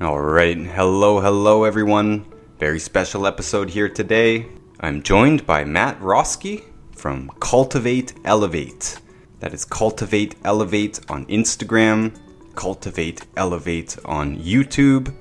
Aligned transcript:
All 0.00 0.20
right. 0.20 0.56
Hello, 0.56 1.18
hello, 1.18 1.64
everyone. 1.64 2.24
Very 2.60 2.78
special 2.78 3.26
episode 3.26 3.68
here 3.68 3.88
today. 3.88 4.46
I'm 4.78 5.02
joined 5.02 5.44
by 5.44 5.64
Matt 5.64 6.00
Roeske 6.00 6.62
from 6.92 7.32
Cultivate 7.40 8.14
Elevate. 8.24 9.00
That 9.40 9.52
is 9.52 9.64
Cultivate 9.64 10.36
Elevate 10.44 11.00
on 11.08 11.26
Instagram, 11.26 12.16
Cultivate 12.54 13.26
Elevate 13.36 13.98
on 14.04 14.36
YouTube, 14.36 15.12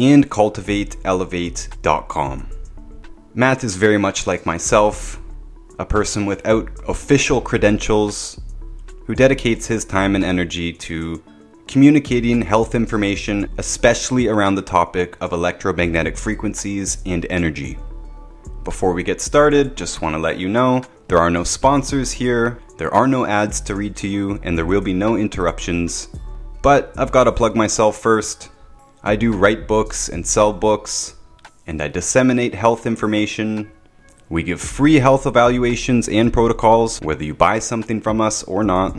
and 0.00 0.30
cultivateelevate.com. 0.30 2.48
Matt 3.34 3.62
is 3.62 3.76
very 3.76 3.98
much 3.98 4.26
like 4.26 4.46
myself, 4.46 5.20
a 5.78 5.84
person 5.84 6.24
without 6.24 6.70
official 6.88 7.42
credentials 7.42 8.40
who 9.04 9.14
dedicates 9.14 9.66
his 9.66 9.84
time 9.84 10.14
and 10.14 10.24
energy 10.24 10.72
to 10.72 11.22
communicating 11.66 12.42
health 12.42 12.74
information, 12.74 13.48
especially 13.58 14.28
around 14.28 14.54
the 14.54 14.62
topic 14.62 15.16
of 15.20 15.32
electromagnetic 15.32 16.16
frequencies 16.16 16.98
and 17.06 17.26
energy. 17.30 17.78
Before 18.64 18.92
we 18.92 19.02
get 19.02 19.20
started, 19.20 19.76
just 19.76 20.00
want 20.00 20.14
to 20.14 20.20
let 20.20 20.38
you 20.38 20.48
know 20.48 20.82
there 21.08 21.18
are 21.18 21.30
no 21.30 21.44
sponsors 21.44 22.12
here, 22.12 22.58
there 22.78 22.92
are 22.92 23.06
no 23.06 23.26
ads 23.26 23.60
to 23.62 23.74
read 23.74 23.96
to 23.96 24.08
you, 24.08 24.40
and 24.42 24.56
there 24.56 24.66
will 24.66 24.80
be 24.80 24.94
no 24.94 25.16
interruptions. 25.16 26.08
But 26.62 26.92
I've 26.96 27.12
got 27.12 27.24
to 27.24 27.32
plug 27.32 27.56
myself 27.56 27.98
first. 27.98 28.50
I 29.02 29.16
do 29.16 29.32
write 29.32 29.68
books 29.68 30.08
and 30.08 30.26
sell 30.26 30.52
books, 30.52 31.14
and 31.66 31.82
I 31.82 31.88
disseminate 31.88 32.54
health 32.54 32.86
information. 32.86 33.70
We 34.30 34.42
give 34.42 34.60
free 34.60 34.94
health 34.94 35.26
evaluations 35.26 36.08
and 36.08 36.32
protocols, 36.32 37.00
whether 37.00 37.24
you 37.24 37.34
buy 37.34 37.58
something 37.58 38.00
from 38.00 38.20
us 38.20 38.42
or 38.44 38.64
not. 38.64 38.94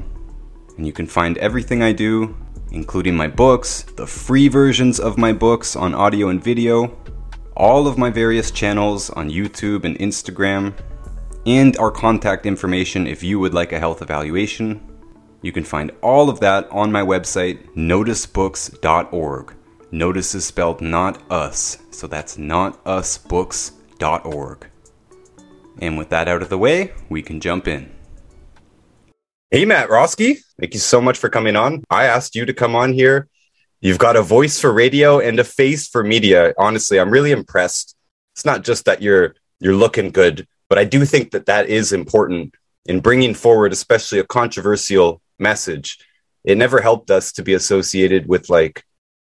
And 0.77 0.85
you 0.85 0.93
can 0.93 1.07
find 1.07 1.37
everything 1.39 1.81
I 1.81 1.91
do 1.91 2.35
including 2.71 3.15
my 3.15 3.27
books, 3.27 3.83
the 3.95 4.07
free 4.07 4.47
versions 4.47 4.99
of 4.99 5.17
my 5.17 5.33
books 5.33 5.75
on 5.75 5.93
audio 5.93 6.29
and 6.29 6.43
video, 6.43 6.97
all 7.55 7.87
of 7.87 7.97
my 7.97 8.09
various 8.09 8.51
channels 8.51 9.09
on 9.11 9.29
YouTube 9.29 9.85
and 9.85 9.97
Instagram, 9.99 10.73
and 11.45 11.77
our 11.77 11.91
contact 11.91 12.45
information 12.45 13.07
if 13.07 13.23
you 13.23 13.39
would 13.39 13.53
like 13.53 13.71
a 13.71 13.79
health 13.79 14.01
evaluation. 14.01 14.81
You 15.41 15.51
can 15.51 15.63
find 15.63 15.91
all 16.01 16.29
of 16.29 16.39
that 16.39 16.69
on 16.71 16.91
my 16.91 17.01
website, 17.01 17.73
notusbooks.org. 17.75 19.55
Notice 19.91 20.35
is 20.35 20.45
spelled 20.45 20.81
not 20.81 21.21
us, 21.31 21.77
so 21.91 22.07
that's 22.07 22.37
notusbooks.org. 22.37 24.67
And 25.81 25.97
with 25.97 26.09
that 26.09 26.27
out 26.27 26.41
of 26.41 26.49
the 26.49 26.57
way, 26.57 26.93
we 27.09 27.21
can 27.21 27.39
jump 27.39 27.67
in. 27.67 27.94
Hey, 29.51 29.63
Matt 29.63 29.89
Roeske, 29.89 30.39
thank 30.59 30.73
you 30.73 30.79
so 30.79 30.99
much 30.99 31.19
for 31.19 31.29
coming 31.29 31.55
on. 31.55 31.83
I 31.91 32.05
asked 32.05 32.35
you 32.35 32.45
to 32.47 32.53
come 32.53 32.75
on 32.75 32.93
here. 32.93 33.27
You've 33.79 33.99
got 33.99 34.15
a 34.15 34.23
voice 34.23 34.59
for 34.59 34.73
radio 34.73 35.19
and 35.19 35.39
a 35.39 35.43
face 35.43 35.87
for 35.87 36.03
media. 36.03 36.55
Honestly, 36.57 36.99
I'm 36.99 37.11
really 37.11 37.29
impressed. 37.29 37.95
It's 38.33 38.43
not 38.43 38.63
just 38.63 38.85
that 38.85 39.03
you're 39.03 39.35
you're 39.59 39.75
looking 39.75 40.09
good, 40.09 40.47
but 40.67 40.79
I 40.79 40.83
do 40.83 41.05
think 41.05 41.29
that 41.31 41.45
that 41.45 41.69
is 41.69 41.93
important 41.93 42.55
in 42.87 43.01
bringing 43.01 43.35
forward, 43.35 43.71
especially 43.71 44.17
a 44.17 44.23
controversial 44.23 45.21
message. 45.37 45.99
It 46.43 46.57
never 46.57 46.81
helped 46.81 47.11
us 47.11 47.31
to 47.33 47.43
be 47.43 47.53
associated 47.53 48.27
with 48.27 48.49
like 48.49 48.83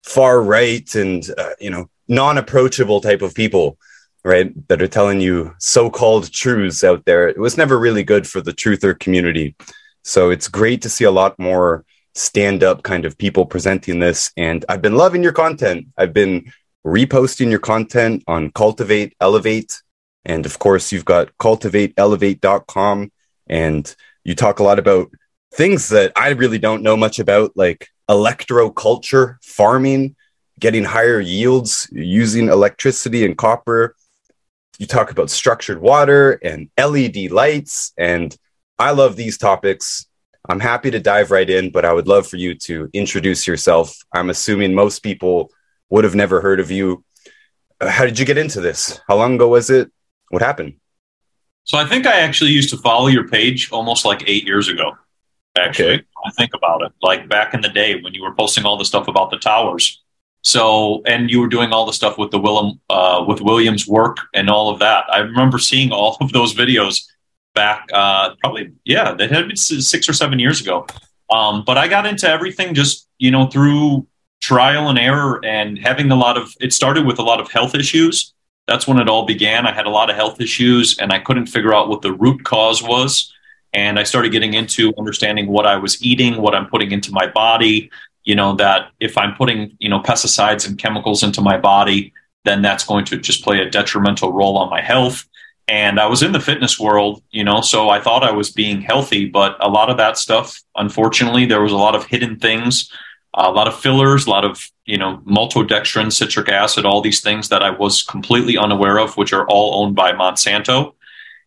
far 0.04 0.40
right 0.40 0.94
and 0.94 1.28
uh, 1.36 1.50
you 1.60 1.68
know 1.68 1.90
non-approachable 2.08 3.02
type 3.02 3.20
of 3.20 3.34
people 3.34 3.76
right 4.24 4.66
that 4.68 4.80
are 4.80 4.88
telling 4.88 5.20
you 5.20 5.54
so-called 5.58 6.32
truths 6.32 6.82
out 6.82 7.04
there 7.04 7.28
it 7.28 7.38
was 7.38 7.58
never 7.58 7.78
really 7.78 8.02
good 8.02 8.26
for 8.26 8.40
the 8.40 8.52
truther 8.52 8.98
community 8.98 9.54
so 10.08 10.30
it's 10.30 10.48
great 10.48 10.80
to 10.82 10.88
see 10.88 11.04
a 11.04 11.10
lot 11.10 11.38
more 11.38 11.84
stand 12.14 12.64
up 12.64 12.82
kind 12.82 13.04
of 13.04 13.18
people 13.18 13.44
presenting 13.44 13.98
this. 13.98 14.32
And 14.38 14.64
I've 14.66 14.80
been 14.80 14.96
loving 14.96 15.22
your 15.22 15.34
content. 15.34 15.88
I've 15.98 16.14
been 16.14 16.50
reposting 16.86 17.50
your 17.50 17.58
content 17.58 18.24
on 18.26 18.50
Cultivate 18.52 19.14
Elevate. 19.20 19.82
And 20.24 20.46
of 20.46 20.58
course, 20.58 20.92
you've 20.92 21.04
got 21.04 21.36
cultivateelevate.com. 21.36 23.12
And 23.48 23.96
you 24.24 24.34
talk 24.34 24.60
a 24.60 24.62
lot 24.62 24.78
about 24.78 25.10
things 25.52 25.90
that 25.90 26.12
I 26.16 26.30
really 26.30 26.58
don't 26.58 26.82
know 26.82 26.96
much 26.96 27.18
about, 27.18 27.52
like 27.54 27.88
electroculture, 28.08 29.36
farming, 29.44 30.16
getting 30.58 30.84
higher 30.84 31.20
yields 31.20 31.86
using 31.92 32.48
electricity 32.48 33.26
and 33.26 33.36
copper. 33.36 33.94
You 34.78 34.86
talk 34.86 35.10
about 35.10 35.28
structured 35.28 35.82
water 35.82 36.32
and 36.32 36.70
LED 36.78 37.30
lights 37.30 37.92
and 37.98 38.34
I 38.78 38.92
love 38.92 39.16
these 39.16 39.36
topics. 39.38 40.06
I'm 40.48 40.60
happy 40.60 40.90
to 40.90 41.00
dive 41.00 41.30
right 41.30 41.48
in, 41.48 41.70
but 41.70 41.84
I 41.84 41.92
would 41.92 42.08
love 42.08 42.26
for 42.26 42.36
you 42.36 42.54
to 42.54 42.88
introduce 42.92 43.46
yourself. 43.46 43.96
I'm 44.12 44.30
assuming 44.30 44.74
most 44.74 45.00
people 45.00 45.50
would 45.90 46.04
have 46.04 46.14
never 46.14 46.40
heard 46.40 46.60
of 46.60 46.70
you. 46.70 47.04
Uh, 47.80 47.88
how 47.88 48.04
did 48.04 48.18
you 48.18 48.24
get 48.24 48.38
into 48.38 48.60
this? 48.60 49.00
How 49.08 49.16
long 49.16 49.34
ago 49.34 49.48
was 49.48 49.68
it? 49.68 49.90
What 50.30 50.42
happened? 50.42 50.74
So 51.64 51.76
I 51.76 51.86
think 51.86 52.06
I 52.06 52.20
actually 52.20 52.50
used 52.50 52.70
to 52.70 52.78
follow 52.78 53.08
your 53.08 53.28
page 53.28 53.70
almost 53.72 54.04
like 54.04 54.22
eight 54.26 54.46
years 54.46 54.68
ago. 54.68 54.96
Actually, 55.56 55.94
okay. 55.94 56.04
I 56.24 56.30
think 56.30 56.52
about 56.54 56.82
it, 56.82 56.92
like 57.02 57.28
back 57.28 57.52
in 57.52 57.60
the 57.60 57.68
day 57.68 58.00
when 58.00 58.14
you 58.14 58.22
were 58.22 58.34
posting 58.34 58.64
all 58.64 58.78
the 58.78 58.84
stuff 58.84 59.08
about 59.08 59.30
the 59.30 59.38
towers. 59.38 60.02
So, 60.42 61.02
and 61.04 61.28
you 61.30 61.40
were 61.40 61.48
doing 61.48 61.72
all 61.72 61.84
the 61.84 61.92
stuff 61.92 62.16
with 62.16 62.30
the 62.30 62.38
Willem, 62.38 62.80
uh, 62.88 63.24
with 63.26 63.40
Williams' 63.40 63.86
work 63.86 64.18
and 64.34 64.48
all 64.48 64.70
of 64.70 64.78
that. 64.78 65.04
I 65.12 65.18
remember 65.18 65.58
seeing 65.58 65.90
all 65.90 66.16
of 66.20 66.32
those 66.32 66.54
videos 66.54 67.04
back 67.62 67.88
uh, 67.92 68.34
probably 68.40 68.72
yeah 68.84 69.12
that 69.12 69.30
had 69.30 69.48
been 69.48 69.56
six 69.56 70.08
or 70.08 70.12
seven 70.12 70.38
years 70.38 70.60
ago. 70.60 70.86
Um, 71.30 71.62
but 71.68 71.76
i 71.76 71.88
got 71.88 72.06
into 72.06 72.26
everything 72.36 72.68
just 72.74 73.06
you 73.18 73.30
know 73.30 73.44
through 73.46 74.06
trial 74.40 74.88
and 74.88 74.98
error 74.98 75.44
and 75.44 75.78
having 75.78 76.10
a 76.10 76.16
lot 76.24 76.36
of 76.38 76.54
it 76.60 76.72
started 76.72 77.04
with 77.04 77.18
a 77.18 77.26
lot 77.30 77.40
of 77.40 77.50
health 77.50 77.74
issues. 77.74 78.32
That's 78.68 78.86
when 78.86 78.98
it 78.98 79.08
all 79.08 79.24
began. 79.26 79.66
I 79.66 79.72
had 79.72 79.86
a 79.86 79.94
lot 79.98 80.10
of 80.10 80.16
health 80.16 80.40
issues 80.40 80.98
and 81.00 81.12
i 81.12 81.18
couldn't 81.18 81.46
figure 81.46 81.74
out 81.74 81.88
what 81.88 82.02
the 82.02 82.12
root 82.12 82.44
cause 82.44 82.80
was. 82.82 83.12
And 83.72 83.98
i 83.98 84.04
started 84.04 84.30
getting 84.36 84.54
into 84.54 84.82
understanding 85.02 85.46
what 85.54 85.66
i 85.72 85.76
was 85.84 85.94
eating 86.10 86.40
what 86.44 86.54
i'm 86.56 86.68
putting 86.72 86.90
into 86.96 87.10
my 87.20 87.26
body 87.42 87.90
you 88.28 88.36
know 88.40 88.50
that 88.62 88.80
if 89.08 89.18
i'm 89.22 89.34
putting 89.40 89.60
you 89.84 89.90
know 89.92 90.00
pesticides 90.10 90.66
and 90.66 90.78
chemicals 90.84 91.22
into 91.22 91.40
my 91.50 91.58
body 91.72 92.00
then 92.46 92.62
that's 92.62 92.84
going 92.90 93.04
to 93.10 93.16
just 93.28 93.44
play 93.46 93.58
a 93.60 93.70
detrimental 93.78 94.32
role 94.32 94.56
on 94.62 94.70
my 94.76 94.82
health 94.92 95.18
and 95.68 96.00
I 96.00 96.06
was 96.06 96.22
in 96.22 96.32
the 96.32 96.40
fitness 96.40 96.80
world, 96.80 97.22
you 97.30 97.44
know, 97.44 97.60
so 97.60 97.90
I 97.90 98.00
thought 98.00 98.24
I 98.24 98.32
was 98.32 98.50
being 98.50 98.80
healthy, 98.80 99.26
but 99.26 99.56
a 99.60 99.68
lot 99.68 99.90
of 99.90 99.98
that 99.98 100.16
stuff, 100.16 100.62
unfortunately, 100.74 101.44
there 101.44 101.60
was 101.60 101.72
a 101.72 101.76
lot 101.76 101.94
of 101.94 102.06
hidden 102.06 102.38
things, 102.38 102.90
a 103.34 103.50
lot 103.50 103.68
of 103.68 103.78
fillers, 103.78 104.26
a 104.26 104.30
lot 104.30 104.46
of, 104.46 104.70
you 104.86 104.96
know, 104.96 105.18
maltodextrin, 105.26 106.10
citric 106.10 106.48
acid, 106.48 106.86
all 106.86 107.02
these 107.02 107.20
things 107.20 107.50
that 107.50 107.62
I 107.62 107.68
was 107.68 108.02
completely 108.02 108.56
unaware 108.56 108.98
of, 108.98 109.18
which 109.18 109.34
are 109.34 109.46
all 109.46 109.84
owned 109.84 109.94
by 109.94 110.12
Monsanto. 110.12 110.94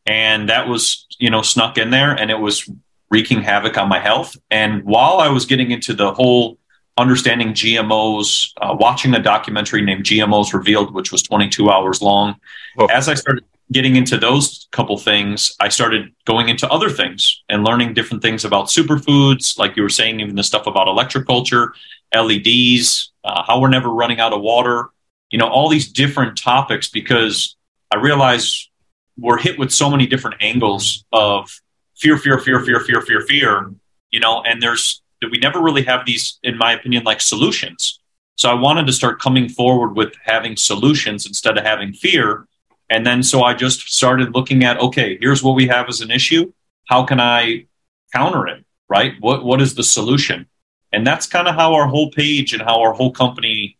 And 0.05 0.49
that 0.49 0.67
was, 0.67 1.07
you 1.17 1.31
know, 1.31 1.41
snuck 1.41 1.79
in 1.79 1.89
there 1.89 2.11
and 2.11 2.29
it 2.29 2.39
was 2.39 2.69
wreaking 3.09 3.41
havoc 3.41 3.75
on 3.77 3.89
my 3.89 3.99
health. 3.99 4.37
And 4.51 4.83
while 4.83 5.17
I 5.17 5.29
was 5.29 5.47
getting 5.47 5.71
into 5.71 5.95
the 5.95 6.13
whole 6.13 6.59
understanding 6.95 7.53
GMOs, 7.53 8.51
uh, 8.61 8.75
watching 8.79 9.15
a 9.15 9.19
documentary 9.19 9.81
named 9.81 10.03
GMOs 10.03 10.53
Revealed, 10.53 10.93
which 10.93 11.11
was 11.11 11.23
22 11.23 11.71
hours 11.71 12.03
long, 12.03 12.35
oh. 12.77 12.85
as 12.85 13.09
I 13.09 13.15
started 13.15 13.43
getting 13.71 13.95
into 13.95 14.17
those 14.17 14.67
couple 14.71 14.97
things, 14.97 15.55
I 15.59 15.69
started 15.69 16.13
going 16.25 16.49
into 16.49 16.67
other 16.69 16.89
things 16.89 17.41
and 17.47 17.63
learning 17.63 17.93
different 17.93 18.21
things 18.21 18.43
about 18.43 18.67
superfoods, 18.67 19.57
like 19.57 19.77
you 19.77 19.83
were 19.83 19.89
saying, 19.89 20.19
even 20.19 20.35
the 20.35 20.43
stuff 20.43 20.67
about 20.67 20.87
electroculture, 20.87 21.69
LEDs, 22.13 23.11
uh, 23.23 23.43
how 23.43 23.59
we're 23.59 23.69
never 23.69 23.89
running 23.89 24.19
out 24.19 24.33
of 24.33 24.41
water, 24.41 24.89
you 25.29 25.37
know, 25.37 25.47
all 25.47 25.69
these 25.69 25.89
different 25.91 26.37
topics 26.37 26.89
because 26.89 27.55
I 27.91 27.97
realize 27.97 28.69
we're 29.17 29.37
hit 29.37 29.57
with 29.57 29.71
so 29.71 29.89
many 29.89 30.05
different 30.05 30.37
angles 30.41 31.05
of 31.13 31.61
fear, 31.95 32.17
fear, 32.17 32.39
fear, 32.39 32.59
fear, 32.59 32.79
fear, 32.81 33.01
fear, 33.01 33.21
fear, 33.21 33.71
you 34.09 34.19
know, 34.19 34.41
and 34.43 34.61
there's, 34.61 35.01
that 35.21 35.31
we 35.31 35.37
never 35.37 35.61
really 35.61 35.83
have 35.83 36.05
these, 36.05 36.39
in 36.43 36.57
my 36.57 36.73
opinion, 36.73 37.03
like 37.03 37.21
solutions. 37.21 37.99
So 38.35 38.49
I 38.49 38.55
wanted 38.55 38.87
to 38.87 38.93
start 38.93 39.21
coming 39.21 39.47
forward 39.47 39.95
with 39.95 40.13
having 40.25 40.57
solutions 40.57 41.25
instead 41.25 41.57
of 41.57 41.63
having 41.63 41.93
fear 41.93 42.47
and 42.91 43.05
then 43.07 43.23
so 43.23 43.41
I 43.41 43.53
just 43.53 43.91
started 43.91 44.35
looking 44.35 44.63
at 44.65 44.77
okay, 44.77 45.17
here's 45.19 45.41
what 45.41 45.55
we 45.55 45.67
have 45.67 45.87
as 45.87 46.01
an 46.01 46.11
issue. 46.11 46.51
How 46.87 47.03
can 47.05 47.19
I 47.21 47.67
counter 48.13 48.45
it? 48.47 48.65
Right? 48.89 49.13
What 49.21 49.45
what 49.45 49.61
is 49.61 49.75
the 49.75 49.83
solution? 49.83 50.47
And 50.91 51.07
that's 51.07 51.25
kind 51.25 51.47
of 51.47 51.55
how 51.55 51.73
our 51.73 51.87
whole 51.87 52.11
page 52.11 52.53
and 52.53 52.61
how 52.61 52.81
our 52.81 52.91
whole 52.91 53.13
company 53.13 53.77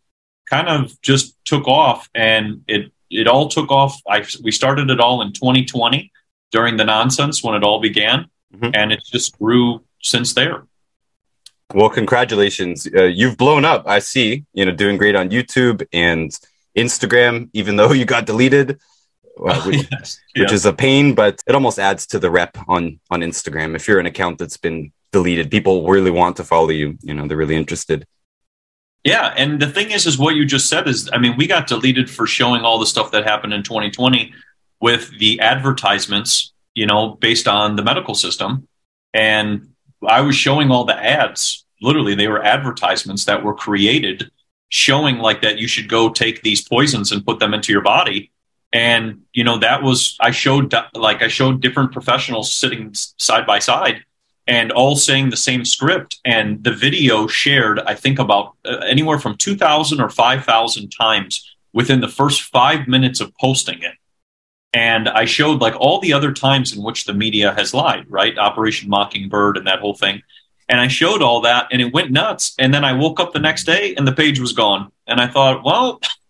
kind 0.48 0.66
of 0.66 0.98
just 1.02 1.36
took 1.44 1.68
off 1.68 2.08
and 2.14 2.64
it 2.66 2.90
it 3.10 3.28
all 3.28 3.48
took 3.48 3.70
off. 3.70 4.00
I 4.08 4.24
we 4.42 4.50
started 4.50 4.88
it 4.90 4.98
all 4.98 5.20
in 5.20 5.32
2020 5.34 6.10
during 6.50 6.78
the 6.78 6.84
nonsense 6.84 7.44
when 7.44 7.54
it 7.54 7.62
all 7.62 7.80
began 7.80 8.30
mm-hmm. 8.54 8.70
and 8.72 8.92
it 8.92 9.02
just 9.04 9.38
grew 9.38 9.84
since 10.02 10.32
there. 10.32 10.64
Well, 11.74 11.90
congratulations. 11.90 12.88
Uh, 12.94 13.04
you've 13.04 13.36
blown 13.36 13.66
up. 13.66 13.86
I 13.86 13.98
see, 13.98 14.44
you 14.54 14.64
know, 14.64 14.72
doing 14.72 14.96
great 14.96 15.16
on 15.16 15.30
YouTube 15.30 15.86
and 15.92 16.30
Instagram, 16.76 17.50
even 17.52 17.76
though 17.76 17.92
you 17.92 18.06
got 18.06 18.24
deleted 18.24 18.78
uh, 19.40 19.62
which, 19.66 19.86
yes. 19.90 20.20
which 20.34 20.48
yeah. 20.48 20.54
is 20.54 20.66
a 20.66 20.72
pain, 20.72 21.14
but 21.14 21.40
it 21.46 21.54
almost 21.54 21.78
adds 21.78 22.06
to 22.08 22.18
the 22.18 22.30
rep 22.30 22.56
on 22.68 23.00
on 23.10 23.20
Instagram. 23.20 23.74
If 23.74 23.88
you're 23.88 24.00
an 24.00 24.06
account 24.06 24.38
that's 24.38 24.56
been 24.56 24.92
deleted, 25.12 25.50
people 25.50 25.86
really 25.86 26.10
want 26.10 26.36
to 26.36 26.44
follow 26.44 26.70
you. 26.70 26.98
You 27.02 27.14
know, 27.14 27.26
they're 27.26 27.36
really 27.36 27.56
interested. 27.56 28.06
Yeah, 29.04 29.34
and 29.36 29.60
the 29.60 29.66
thing 29.66 29.90
is, 29.90 30.06
is 30.06 30.16
what 30.16 30.36
you 30.36 30.44
just 30.44 30.68
said 30.68 30.86
is, 30.86 31.10
I 31.12 31.18
mean, 31.18 31.36
we 31.36 31.48
got 31.48 31.66
deleted 31.66 32.08
for 32.08 32.26
showing 32.26 32.62
all 32.62 32.78
the 32.78 32.86
stuff 32.86 33.10
that 33.10 33.24
happened 33.24 33.52
in 33.52 33.64
2020 33.64 34.32
with 34.80 35.18
the 35.18 35.40
advertisements, 35.40 36.52
you 36.74 36.86
know, 36.86 37.10
based 37.10 37.48
on 37.48 37.74
the 37.74 37.82
medical 37.82 38.14
system, 38.14 38.68
and 39.12 39.72
I 40.06 40.20
was 40.20 40.36
showing 40.36 40.70
all 40.70 40.84
the 40.84 40.96
ads. 40.96 41.64
Literally, 41.80 42.14
they 42.14 42.28
were 42.28 42.42
advertisements 42.42 43.24
that 43.24 43.42
were 43.44 43.54
created 43.54 44.30
showing 44.72 45.18
like 45.18 45.42
that 45.42 45.58
you 45.58 45.68
should 45.68 45.86
go 45.86 46.08
take 46.08 46.40
these 46.40 46.66
poisons 46.66 47.12
and 47.12 47.26
put 47.26 47.38
them 47.38 47.52
into 47.52 47.70
your 47.70 47.82
body. 47.82 48.31
And 48.72 49.22
you 49.32 49.44
know, 49.44 49.58
that 49.58 49.82
was 49.82 50.16
I 50.20 50.30
showed 50.30 50.74
like 50.94 51.22
I 51.22 51.28
showed 51.28 51.60
different 51.60 51.92
professionals 51.92 52.52
sitting 52.52 52.92
side 52.94 53.46
by 53.46 53.58
side 53.58 54.04
and 54.46 54.72
all 54.72 54.96
saying 54.96 55.30
the 55.30 55.36
same 55.36 55.64
script. 55.64 56.18
And 56.24 56.62
the 56.64 56.72
video 56.72 57.26
shared, 57.26 57.80
I 57.80 57.94
think, 57.94 58.18
about 58.18 58.54
uh, 58.64 58.78
anywhere 58.78 59.18
from 59.18 59.36
2,000 59.36 60.00
or 60.00 60.08
5,000 60.08 60.90
times 60.90 61.56
within 61.72 62.00
the 62.00 62.08
first 62.08 62.42
five 62.42 62.88
minutes 62.88 63.20
of 63.20 63.32
posting 63.40 63.82
it. 63.82 63.94
And 64.74 65.08
I 65.08 65.26
showed 65.26 65.60
like 65.60 65.74
all 65.76 66.00
the 66.00 66.12
other 66.12 66.32
times 66.32 66.74
in 66.74 66.82
which 66.82 67.04
the 67.04 67.12
media 67.12 67.54
has 67.54 67.74
lied, 67.74 68.06
right? 68.08 68.36
Operation 68.38 68.88
Mockingbird 68.88 69.58
and 69.58 69.66
that 69.66 69.80
whole 69.80 69.94
thing. 69.94 70.22
And 70.68 70.80
I 70.80 70.88
showed 70.88 71.22
all 71.22 71.42
that 71.42 71.68
and 71.70 71.82
it 71.82 71.92
went 71.92 72.10
nuts. 72.10 72.54
And 72.58 72.72
then 72.72 72.84
I 72.84 72.94
woke 72.94 73.20
up 73.20 73.32
the 73.32 73.38
next 73.38 73.64
day 73.64 73.94
and 73.94 74.08
the 74.08 74.12
page 74.12 74.40
was 74.40 74.52
gone. 74.52 74.90
And 75.06 75.20
I 75.20 75.26
thought, 75.26 75.64
well, 75.64 76.00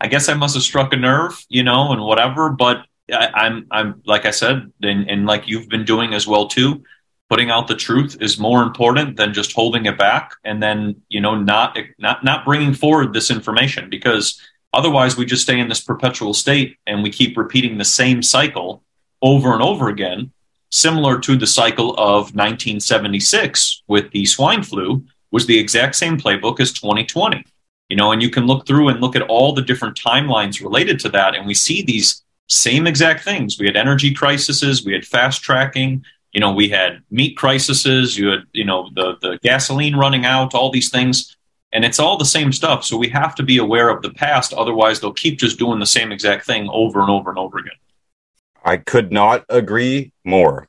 I 0.00 0.08
guess 0.08 0.28
I 0.28 0.34
must 0.34 0.54
have 0.54 0.62
struck 0.62 0.92
a 0.92 0.96
nerve, 0.96 1.44
you 1.48 1.62
know, 1.62 1.92
and 1.92 2.02
whatever. 2.02 2.50
But 2.50 2.84
I, 3.12 3.26
am 3.26 3.32
I'm, 3.34 3.66
I'm 3.70 4.02
like 4.06 4.26
I 4.26 4.30
said, 4.30 4.72
and, 4.82 5.10
and 5.10 5.26
like 5.26 5.48
you've 5.48 5.68
been 5.68 5.84
doing 5.84 6.14
as 6.14 6.26
well 6.26 6.48
too 6.48 6.82
putting 7.28 7.50
out 7.50 7.68
the 7.68 7.76
truth 7.76 8.16
is 8.20 8.38
more 8.38 8.62
important 8.62 9.16
than 9.16 9.34
just 9.34 9.52
holding 9.52 9.86
it 9.86 9.98
back 9.98 10.34
and 10.44 10.62
then 10.62 10.96
you 11.08 11.20
know 11.20 11.34
not 11.34 11.78
not 11.98 12.24
not 12.24 12.44
bringing 12.44 12.74
forward 12.74 13.12
this 13.12 13.30
information 13.30 13.90
because 13.90 14.40
otherwise 14.72 15.16
we 15.16 15.24
just 15.24 15.42
stay 15.42 15.58
in 15.58 15.68
this 15.68 15.80
perpetual 15.80 16.34
state 16.34 16.76
and 16.86 17.02
we 17.02 17.10
keep 17.10 17.36
repeating 17.36 17.78
the 17.78 17.84
same 17.84 18.22
cycle 18.22 18.82
over 19.22 19.52
and 19.52 19.62
over 19.62 19.88
again 19.88 20.30
similar 20.70 21.18
to 21.18 21.36
the 21.36 21.46
cycle 21.46 21.90
of 21.92 22.34
1976 22.34 23.82
with 23.88 24.10
the 24.12 24.24
swine 24.24 24.62
flu 24.62 25.04
was 25.30 25.46
the 25.46 25.58
exact 25.58 25.94
same 25.94 26.18
playbook 26.18 26.60
as 26.60 26.72
2020 26.72 27.44
you 27.88 27.96
know 27.96 28.12
and 28.12 28.22
you 28.22 28.30
can 28.30 28.46
look 28.46 28.66
through 28.66 28.88
and 28.88 29.00
look 29.00 29.16
at 29.16 29.22
all 29.22 29.52
the 29.52 29.62
different 29.62 29.98
timelines 29.98 30.62
related 30.62 30.98
to 31.00 31.08
that 31.08 31.34
and 31.34 31.46
we 31.46 31.54
see 31.54 31.82
these 31.82 32.22
same 32.48 32.86
exact 32.86 33.22
things 33.24 33.58
we 33.58 33.66
had 33.66 33.76
energy 33.76 34.12
crises 34.12 34.84
we 34.84 34.92
had 34.92 35.04
fast 35.04 35.42
tracking 35.42 36.02
you 36.32 36.40
know, 36.40 36.52
we 36.52 36.68
had 36.68 37.02
meat 37.10 37.36
crises, 37.36 38.18
you 38.18 38.28
had, 38.28 38.44
you 38.52 38.64
know, 38.64 38.90
the, 38.94 39.16
the 39.22 39.38
gasoline 39.42 39.96
running 39.96 40.24
out, 40.24 40.54
all 40.54 40.70
these 40.70 40.90
things. 40.90 41.36
And 41.72 41.84
it's 41.84 41.98
all 41.98 42.16
the 42.16 42.24
same 42.24 42.52
stuff. 42.52 42.84
So 42.84 42.96
we 42.96 43.08
have 43.10 43.34
to 43.36 43.42
be 43.42 43.58
aware 43.58 43.88
of 43.90 44.02
the 44.02 44.10
past. 44.10 44.52
Otherwise, 44.54 45.00
they'll 45.00 45.12
keep 45.12 45.38
just 45.38 45.58
doing 45.58 45.80
the 45.80 45.86
same 45.86 46.12
exact 46.12 46.46
thing 46.46 46.68
over 46.70 47.00
and 47.00 47.10
over 47.10 47.28
and 47.28 47.38
over 47.38 47.58
again. 47.58 47.74
I 48.64 48.78
could 48.78 49.12
not 49.12 49.44
agree 49.48 50.12
more. 50.24 50.68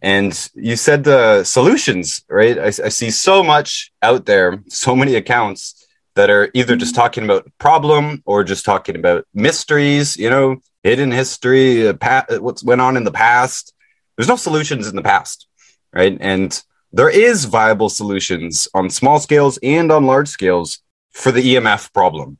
And 0.00 0.32
you 0.54 0.74
said 0.74 1.04
the 1.04 1.44
solutions, 1.44 2.24
right? 2.28 2.58
I, 2.58 2.66
I, 2.66 2.88
see 2.88 3.10
so 3.10 3.44
much 3.44 3.92
out 4.02 4.26
there, 4.26 4.64
so 4.66 4.96
many 4.96 5.14
accounts 5.14 5.81
that 6.14 6.30
are 6.30 6.50
either 6.54 6.76
just 6.76 6.94
talking 6.94 7.24
about 7.24 7.50
problem 7.58 8.22
or 8.26 8.44
just 8.44 8.64
talking 8.64 8.96
about 8.96 9.26
mysteries, 9.32 10.16
you 10.16 10.28
know, 10.28 10.56
hidden 10.82 11.10
history, 11.10 11.88
uh, 11.88 11.94
pa- 11.94 12.26
what's 12.38 12.62
went 12.62 12.80
on 12.80 12.96
in 12.96 13.04
the 13.04 13.12
past 13.12 13.72
there's 14.16 14.28
no 14.28 14.36
solutions 14.36 14.86
in 14.86 14.96
the 14.96 15.02
past, 15.02 15.46
right? 15.92 16.16
And 16.20 16.62
there 16.92 17.08
is 17.08 17.46
viable 17.46 17.88
solutions 17.88 18.68
on 18.74 18.90
small 18.90 19.18
scales 19.18 19.58
and 19.62 19.90
on 19.90 20.06
large 20.06 20.28
scales 20.28 20.80
for 21.12 21.32
the 21.32 21.54
EMF 21.54 21.92
problem. 21.92 22.38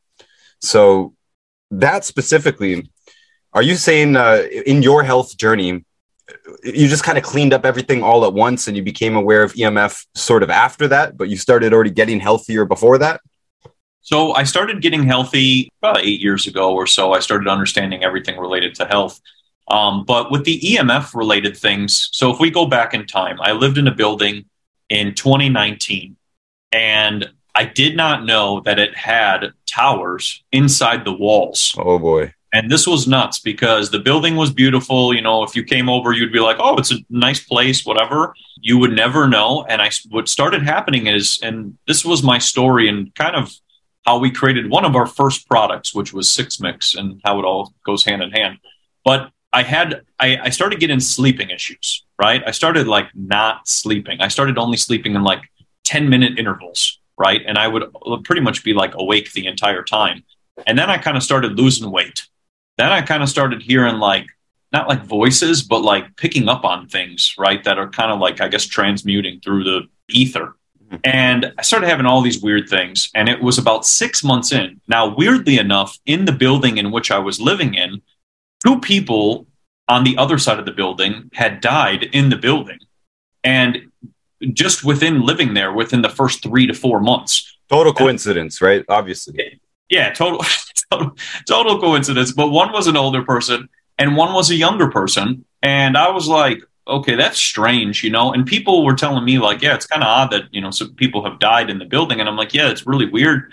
So 0.60 1.14
that 1.70 2.04
specifically, 2.04 2.90
are 3.52 3.62
you 3.62 3.76
saying 3.76 4.16
uh, 4.16 4.42
in 4.66 4.82
your 4.82 5.02
health 5.02 5.36
journey, 5.36 5.84
you 6.62 6.88
just 6.88 7.04
kind 7.04 7.18
of 7.18 7.24
cleaned 7.24 7.52
up 7.52 7.66
everything 7.66 8.02
all 8.02 8.24
at 8.24 8.32
once 8.32 8.68
and 8.68 8.76
you 8.76 8.82
became 8.82 9.16
aware 9.16 9.42
of 9.42 9.54
EMF 9.54 10.06
sort 10.14 10.42
of 10.42 10.50
after 10.50 10.88
that, 10.88 11.16
but 11.16 11.28
you 11.28 11.36
started 11.36 11.72
already 11.72 11.90
getting 11.90 12.20
healthier 12.20 12.64
before 12.64 12.98
that? 12.98 13.20
So 14.02 14.34
I 14.34 14.42
started 14.42 14.82
getting 14.82 15.04
healthy 15.04 15.70
about 15.80 16.00
eight 16.00 16.20
years 16.20 16.46
ago 16.46 16.74
or 16.74 16.86
so. 16.86 17.12
I 17.12 17.20
started 17.20 17.48
understanding 17.48 18.02
everything 18.02 18.36
related 18.36 18.74
to 18.76 18.84
health. 18.84 19.20
Um, 19.68 20.04
but 20.04 20.30
with 20.30 20.44
the 20.44 20.60
EMF 20.60 21.14
related 21.14 21.56
things, 21.56 22.08
so 22.12 22.32
if 22.32 22.40
we 22.40 22.50
go 22.50 22.66
back 22.66 22.94
in 22.94 23.06
time, 23.06 23.38
I 23.40 23.52
lived 23.52 23.78
in 23.78 23.86
a 23.86 23.94
building 23.94 24.44
in 24.88 25.14
2019 25.14 26.16
and 26.72 27.30
I 27.54 27.64
did 27.64 27.96
not 27.96 28.24
know 28.24 28.60
that 28.64 28.80
it 28.80 28.96
had 28.96 29.52
towers 29.66 30.42
inside 30.50 31.04
the 31.04 31.12
walls. 31.12 31.74
Oh 31.78 31.98
boy. 31.98 32.34
And 32.54 32.70
this 32.70 32.86
was 32.86 33.06
nuts 33.06 33.38
because 33.38 33.90
the 33.90 33.98
building 33.98 34.36
was 34.36 34.52
beautiful. 34.52 35.14
You 35.14 35.22
know, 35.22 35.42
if 35.42 35.56
you 35.56 35.64
came 35.64 35.88
over, 35.88 36.12
you'd 36.12 36.32
be 36.32 36.40
like, 36.40 36.56
oh, 36.58 36.76
it's 36.76 36.92
a 36.92 36.96
nice 37.08 37.42
place, 37.42 37.86
whatever. 37.86 38.34
You 38.60 38.78
would 38.78 38.92
never 38.92 39.26
know. 39.26 39.64
And 39.68 39.80
I, 39.80 39.90
what 40.10 40.28
started 40.28 40.62
happening 40.62 41.06
is, 41.06 41.38
and 41.42 41.78
this 41.86 42.04
was 42.04 42.22
my 42.22 42.38
story 42.38 42.88
and 42.88 43.14
kind 43.14 43.36
of 43.36 43.54
how 44.04 44.18
we 44.18 44.30
created 44.30 44.70
one 44.70 44.84
of 44.84 44.96
our 44.96 45.06
first 45.06 45.48
products, 45.48 45.94
which 45.94 46.12
was 46.12 46.30
Six 46.30 46.60
Mix 46.60 46.94
and 46.94 47.20
how 47.24 47.38
it 47.38 47.44
all 47.44 47.72
goes 47.84 48.04
hand 48.04 48.22
in 48.22 48.30
hand. 48.32 48.58
But 49.04 49.30
I 49.52 49.62
had 49.62 50.02
I, 50.18 50.38
I 50.44 50.48
started 50.50 50.80
getting 50.80 51.00
sleeping 51.00 51.50
issues, 51.50 52.04
right? 52.20 52.42
I 52.46 52.50
started 52.52 52.86
like 52.86 53.08
not 53.14 53.68
sleeping. 53.68 54.20
I 54.20 54.28
started 54.28 54.58
only 54.58 54.76
sleeping 54.76 55.14
in 55.14 55.22
like 55.22 55.42
10 55.84 56.08
minute 56.08 56.38
intervals, 56.38 57.00
right? 57.18 57.42
And 57.46 57.58
I 57.58 57.68
would 57.68 57.84
uh, 58.06 58.16
pretty 58.24 58.40
much 58.40 58.64
be 58.64 58.72
like 58.72 58.94
awake 58.94 59.32
the 59.32 59.46
entire 59.46 59.82
time. 59.82 60.24
And 60.66 60.78
then 60.78 60.90
I 60.90 60.98
kind 60.98 61.16
of 61.16 61.22
started 61.22 61.58
losing 61.58 61.90
weight. 61.90 62.28
Then 62.78 62.90
I 62.90 63.02
kind 63.02 63.22
of 63.22 63.28
started 63.28 63.62
hearing 63.62 63.96
like 63.96 64.26
not 64.72 64.88
like 64.88 65.04
voices, 65.04 65.62
but 65.62 65.82
like 65.82 66.16
picking 66.16 66.48
up 66.48 66.64
on 66.64 66.88
things, 66.88 67.34
right? 67.38 67.62
That 67.64 67.78
are 67.78 67.90
kind 67.90 68.10
of 68.10 68.20
like, 68.20 68.40
I 68.40 68.48
guess, 68.48 68.66
transmuting 68.66 69.40
through 69.40 69.64
the 69.64 69.82
ether. 70.08 70.56
And 71.04 71.52
I 71.58 71.62
started 71.62 71.88
having 71.88 72.06
all 72.06 72.22
these 72.22 72.42
weird 72.42 72.68
things. 72.68 73.10
And 73.14 73.28
it 73.28 73.42
was 73.42 73.58
about 73.58 73.86
six 73.86 74.22
months 74.22 74.52
in. 74.52 74.80
Now, 74.88 75.14
weirdly 75.14 75.58
enough, 75.58 75.98
in 76.06 76.24
the 76.24 76.32
building 76.32 76.78
in 76.78 76.90
which 76.90 77.10
I 77.10 77.18
was 77.18 77.40
living 77.40 77.74
in, 77.74 78.02
two 78.64 78.78
people 78.80 79.46
on 79.88 80.04
the 80.04 80.16
other 80.16 80.38
side 80.38 80.58
of 80.58 80.66
the 80.66 80.72
building 80.72 81.30
had 81.32 81.60
died 81.60 82.04
in 82.04 82.28
the 82.28 82.36
building. 82.36 82.78
And 83.42 83.90
just 84.52 84.84
within 84.84 85.22
living 85.22 85.54
there 85.54 85.72
within 85.72 86.02
the 86.02 86.08
first 86.08 86.42
three 86.42 86.66
to 86.66 86.74
four 86.74 87.00
months. 87.00 87.56
Total 87.68 87.92
coincidence, 87.92 88.60
and, 88.60 88.66
right? 88.66 88.84
Obviously. 88.88 89.60
Yeah, 89.88 90.12
total, 90.12 90.44
total, 90.90 91.16
total 91.48 91.80
coincidence. 91.80 92.32
But 92.32 92.48
one 92.48 92.72
was 92.72 92.86
an 92.86 92.96
older 92.96 93.22
person 93.22 93.68
and 93.98 94.16
one 94.16 94.32
was 94.32 94.50
a 94.50 94.56
younger 94.56 94.88
person. 94.88 95.44
And 95.62 95.96
I 95.96 96.10
was 96.10 96.28
like, 96.28 96.62
okay, 96.86 97.14
that's 97.14 97.38
strange, 97.38 98.02
you 98.02 98.10
know? 98.10 98.32
And 98.32 98.46
people 98.46 98.84
were 98.84 98.94
telling 98.94 99.24
me, 99.24 99.38
like, 99.38 99.62
yeah, 99.62 99.74
it's 99.74 99.86
kind 99.86 100.02
of 100.02 100.08
odd 100.08 100.30
that, 100.32 100.44
you 100.52 100.60
know, 100.60 100.70
some 100.70 100.94
people 100.94 101.24
have 101.24 101.38
died 101.38 101.70
in 101.70 101.78
the 101.78 101.84
building. 101.84 102.20
And 102.20 102.28
I'm 102.28 102.36
like, 102.36 102.54
yeah, 102.54 102.70
it's 102.70 102.86
really 102.86 103.08
weird. 103.08 103.52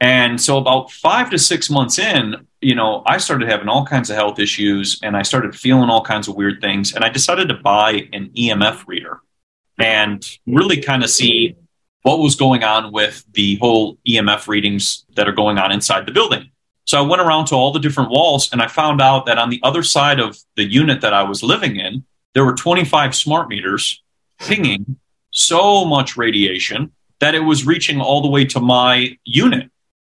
And 0.00 0.40
so 0.40 0.58
about 0.58 0.90
five 0.90 1.30
to 1.30 1.38
six 1.38 1.70
months 1.70 1.98
in, 1.98 2.46
you 2.60 2.74
know, 2.74 3.02
I 3.06 3.18
started 3.18 3.48
having 3.48 3.68
all 3.68 3.86
kinds 3.86 4.10
of 4.10 4.16
health 4.16 4.38
issues 4.38 4.98
and 5.02 5.16
I 5.16 5.22
started 5.22 5.54
feeling 5.54 5.88
all 5.88 6.02
kinds 6.02 6.28
of 6.28 6.34
weird 6.34 6.60
things. 6.60 6.94
And 6.94 7.04
I 7.04 7.08
decided 7.08 7.48
to 7.48 7.54
buy 7.54 8.08
an 8.12 8.30
EMF 8.36 8.86
reader 8.86 9.20
and 9.78 10.26
really 10.46 10.80
kind 10.82 11.04
of 11.04 11.10
see 11.10 11.56
what 12.02 12.18
was 12.18 12.34
going 12.36 12.64
on 12.64 12.92
with 12.92 13.24
the 13.32 13.56
whole 13.56 13.98
EMF 14.06 14.46
readings 14.46 15.06
that 15.14 15.28
are 15.28 15.32
going 15.32 15.58
on 15.58 15.72
inside 15.72 16.06
the 16.06 16.12
building. 16.12 16.50
So 16.86 16.98
I 16.98 17.06
went 17.06 17.22
around 17.22 17.46
to 17.46 17.54
all 17.54 17.72
the 17.72 17.80
different 17.80 18.10
walls 18.10 18.52
and 18.52 18.60
I 18.60 18.66
found 18.66 19.00
out 19.00 19.24
that 19.26 19.38
on 19.38 19.48
the 19.48 19.60
other 19.62 19.82
side 19.82 20.20
of 20.20 20.36
the 20.56 20.64
unit 20.64 21.00
that 21.00 21.14
I 21.14 21.22
was 21.22 21.42
living 21.42 21.76
in, 21.76 22.04
there 22.34 22.44
were 22.44 22.54
25 22.54 23.14
smart 23.14 23.48
meters 23.48 24.02
pinging 24.38 24.96
so 25.30 25.84
much 25.84 26.16
radiation 26.16 26.92
that 27.20 27.34
it 27.34 27.40
was 27.40 27.66
reaching 27.66 28.00
all 28.00 28.22
the 28.22 28.28
way 28.28 28.44
to 28.44 28.60
my 28.60 29.16
unit 29.24 29.70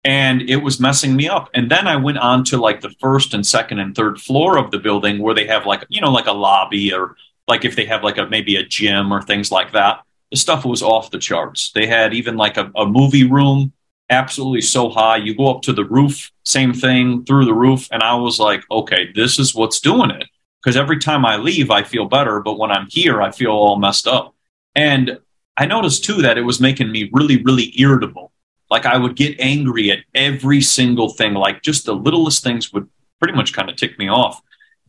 and 0.06 0.42
it 0.42 0.56
was 0.56 0.78
messing 0.78 1.16
me 1.16 1.28
up. 1.28 1.50
And 1.52 1.68
then 1.68 1.88
I 1.88 1.96
went 1.96 2.18
on 2.18 2.44
to 2.44 2.58
like 2.58 2.80
the 2.80 2.94
first 3.00 3.34
and 3.34 3.44
second 3.44 3.80
and 3.80 3.94
third 3.94 4.20
floor 4.20 4.56
of 4.56 4.70
the 4.70 4.78
building 4.78 5.18
where 5.18 5.34
they 5.34 5.46
have 5.48 5.66
like, 5.66 5.84
you 5.88 6.00
know, 6.00 6.12
like 6.12 6.28
a 6.28 6.32
lobby 6.32 6.92
or 6.92 7.16
like 7.48 7.64
if 7.64 7.74
they 7.74 7.84
have 7.86 8.04
like 8.04 8.16
a 8.16 8.26
maybe 8.26 8.54
a 8.54 8.62
gym 8.62 9.12
or 9.12 9.20
things 9.20 9.50
like 9.50 9.72
that. 9.72 10.02
The 10.30 10.36
stuff 10.36 10.64
was 10.64 10.82
off 10.82 11.10
the 11.10 11.18
charts. 11.18 11.72
They 11.72 11.86
had 11.86 12.14
even 12.14 12.36
like 12.36 12.56
a, 12.56 12.70
a 12.76 12.86
movie 12.86 13.28
room, 13.28 13.72
absolutely 14.08 14.60
so 14.60 14.90
high. 14.90 15.16
You 15.16 15.34
go 15.34 15.54
up 15.54 15.62
to 15.62 15.72
the 15.72 15.84
roof, 15.84 16.30
same 16.44 16.72
thing 16.72 17.24
through 17.24 17.44
the 17.44 17.54
roof. 17.54 17.88
And 17.90 18.02
I 18.02 18.14
was 18.14 18.38
like, 18.38 18.64
okay, 18.70 19.10
this 19.12 19.40
is 19.40 19.56
what's 19.56 19.80
doing 19.80 20.10
it. 20.10 20.28
Because 20.66 20.76
every 20.76 20.98
time 20.98 21.24
I 21.24 21.36
leave, 21.36 21.70
I 21.70 21.84
feel 21.84 22.06
better. 22.06 22.40
But 22.40 22.58
when 22.58 22.72
I'm 22.72 22.88
here, 22.90 23.22
I 23.22 23.30
feel 23.30 23.52
all 23.52 23.78
messed 23.78 24.08
up. 24.08 24.34
And 24.74 25.20
I 25.56 25.64
noticed 25.64 26.02
too 26.02 26.22
that 26.22 26.38
it 26.38 26.42
was 26.42 26.60
making 26.60 26.90
me 26.90 27.08
really, 27.12 27.40
really 27.40 27.72
irritable 27.80 28.32
like 28.68 28.84
I 28.84 28.96
would 28.96 29.14
get 29.14 29.38
angry 29.38 29.92
at 29.92 30.00
every 30.12 30.60
single 30.60 31.10
thing. 31.10 31.34
Like 31.34 31.62
just 31.62 31.86
the 31.86 31.94
littlest 31.94 32.42
things 32.42 32.72
would 32.72 32.88
pretty 33.20 33.36
much 33.36 33.52
kind 33.52 33.70
of 33.70 33.76
tick 33.76 33.96
me 33.96 34.08
off. 34.08 34.42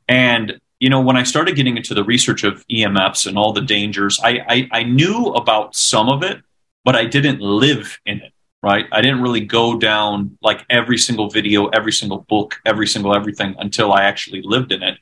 And 0.07 0.59
you 0.79 0.89
know, 0.89 0.99
when 0.99 1.15
I 1.15 1.21
started 1.21 1.55
getting 1.55 1.77
into 1.77 1.93
the 1.93 2.03
research 2.03 2.43
of 2.43 2.65
EMFs 2.69 3.27
and 3.27 3.37
all 3.37 3.53
the 3.53 3.61
dangers, 3.61 4.19
I, 4.23 4.43
I, 4.49 4.69
I 4.79 4.83
knew 4.83 5.27
about 5.27 5.75
some 5.75 6.09
of 6.09 6.23
it, 6.23 6.41
but 6.85 6.95
I 6.95 7.05
didn't 7.05 7.39
live 7.39 7.99
in 8.03 8.21
it. 8.21 8.33
right? 8.63 8.87
I 8.91 9.01
didn't 9.01 9.21
really 9.21 9.45
go 9.45 9.77
down 9.77 10.39
like 10.41 10.65
every 10.71 10.97
single 10.97 11.29
video, 11.29 11.67
every 11.67 11.91
single 11.91 12.25
book, 12.27 12.59
every 12.65 12.87
single 12.87 13.15
everything 13.15 13.55
until 13.59 13.93
I 13.93 14.05
actually 14.05 14.41
lived 14.41 14.71
in 14.71 14.81
it. 14.81 14.97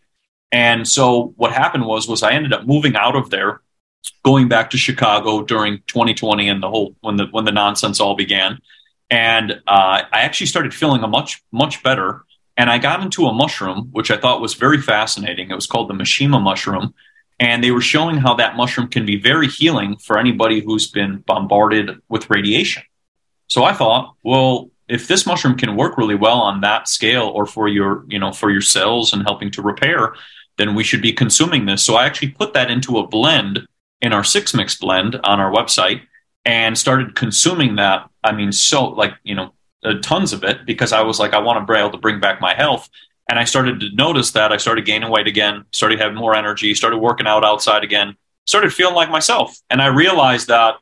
And 0.56 0.88
so 0.88 1.34
what 1.36 1.52
happened 1.52 1.86
was 1.86 2.08
was 2.08 2.24
I 2.24 2.32
ended 2.32 2.54
up 2.54 2.66
moving 2.66 2.96
out 2.96 3.18
of 3.18 3.30
there, 3.30 3.60
going 4.24 4.48
back 4.48 4.70
to 4.70 4.78
Chicago 4.78 5.44
during 5.44 5.80
2020 5.88 6.48
and 6.48 6.64
the 6.64 6.70
whole 6.70 6.96
when 7.02 7.18
the 7.18 7.26
when 7.26 7.44
the 7.44 7.52
nonsense 7.52 8.00
all 8.00 8.16
began. 8.16 8.60
And 9.10 9.52
uh, 9.68 10.04
I 10.14 10.22
actually 10.22 10.48
started 10.48 10.74
feeling 10.74 11.04
a 11.04 11.10
much 11.10 11.44
much 11.52 11.84
better. 11.84 12.24
And 12.56 12.70
I 12.70 12.78
got 12.78 13.02
into 13.02 13.26
a 13.26 13.34
mushroom, 13.34 13.90
which 13.92 14.10
I 14.10 14.16
thought 14.16 14.40
was 14.40 14.54
very 14.54 14.80
fascinating. 14.80 15.52
It 15.52 15.56
was 15.56 15.68
called 15.68 15.90
the 15.90 15.94
Meshima 15.94 16.42
mushroom. 16.42 16.94
And 17.38 17.62
they 17.62 17.72
were 17.72 17.82
showing 17.82 18.16
how 18.16 18.36
that 18.36 18.56
mushroom 18.56 18.88
can 18.88 19.06
be 19.06 19.18
very 19.18 19.50
healing 19.50 19.98
for 19.98 20.18
anybody 20.18 20.62
who's 20.62 20.90
been 20.90 21.18
bombarded 21.18 22.00
with 22.08 22.30
radiation. 22.30 22.84
So 23.48 23.66
I 23.66 23.74
thought, 23.74 24.16
well, 24.24 24.72
if 24.88 25.10
this 25.10 25.26
mushroom 25.26 25.58
can 25.58 25.76
work 25.76 25.98
really 25.98 26.16
well 26.16 26.40
on 26.40 26.62
that 26.62 26.88
scale 26.88 27.28
or 27.36 27.46
for 27.46 27.68
your, 27.68 28.06
you 28.08 28.20
know, 28.20 28.32
for 28.32 28.50
your 28.50 28.62
cells 28.62 29.12
and 29.12 29.24
helping 29.24 29.52
to 29.52 29.62
repair, 29.62 30.16
then 30.58 30.76
we 30.76 30.84
should 30.84 31.02
be 31.02 31.14
consuming 31.14 31.66
this. 31.66 31.84
So 31.84 31.96
I 31.96 32.06
actually 32.06 32.30
put 32.30 32.54
that 32.54 32.72
into 32.72 32.98
a 32.98 33.08
blend 33.08 33.68
in 34.02 34.14
our 34.14 34.24
six 34.24 34.54
mix 34.54 34.76
blend 34.76 35.16
on 35.24 35.40
our 35.40 35.52
website 35.52 36.02
and 36.46 36.78
started 36.78 37.16
consuming 37.16 37.76
that. 37.76 38.10
I 38.24 38.32
mean, 38.32 38.52
so 38.52 38.86
like, 38.86 39.14
you 39.24 39.36
know, 39.36 39.54
uh, 39.84 39.96
tons 40.02 40.34
of 40.34 40.44
it 40.44 40.66
because 40.66 40.92
I 40.94 41.02
was 41.02 41.20
like, 41.20 41.34
I 41.34 41.40
want 41.40 41.66
to 41.66 41.72
be 41.72 41.78
able 41.78 41.92
to 41.92 41.98
bring 41.98 42.20
back 42.20 42.42
my 42.42 42.54
health. 42.54 42.90
And 43.30 43.40
I 43.40 43.44
started 43.44 43.80
to 43.80 43.90
notice 43.96 44.32
that 44.32 44.52
I 44.52 44.58
started 44.58 44.86
gaining 44.86 45.10
weight 45.10 45.28
again, 45.28 45.66
started 45.72 46.00
having 46.00 46.18
more 46.18 46.36
energy, 46.36 46.74
started 46.76 46.98
working 46.98 47.28
out 47.28 47.44
outside 47.44 47.84
again, 47.84 48.16
started 48.46 48.74
feeling 48.74 48.96
like 48.96 49.10
myself. 49.10 49.58
And 49.70 49.82
I 49.82 49.88
realized 49.88 50.48
that 50.48 50.76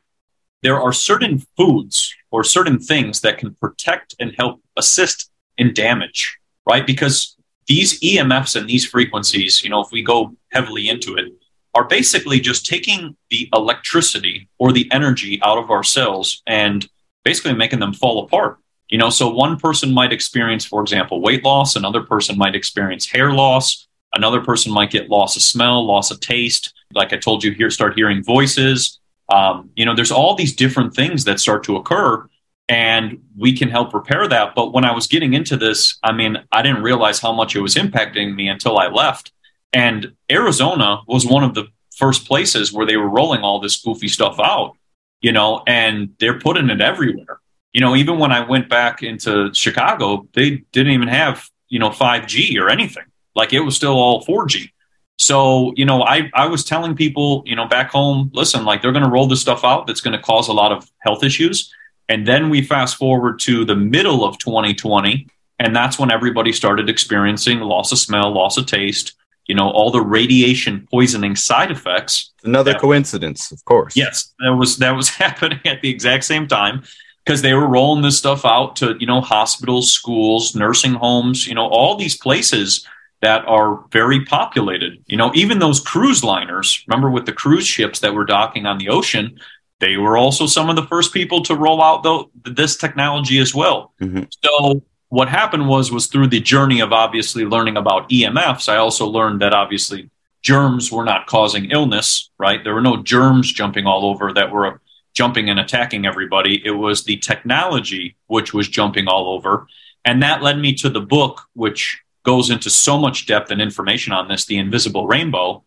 there 0.62 0.80
are 0.80 0.92
certain 0.92 1.42
foods 1.56 2.14
or 2.30 2.44
certain 2.44 2.78
things 2.78 3.20
that 3.20 3.38
can 3.38 3.54
protect 3.54 4.14
and 4.18 4.34
help 4.36 4.62
assist 4.76 5.30
in 5.56 5.72
damage, 5.72 6.38
right? 6.66 6.86
Because 6.86 7.36
these 7.66 8.00
EMFs 8.00 8.56
and 8.56 8.68
these 8.68 8.86
frequencies, 8.86 9.62
you 9.62 9.70
know, 9.70 9.80
if 9.80 9.88
we 9.92 10.02
go 10.02 10.34
heavily 10.50 10.88
into 10.88 11.16
it, 11.16 11.32
are 11.74 11.84
basically 11.84 12.38
just 12.40 12.66
taking 12.66 13.16
the 13.30 13.48
electricity 13.52 14.48
or 14.58 14.72
the 14.72 14.88
energy 14.92 15.40
out 15.42 15.58
of 15.58 15.70
our 15.70 15.82
cells 15.82 16.42
and 16.46 16.88
basically 17.24 17.54
making 17.54 17.80
them 17.80 17.92
fall 17.92 18.24
apart. 18.24 18.58
You 18.88 18.98
know, 18.98 19.10
so 19.10 19.28
one 19.28 19.58
person 19.58 19.92
might 19.92 20.12
experience, 20.12 20.64
for 20.64 20.80
example, 20.80 21.20
weight 21.20 21.42
loss, 21.42 21.74
another 21.74 22.02
person 22.02 22.38
might 22.38 22.54
experience 22.54 23.06
hair 23.06 23.32
loss, 23.32 23.88
another 24.14 24.40
person 24.40 24.72
might 24.72 24.90
get 24.90 25.08
loss 25.08 25.36
of 25.36 25.42
smell, 25.42 25.84
loss 25.84 26.10
of 26.10 26.20
taste. 26.20 26.72
Like 26.92 27.12
I 27.12 27.16
told 27.16 27.42
you, 27.42 27.52
here 27.52 27.70
start 27.70 27.94
hearing 27.94 28.22
voices, 28.22 29.00
um, 29.28 29.70
you 29.74 29.84
know, 29.84 29.94
there's 29.94 30.10
all 30.10 30.34
these 30.34 30.54
different 30.54 30.94
things 30.94 31.24
that 31.24 31.40
start 31.40 31.64
to 31.64 31.76
occur, 31.76 32.28
and 32.68 33.22
we 33.36 33.56
can 33.56 33.68
help 33.68 33.92
repair 33.92 34.26
that. 34.28 34.54
But 34.54 34.72
when 34.72 34.84
I 34.84 34.92
was 34.92 35.06
getting 35.06 35.34
into 35.34 35.56
this, 35.56 35.98
I 36.02 36.12
mean, 36.12 36.38
I 36.50 36.62
didn't 36.62 36.82
realize 36.82 37.20
how 37.20 37.32
much 37.32 37.54
it 37.54 37.60
was 37.60 37.74
impacting 37.74 38.34
me 38.34 38.48
until 38.48 38.78
I 38.78 38.88
left. 38.88 39.32
And 39.72 40.12
Arizona 40.30 41.00
was 41.06 41.26
one 41.26 41.44
of 41.44 41.54
the 41.54 41.66
first 41.96 42.26
places 42.26 42.72
where 42.72 42.86
they 42.86 42.96
were 42.96 43.08
rolling 43.08 43.42
all 43.42 43.60
this 43.60 43.80
goofy 43.80 44.08
stuff 44.08 44.38
out, 44.40 44.76
you 45.20 45.32
know, 45.32 45.62
and 45.66 46.14
they're 46.20 46.38
putting 46.38 46.70
it 46.70 46.80
everywhere. 46.80 47.40
You 47.72 47.80
know, 47.80 47.96
even 47.96 48.18
when 48.18 48.32
I 48.32 48.46
went 48.46 48.68
back 48.68 49.02
into 49.02 49.52
Chicago, 49.52 50.28
they 50.32 50.62
didn't 50.72 50.92
even 50.92 51.08
have, 51.08 51.48
you 51.68 51.78
know, 51.78 51.90
5G 51.90 52.58
or 52.60 52.70
anything. 52.70 53.04
Like 53.34 53.52
it 53.52 53.60
was 53.60 53.74
still 53.74 53.94
all 53.94 54.24
4G. 54.24 54.70
So, 55.18 55.72
you 55.76 55.84
know, 55.84 56.02
I, 56.02 56.30
I 56.34 56.46
was 56.46 56.64
telling 56.64 56.96
people, 56.96 57.42
you 57.46 57.56
know, 57.56 57.66
back 57.66 57.90
home, 57.90 58.30
listen, 58.32 58.64
like 58.64 58.82
they're 58.82 58.92
going 58.92 59.04
to 59.04 59.10
roll 59.10 59.26
this 59.26 59.40
stuff 59.40 59.64
out 59.64 59.86
that's 59.86 60.00
going 60.00 60.16
to 60.16 60.22
cause 60.22 60.48
a 60.48 60.52
lot 60.52 60.72
of 60.72 60.90
health 61.00 61.22
issues. 61.22 61.72
And 62.08 62.26
then 62.26 62.50
we 62.50 62.62
fast 62.62 62.96
forward 62.96 63.38
to 63.40 63.64
the 63.64 63.76
middle 63.76 64.24
of 64.24 64.38
2020, 64.38 65.26
and 65.58 65.74
that's 65.74 65.98
when 65.98 66.10
everybody 66.10 66.52
started 66.52 66.88
experiencing 66.88 67.60
loss 67.60 67.92
of 67.92 67.98
smell, 67.98 68.32
loss 68.32 68.56
of 68.56 68.66
taste, 68.66 69.14
you 69.46 69.54
know, 69.54 69.70
all 69.70 69.90
the 69.90 70.00
radiation 70.00 70.86
poisoning 70.90 71.36
side 71.36 71.70
effects. 71.70 72.32
Another 72.44 72.72
that, 72.72 72.80
coincidence, 72.80 73.52
of 73.52 73.64
course. 73.64 73.96
Yes, 73.96 74.34
that 74.40 74.52
was 74.52 74.78
that 74.78 74.92
was 74.92 75.08
happening 75.24 75.60
at 75.64 75.80
the 75.82 75.90
exact 75.90 76.24
same 76.24 76.46
time 76.46 76.82
because 77.24 77.42
they 77.42 77.54
were 77.54 77.66
rolling 77.66 78.02
this 78.02 78.18
stuff 78.18 78.44
out 78.44 78.76
to, 78.76 78.96
you 78.98 79.06
know, 79.06 79.20
hospitals, 79.20 79.90
schools, 79.90 80.54
nursing 80.54 80.94
homes, 80.94 81.46
you 81.46 81.54
know, 81.54 81.66
all 81.66 81.96
these 81.96 82.16
places 82.16 82.86
that 83.22 83.44
are 83.46 83.82
very 83.90 84.24
populated. 84.24 85.02
You 85.06 85.16
know, 85.16 85.32
even 85.34 85.58
those 85.58 85.80
cruise 85.80 86.22
liners, 86.22 86.84
remember 86.86 87.10
with 87.10 87.24
the 87.24 87.32
cruise 87.32 87.66
ships 87.66 88.00
that 88.00 88.12
were 88.12 88.26
docking 88.26 88.66
on 88.66 88.76
the 88.76 88.90
ocean, 88.90 89.38
they 89.84 89.98
were 89.98 90.16
also 90.16 90.46
some 90.46 90.70
of 90.70 90.76
the 90.76 90.86
first 90.86 91.12
people 91.12 91.42
to 91.42 91.54
roll 91.54 91.82
out 91.82 92.02
the, 92.02 92.24
this 92.50 92.76
technology 92.76 93.38
as 93.38 93.54
well. 93.54 93.92
Mm-hmm. 94.00 94.22
So 94.42 94.82
what 95.10 95.28
happened 95.28 95.68
was 95.68 95.92
was 95.92 96.06
through 96.06 96.28
the 96.28 96.40
journey 96.40 96.80
of 96.80 96.92
obviously 96.92 97.44
learning 97.44 97.76
about 97.76 98.08
EMFs, 98.08 98.68
I 98.68 98.76
also 98.76 99.06
learned 99.06 99.42
that 99.42 99.52
obviously 99.52 100.08
germs 100.40 100.90
were 100.90 101.04
not 101.04 101.26
causing 101.26 101.70
illness, 101.70 102.30
right? 102.38 102.64
There 102.64 102.72
were 102.72 102.80
no 102.80 103.02
germs 103.02 103.52
jumping 103.52 103.86
all 103.86 104.06
over 104.06 104.32
that 104.32 104.50
were 104.50 104.80
jumping 105.12 105.50
and 105.50 105.60
attacking 105.60 106.06
everybody. 106.06 106.62
It 106.64 106.72
was 106.72 107.04
the 107.04 107.18
technology 107.18 108.16
which 108.26 108.54
was 108.54 108.68
jumping 108.68 109.06
all 109.06 109.34
over. 109.34 109.66
And 110.04 110.22
that 110.22 110.42
led 110.42 110.58
me 110.58 110.74
to 110.76 110.88
the 110.88 111.00
book, 111.00 111.42
which 111.52 112.02
goes 112.24 112.48
into 112.48 112.70
so 112.70 112.98
much 112.98 113.26
depth 113.26 113.50
and 113.50 113.60
information 113.60 114.14
on 114.14 114.28
this, 114.28 114.46
The 114.46 114.56
Invisible 114.56 115.06
Rainbow. 115.06 115.62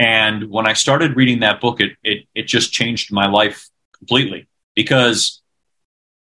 And 0.00 0.48
when 0.48 0.66
I 0.66 0.72
started 0.72 1.14
reading 1.14 1.40
that 1.40 1.60
book, 1.60 1.78
it, 1.78 1.92
it, 2.02 2.26
it 2.34 2.46
just 2.46 2.72
changed 2.72 3.12
my 3.12 3.28
life 3.28 3.68
completely 3.92 4.48
because 4.74 5.42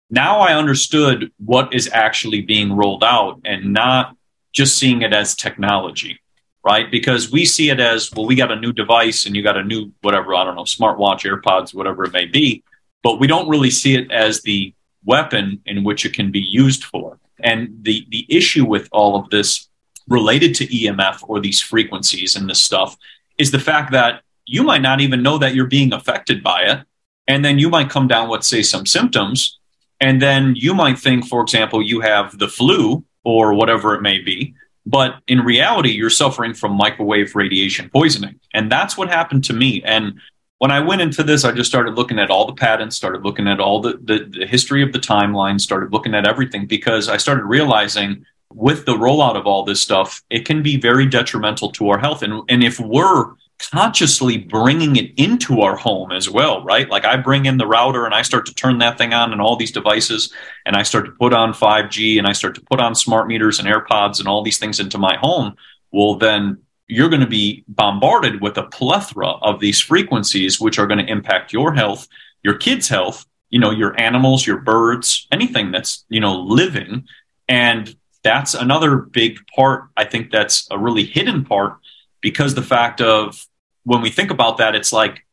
now 0.08 0.38
I 0.38 0.54
understood 0.54 1.32
what 1.44 1.74
is 1.74 1.90
actually 1.92 2.42
being 2.42 2.72
rolled 2.72 3.02
out 3.02 3.40
and 3.44 3.72
not 3.72 4.16
just 4.52 4.78
seeing 4.78 5.02
it 5.02 5.12
as 5.12 5.34
technology, 5.34 6.20
right? 6.64 6.88
Because 6.88 7.32
we 7.32 7.44
see 7.44 7.68
it 7.70 7.80
as, 7.80 8.08
well, 8.12 8.24
we 8.24 8.36
got 8.36 8.52
a 8.52 8.60
new 8.60 8.72
device 8.72 9.26
and 9.26 9.34
you 9.34 9.42
got 9.42 9.56
a 9.56 9.64
new, 9.64 9.90
whatever, 10.00 10.36
I 10.36 10.44
don't 10.44 10.54
know, 10.54 10.62
smartwatch, 10.62 11.28
AirPods, 11.28 11.74
whatever 11.74 12.04
it 12.04 12.12
may 12.12 12.26
be. 12.26 12.62
But 13.02 13.18
we 13.18 13.26
don't 13.26 13.48
really 13.48 13.70
see 13.70 13.96
it 13.96 14.12
as 14.12 14.42
the 14.42 14.74
weapon 15.04 15.60
in 15.66 15.82
which 15.82 16.06
it 16.06 16.14
can 16.14 16.30
be 16.30 16.40
used 16.40 16.84
for. 16.84 17.18
And 17.40 17.82
the, 17.82 18.06
the 18.10 18.26
issue 18.28 18.64
with 18.64 18.88
all 18.92 19.16
of 19.16 19.28
this 19.30 19.68
related 20.06 20.54
to 20.54 20.68
EMF 20.68 21.24
or 21.28 21.40
these 21.40 21.60
frequencies 21.60 22.36
and 22.36 22.48
this 22.48 22.62
stuff 22.62 22.96
is 23.38 23.50
the 23.50 23.58
fact 23.58 23.92
that 23.92 24.22
you 24.46 24.62
might 24.62 24.82
not 24.82 25.00
even 25.00 25.22
know 25.22 25.38
that 25.38 25.54
you're 25.54 25.66
being 25.66 25.92
affected 25.92 26.42
by 26.42 26.62
it. 26.62 26.80
And 27.28 27.44
then 27.44 27.58
you 27.58 27.68
might 27.68 27.90
come 27.90 28.06
down 28.06 28.28
with, 28.28 28.44
say, 28.44 28.62
some 28.62 28.86
symptoms. 28.86 29.58
And 30.00 30.22
then 30.22 30.54
you 30.54 30.74
might 30.74 30.98
think, 30.98 31.26
for 31.26 31.40
example, 31.40 31.82
you 31.82 32.00
have 32.00 32.38
the 32.38 32.48
flu 32.48 33.04
or 33.24 33.54
whatever 33.54 33.94
it 33.94 34.02
may 34.02 34.18
be. 34.18 34.54
But 34.84 35.16
in 35.26 35.40
reality, 35.40 35.90
you're 35.90 36.10
suffering 36.10 36.54
from 36.54 36.72
microwave 36.72 37.34
radiation 37.34 37.90
poisoning. 37.90 38.38
And 38.54 38.70
that's 38.70 38.96
what 38.96 39.08
happened 39.08 39.42
to 39.44 39.52
me. 39.52 39.82
And 39.82 40.20
when 40.58 40.70
I 40.70 40.80
went 40.80 41.02
into 41.02 41.24
this, 41.24 41.44
I 41.44 41.50
just 41.52 41.68
started 41.68 41.96
looking 41.96 42.20
at 42.20 42.30
all 42.30 42.46
the 42.46 42.54
patents, 42.54 42.96
started 42.96 43.24
looking 43.24 43.48
at 43.48 43.58
all 43.58 43.80
the, 43.80 43.98
the, 44.02 44.24
the, 44.38 44.46
history 44.46 44.82
of 44.82 44.92
the 44.92 45.00
timeline, 45.00 45.60
started 45.60 45.92
looking 45.92 46.14
at 46.14 46.26
everything 46.26 46.66
because 46.66 47.08
I 47.08 47.16
started 47.16 47.44
realizing 47.44 48.24
with 48.52 48.86
the 48.86 48.94
rollout 48.94 49.36
of 49.36 49.46
all 49.46 49.64
this 49.64 49.80
stuff, 49.80 50.22
it 50.30 50.44
can 50.44 50.62
be 50.62 50.76
very 50.76 51.06
detrimental 51.06 51.70
to 51.72 51.90
our 51.90 51.98
health. 51.98 52.22
And, 52.22 52.42
and 52.48 52.62
if 52.62 52.80
we're 52.80 53.34
consciously 53.58 54.36
bringing 54.36 54.96
it 54.96 55.12
into 55.16 55.62
our 55.62 55.76
home 55.76 56.12
as 56.12 56.28
well, 56.28 56.62
right? 56.62 56.88
Like 56.88 57.04
I 57.04 57.16
bring 57.16 57.46
in 57.46 57.56
the 57.56 57.66
router 57.66 58.04
and 58.04 58.14
I 58.14 58.22
start 58.22 58.46
to 58.46 58.54
turn 58.54 58.78
that 58.78 58.98
thing 58.98 59.14
on 59.14 59.32
and 59.32 59.40
all 59.40 59.56
these 59.56 59.72
devices 59.72 60.32
and 60.66 60.76
I 60.76 60.82
start 60.82 61.06
to 61.06 61.12
put 61.12 61.32
on 61.32 61.52
5G 61.52 62.18
and 62.18 62.26
I 62.26 62.32
start 62.32 62.54
to 62.56 62.60
put 62.60 62.80
on 62.80 62.94
smart 62.94 63.28
meters 63.28 63.58
and 63.58 63.66
AirPods 63.66 64.18
and 64.18 64.28
all 64.28 64.42
these 64.42 64.58
things 64.58 64.78
into 64.78 64.98
my 64.98 65.16
home. 65.16 65.56
Well, 65.90 66.16
then 66.16 66.58
you're 66.86 67.08
going 67.08 67.22
to 67.22 67.26
be 67.26 67.64
bombarded 67.66 68.40
with 68.40 68.58
a 68.58 68.64
plethora 68.64 69.28
of 69.28 69.58
these 69.58 69.80
frequencies, 69.80 70.60
which 70.60 70.78
are 70.78 70.86
going 70.86 71.04
to 71.04 71.10
impact 71.10 71.52
your 71.52 71.72
health, 71.72 72.06
your 72.42 72.54
kids' 72.54 72.88
health, 72.88 73.26
you 73.50 73.58
know, 73.58 73.70
your 73.70 73.98
animals, 73.98 74.46
your 74.46 74.58
birds, 74.58 75.26
anything 75.32 75.72
that's, 75.72 76.04
you 76.08 76.20
know, 76.20 76.40
living. 76.40 77.06
And 77.48 77.94
that's 78.26 78.54
another 78.54 78.96
big 78.96 79.38
part. 79.54 79.84
I 79.96 80.04
think 80.04 80.32
that's 80.32 80.66
a 80.70 80.78
really 80.78 81.04
hidden 81.04 81.44
part 81.44 81.76
because 82.20 82.54
the 82.54 82.62
fact 82.62 83.00
of 83.00 83.46
when 83.84 84.02
we 84.02 84.10
think 84.10 84.32
about 84.32 84.56
that, 84.58 84.74
it's 84.74 84.92
like, 84.92 85.24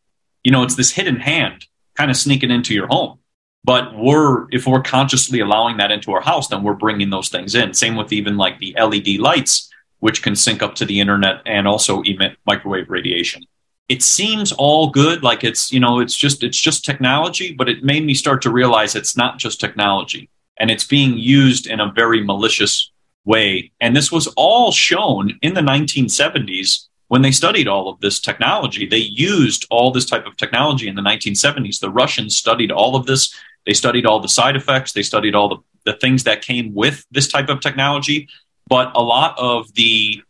you 0.43 0.51
know, 0.51 0.61
it's 0.61 0.75
this 0.75 0.91
hidden 0.91 1.15
hand 1.15 1.65
kind 1.95 2.11
of 2.11 2.17
sneaking 2.17 2.51
into 2.51 2.73
your 2.75 2.85
home. 2.87 3.17
But 3.63 3.97
we're, 3.97 4.47
if 4.51 4.67
we're 4.67 4.81
consciously 4.81 5.39
allowing 5.39 5.77
that 5.77 5.89
into 5.89 6.11
our 6.11 6.21
house, 6.21 6.49
then 6.49 6.61
we're 6.61 6.73
bringing 6.73 7.09
those 7.09 7.29
things 7.29 7.55
in. 7.55 7.73
Same 7.73 7.95
with 7.95 8.13
even 8.13 8.37
like 8.37 8.59
the 8.59 8.75
LED 8.79 9.19
lights 9.19 9.69
which 10.03 10.21
can 10.21 10.35
sync 10.35 10.61
up 10.61 10.75
to 10.75 10.83
the 10.85 10.99
internet 10.99 11.41
and 11.45 11.65
also 11.65 12.01
emit 12.01 12.35
microwave 12.45 12.89
radiation. 12.89 13.41
It 13.87 14.03
seems 14.03 14.51
all 14.51 14.89
good, 14.89 15.23
like 15.23 15.45
it's 15.45 15.71
you 15.71 15.79
know 15.79 16.01
it's 16.01 16.15
just 16.15 16.43
it's 16.43 16.59
just 16.59 16.83
technology, 16.83 17.53
but 17.53 17.69
it 17.69 17.85
made 17.85 18.05
me 18.05 18.13
start 18.13 18.41
to 18.41 18.51
realize 18.51 18.95
it's 18.95 19.15
not 19.15 19.37
just 19.37 19.61
technology, 19.61 20.29
and 20.59 20.69
it's 20.69 20.85
being 20.85 21.17
used 21.17 21.67
in 21.67 21.79
a 21.79 21.91
very 21.91 22.23
malicious 22.23 22.91
way. 23.25 23.71
And 23.79 23.95
this 23.95 24.11
was 24.11 24.27
all 24.35 24.71
shown 24.71 25.37
in 25.41 25.53
the 25.53 25.61
1970s 25.61 26.87
when 27.07 27.21
they 27.21 27.31
studied 27.31 27.67
all 27.67 27.89
of 27.89 27.99
this 27.99 28.19
technology. 28.19 28.85
They 28.85 28.97
used 28.97 29.65
all 29.69 29.91
this 29.91 30.05
type 30.05 30.25
of 30.25 30.37
technology 30.37 30.87
in 30.87 30.95
the 30.95 31.01
1970s. 31.01 31.79
The 31.79 31.89
Russians 31.89 32.35
studied 32.35 32.71
all 32.71 32.95
of 32.95 33.05
this 33.05 33.33
They 33.65 33.73
studied 33.73 34.05
all 34.05 34.19
the 34.19 34.29
side 34.29 34.55
effects. 34.55 34.91
They 34.91 35.03
studied 35.03 35.35
all 35.35 35.49
the, 35.49 35.57
the 35.85 35.97
things 35.97 36.23
that 36.23 36.41
came 36.41 36.73
with 36.73 37.05
this 37.11 37.27
type 37.27 37.49
of 37.49 37.61
technology. 37.61 38.27
But 38.67 38.91
a 38.95 39.01
lot 39.01 39.37
of 39.37 39.73
the 39.73 40.21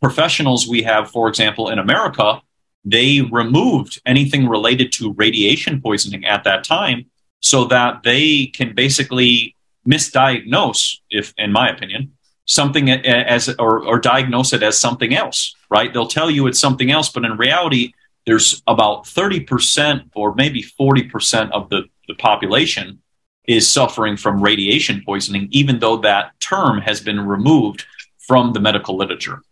professionals 0.00 0.66
we 0.66 0.82
have, 0.82 1.10
for 1.10 1.28
example, 1.28 1.70
in 1.70 1.78
America, 1.78 2.42
they 2.84 3.20
removed 3.20 4.00
anything 4.04 4.48
related 4.48 4.92
to 4.92 5.12
radiation 5.12 5.80
poisoning 5.80 6.24
at 6.24 6.44
that 6.44 6.64
time 6.64 7.06
so 7.40 7.64
that 7.66 8.02
they 8.02 8.46
can 8.46 8.74
basically 8.74 9.54
misdiagnose, 9.86 10.98
if 11.10 11.34
in 11.36 11.52
my 11.52 11.68
opinion, 11.68 12.12
something 12.44 12.90
as 12.90 13.48
or, 13.58 13.84
or 13.84 13.98
diagnose 13.98 14.52
it 14.52 14.62
as 14.62 14.78
something 14.78 15.14
else, 15.14 15.54
right? 15.70 15.92
They'll 15.92 16.06
tell 16.06 16.30
you 16.30 16.46
it's 16.46 16.58
something 16.58 16.90
else, 16.90 17.08
but 17.08 17.24
in 17.24 17.36
reality, 17.36 17.92
there's 18.26 18.62
about 18.66 19.04
30% 19.04 20.10
or 20.14 20.34
maybe 20.34 20.62
40% 20.62 21.50
of 21.50 21.68
the, 21.70 21.84
the 22.08 22.14
population 22.14 23.00
is 23.46 23.68
suffering 23.68 24.16
from 24.16 24.42
radiation 24.42 25.02
poisoning, 25.04 25.48
even 25.50 25.80
though 25.80 25.96
that 25.98 26.38
term 26.40 26.80
has 26.80 27.00
been 27.00 27.20
removed 27.26 27.84
from 28.18 28.52
the 28.52 28.60
medical 28.60 28.96
literature. 28.96 29.42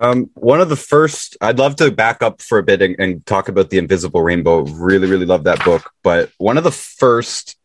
Um, 0.00 0.30
one 0.34 0.60
of 0.60 0.68
the 0.68 0.76
first, 0.76 1.36
I'd 1.40 1.58
love 1.58 1.76
to 1.76 1.90
back 1.90 2.22
up 2.22 2.40
for 2.40 2.58
a 2.58 2.62
bit 2.62 2.82
and, 2.82 2.96
and, 2.98 3.24
talk 3.26 3.48
about 3.48 3.70
the 3.70 3.78
Invisible 3.78 4.22
Rainbow. 4.22 4.62
Really, 4.62 5.08
really 5.08 5.26
love 5.26 5.44
that 5.44 5.64
book. 5.64 5.92
But 6.02 6.30
one 6.38 6.58
of 6.58 6.64
the 6.64 6.72
first 6.72 7.56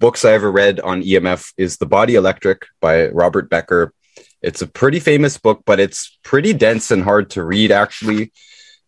books 0.00 0.24
I 0.24 0.32
ever 0.32 0.50
read 0.50 0.80
on 0.80 1.02
EMF 1.02 1.52
is 1.58 1.76
The 1.76 1.86
Body 1.86 2.14
Electric 2.14 2.66
by 2.80 3.08
Robert 3.08 3.50
Becker. 3.50 3.92
It's 4.42 4.62
a 4.62 4.66
pretty 4.66 4.98
famous 4.98 5.36
book, 5.36 5.62
but 5.66 5.78
it's 5.78 6.18
pretty 6.24 6.54
dense 6.54 6.90
and 6.90 7.04
hard 7.04 7.30
to 7.30 7.44
read, 7.44 7.70
actually. 7.70 8.32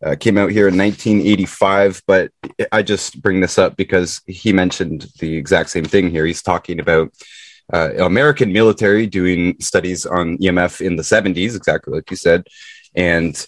Uh, 0.02 0.16
came 0.18 0.36
out 0.36 0.50
here 0.50 0.66
in 0.66 0.76
1985, 0.76 2.02
but 2.08 2.32
I 2.72 2.82
just 2.82 3.22
bring 3.22 3.40
this 3.40 3.58
up 3.58 3.76
because 3.76 4.20
he 4.26 4.52
mentioned 4.52 5.06
the 5.20 5.36
exact 5.36 5.68
same 5.70 5.84
thing 5.84 6.10
here. 6.10 6.26
He's 6.26 6.42
talking 6.42 6.80
about 6.80 7.12
uh, 7.72 7.90
American 7.98 8.52
military 8.52 9.06
doing 9.06 9.54
studies 9.60 10.06
on 10.06 10.38
EMF 10.38 10.80
in 10.80 10.96
the 10.96 11.04
70s, 11.04 11.54
exactly 11.54 11.94
like 11.94 12.10
you 12.10 12.16
said. 12.16 12.46
And 12.96 13.46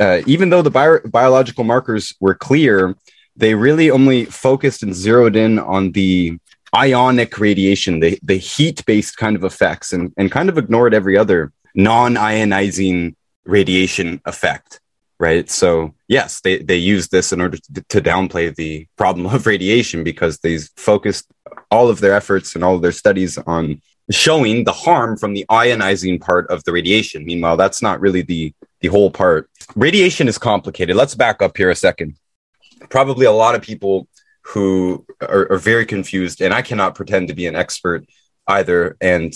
uh, 0.00 0.22
even 0.26 0.50
though 0.50 0.62
the 0.62 0.70
bi- 0.70 1.00
biological 1.04 1.64
markers 1.64 2.14
were 2.20 2.36
clear, 2.36 2.96
they 3.36 3.54
really 3.54 3.90
only 3.90 4.24
focused 4.26 4.82
and 4.82 4.94
zeroed 4.94 5.36
in 5.36 5.58
on 5.58 5.92
the 5.92 6.38
ionic 6.74 7.38
radiation, 7.38 8.00
the, 8.00 8.18
the 8.22 8.36
heat 8.36 8.84
based 8.86 9.16
kind 9.16 9.36
of 9.36 9.44
effects, 9.44 9.92
and, 9.92 10.12
and 10.16 10.30
kind 10.30 10.48
of 10.48 10.58
ignored 10.58 10.94
every 10.94 11.16
other 11.16 11.52
non 11.74 12.14
ionizing 12.14 13.14
radiation 13.44 14.20
effect. 14.24 14.80
Right. 15.18 15.48
So, 15.48 15.94
yes, 16.08 16.40
they, 16.40 16.58
they 16.58 16.76
used 16.76 17.12
this 17.12 17.32
in 17.32 17.40
order 17.40 17.56
to, 17.56 17.84
to 17.90 18.00
downplay 18.00 18.54
the 18.54 18.88
problem 18.96 19.26
of 19.26 19.46
radiation 19.46 20.02
because 20.02 20.38
they 20.38 20.58
focused 20.76 21.30
all 21.70 21.88
of 21.88 22.00
their 22.00 22.14
efforts 22.14 22.54
and 22.54 22.64
all 22.64 22.74
of 22.74 22.82
their 22.82 22.92
studies 22.92 23.38
on 23.38 23.80
showing 24.10 24.64
the 24.64 24.72
harm 24.72 25.16
from 25.16 25.32
the 25.32 25.46
ionizing 25.48 26.20
part 26.20 26.48
of 26.48 26.64
the 26.64 26.72
radiation. 26.72 27.24
Meanwhile, 27.24 27.56
that's 27.56 27.82
not 27.82 28.00
really 28.00 28.22
the, 28.22 28.52
the 28.80 28.88
whole 28.88 29.12
part. 29.12 29.48
Radiation 29.76 30.26
is 30.26 30.38
complicated. 30.38 30.96
Let's 30.96 31.14
back 31.14 31.40
up 31.40 31.56
here 31.56 31.70
a 31.70 31.76
second. 31.76 32.16
Probably 32.90 33.26
a 33.26 33.32
lot 33.32 33.54
of 33.54 33.62
people 33.62 34.08
who 34.42 35.06
are, 35.20 35.52
are, 35.52 35.58
very 35.58 35.86
confused, 35.86 36.40
and 36.40 36.52
I 36.52 36.62
cannot 36.62 36.94
pretend 36.94 37.28
to 37.28 37.34
be 37.34 37.46
an 37.46 37.56
expert 37.56 38.04
either. 38.48 38.96
And 39.00 39.32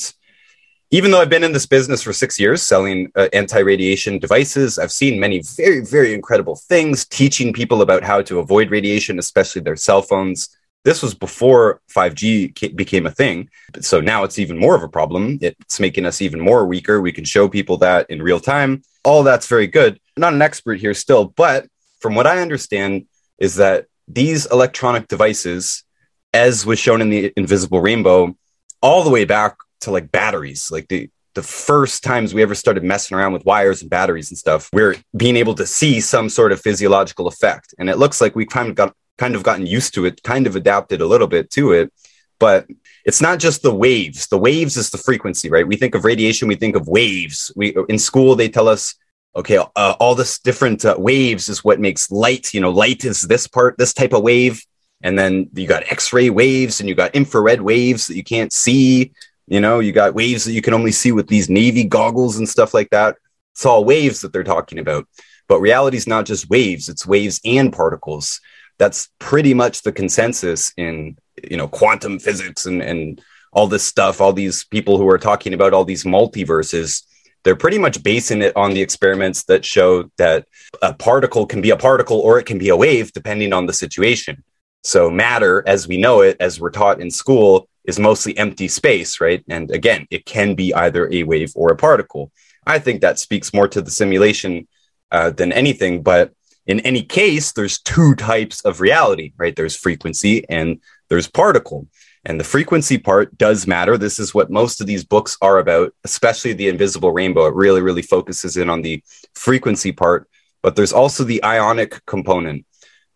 even 0.90 1.10
though 1.10 1.20
I've 1.20 1.30
been 1.30 1.44
in 1.44 1.52
this 1.52 1.66
business 1.66 2.02
for 2.02 2.12
six 2.12 2.38
years 2.38 2.62
selling 2.62 3.10
uh, 3.16 3.28
anti 3.32 3.58
radiation 3.58 4.18
devices, 4.18 4.78
I've 4.78 4.92
seen 4.92 5.20
many 5.20 5.42
very, 5.56 5.84
very 5.84 6.14
incredible 6.14 6.56
things 6.56 7.04
teaching 7.04 7.52
people 7.52 7.82
about 7.82 8.02
how 8.04 8.22
to 8.22 8.38
avoid 8.38 8.70
radiation, 8.70 9.18
especially 9.18 9.62
their 9.62 9.76
cell 9.76 10.02
phones. 10.02 10.48
This 10.84 11.02
was 11.02 11.14
before 11.14 11.80
5G 11.92 12.76
became 12.76 13.06
a 13.06 13.10
thing. 13.10 13.50
So 13.80 14.00
now 14.00 14.22
it's 14.22 14.38
even 14.38 14.56
more 14.56 14.76
of 14.76 14.84
a 14.84 14.88
problem. 14.88 15.38
It's 15.42 15.80
making 15.80 16.06
us 16.06 16.22
even 16.22 16.40
more 16.40 16.64
weaker. 16.64 17.00
We 17.00 17.10
can 17.10 17.24
show 17.24 17.48
people 17.48 17.78
that 17.78 18.08
in 18.08 18.22
real 18.22 18.38
time. 18.38 18.82
All 19.04 19.24
that's 19.24 19.48
very 19.48 19.66
good. 19.66 19.98
I'm 20.16 20.20
not 20.20 20.34
an 20.34 20.42
expert 20.42 20.78
here 20.78 20.94
still, 20.94 21.24
but 21.24 21.66
from 21.98 22.14
what 22.14 22.28
I 22.28 22.38
understand, 22.38 23.06
is 23.38 23.56
that 23.56 23.86
these 24.08 24.46
electronic 24.46 25.08
devices, 25.08 25.84
as 26.32 26.66
was 26.66 26.78
shown 26.78 27.00
in 27.00 27.10
the 27.10 27.32
invisible 27.36 27.80
rainbow, 27.80 28.36
all 28.82 29.02
the 29.02 29.10
way 29.10 29.24
back 29.24 29.56
to 29.80 29.90
like 29.90 30.10
batteries, 30.12 30.70
like 30.70 30.88
the 30.88 31.10
the 31.34 31.42
first 31.42 32.02
times 32.02 32.32
we 32.32 32.40
ever 32.40 32.54
started 32.54 32.82
messing 32.82 33.16
around 33.16 33.34
with 33.34 33.44
wires 33.44 33.82
and 33.82 33.90
batteries 33.90 34.30
and 34.30 34.38
stuff, 34.38 34.70
we're 34.72 34.96
being 35.14 35.36
able 35.36 35.54
to 35.54 35.66
see 35.66 36.00
some 36.00 36.30
sort 36.30 36.50
of 36.50 36.58
physiological 36.62 37.28
effect. 37.28 37.74
And 37.78 37.90
it 37.90 37.98
looks 37.98 38.22
like 38.22 38.34
we 38.34 38.46
kind 38.46 38.70
of 38.70 38.74
got 38.74 38.94
kind 39.18 39.34
of 39.34 39.42
gotten 39.42 39.66
used 39.66 39.92
to 39.94 40.06
it, 40.06 40.22
kind 40.22 40.46
of 40.46 40.56
adapted 40.56 41.02
a 41.02 41.06
little 41.06 41.26
bit 41.26 41.50
to 41.50 41.72
it. 41.72 41.92
But 42.38 42.66
it's 43.04 43.20
not 43.20 43.38
just 43.38 43.62
the 43.62 43.74
waves. 43.74 44.28
The 44.28 44.38
waves 44.38 44.78
is 44.78 44.88
the 44.88 44.98
frequency, 44.98 45.50
right? 45.50 45.68
We 45.68 45.76
think 45.76 45.94
of 45.94 46.04
radiation, 46.04 46.48
we 46.48 46.56
think 46.56 46.74
of 46.74 46.88
waves. 46.88 47.52
We 47.54 47.76
in 47.88 47.98
school 47.98 48.34
they 48.34 48.48
tell 48.48 48.68
us 48.68 48.94
okay, 49.36 49.58
uh, 49.58 49.94
all 50.00 50.14
this 50.14 50.38
different 50.38 50.84
uh, 50.84 50.96
waves 50.98 51.48
is 51.48 51.62
what 51.62 51.78
makes 51.78 52.10
light. 52.10 52.54
You 52.54 52.62
know, 52.62 52.70
light 52.70 53.04
is 53.04 53.22
this 53.22 53.46
part, 53.46 53.76
this 53.76 53.92
type 53.92 54.14
of 54.14 54.22
wave. 54.22 54.64
And 55.02 55.18
then 55.18 55.50
you 55.52 55.68
got 55.68 55.92
X 55.92 56.12
ray 56.12 56.30
waves 56.30 56.80
and 56.80 56.88
you 56.88 56.94
got 56.94 57.14
infrared 57.14 57.60
waves 57.60 58.06
that 58.06 58.16
you 58.16 58.24
can't 58.24 58.52
see. 58.52 59.12
You 59.46 59.60
know, 59.60 59.78
you 59.78 59.92
got 59.92 60.14
waves 60.14 60.44
that 60.44 60.52
you 60.52 60.62
can 60.62 60.74
only 60.74 60.90
see 60.90 61.12
with 61.12 61.28
these 61.28 61.50
Navy 61.50 61.84
goggles 61.84 62.38
and 62.38 62.48
stuff 62.48 62.72
like 62.72 62.90
that. 62.90 63.16
It's 63.52 63.66
all 63.66 63.84
waves 63.84 64.22
that 64.22 64.32
they're 64.32 64.42
talking 64.42 64.78
about. 64.78 65.06
But 65.48 65.60
reality 65.60 65.98
is 65.98 66.06
not 66.06 66.24
just 66.26 66.50
waves, 66.50 66.88
it's 66.88 67.06
waves 67.06 67.40
and 67.44 67.72
particles. 67.72 68.40
That's 68.78 69.08
pretty 69.20 69.54
much 69.54 69.82
the 69.82 69.92
consensus 69.92 70.72
in, 70.76 71.16
you 71.48 71.56
know, 71.56 71.68
quantum 71.68 72.18
physics 72.18 72.66
and, 72.66 72.82
and 72.82 73.22
all 73.52 73.68
this 73.68 73.84
stuff, 73.84 74.20
all 74.20 74.32
these 74.32 74.64
people 74.64 74.98
who 74.98 75.08
are 75.08 75.18
talking 75.18 75.54
about 75.54 75.72
all 75.72 75.84
these 75.84 76.04
multiverses 76.04 77.04
they're 77.46 77.54
pretty 77.54 77.78
much 77.78 78.02
basing 78.02 78.42
it 78.42 78.56
on 78.56 78.72
the 78.72 78.82
experiments 78.82 79.44
that 79.44 79.64
show 79.64 80.10
that 80.18 80.48
a 80.82 80.92
particle 80.92 81.46
can 81.46 81.60
be 81.60 81.70
a 81.70 81.76
particle 81.76 82.18
or 82.18 82.40
it 82.40 82.44
can 82.44 82.58
be 82.58 82.70
a 82.70 82.76
wave 82.76 83.12
depending 83.12 83.52
on 83.52 83.66
the 83.66 83.72
situation. 83.72 84.42
So 84.82 85.10
matter, 85.10 85.62
as 85.64 85.86
we 85.86 85.96
know 85.96 86.22
it, 86.22 86.36
as 86.40 86.58
we're 86.58 86.72
taught 86.72 87.00
in 87.00 87.08
school, 87.08 87.68
is 87.84 88.00
mostly 88.00 88.36
empty 88.36 88.66
space, 88.66 89.20
right? 89.20 89.44
And 89.48 89.70
again, 89.70 90.08
it 90.10 90.26
can 90.26 90.56
be 90.56 90.74
either 90.74 91.08
a 91.12 91.22
wave 91.22 91.52
or 91.54 91.70
a 91.70 91.76
particle. 91.76 92.32
I 92.66 92.80
think 92.80 93.00
that 93.00 93.20
speaks 93.20 93.54
more 93.54 93.68
to 93.68 93.80
the 93.80 93.92
simulation 93.92 94.66
uh, 95.12 95.30
than 95.30 95.52
anything. 95.52 96.02
But 96.02 96.32
in 96.66 96.80
any 96.80 97.02
case, 97.02 97.52
there's 97.52 97.78
two 97.78 98.16
types 98.16 98.60
of 98.62 98.80
reality, 98.80 99.34
right? 99.36 99.54
There's 99.54 99.76
frequency 99.76 100.44
and 100.48 100.80
there's 101.08 101.28
particle. 101.28 101.86
And 102.26 102.40
the 102.40 102.44
frequency 102.44 102.98
part 102.98 103.38
does 103.38 103.68
matter. 103.68 103.96
This 103.96 104.18
is 104.18 104.34
what 104.34 104.50
most 104.50 104.80
of 104.80 104.88
these 104.88 105.04
books 105.04 105.38
are 105.40 105.60
about, 105.60 105.94
especially 106.02 106.54
The 106.54 106.66
Invisible 106.66 107.12
Rainbow. 107.12 107.46
It 107.46 107.54
really, 107.54 107.80
really 107.80 108.02
focuses 108.02 108.56
in 108.56 108.68
on 108.68 108.82
the 108.82 109.00
frequency 109.36 109.92
part, 109.92 110.28
but 110.60 110.74
there's 110.74 110.92
also 110.92 111.22
the 111.22 111.42
ionic 111.44 112.04
component. 112.04 112.66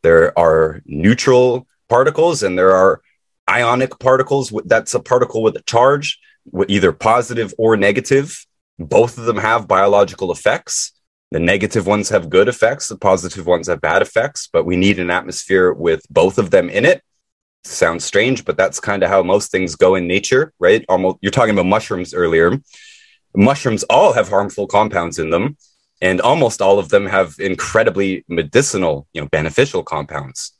There 0.04 0.38
are 0.38 0.80
neutral 0.86 1.66
particles 1.88 2.44
and 2.44 2.56
there 2.56 2.70
are 2.70 3.00
ionic 3.50 3.98
particles. 3.98 4.52
That's 4.64 4.94
a 4.94 5.00
particle 5.00 5.42
with 5.42 5.56
a 5.56 5.62
charge, 5.62 6.20
either 6.68 6.92
positive 6.92 7.52
or 7.58 7.76
negative. 7.76 8.46
Both 8.78 9.18
of 9.18 9.24
them 9.24 9.38
have 9.38 9.66
biological 9.66 10.30
effects. 10.30 10.92
The 11.32 11.40
negative 11.40 11.84
ones 11.84 12.10
have 12.10 12.30
good 12.30 12.46
effects, 12.46 12.86
the 12.86 12.96
positive 12.96 13.44
ones 13.44 13.66
have 13.66 13.80
bad 13.80 14.02
effects, 14.02 14.48
but 14.52 14.64
we 14.64 14.76
need 14.76 15.00
an 15.00 15.10
atmosphere 15.10 15.72
with 15.72 16.02
both 16.10 16.38
of 16.38 16.50
them 16.50 16.70
in 16.70 16.84
it 16.84 17.02
sounds 17.64 18.04
strange, 18.04 18.44
but 18.44 18.56
that's 18.56 18.80
kind 18.80 19.02
of 19.02 19.10
how 19.10 19.22
most 19.22 19.50
things 19.50 19.76
go 19.76 19.94
in 19.94 20.06
nature, 20.06 20.52
right? 20.58 20.84
Almost, 20.88 21.18
you're 21.20 21.30
talking 21.30 21.54
about 21.54 21.66
mushrooms 21.66 22.14
earlier. 22.14 22.58
Mushrooms 23.34 23.84
all 23.84 24.12
have 24.12 24.28
harmful 24.28 24.66
compounds 24.66 25.18
in 25.18 25.30
them, 25.30 25.56
and 26.00 26.20
almost 26.20 26.62
all 26.62 26.78
of 26.78 26.88
them 26.88 27.06
have 27.06 27.34
incredibly 27.38 28.24
medicinal, 28.28 29.06
you 29.12 29.20
know, 29.20 29.28
beneficial 29.28 29.82
compounds 29.82 30.52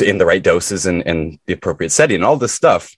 in 0.00 0.18
the 0.18 0.26
right 0.26 0.42
doses 0.42 0.86
and, 0.86 1.06
and 1.06 1.38
the 1.46 1.52
appropriate 1.52 1.90
setting, 1.90 2.16
and 2.16 2.24
all 2.24 2.36
this 2.36 2.54
stuff. 2.54 2.96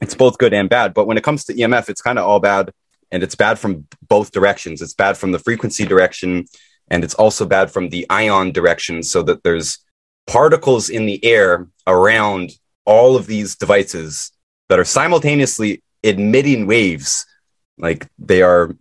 It's 0.00 0.14
both 0.14 0.38
good 0.38 0.54
and 0.54 0.68
bad. 0.68 0.94
But 0.94 1.06
when 1.06 1.18
it 1.18 1.24
comes 1.24 1.44
to 1.44 1.54
EMF, 1.54 1.88
it's 1.88 2.02
kind 2.02 2.18
of 2.18 2.26
all 2.26 2.40
bad, 2.40 2.72
and 3.10 3.22
it's 3.22 3.34
bad 3.34 3.58
from 3.58 3.86
both 4.08 4.30
directions. 4.32 4.80
It's 4.80 4.94
bad 4.94 5.16
from 5.16 5.32
the 5.32 5.38
frequency 5.38 5.84
direction, 5.84 6.46
and 6.88 7.04
it's 7.04 7.14
also 7.14 7.44
bad 7.44 7.70
from 7.70 7.90
the 7.90 8.06
ion 8.08 8.52
direction, 8.52 9.02
so 9.02 9.22
that 9.24 9.42
there's 9.42 9.78
particles 10.26 10.88
in 10.88 11.06
the 11.06 11.22
air 11.24 11.68
around 11.86 12.50
all 12.84 13.16
of 13.16 13.26
these 13.26 13.56
devices 13.56 14.32
that 14.68 14.78
are 14.78 14.84
simultaneously 14.84 15.82
emitting 16.02 16.66
waves. 16.66 17.26
Like 17.78 18.06
they 18.18 18.42
are 18.42 18.74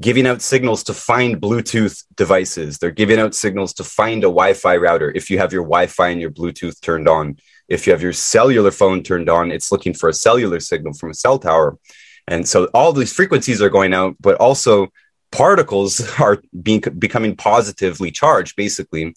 giving 0.00 0.26
out 0.26 0.42
signals 0.42 0.82
to 0.84 0.94
find 0.94 1.40
Bluetooth 1.40 2.04
devices. 2.16 2.78
They're 2.78 2.90
giving 2.90 3.18
out 3.18 3.34
signals 3.34 3.74
to 3.74 3.84
find 3.84 4.24
a 4.24 4.32
Wi 4.32 4.54
Fi 4.54 4.76
router. 4.76 5.12
If 5.14 5.30
you 5.30 5.38
have 5.38 5.52
your 5.52 5.62
Wi 5.62 5.86
Fi 5.86 6.08
and 6.08 6.20
your 6.20 6.30
Bluetooth 6.30 6.80
turned 6.80 7.08
on, 7.08 7.36
if 7.68 7.86
you 7.86 7.92
have 7.92 8.02
your 8.02 8.12
cellular 8.12 8.70
phone 8.70 9.02
turned 9.02 9.28
on, 9.28 9.52
it's 9.52 9.70
looking 9.70 9.94
for 9.94 10.08
a 10.08 10.14
cellular 10.14 10.58
signal 10.58 10.94
from 10.94 11.10
a 11.10 11.14
cell 11.14 11.38
tower. 11.38 11.78
And 12.26 12.48
so 12.48 12.66
all 12.74 12.92
these 12.92 13.12
frequencies 13.12 13.60
are 13.60 13.68
going 13.68 13.92
out, 13.92 14.16
but 14.20 14.36
also 14.36 14.88
particles 15.30 16.00
are 16.20 16.42
being 16.62 16.80
becoming 16.98 17.36
positively 17.36 18.10
charged, 18.10 18.56
basically, 18.56 19.14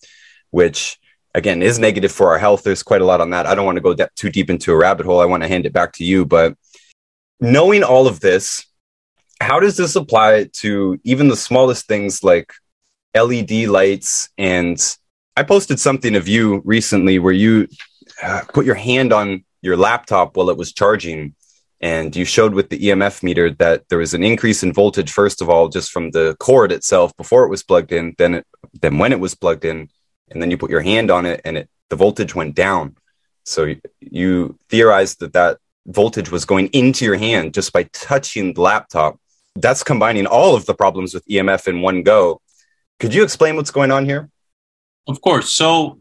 which 0.52 1.00
again 1.34 1.62
is 1.62 1.80
negative 1.80 2.12
for 2.12 2.30
our 2.30 2.38
health. 2.38 2.64
There's 2.64 2.84
quite 2.84 3.02
a 3.02 3.06
lot 3.06 3.22
on 3.22 3.32
that. 3.32 3.46
I 3.46 3.56
don't 3.56 3.66
want 3.66 3.78
to 3.78 3.82
go 3.82 3.96
too 4.16 4.30
deep 4.30 4.50
into 4.50 4.72
a 4.72 4.78
rabbit 4.78 5.06
hole. 5.06 5.20
I 5.20 5.26
want 5.26 5.44
to 5.44 5.50
hand 5.50 5.66
it 5.66 5.74
back 5.74 5.94
to 5.94 6.04
you. 6.04 6.26
But 6.26 6.56
knowing 7.40 7.84
all 7.84 8.08
of 8.08 8.20
this, 8.20 8.66
how 9.42 9.60
does 9.60 9.78
this 9.78 9.96
apply 9.96 10.50
to 10.54 11.00
even 11.04 11.28
the 11.28 11.38
smallest 11.38 11.88
things 11.88 12.24
like 12.24 12.54
LED 13.16 13.68
lights? 13.68 14.30
And 14.38 14.80
I 15.36 15.44
posted 15.44 15.80
something 15.80 16.16
of 16.16 16.28
you 16.28 16.62
recently 16.64 17.20
where 17.20 17.34
you 17.34 17.68
uh, 18.22 18.44
put 18.54 18.66
your 18.66 18.76
hand 18.76 19.12
on 19.12 19.44
your 19.62 19.78
laptop 19.78 20.38
while 20.38 20.50
it 20.50 20.58
was 20.58 20.74
charging 20.74 21.36
and 21.82 22.16
you 22.16 22.24
showed 22.24 22.54
with 22.54 22.70
the 22.70 22.80
EMF 22.80 23.24
meter 23.24 23.50
that 23.52 23.90
there 23.90 23.98
was 23.98 24.14
an 24.14 24.24
increase 24.24 24.64
in 24.64 24.72
voltage 24.72 25.12
first 25.12 25.42
of 25.42 25.50
all 25.50 25.68
just 25.68 25.92
from 25.92 26.12
the 26.12 26.36
cord 26.40 26.72
itself 26.72 27.16
before 27.18 27.44
it 27.44 27.50
was 27.50 27.64
plugged 27.64 27.92
in 27.92 28.14
then 28.18 28.36
it, 28.36 28.48
then 28.82 28.98
when 28.98 29.12
it 29.12 29.20
was 29.20 29.36
plugged 29.36 29.66
in 29.66 29.90
and 30.34 30.42
then 30.42 30.52
you 30.52 30.58
put 30.58 30.72
your 30.72 30.82
hand 30.82 31.12
on 31.12 31.26
it 31.26 31.42
and 31.46 31.58
it 31.58 31.70
the 31.90 31.96
voltage 31.96 32.34
went 32.34 32.56
down. 32.56 32.96
So 33.46 33.66
you, 33.66 33.82
you 34.00 34.58
theorized 34.70 35.20
that 35.20 35.34
that 35.34 35.60
voltage 35.86 36.32
was 36.32 36.46
going 36.46 36.68
into 36.68 37.06
your 37.06 37.18
hand 37.18 37.54
just 37.54 37.72
by 37.74 37.84
touching 37.94 38.54
the 38.54 38.62
laptop. 38.62 39.20
That's 39.56 39.84
combining 39.84 40.26
all 40.26 40.56
of 40.56 40.66
the 40.66 40.74
problems 40.74 41.14
with 41.14 41.26
EMF 41.28 41.68
in 41.68 41.82
one 41.82 42.02
go. 42.02 42.42
Could 43.00 43.14
you 43.14 43.24
explain 43.24 43.56
what's 43.56 43.70
going 43.70 43.92
on 43.92 44.06
here? 44.06 44.30
Of 45.08 45.22
course. 45.22 45.52
So 45.52 46.00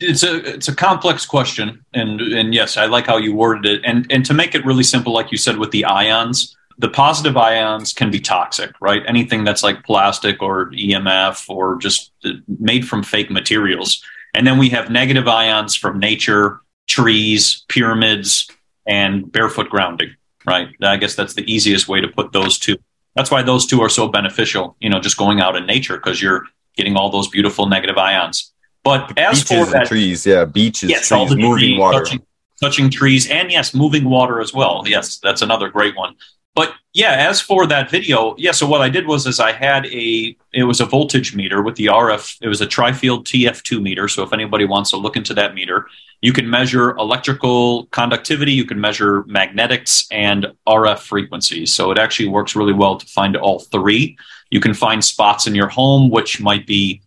it's 0.00 0.22
a 0.22 0.36
it's 0.54 0.68
a 0.68 0.74
complex 0.74 1.26
question, 1.26 1.84
and 1.92 2.20
and 2.20 2.54
yes, 2.54 2.76
I 2.76 2.86
like 2.86 3.06
how 3.06 3.16
you 3.16 3.34
worded 3.34 3.66
it. 3.66 3.80
And 3.84 4.06
and 4.10 4.24
to 4.26 4.34
make 4.34 4.54
it 4.54 4.64
really 4.64 4.82
simple, 4.82 5.12
like 5.12 5.32
you 5.32 5.38
said 5.38 5.58
with 5.58 5.70
the 5.70 5.84
ions, 5.84 6.56
the 6.78 6.88
positive 6.88 7.36
ions 7.36 7.92
can 7.92 8.10
be 8.10 8.20
toxic, 8.20 8.72
right? 8.80 9.02
Anything 9.06 9.44
that's 9.44 9.62
like 9.62 9.84
plastic 9.84 10.42
or 10.42 10.70
EMF 10.70 11.48
or 11.48 11.76
just 11.78 12.12
made 12.48 12.86
from 12.86 13.02
fake 13.02 13.30
materials. 13.30 14.02
And 14.34 14.46
then 14.46 14.58
we 14.58 14.70
have 14.70 14.90
negative 14.90 15.28
ions 15.28 15.76
from 15.76 15.98
nature, 15.98 16.60
trees, 16.88 17.64
pyramids, 17.68 18.50
and 18.86 19.30
barefoot 19.30 19.68
grounding, 19.70 20.16
right? 20.44 20.68
I 20.82 20.96
guess 20.96 21.14
that's 21.14 21.34
the 21.34 21.50
easiest 21.50 21.88
way 21.88 22.00
to 22.00 22.08
put 22.08 22.32
those 22.32 22.58
two. 22.58 22.76
That's 23.14 23.30
why 23.30 23.42
those 23.42 23.66
two 23.66 23.80
are 23.80 23.88
so 23.88 24.08
beneficial, 24.08 24.76
you 24.80 24.90
know, 24.90 24.98
just 24.98 25.16
going 25.16 25.40
out 25.40 25.54
in 25.54 25.66
nature 25.66 25.96
because 25.96 26.20
you're 26.20 26.44
getting 26.76 26.96
all 26.96 27.10
those 27.10 27.28
beautiful 27.28 27.66
negative 27.66 27.96
ions. 27.96 28.52
But 28.82 29.16
as 29.16 29.44
beaches 29.44 29.66
for 29.66 29.72
that, 29.72 29.86
trees, 29.86 30.26
yeah, 30.26 30.44
beaches, 30.44 30.90
yes, 30.90 31.08
trees, 31.08 31.30
moving 31.30 31.52
trees, 31.52 31.78
water, 31.78 31.98
touching, 32.00 32.22
touching 32.60 32.90
trees, 32.90 33.30
and 33.30 33.50
yes, 33.50 33.72
moving 33.72 34.04
water 34.04 34.40
as 34.40 34.52
well. 34.52 34.82
Yes, 34.84 35.18
that's 35.18 35.42
another 35.42 35.68
great 35.68 35.96
one. 35.96 36.16
But 36.54 36.74
yeah, 36.92 37.12
as 37.28 37.40
for 37.40 37.66
that 37.66 37.90
video, 37.90 38.36
yeah. 38.38 38.52
So 38.52 38.66
what 38.66 38.80
I 38.80 38.88
did 38.88 39.06
was, 39.06 39.26
is 39.26 39.40
I 39.40 39.50
had 39.50 39.86
a 39.86 40.36
it 40.52 40.64
was 40.64 40.80
a 40.80 40.86
voltage 40.86 41.34
meter 41.34 41.62
with 41.62 41.74
the 41.74 41.86
RF. 41.86 42.38
It 42.40 42.48
was 42.48 42.60
a 42.60 42.66
tri-field 42.66 43.26
TF2 43.26 43.82
meter. 43.82 44.06
So 44.06 44.22
if 44.22 44.32
anybody 44.32 44.64
wants 44.64 44.90
to 44.90 44.96
look 44.96 45.16
into 45.16 45.34
that 45.34 45.54
meter, 45.54 45.86
you 46.20 46.32
can 46.32 46.48
measure 46.48 46.90
electrical 46.96 47.86
conductivity, 47.86 48.52
you 48.52 48.64
can 48.64 48.80
measure 48.80 49.24
magnetics 49.24 50.06
and 50.12 50.46
RF 50.68 51.00
frequencies. 51.00 51.74
So 51.74 51.90
it 51.90 51.98
actually 51.98 52.28
works 52.28 52.54
really 52.54 52.72
well 52.72 52.96
to 52.98 53.06
find 53.06 53.36
all 53.36 53.58
three. 53.58 54.16
You 54.50 54.60
can 54.60 54.74
find 54.74 55.04
spots 55.04 55.48
in 55.48 55.54
your 55.56 55.68
home 55.68 56.10
which 56.10 56.40
might 56.40 56.66
be 56.66 57.02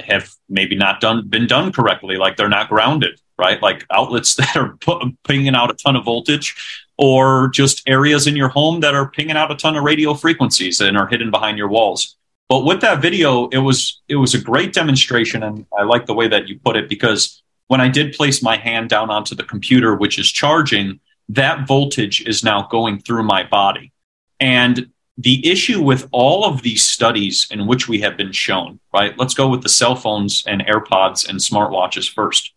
have 0.00 0.32
maybe 0.48 0.76
not 0.76 1.00
done 1.00 1.26
been 1.28 1.46
done 1.46 1.72
correctly 1.72 2.16
like 2.16 2.36
they're 2.36 2.48
not 2.48 2.68
grounded 2.68 3.20
right 3.36 3.60
like 3.60 3.84
outlets 3.90 4.34
that 4.36 4.56
are 4.56 4.78
pinging 5.24 5.56
out 5.56 5.72
a 5.72 5.74
ton 5.74 5.96
of 5.96 6.04
voltage 6.04 6.85
or 6.98 7.48
just 7.48 7.82
areas 7.86 8.26
in 8.26 8.36
your 8.36 8.48
home 8.48 8.80
that 8.80 8.94
are 8.94 9.10
pinging 9.10 9.36
out 9.36 9.50
a 9.50 9.56
ton 9.56 9.76
of 9.76 9.84
radio 9.84 10.14
frequencies 10.14 10.80
and 10.80 10.96
are 10.96 11.06
hidden 11.06 11.30
behind 11.30 11.58
your 11.58 11.68
walls 11.68 12.16
but 12.48 12.64
with 12.64 12.80
that 12.80 13.02
video 13.02 13.48
it 13.48 13.58
was 13.58 14.00
it 14.08 14.16
was 14.16 14.34
a 14.34 14.40
great 14.40 14.72
demonstration 14.72 15.42
and 15.42 15.66
i 15.78 15.82
like 15.82 16.06
the 16.06 16.14
way 16.14 16.28
that 16.28 16.48
you 16.48 16.58
put 16.64 16.76
it 16.76 16.88
because 16.88 17.42
when 17.68 17.80
i 17.80 17.88
did 17.88 18.14
place 18.14 18.42
my 18.42 18.56
hand 18.56 18.88
down 18.88 19.10
onto 19.10 19.34
the 19.34 19.44
computer 19.44 19.94
which 19.94 20.18
is 20.18 20.30
charging 20.30 21.00
that 21.28 21.66
voltage 21.66 22.20
is 22.26 22.44
now 22.44 22.66
going 22.68 22.98
through 22.98 23.22
my 23.22 23.42
body 23.42 23.92
and 24.40 24.90
the 25.18 25.48
issue 25.50 25.82
with 25.82 26.08
all 26.12 26.44
of 26.44 26.62
these 26.62 26.84
studies 26.84 27.46
in 27.50 27.66
which 27.66 27.88
we 27.88 28.00
have 28.00 28.16
been 28.16 28.32
shown, 28.32 28.78
right? 28.92 29.16
Let's 29.18 29.34
go 29.34 29.48
with 29.48 29.62
the 29.62 29.68
cell 29.68 29.96
phones 29.96 30.44
and 30.46 30.64
AirPods 30.66 31.28
and 31.28 31.38
smartwatches 31.38 32.12
first. 32.12 32.52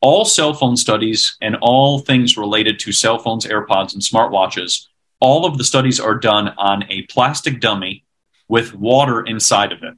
All 0.00 0.24
cell 0.24 0.54
phone 0.54 0.76
studies 0.76 1.36
and 1.40 1.56
all 1.60 1.98
things 1.98 2.36
related 2.36 2.78
to 2.80 2.92
cell 2.92 3.18
phones, 3.18 3.46
AirPods, 3.46 3.94
and 3.94 4.02
smartwatches, 4.02 4.86
all 5.20 5.44
of 5.44 5.58
the 5.58 5.64
studies 5.64 5.98
are 5.98 6.14
done 6.14 6.48
on 6.56 6.84
a 6.88 7.02
plastic 7.02 7.60
dummy 7.60 8.04
with 8.48 8.74
water 8.74 9.22
inside 9.22 9.72
of 9.72 9.82
it. 9.82 9.94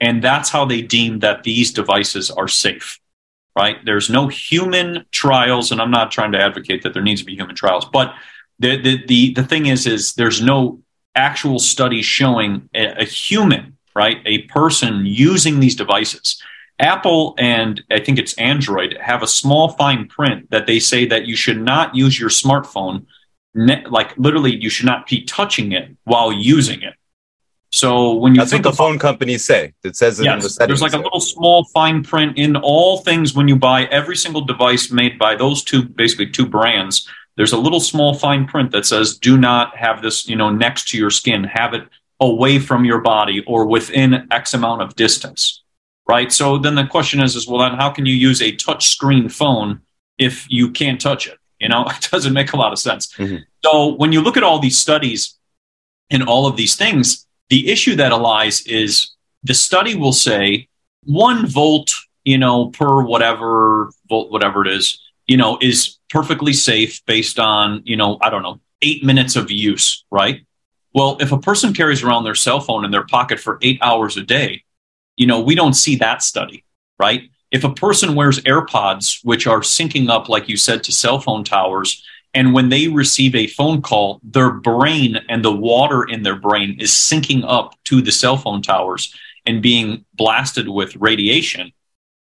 And 0.00 0.22
that's 0.22 0.50
how 0.50 0.64
they 0.64 0.82
deem 0.82 1.20
that 1.20 1.42
these 1.42 1.72
devices 1.72 2.30
are 2.30 2.48
safe, 2.48 2.98
right? 3.56 3.76
There's 3.84 4.10
no 4.10 4.28
human 4.28 5.04
trials, 5.12 5.70
and 5.70 5.80
I'm 5.80 5.90
not 5.90 6.10
trying 6.10 6.32
to 6.32 6.40
advocate 6.40 6.82
that 6.82 6.94
there 6.94 7.02
needs 7.02 7.20
to 7.20 7.26
be 7.26 7.36
human 7.36 7.54
trials, 7.54 7.84
but 7.84 8.14
the, 8.58 8.80
the, 8.80 9.06
the, 9.06 9.34
the 9.34 9.44
thing 9.44 9.66
is, 9.66 9.86
is 9.86 10.14
there's 10.14 10.42
no 10.42 10.80
actual 11.14 11.58
study 11.58 12.02
showing 12.02 12.68
a, 12.74 13.02
a 13.02 13.04
human, 13.04 13.76
right, 13.94 14.18
a 14.24 14.42
person 14.42 15.04
using 15.04 15.60
these 15.60 15.76
devices. 15.76 16.42
Apple 16.80 17.34
and 17.38 17.82
I 17.90 18.00
think 18.00 18.18
it's 18.18 18.34
Android 18.34 18.96
have 19.00 19.22
a 19.22 19.26
small 19.26 19.70
fine 19.70 20.08
print 20.08 20.50
that 20.50 20.66
they 20.66 20.80
say 20.80 21.06
that 21.06 21.26
you 21.26 21.36
should 21.36 21.60
not 21.60 21.94
use 21.94 22.18
your 22.18 22.30
smartphone, 22.30 23.06
like 23.54 24.16
literally, 24.16 24.56
you 24.56 24.70
should 24.70 24.86
not 24.86 25.06
be 25.06 25.22
touching 25.24 25.72
it 25.72 25.94
while 26.04 26.32
using 26.32 26.82
it. 26.82 26.94
So 27.72 28.14
when 28.14 28.34
you 28.34 28.40
that's 28.40 28.50
think 28.50 28.64
what 28.64 28.72
the 28.72 28.76
phone 28.76 28.98
companies 28.98 29.44
say, 29.44 29.74
it 29.84 29.94
says 29.94 30.18
it 30.18 30.24
yes, 30.24 30.34
in 30.34 30.40
the 30.40 30.50
settings. 30.50 30.80
There's 30.80 30.92
like 30.92 31.00
a 31.00 31.04
little 31.04 31.20
small 31.20 31.64
fine 31.66 32.02
print 32.02 32.36
in 32.36 32.56
all 32.56 32.98
things 32.98 33.34
when 33.34 33.46
you 33.46 33.54
buy 33.54 33.84
every 33.84 34.16
single 34.16 34.40
device 34.40 34.90
made 34.90 35.18
by 35.18 35.36
those 35.36 35.62
two, 35.62 35.84
basically 35.84 36.30
two 36.30 36.46
brands. 36.46 37.08
There's 37.36 37.52
a 37.52 37.58
little 37.58 37.78
small 37.78 38.14
fine 38.14 38.46
print 38.46 38.72
that 38.72 38.86
says 38.86 39.16
do 39.18 39.36
not 39.36 39.76
have 39.76 40.02
this 40.02 40.28
you 40.28 40.34
know 40.34 40.50
next 40.50 40.88
to 40.88 40.98
your 40.98 41.10
skin. 41.10 41.44
Have 41.44 41.74
it 41.74 41.86
away 42.18 42.58
from 42.58 42.84
your 42.84 43.00
body 43.00 43.44
or 43.46 43.66
within 43.66 44.26
x 44.30 44.52
amount 44.52 44.82
of 44.82 44.96
distance 44.96 45.62
right 46.10 46.32
so 46.32 46.58
then 46.58 46.74
the 46.74 46.86
question 46.86 47.20
is 47.20 47.36
is 47.36 47.46
well 47.46 47.60
then 47.60 47.78
how 47.78 47.90
can 47.90 48.06
you 48.06 48.14
use 48.14 48.42
a 48.42 48.52
touch 48.56 48.88
screen 48.88 49.28
phone 49.28 49.80
if 50.18 50.46
you 50.48 50.70
can't 50.70 51.00
touch 51.00 51.26
it 51.26 51.38
you 51.58 51.68
know 51.68 51.84
it 51.88 52.08
doesn't 52.10 52.32
make 52.32 52.52
a 52.52 52.56
lot 52.56 52.72
of 52.72 52.78
sense 52.78 53.12
mm-hmm. 53.14 53.36
so 53.64 53.94
when 53.94 54.12
you 54.12 54.20
look 54.20 54.36
at 54.36 54.42
all 54.42 54.58
these 54.58 54.78
studies 54.78 55.38
and 56.10 56.22
all 56.22 56.46
of 56.46 56.56
these 56.56 56.76
things 56.76 57.26
the 57.48 57.70
issue 57.70 57.96
that 57.96 58.10
lies 58.10 58.66
is 58.66 59.14
the 59.42 59.54
study 59.54 59.94
will 59.94 60.12
say 60.12 60.68
one 61.04 61.46
volt 61.46 61.92
you 62.24 62.38
know 62.38 62.68
per 62.70 63.02
whatever 63.02 63.90
volt 64.08 64.30
whatever 64.30 64.66
it 64.66 64.68
is 64.68 65.00
you 65.26 65.36
know 65.36 65.58
is 65.60 66.00
perfectly 66.10 66.52
safe 66.52 67.04
based 67.06 67.38
on, 67.38 67.82
you 67.84 67.96
know, 67.96 68.18
I 68.20 68.28
don't 68.28 68.42
know, 68.42 68.60
eight 68.82 69.04
minutes 69.04 69.36
of 69.36 69.50
use, 69.50 70.04
right? 70.10 70.44
Well, 70.92 71.16
if 71.20 71.32
a 71.32 71.38
person 71.38 71.72
carries 71.72 72.02
around 72.02 72.24
their 72.24 72.34
cell 72.34 72.60
phone 72.60 72.84
in 72.84 72.90
their 72.90 73.06
pocket 73.06 73.38
for 73.38 73.58
eight 73.62 73.78
hours 73.80 74.16
a 74.16 74.22
day, 74.22 74.64
you 75.16 75.26
know, 75.26 75.40
we 75.40 75.54
don't 75.54 75.74
see 75.74 75.96
that 75.96 76.22
study, 76.22 76.64
right? 76.98 77.30
If 77.50 77.64
a 77.64 77.74
person 77.74 78.14
wears 78.14 78.40
AirPods, 78.40 79.24
which 79.24 79.46
are 79.46 79.60
syncing 79.60 80.08
up, 80.08 80.28
like 80.28 80.48
you 80.48 80.56
said, 80.56 80.84
to 80.84 80.92
cell 80.92 81.20
phone 81.20 81.44
towers, 81.44 82.04
and 82.32 82.54
when 82.54 82.68
they 82.68 82.86
receive 82.86 83.34
a 83.34 83.48
phone 83.48 83.82
call, 83.82 84.20
their 84.22 84.50
brain 84.50 85.16
and 85.28 85.44
the 85.44 85.52
water 85.52 86.04
in 86.04 86.22
their 86.22 86.36
brain 86.36 86.76
is 86.78 86.90
syncing 86.92 87.42
up 87.44 87.74
to 87.84 88.00
the 88.00 88.12
cell 88.12 88.36
phone 88.36 88.62
towers 88.62 89.12
and 89.46 89.62
being 89.62 90.04
blasted 90.14 90.68
with 90.68 90.94
radiation, 90.96 91.72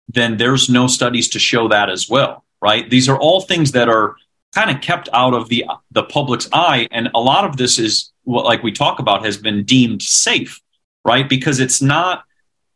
then 0.07 0.37
there's 0.37 0.67
no 0.67 0.87
studies 0.87 1.29
to 1.29 1.39
show 1.39 1.67
that 1.67 1.89
as 1.89 2.09
well 2.09 2.43
right? 2.61 2.89
These 2.89 3.09
are 3.09 3.17
all 3.17 3.41
things 3.41 3.71
that 3.73 3.89
are 3.89 4.15
kind 4.53 4.69
of 4.69 4.81
kept 4.81 5.09
out 5.13 5.33
of 5.33 5.49
the 5.49 5.65
the 5.91 6.03
public's 6.03 6.49
eye, 6.53 6.87
and 6.91 7.09
a 7.13 7.19
lot 7.19 7.45
of 7.45 7.57
this 7.57 7.79
is 7.79 8.11
what, 8.23 8.45
like 8.45 8.63
we 8.63 8.71
talk 8.71 8.99
about, 8.99 9.25
has 9.25 9.37
been 9.37 9.63
deemed 9.63 10.01
safe, 10.01 10.59
right? 11.05 11.27
Because 11.27 11.59
it's 11.59 11.81
not 11.81 12.23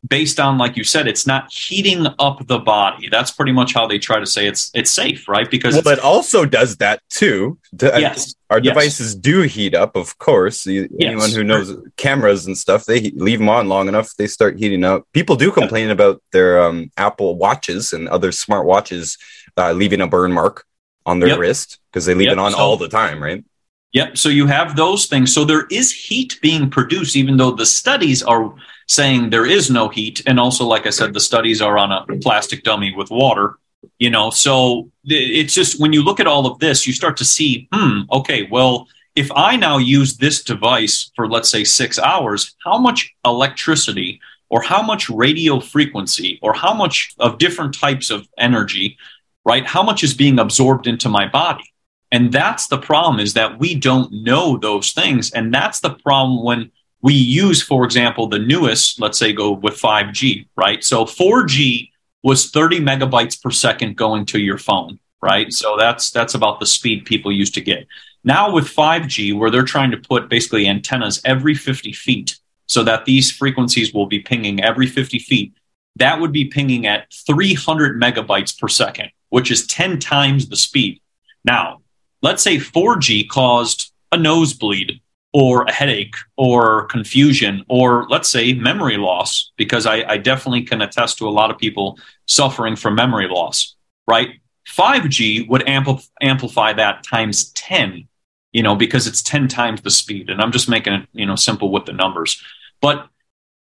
based 0.08 0.40
on, 0.40 0.58
like 0.58 0.76
you 0.76 0.84
said, 0.84 1.08
it's 1.08 1.26
not 1.26 1.52
heating 1.52 2.06
up 2.20 2.46
the 2.48 2.60
body. 2.60 3.10
That's 3.10 3.32
pretty 3.32 3.52
much 3.52 3.74
how 3.74 3.88
they 3.88 4.00
try 4.00 4.20
to 4.20 4.26
say 4.26 4.48
it's 4.48 4.70
it's 4.74 4.92
safe, 4.92 5.28
right? 5.28 5.50
Because 5.50 5.76
well, 5.84 5.94
it 5.94 6.00
also 6.00 6.46
does 6.46 6.78
that 6.78 7.02
too. 7.10 7.58
yes, 7.82 8.36
our 8.50 8.60
yes. 8.60 8.74
devices 8.74 9.16
do 9.16 9.42
heat 9.42 9.76
up, 9.76 9.96
of 9.96 10.18
course. 10.18 10.66
Yes. 10.66 10.88
Anyone 11.00 11.32
who 11.32 11.44
knows 11.44 11.76
cameras 11.98 12.46
and 12.46 12.58
stuff, 12.58 12.86
they 12.86 13.12
leave 13.12 13.40
them 13.40 13.50
on 13.50 13.70
long 13.70 13.88
enough, 13.88 14.16
they 14.18 14.28
start 14.28 14.60
heating 14.60 14.84
up. 14.84 15.08
People 15.14 15.36
do 15.36 15.52
complain 15.52 15.90
about 15.90 16.22
their 16.32 16.62
um, 16.62 16.92
Apple 16.98 17.36
watches 17.36 17.94
and 17.94 18.08
other 18.10 18.32
smart 18.32 18.66
watches 18.66 19.18
uh, 19.58 19.72
leaving 19.72 20.02
a 20.02 20.08
burn 20.08 20.34
mark 20.34 20.66
on 21.06 21.20
their 21.20 21.30
yep. 21.30 21.40
wrist 21.40 21.80
because 21.92 22.06
they 22.06 22.14
leave 22.14 22.26
yep. 22.26 22.34
it 22.34 22.40
on 22.40 22.52
so, 22.52 22.58
all 22.58 22.78
the 22.78 22.90
time, 22.90 23.22
right? 23.22 23.44
Yep. 23.94 24.18
So 24.18 24.30
you 24.30 24.48
have 24.48 24.76
those 24.76 25.06
things. 25.06 25.34
So 25.34 25.46
there 25.46 25.68
is 25.70 25.92
heat 25.92 26.40
being 26.42 26.70
produced, 26.70 27.16
even 27.16 27.38
though 27.38 27.52
the 27.52 27.66
studies 27.66 28.24
are 28.24 28.54
saying 28.88 29.30
there 29.30 29.46
is 29.46 29.70
no 29.70 29.90
heat. 29.90 30.22
And 30.26 30.40
also, 30.40 30.66
like 30.66 30.86
I 30.86 30.92
said, 30.92 31.14
the 31.14 31.20
studies 31.20 31.62
are 31.62 31.78
on 31.78 31.92
a 31.92 32.06
plastic 32.22 32.64
dummy 32.64 32.94
with 32.96 33.10
water. 33.10 33.58
You 34.00 34.10
know, 34.10 34.30
so 34.30 34.90
it's 35.06 35.54
just 35.54 35.80
when 35.80 35.94
you 35.94 36.04
look 36.04 36.20
at 36.20 36.28
all 36.28 36.46
of 36.46 36.60
this, 36.60 36.88
you 36.88 36.94
start 36.94 37.18
to 37.18 37.26
see, 37.26 37.68
hmm, 37.74 38.02
okay, 38.12 38.48
well, 38.50 38.88
if 39.16 39.32
I 39.36 39.56
now 39.56 39.78
use 39.78 40.18
this 40.18 40.44
device 40.44 41.12
for, 41.16 41.28
let's 41.28 41.50
say, 41.50 41.64
six 41.64 42.00
hours, 42.00 42.56
how 42.64 42.78
much 42.78 43.14
electricity 43.26 44.20
or 44.50 44.62
how 44.62 44.82
much 44.82 45.10
radio 45.10 45.60
frequency 45.60 46.40
or 46.42 46.54
how 46.54 46.74
much 46.74 47.14
of 47.20 47.38
different 47.38 47.78
types 47.78 48.10
of 48.10 48.28
energy, 48.38 48.98
right? 49.46 49.66
How 49.66 49.84
much 49.84 50.04
is 50.04 50.14
being 50.14 50.40
absorbed 50.40 50.88
into 50.88 51.10
my 51.10 51.28
body? 51.28 51.74
And 52.12 52.32
that's 52.32 52.68
the 52.68 52.78
problem 52.78 53.20
is 53.20 53.34
that 53.34 53.60
we 53.60 53.74
don't 53.76 54.12
know 54.12 54.58
those 54.58 54.92
things. 54.92 55.32
And 55.32 55.54
that's 55.54 55.80
the 55.80 55.96
problem 55.96 56.44
when 56.44 56.72
we 57.04 57.14
use, 57.14 57.62
for 57.62 57.84
example, 57.84 58.28
the 58.28 58.40
newest, 58.40 59.00
let's 59.00 59.20
say 59.20 59.34
go 59.34 59.52
with 59.52 59.76
5G, 59.76 60.48
right? 60.56 60.82
So 60.82 61.04
4G 61.04 61.92
was 62.24 62.50
30 62.50 62.80
megabytes 62.80 63.40
per 63.40 63.52
second 63.52 63.98
going 63.98 64.26
to 64.28 64.40
your 64.40 64.58
phone, 64.58 65.00
right? 65.22 65.52
So 65.52 65.76
that's 65.78 66.12
that's 66.12 66.34
about 66.34 66.62
the 66.62 66.66
speed 66.66 67.04
people 67.06 67.30
used 67.32 67.54
to 67.56 67.62
get. 67.62 67.86
Now 68.24 68.54
with 68.54 68.74
5G, 68.74 69.38
where 69.38 69.52
they're 69.52 69.64
trying 69.64 69.92
to 69.92 69.98
put 69.98 70.30
basically 70.30 70.66
antennas 70.66 71.22
every 71.26 71.54
50 71.56 71.92
feet 71.92 72.40
so 72.68 72.84
that 72.86 73.04
these 73.04 73.30
frequencies 73.30 73.94
will 73.94 74.06
be 74.06 74.20
pinging 74.20 74.64
every 74.64 74.88
50 74.88 75.20
feet, 75.20 75.54
that 75.98 76.22
would 76.22 76.32
be 76.32 76.46
pinging 76.46 76.88
at 76.88 77.12
300 77.28 78.02
megabytes 78.02 78.58
per 78.58 78.70
second, 78.70 79.10
which 79.28 79.52
is 79.52 79.68
10 79.68 80.00
times 80.00 80.48
the 80.48 80.56
speed. 80.56 81.02
Now, 81.44 81.82
let's 82.22 82.42
say 82.42 82.58
4G 82.60 83.28
caused 83.28 83.92
a 84.14 84.18
nosebleed 84.18 85.02
or 85.34 85.64
a 85.64 85.72
headache 85.72 86.16
or 86.38 86.86
confusion 86.86 87.66
or 87.68 88.06
let's 88.08 88.30
say 88.30 88.54
memory 88.54 88.98
loss, 88.98 89.52
because 89.58 89.86
I, 89.86 90.04
I 90.08 90.18
definitely 90.18 90.62
can 90.62 90.82
attest 90.82 91.18
to 91.18 91.28
a 91.28 91.32
lot 91.32 91.50
of 91.50 91.58
people 91.58 91.98
suffering 92.28 92.76
from 92.76 92.96
memory 92.96 93.28
loss, 93.28 93.76
right? 94.08 94.40
5G 94.70 95.50
would 95.50 95.64
ampl- 95.64 96.08
amplify 96.22 96.74
that 96.74 97.04
times 97.04 97.52
10, 97.54 98.08
you 98.52 98.64
know, 98.64 98.76
because 98.76 99.08
it's 99.08 99.22
10 99.24 99.48
times 99.48 99.82
the 99.82 99.92
speed. 99.92 100.30
And 100.30 100.40
I'm 100.40 100.52
just 100.52 100.70
making 100.70 100.94
it, 100.94 101.08
you 101.14 101.26
know, 101.26 101.36
simple 101.36 101.72
with 101.72 101.86
the 101.86 101.94
numbers. 101.94 102.42
But 102.80 103.08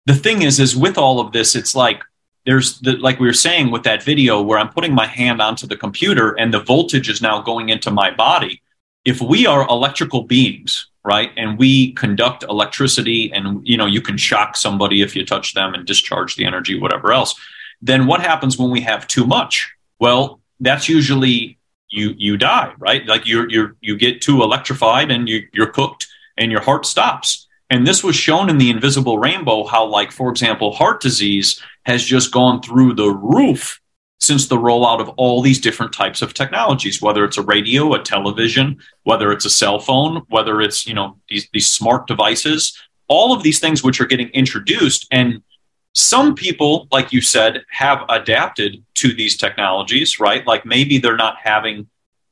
the 0.06 0.14
thing 0.14 0.42
is, 0.42 0.60
is 0.60 0.76
with 0.76 0.98
all 0.98 1.20
of 1.20 1.32
this, 1.32 1.56
it's 1.56 1.74
like 1.76 2.04
there's 2.46 2.80
the, 2.82 2.98
like 2.98 3.20
we 3.20 3.28
were 3.28 3.34
saying 3.34 3.72
with 3.72 3.84
that 3.84 4.04
video 4.04 4.42
where 4.42 4.60
I'm 4.60 4.70
putting 4.70 4.94
my 4.94 5.08
hand 5.08 5.42
onto 5.42 5.66
the 5.66 5.78
computer 5.78 6.34
and 6.34 6.54
the 6.54 6.60
voltage 6.60 7.10
is 7.10 7.22
now 7.22 7.42
going 7.42 7.70
into 7.70 7.90
my 7.90 8.12
body. 8.12 8.62
If 9.06 9.22
we 9.22 9.46
are 9.46 9.68
electrical 9.68 10.24
beings, 10.24 10.88
right, 11.04 11.32
and 11.36 11.58
we 11.58 11.94
conduct 11.94 12.44
electricity 12.44 13.32
and, 13.34 13.66
you 13.68 13.78
know, 13.78 13.86
you 13.86 14.02
can 14.02 14.18
shock 14.18 14.56
somebody 14.56 15.02
if 15.02 15.16
you 15.16 15.26
touch 15.26 15.54
them 15.54 15.74
and 15.74 15.86
discharge 15.86 16.36
the 16.36 16.46
energy, 16.46 16.80
whatever 16.80 17.12
else, 17.12 17.36
then 17.82 18.06
what 18.08 18.22
happens 18.22 18.58
when 18.58 18.72
we 18.72 18.82
have 18.82 19.08
too 19.08 19.26
much? 19.26 19.74
Well, 20.00 20.40
that's 20.60 20.88
usually 20.88 21.58
you 21.90 22.16
you 22.18 22.38
die, 22.38 22.74
right? 22.80 23.06
Like 23.06 23.26
you 23.26 23.46
you 23.50 23.76
you 23.82 23.98
get 23.98 24.22
too 24.22 24.42
electrified 24.42 25.12
and 25.12 25.30
you 25.30 25.48
you're 25.54 25.72
cooked 25.72 26.08
and 26.38 26.52
your 26.52 26.62
heart 26.62 26.86
stops. 26.86 27.48
And 27.70 27.88
this 27.88 28.04
was 28.04 28.16
shown 28.16 28.50
in 28.50 28.58
the 28.58 28.70
invisible 28.70 29.18
rainbow 29.18 29.66
how 29.66 29.86
like 29.86 30.12
for 30.12 30.30
example 30.30 30.74
heart 30.74 31.02
disease 31.02 31.62
has 31.86 32.04
just 32.04 32.32
gone 32.32 32.62
through 32.62 32.96
the 32.96 33.10
roof 33.10 33.80
since 34.24 34.48
the 34.48 34.58
rollout 34.58 35.02
of 35.02 35.10
all 35.10 35.42
these 35.42 35.60
different 35.60 35.94
types 35.94 36.22
of 36.22 36.34
technologies 36.34 37.02
whether 37.02 37.24
it's 37.26 37.38
a 37.38 37.42
radio 37.42 37.94
a 37.94 38.02
television 38.02 38.78
whether 39.04 39.32
it's 39.32 39.46
a 39.46 39.50
cell 39.50 39.80
phone 39.80 40.22
whether 40.30 40.62
it's 40.62 40.88
you 40.88 40.94
know 40.94 41.18
these 41.30 41.48
these 41.54 41.68
smart 41.68 42.08
devices 42.08 42.78
all 43.08 43.34
of 43.34 43.44
these 43.44 43.60
things 43.60 43.84
which 43.84 44.00
are 44.00 44.06
getting 44.06 44.30
introduced 44.30 45.08
and 45.12 45.42
some 45.94 46.34
people, 46.34 46.88
like 46.92 47.14
you 47.14 47.22
said, 47.22 47.64
have 47.70 48.04
adapted 48.10 48.84
to 48.96 49.14
these 49.14 49.38
technologies, 49.38 50.20
right? 50.20 50.46
Like 50.46 50.66
maybe 50.66 50.98
they're 50.98 51.16
not 51.16 51.38
having 51.42 51.88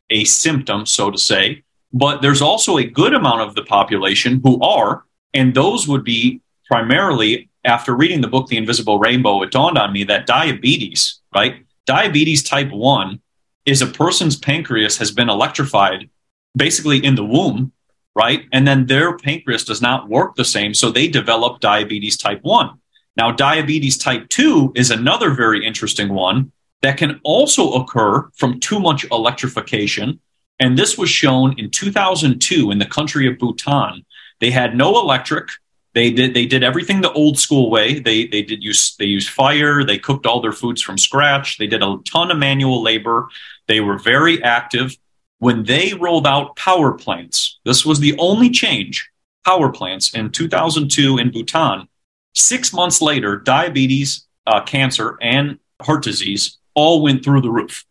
a 0.09 0.23
symptom, 0.25 0.85
so 0.85 1.11
to 1.11 1.17
say, 1.17 1.63
but 1.93 2.21
there's 2.21 2.41
also 2.41 2.77
a 2.77 2.83
good 2.83 3.13
amount 3.13 3.41
of 3.41 3.55
the 3.55 3.63
population 3.63 4.41
who 4.43 4.59
are, 4.61 5.03
and 5.33 5.53
those 5.53 5.87
would 5.87 6.03
be 6.03 6.41
primarily 6.65 7.49
after 7.63 7.95
reading 7.95 8.21
the 8.21 8.27
book 8.27 8.47
The 8.47 8.57
Invisible 8.57 8.97
Rainbow, 8.97 9.43
it 9.43 9.51
dawned 9.51 9.77
on 9.77 9.93
me 9.93 10.03
that 10.05 10.25
diabetes, 10.25 11.19
right? 11.33 11.65
Diabetes 11.85 12.43
type 12.43 12.71
1 12.71 13.19
is 13.65 13.81
a 13.81 13.87
person's 13.87 14.37
pancreas 14.37 14.97
has 14.97 15.11
been 15.11 15.29
electrified 15.29 16.09
basically 16.55 17.03
in 17.03 17.15
the 17.15 17.23
womb, 17.23 17.71
right? 18.15 18.45
And 18.51 18.67
then 18.67 18.85
their 18.85 19.17
pancreas 19.17 19.63
does 19.63 19.81
not 19.81 20.09
work 20.09 20.35
the 20.35 20.45
same, 20.45 20.73
so 20.73 20.91
they 20.91 21.07
develop 21.07 21.59
diabetes 21.59 22.17
type 22.17 22.39
1. 22.43 22.77
Now, 23.17 23.31
diabetes 23.31 23.97
type 23.97 24.29
2 24.29 24.73
is 24.75 24.91
another 24.91 25.31
very 25.31 25.65
interesting 25.65 26.13
one 26.13 26.51
that 26.81 26.97
can 26.97 27.19
also 27.23 27.73
occur 27.73 28.29
from 28.35 28.59
too 28.59 28.79
much 28.79 29.05
electrification. 29.11 30.19
And 30.59 30.77
this 30.77 30.97
was 30.97 31.09
shown 31.09 31.57
in 31.59 31.69
2002 31.69 32.71
in 32.71 32.79
the 32.79 32.85
country 32.85 33.27
of 33.27 33.37
Bhutan. 33.37 34.05
They 34.39 34.51
had 34.51 34.75
no 34.75 34.99
electric. 34.99 35.49
They 35.93 36.11
did 36.11 36.33
they 36.33 36.45
did 36.45 36.63
everything 36.63 37.01
the 37.01 37.11
old 37.11 37.37
school 37.37 37.69
way. 37.69 37.99
They 37.99 38.25
they 38.25 38.41
did 38.41 38.63
use 38.63 38.95
they 38.95 39.05
used 39.05 39.29
fire. 39.29 39.83
They 39.83 39.97
cooked 39.97 40.25
all 40.25 40.41
their 40.41 40.53
foods 40.53 40.81
from 40.81 40.97
scratch. 40.97 41.57
They 41.57 41.67
did 41.67 41.83
a 41.83 41.97
ton 42.05 42.31
of 42.31 42.37
manual 42.37 42.81
labor. 42.81 43.27
They 43.67 43.81
were 43.81 43.97
very 43.97 44.41
active. 44.43 44.95
When 45.39 45.63
they 45.63 45.93
rolled 45.93 46.27
out 46.27 46.55
power 46.55 46.93
plants, 46.93 47.59
this 47.65 47.85
was 47.85 47.99
the 47.99 48.15
only 48.19 48.49
change. 48.49 49.09
Power 49.43 49.71
plants 49.71 50.13
in 50.13 50.31
2002 50.31 51.17
in 51.17 51.31
Bhutan 51.31 51.87
Six 52.33 52.71
months 52.71 53.01
later, 53.01 53.37
diabetes, 53.37 54.25
uh, 54.47 54.61
cancer, 54.61 55.17
and 55.21 55.59
heart 55.81 56.03
disease 56.03 56.57
all 56.73 57.01
went 57.01 57.23
through 57.23 57.41
the 57.41 57.49
roof. 57.49 57.85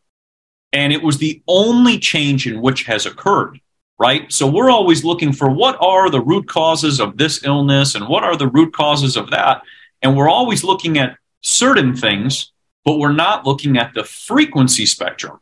And 0.72 0.92
it 0.92 1.02
was 1.02 1.18
the 1.18 1.42
only 1.46 1.98
change 1.98 2.46
in 2.46 2.62
which 2.62 2.84
has 2.84 3.04
occurred, 3.04 3.60
right? 4.00 4.32
So 4.32 4.46
we're 4.46 4.70
always 4.70 5.04
looking 5.04 5.32
for 5.32 5.50
what 5.50 5.76
are 5.80 6.10
the 6.10 6.20
root 6.20 6.48
causes 6.48 6.98
of 6.98 7.18
this 7.18 7.44
illness 7.44 7.94
and 7.94 8.08
what 8.08 8.24
are 8.24 8.36
the 8.36 8.48
root 8.48 8.72
causes 8.72 9.16
of 9.16 9.30
that. 9.30 9.62
And 10.02 10.16
we're 10.16 10.28
always 10.28 10.64
looking 10.64 10.98
at 10.98 11.16
certain 11.42 11.94
things, 11.94 12.52
but 12.84 12.98
we're 12.98 13.12
not 13.12 13.46
looking 13.46 13.76
at 13.76 13.94
the 13.94 14.02
frequency 14.02 14.86
spectrum. 14.86 15.38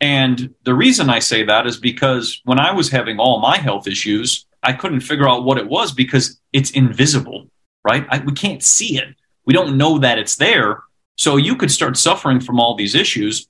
And 0.00 0.54
the 0.64 0.74
reason 0.74 1.08
I 1.08 1.20
say 1.20 1.44
that 1.44 1.66
is 1.66 1.78
because 1.78 2.40
when 2.44 2.58
I 2.58 2.72
was 2.72 2.90
having 2.90 3.18
all 3.18 3.40
my 3.40 3.56
health 3.56 3.86
issues, 3.86 4.44
I 4.62 4.72
couldn't 4.72 5.00
figure 5.00 5.28
out 5.28 5.44
what 5.44 5.58
it 5.58 5.68
was 5.68 5.92
because 5.92 6.40
it's 6.52 6.72
invisible 6.72 7.46
right? 7.84 8.06
I, 8.08 8.18
we 8.18 8.32
can't 8.32 8.62
see 8.62 8.98
it. 8.98 9.14
We 9.46 9.54
don't 9.54 9.76
know 9.76 9.98
that 9.98 10.18
it's 10.18 10.36
there. 10.36 10.82
So 11.16 11.36
you 11.36 11.56
could 11.56 11.70
start 11.70 11.96
suffering 11.96 12.40
from 12.40 12.60
all 12.60 12.74
these 12.74 12.94
issues 12.94 13.48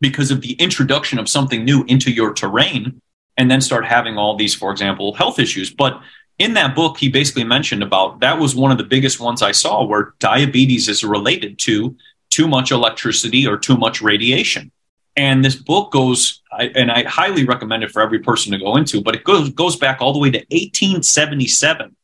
because 0.00 0.30
of 0.30 0.40
the 0.40 0.52
introduction 0.52 1.18
of 1.18 1.28
something 1.28 1.64
new 1.64 1.84
into 1.88 2.10
your 2.10 2.32
terrain 2.32 3.00
and 3.36 3.50
then 3.50 3.60
start 3.60 3.84
having 3.84 4.16
all 4.16 4.36
these, 4.36 4.54
for 4.54 4.70
example, 4.70 5.14
health 5.14 5.38
issues. 5.38 5.70
But 5.70 6.00
in 6.38 6.54
that 6.54 6.74
book, 6.74 6.98
he 6.98 7.08
basically 7.08 7.44
mentioned 7.44 7.82
about 7.82 8.20
that 8.20 8.38
was 8.38 8.54
one 8.54 8.70
of 8.70 8.78
the 8.78 8.84
biggest 8.84 9.20
ones 9.20 9.42
I 9.42 9.52
saw 9.52 9.84
where 9.84 10.14
diabetes 10.18 10.88
is 10.88 11.04
related 11.04 11.58
to 11.60 11.96
too 12.30 12.48
much 12.48 12.70
electricity 12.70 13.46
or 13.46 13.56
too 13.56 13.76
much 13.76 14.02
radiation. 14.02 14.70
And 15.16 15.44
this 15.44 15.56
book 15.56 15.92
goes, 15.92 16.42
and 16.52 16.90
I 16.90 17.04
highly 17.04 17.44
recommend 17.44 17.82
it 17.84 17.90
for 17.90 18.02
every 18.02 18.18
person 18.18 18.52
to 18.52 18.58
go 18.58 18.76
into, 18.76 19.00
but 19.00 19.14
it 19.14 19.24
goes, 19.24 19.48
goes 19.50 19.76
back 19.76 20.02
all 20.02 20.12
the 20.12 20.18
way 20.18 20.30
to 20.30 20.38
1877 20.38 21.96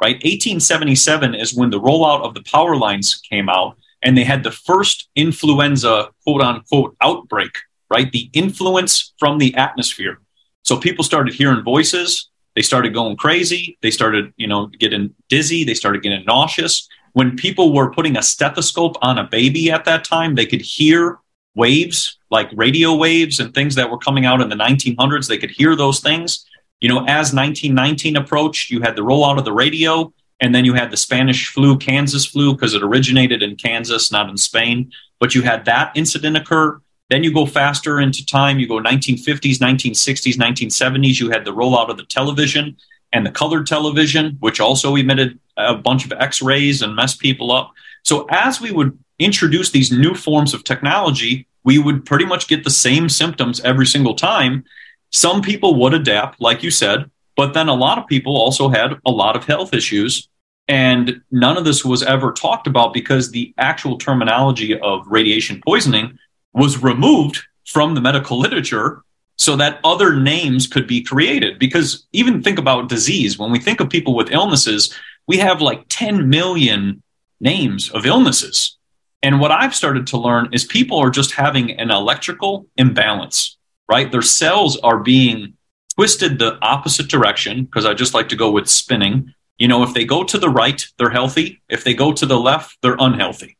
right? 0.00 0.16
1877 0.16 1.34
is 1.34 1.54
when 1.54 1.70
the 1.70 1.80
rollout 1.80 2.22
of 2.22 2.34
the 2.34 2.42
power 2.42 2.76
lines 2.76 3.16
came 3.16 3.48
out 3.48 3.76
and 4.02 4.16
they 4.16 4.24
had 4.24 4.44
the 4.44 4.50
first 4.50 5.08
influenza 5.16 6.08
quote 6.24 6.40
unquote 6.40 6.96
outbreak, 7.00 7.52
right? 7.90 8.10
The 8.12 8.30
influence 8.32 9.12
from 9.18 9.38
the 9.38 9.54
atmosphere. 9.56 10.20
So 10.62 10.76
people 10.76 11.04
started 11.04 11.34
hearing 11.34 11.64
voices. 11.64 12.28
They 12.54 12.62
started 12.62 12.92
going 12.92 13.16
crazy. 13.16 13.78
They 13.82 13.90
started, 13.90 14.32
you 14.36 14.46
know, 14.46 14.66
getting 14.66 15.14
dizzy. 15.28 15.64
They 15.64 15.74
started 15.74 16.02
getting 16.02 16.24
nauseous. 16.24 16.88
When 17.12 17.36
people 17.36 17.72
were 17.72 17.90
putting 17.90 18.16
a 18.16 18.22
stethoscope 18.22 18.96
on 19.02 19.18
a 19.18 19.24
baby 19.24 19.70
at 19.70 19.84
that 19.84 20.04
time, 20.04 20.34
they 20.34 20.46
could 20.46 20.60
hear 20.60 21.18
waves 21.54 22.18
like 22.30 22.48
radio 22.54 22.94
waves 22.94 23.40
and 23.40 23.54
things 23.54 23.74
that 23.74 23.90
were 23.90 23.98
coming 23.98 24.26
out 24.26 24.40
in 24.40 24.48
the 24.48 24.56
1900s. 24.56 25.28
They 25.28 25.38
could 25.38 25.50
hear 25.50 25.74
those 25.74 26.00
things. 26.00 26.44
You 26.80 26.88
know, 26.88 27.00
as 27.00 27.34
1919 27.34 28.16
approached, 28.16 28.70
you 28.70 28.80
had 28.80 28.96
the 28.96 29.02
rollout 29.02 29.38
of 29.38 29.44
the 29.44 29.52
radio, 29.52 30.12
and 30.40 30.54
then 30.54 30.64
you 30.64 30.74
had 30.74 30.90
the 30.90 30.96
Spanish 30.96 31.48
flu, 31.48 31.76
Kansas 31.76 32.24
flu, 32.24 32.52
because 32.52 32.74
it 32.74 32.82
originated 32.82 33.42
in 33.42 33.56
Kansas, 33.56 34.12
not 34.12 34.28
in 34.30 34.36
Spain. 34.36 34.92
But 35.18 35.34
you 35.34 35.42
had 35.42 35.64
that 35.64 35.92
incident 35.96 36.36
occur. 36.36 36.80
Then 37.10 37.24
you 37.24 37.32
go 37.32 37.46
faster 37.46 38.00
into 38.00 38.24
time. 38.24 38.58
You 38.58 38.68
go 38.68 38.80
1950s, 38.80 39.58
1960s, 39.58 40.36
1970s. 40.36 41.20
You 41.20 41.30
had 41.30 41.44
the 41.44 41.54
rollout 41.54 41.88
of 41.88 41.96
the 41.96 42.04
television 42.04 42.76
and 43.12 43.24
the 43.24 43.30
colored 43.30 43.66
television, 43.66 44.36
which 44.40 44.60
also 44.60 44.94
emitted 44.96 45.38
a 45.56 45.74
bunch 45.74 46.04
of 46.04 46.12
X 46.12 46.42
rays 46.42 46.82
and 46.82 46.94
messed 46.94 47.20
people 47.20 47.50
up. 47.50 47.72
So 48.04 48.26
as 48.30 48.60
we 48.60 48.70
would 48.70 48.98
introduce 49.18 49.70
these 49.70 49.90
new 49.90 50.14
forms 50.14 50.54
of 50.54 50.64
technology, 50.64 51.46
we 51.64 51.78
would 51.78 52.04
pretty 52.04 52.24
much 52.24 52.48
get 52.48 52.64
the 52.64 52.70
same 52.70 53.08
symptoms 53.08 53.60
every 53.60 53.86
single 53.86 54.14
time. 54.14 54.64
Some 55.10 55.42
people 55.42 55.74
would 55.76 55.94
adapt, 55.94 56.40
like 56.40 56.62
you 56.62 56.70
said, 56.70 57.10
but 57.36 57.54
then 57.54 57.68
a 57.68 57.74
lot 57.74 57.98
of 57.98 58.06
people 58.06 58.36
also 58.36 58.68
had 58.68 58.98
a 59.06 59.10
lot 59.10 59.36
of 59.36 59.44
health 59.44 59.72
issues. 59.72 60.28
And 60.68 61.22
none 61.30 61.56
of 61.56 61.64
this 61.64 61.84
was 61.84 62.02
ever 62.02 62.32
talked 62.32 62.66
about 62.66 62.92
because 62.92 63.30
the 63.30 63.54
actual 63.56 63.96
terminology 63.96 64.78
of 64.78 65.06
radiation 65.06 65.62
poisoning 65.66 66.18
was 66.58 66.82
removed 66.82 67.42
from 67.64 67.94
the 67.94 68.00
medical 68.00 68.38
literature 68.38 69.02
so 69.36 69.54
that 69.56 69.80
other 69.84 70.16
names 70.16 70.66
could 70.66 70.86
be 70.86 71.02
created. 71.02 71.58
Because 71.58 72.06
even 72.12 72.42
think 72.42 72.58
about 72.58 72.88
disease. 72.88 73.38
When 73.38 73.52
we 73.52 73.60
think 73.60 73.80
of 73.80 73.88
people 73.88 74.14
with 74.14 74.32
illnesses, 74.32 74.92
we 75.26 75.38
have 75.38 75.60
like 75.60 75.84
10 75.88 76.28
million 76.28 77.02
names 77.40 77.90
of 77.90 78.04
illnesses. 78.04 78.76
And 79.22 79.40
what 79.40 79.52
I've 79.52 79.74
started 79.74 80.06
to 80.08 80.18
learn 80.18 80.48
is 80.52 80.64
people 80.64 80.98
are 80.98 81.10
just 81.10 81.32
having 81.32 81.72
an 81.72 81.90
electrical 81.90 82.66
imbalance, 82.76 83.56
right? 83.88 84.10
Their 84.10 84.22
cells 84.22 84.78
are 84.78 84.98
being 84.98 85.54
twisted 85.94 86.38
the 86.38 86.58
opposite 86.62 87.08
direction 87.08 87.64
because 87.64 87.84
I 87.84 87.94
just 87.94 88.14
like 88.14 88.28
to 88.30 88.36
go 88.36 88.50
with 88.50 88.68
spinning. 88.68 89.34
You 89.58 89.68
know, 89.68 89.82
if 89.82 89.92
they 89.92 90.04
go 90.04 90.24
to 90.24 90.38
the 90.38 90.48
right, 90.48 90.84
they're 90.96 91.10
healthy. 91.10 91.60
If 91.68 91.84
they 91.84 91.94
go 91.94 92.12
to 92.12 92.26
the 92.26 92.38
left, 92.38 92.78
they're 92.82 92.96
unhealthy. 92.98 93.57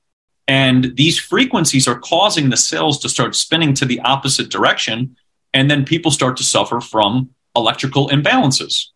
And 0.48 0.96
these 0.96 1.18
frequencies 1.18 1.86
are 1.86 1.98
causing 1.98 2.48
the 2.48 2.56
cells 2.56 2.98
to 3.00 3.08
start 3.08 3.36
spinning 3.36 3.74
to 3.74 3.84
the 3.84 4.00
opposite 4.00 4.48
direction. 4.48 5.14
And 5.52 5.70
then 5.70 5.84
people 5.84 6.10
start 6.10 6.38
to 6.38 6.42
suffer 6.42 6.80
from 6.80 7.30
electrical 7.54 8.08
imbalances. 8.08 8.86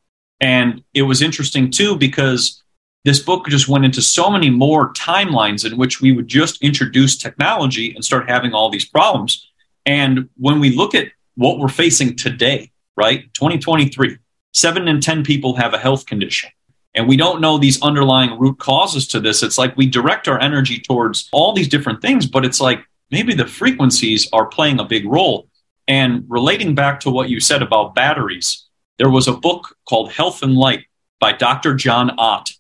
And 0.40 0.82
it 0.94 1.02
was 1.02 1.20
interesting 1.20 1.70
too, 1.70 1.96
because 1.96 2.62
this 3.04 3.20
book 3.20 3.46
just 3.48 3.68
went 3.68 3.84
into 3.84 4.00
so 4.00 4.30
many 4.30 4.48
more 4.48 4.92
timelines 4.94 5.70
in 5.70 5.76
which 5.76 6.00
we 6.00 6.12
would 6.12 6.26
just 6.26 6.62
introduce 6.62 7.16
technology 7.16 7.94
and 7.94 8.04
start 8.04 8.30
having 8.30 8.54
all 8.54 8.70
these 8.70 8.84
problems. 8.84 9.46
And 9.84 10.30
when 10.38 10.58
we 10.58 10.74
look 10.74 10.94
at 10.94 11.08
what 11.34 11.58
we're 11.58 11.68
facing 11.68 12.16
today, 12.16 12.70
right? 12.96 13.32
2023, 13.34 14.18
seven 14.54 14.88
in 14.88 15.00
10 15.00 15.24
people 15.24 15.56
have 15.56 15.74
a 15.74 15.78
health 15.78 16.06
condition. 16.06 16.50
And 16.94 17.08
we 17.08 17.16
don't 17.16 17.40
know 17.40 17.56
these 17.56 17.80
underlying 17.82 18.38
root 18.38 18.58
causes 18.58 19.08
to 19.08 19.20
this. 19.20 19.42
It's 19.42 19.58
like 19.58 19.76
we 19.76 19.86
direct 19.86 20.28
our 20.28 20.40
energy 20.40 20.78
towards 20.78 21.28
all 21.32 21.52
these 21.52 21.68
different 21.68 22.02
things, 22.02 22.26
but 22.26 22.44
it's 22.44 22.60
like 22.60 22.84
maybe 23.10 23.34
the 23.34 23.46
frequencies 23.46 24.28
are 24.32 24.46
playing 24.46 24.78
a 24.78 24.84
big 24.84 25.06
role. 25.06 25.48
And 25.88 26.24
relating 26.28 26.74
back 26.74 27.00
to 27.00 27.10
what 27.10 27.30
you 27.30 27.40
said 27.40 27.62
about 27.62 27.94
batteries, 27.94 28.66
there 28.98 29.10
was 29.10 29.26
a 29.26 29.32
book 29.32 29.76
called 29.88 30.12
Health 30.12 30.42
and 30.42 30.54
Light 30.54 30.84
by 31.18 31.32
Dr. 31.32 31.74
John 31.74 32.10
Ott, 32.18 32.50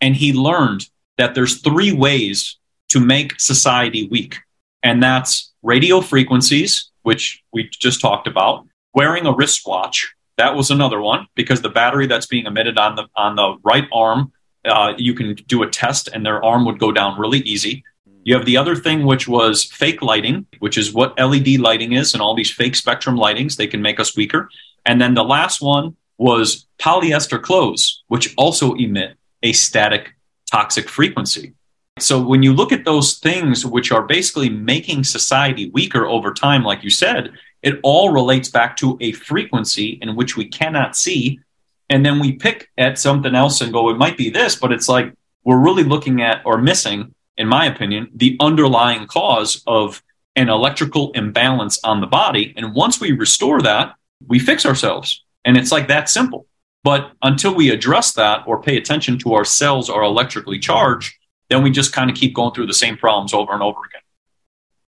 and 0.00 0.16
he 0.16 0.32
learned 0.32 0.88
that 1.18 1.34
there's 1.34 1.60
three 1.60 1.92
ways 1.92 2.58
to 2.88 3.00
make 3.00 3.38
society 3.40 4.08
weak. 4.08 4.38
And 4.82 5.02
that's 5.02 5.52
radio 5.62 6.00
frequencies, 6.00 6.90
which 7.02 7.42
we 7.52 7.68
just 7.68 8.00
talked 8.00 8.26
about, 8.26 8.66
wearing 8.94 9.26
a 9.26 9.32
wristwatch. 9.32 10.14
That 10.38 10.54
was 10.54 10.70
another 10.70 11.00
one 11.00 11.26
because 11.34 11.60
the 11.62 11.68
battery 11.68 12.06
that's 12.06 12.26
being 12.26 12.46
emitted 12.46 12.78
on 12.78 12.96
the 12.96 13.06
on 13.16 13.36
the 13.36 13.56
right 13.62 13.86
arm, 13.92 14.32
uh, 14.64 14.94
you 14.96 15.14
can 15.14 15.34
do 15.46 15.62
a 15.62 15.68
test 15.68 16.08
and 16.12 16.24
their 16.24 16.42
arm 16.44 16.64
would 16.64 16.78
go 16.78 16.92
down 16.92 17.18
really 17.18 17.40
easy. 17.40 17.84
You 18.24 18.34
have 18.36 18.46
the 18.46 18.56
other 18.56 18.76
thing, 18.76 19.04
which 19.04 19.26
was 19.26 19.64
fake 19.64 20.00
lighting, 20.00 20.46
which 20.60 20.78
is 20.78 20.92
what 20.92 21.18
LED 21.18 21.58
lighting 21.58 21.92
is, 21.92 22.14
and 22.14 22.22
all 22.22 22.34
these 22.34 22.50
fake 22.50 22.76
spectrum 22.76 23.16
lightings. 23.16 23.56
They 23.56 23.66
can 23.66 23.82
make 23.82 23.98
us 23.98 24.16
weaker. 24.16 24.48
And 24.86 25.00
then 25.00 25.14
the 25.14 25.24
last 25.24 25.60
one 25.60 25.96
was 26.18 26.66
polyester 26.78 27.42
clothes, 27.42 28.02
which 28.08 28.32
also 28.36 28.74
emit 28.74 29.16
a 29.42 29.52
static 29.52 30.14
toxic 30.50 30.88
frequency. 30.88 31.54
So 31.98 32.20
when 32.20 32.42
you 32.42 32.52
look 32.52 32.72
at 32.72 32.84
those 32.84 33.18
things, 33.18 33.66
which 33.66 33.92
are 33.92 34.02
basically 34.02 34.48
making 34.48 35.04
society 35.04 35.70
weaker 35.70 36.06
over 36.06 36.32
time, 36.32 36.62
like 36.62 36.82
you 36.82 36.90
said, 36.90 37.32
it 37.62 37.78
all 37.82 38.12
relates 38.12 38.48
back 38.48 38.76
to 38.78 38.98
a 39.00 39.12
frequency 39.12 39.98
in 40.02 40.16
which 40.16 40.36
we 40.36 40.46
cannot 40.46 40.96
see. 40.96 41.40
And 41.88 42.04
then 42.04 42.18
we 42.18 42.32
pick 42.32 42.70
at 42.76 42.98
something 42.98 43.34
else 43.34 43.60
and 43.60 43.72
go, 43.72 43.90
it 43.90 43.98
might 43.98 44.16
be 44.16 44.30
this, 44.30 44.56
but 44.56 44.72
it's 44.72 44.88
like 44.88 45.12
we're 45.44 45.58
really 45.58 45.84
looking 45.84 46.22
at 46.22 46.42
or 46.44 46.58
missing, 46.58 47.14
in 47.36 47.48
my 47.48 47.66
opinion, 47.66 48.10
the 48.14 48.36
underlying 48.40 49.06
cause 49.06 49.62
of 49.66 50.02
an 50.34 50.48
electrical 50.48 51.12
imbalance 51.12 51.78
on 51.84 52.00
the 52.00 52.06
body. 52.06 52.54
And 52.56 52.74
once 52.74 53.00
we 53.00 53.12
restore 53.12 53.60
that, 53.62 53.94
we 54.26 54.38
fix 54.38 54.64
ourselves. 54.64 55.22
And 55.44 55.56
it's 55.56 55.72
like 55.72 55.88
that 55.88 56.08
simple. 56.08 56.46
But 56.84 57.12
until 57.22 57.54
we 57.54 57.70
address 57.70 58.12
that 58.14 58.44
or 58.46 58.62
pay 58.62 58.76
attention 58.76 59.18
to 59.20 59.34
our 59.34 59.44
cells 59.44 59.88
are 59.88 60.02
electrically 60.02 60.58
charged, 60.58 61.14
then 61.48 61.62
we 61.62 61.70
just 61.70 61.92
kind 61.92 62.10
of 62.10 62.16
keep 62.16 62.34
going 62.34 62.54
through 62.54 62.66
the 62.66 62.74
same 62.74 62.96
problems 62.96 63.34
over 63.34 63.52
and 63.52 63.62
over 63.62 63.78
again. 63.88 64.01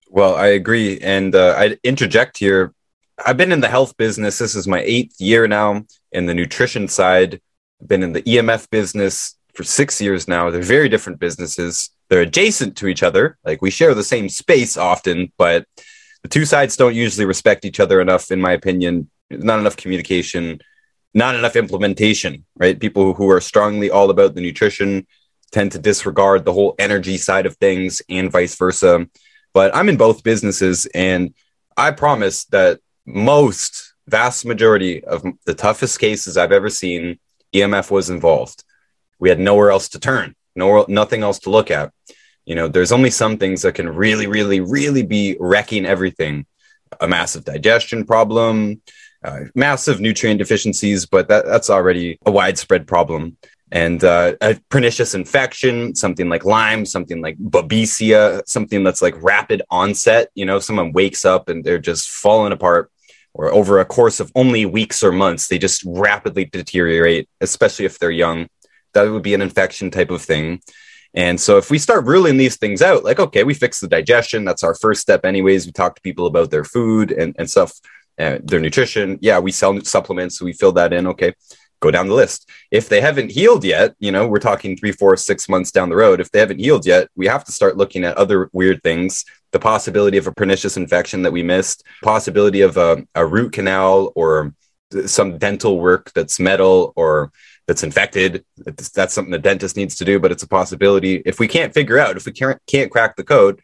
Well, 0.09 0.35
I 0.35 0.47
agree. 0.47 0.99
And 0.99 1.35
uh, 1.35 1.55
I 1.57 1.77
interject 1.83 2.37
here. 2.37 2.73
I've 3.25 3.37
been 3.37 3.51
in 3.51 3.61
the 3.61 3.69
health 3.69 3.97
business. 3.97 4.37
This 4.37 4.55
is 4.55 4.67
my 4.67 4.81
eighth 4.81 5.19
year 5.19 5.47
now 5.47 5.85
in 6.11 6.25
the 6.25 6.33
nutrition 6.33 6.87
side. 6.87 7.41
I've 7.81 7.87
been 7.87 8.03
in 8.03 8.13
the 8.13 8.21
EMF 8.21 8.69
business 8.69 9.35
for 9.53 9.63
six 9.63 9.99
years 9.99 10.27
now. 10.27 10.49
They're 10.49 10.61
very 10.61 10.87
different 10.87 11.19
businesses. 11.19 11.89
They're 12.09 12.21
adjacent 12.21 12.77
to 12.77 12.87
each 12.87 13.03
other. 13.03 13.37
Like 13.43 13.61
we 13.61 13.71
share 13.71 13.93
the 13.93 14.03
same 14.03 14.29
space 14.29 14.77
often, 14.77 15.31
but 15.37 15.65
the 16.23 16.29
two 16.29 16.45
sides 16.45 16.77
don't 16.77 16.95
usually 16.95 17.25
respect 17.25 17.65
each 17.65 17.79
other 17.79 17.99
enough, 17.99 18.31
in 18.31 18.39
my 18.39 18.53
opinion. 18.53 19.09
Not 19.29 19.59
enough 19.59 19.75
communication, 19.75 20.61
not 21.13 21.35
enough 21.35 21.55
implementation, 21.55 22.45
right? 22.55 22.79
People 22.79 23.13
who 23.13 23.29
are 23.29 23.41
strongly 23.41 23.89
all 23.89 24.09
about 24.09 24.35
the 24.35 24.41
nutrition 24.41 25.05
tend 25.51 25.71
to 25.73 25.79
disregard 25.79 26.45
the 26.45 26.53
whole 26.53 26.75
energy 26.79 27.17
side 27.17 27.45
of 27.45 27.57
things 27.57 28.01
and 28.09 28.31
vice 28.31 28.55
versa 28.55 29.07
but 29.57 29.75
I'm 29.75 29.89
in 29.89 29.97
both 29.97 30.21
businesses, 30.21 30.85
and 30.93 31.33
I 31.75 31.89
promise 31.89 32.45
that 32.57 32.79
most 33.07 33.95
vast 34.07 34.45
majority 34.45 35.03
of 35.03 35.25
the 35.47 35.55
toughest 35.55 35.99
cases 35.99 36.37
I've 36.37 36.51
ever 36.51 36.69
seen, 36.69 37.17
EMF 37.55 37.89
was 37.89 38.11
involved. 38.11 38.63
We 39.17 39.29
had 39.29 39.39
nowhere 39.39 39.71
else 39.71 39.89
to 39.89 39.99
turn, 39.99 40.35
no, 40.55 40.85
nothing 40.87 41.23
else 41.23 41.39
to 41.39 41.49
look 41.49 41.71
at. 41.71 41.91
You 42.45 42.53
know, 42.53 42.67
there's 42.67 42.91
only 42.91 43.09
some 43.09 43.39
things 43.39 43.63
that 43.63 43.73
can 43.73 43.89
really, 43.89 44.27
really, 44.27 44.59
really 44.59 45.01
be 45.01 45.35
wrecking 45.39 45.87
everything. 45.87 46.45
A 47.01 47.07
massive 47.07 47.43
digestion 47.43 48.05
problem, 48.05 48.83
uh, 49.23 49.45
massive 49.55 49.99
nutrient 49.99 50.37
deficiencies, 50.37 51.07
but 51.07 51.29
that, 51.29 51.47
that's 51.47 51.71
already 51.71 52.19
a 52.27 52.29
widespread 52.29 52.85
problem 52.85 53.37
and 53.71 54.03
uh, 54.03 54.35
a 54.39 54.59
pernicious 54.69 55.13
infection, 55.13 55.93
something 55.93 56.29
like 56.29 56.45
Lyme, 56.45 56.85
something 56.85 57.21
like 57.21 57.37
Babesia, 57.37 58.41
something 58.47 58.83
that's 58.83 59.01
like 59.01 59.21
rapid 59.21 59.61
onset. 59.69 60.29
You 60.35 60.45
know, 60.45 60.59
someone 60.59 60.93
wakes 60.93 61.25
up 61.25 61.49
and 61.49 61.63
they're 61.63 61.77
just 61.77 62.09
falling 62.09 62.53
apart, 62.53 62.91
or 63.33 63.53
over 63.53 63.79
a 63.79 63.85
course 63.85 64.19
of 64.19 64.31
only 64.35 64.65
weeks 64.65 65.03
or 65.03 65.11
months, 65.11 65.47
they 65.47 65.59
just 65.59 65.83
rapidly 65.85 66.45
deteriorate, 66.45 67.29
especially 67.41 67.85
if 67.85 67.99
they're 67.99 68.09
young. 68.09 68.47
That 68.93 69.11
would 69.11 69.23
be 69.23 69.33
an 69.33 69.41
infection 69.41 69.91
type 69.91 70.11
of 70.11 70.21
thing. 70.21 70.61
And 71.13 71.39
so 71.39 71.57
if 71.57 71.69
we 71.69 71.77
start 71.77 72.05
ruling 72.05 72.37
these 72.37 72.57
things 72.57 72.81
out, 72.81 73.03
like, 73.03 73.19
okay, 73.19 73.43
we 73.43 73.53
fix 73.53 73.79
the 73.79 73.87
digestion, 73.87 74.45
that's 74.45 74.63
our 74.63 74.75
first 74.75 75.01
step, 75.01 75.25
anyways. 75.25 75.65
We 75.65 75.71
talk 75.71 75.95
to 75.95 76.01
people 76.01 76.25
about 76.25 76.51
their 76.51 76.63
food 76.63 77.11
and, 77.11 77.35
and 77.37 77.49
stuff, 77.49 77.73
uh, 78.19 78.39
their 78.43 78.59
nutrition. 78.59 79.19
Yeah, 79.21 79.39
we 79.39 79.51
sell 79.51 79.79
supplements, 79.81 80.39
so 80.39 80.45
we 80.45 80.53
fill 80.53 80.71
that 80.73 80.93
in. 80.93 81.07
Okay 81.07 81.33
go 81.79 81.91
down 81.91 82.07
the 82.07 82.13
list. 82.13 82.49
If 82.71 82.89
they 82.89 83.01
haven't 83.01 83.31
healed 83.31 83.63
yet, 83.63 83.95
you 83.99 84.11
know, 84.11 84.27
we're 84.27 84.39
talking 84.39 84.75
three, 84.75 84.91
four, 84.91 85.15
six 85.17 85.47
months 85.47 85.71
down 85.71 85.89
the 85.89 85.95
road. 85.95 86.19
If 86.19 86.31
they 86.31 86.39
haven't 86.39 86.59
healed 86.59 86.85
yet, 86.85 87.09
we 87.15 87.27
have 87.27 87.43
to 87.45 87.51
start 87.51 87.77
looking 87.77 88.03
at 88.03 88.17
other 88.17 88.49
weird 88.53 88.81
things. 88.83 89.25
The 89.51 89.59
possibility 89.59 90.17
of 90.17 90.27
a 90.27 90.31
pernicious 90.31 90.77
infection 90.77 91.21
that 91.23 91.31
we 91.31 91.43
missed, 91.43 91.83
possibility 92.03 92.61
of 92.61 92.77
a, 92.77 93.05
a 93.15 93.25
root 93.25 93.53
canal 93.53 94.11
or 94.15 94.53
some 95.05 95.37
dental 95.37 95.79
work 95.79 96.11
that's 96.13 96.39
metal 96.39 96.93
or 96.95 97.31
that's 97.67 97.83
infected. 97.83 98.45
That's 98.57 99.13
something 99.13 99.31
the 99.31 99.39
dentist 99.39 99.75
needs 99.75 99.95
to 99.97 100.05
do, 100.05 100.19
but 100.19 100.31
it's 100.31 100.43
a 100.43 100.47
possibility. 100.47 101.21
If 101.25 101.39
we 101.39 101.47
can't 101.47 101.73
figure 101.73 101.99
out, 101.99 102.17
if 102.17 102.25
we 102.25 102.31
can't, 102.31 102.59
can't 102.65 102.91
crack 102.91 103.15
the 103.15 103.23
code, 103.23 103.61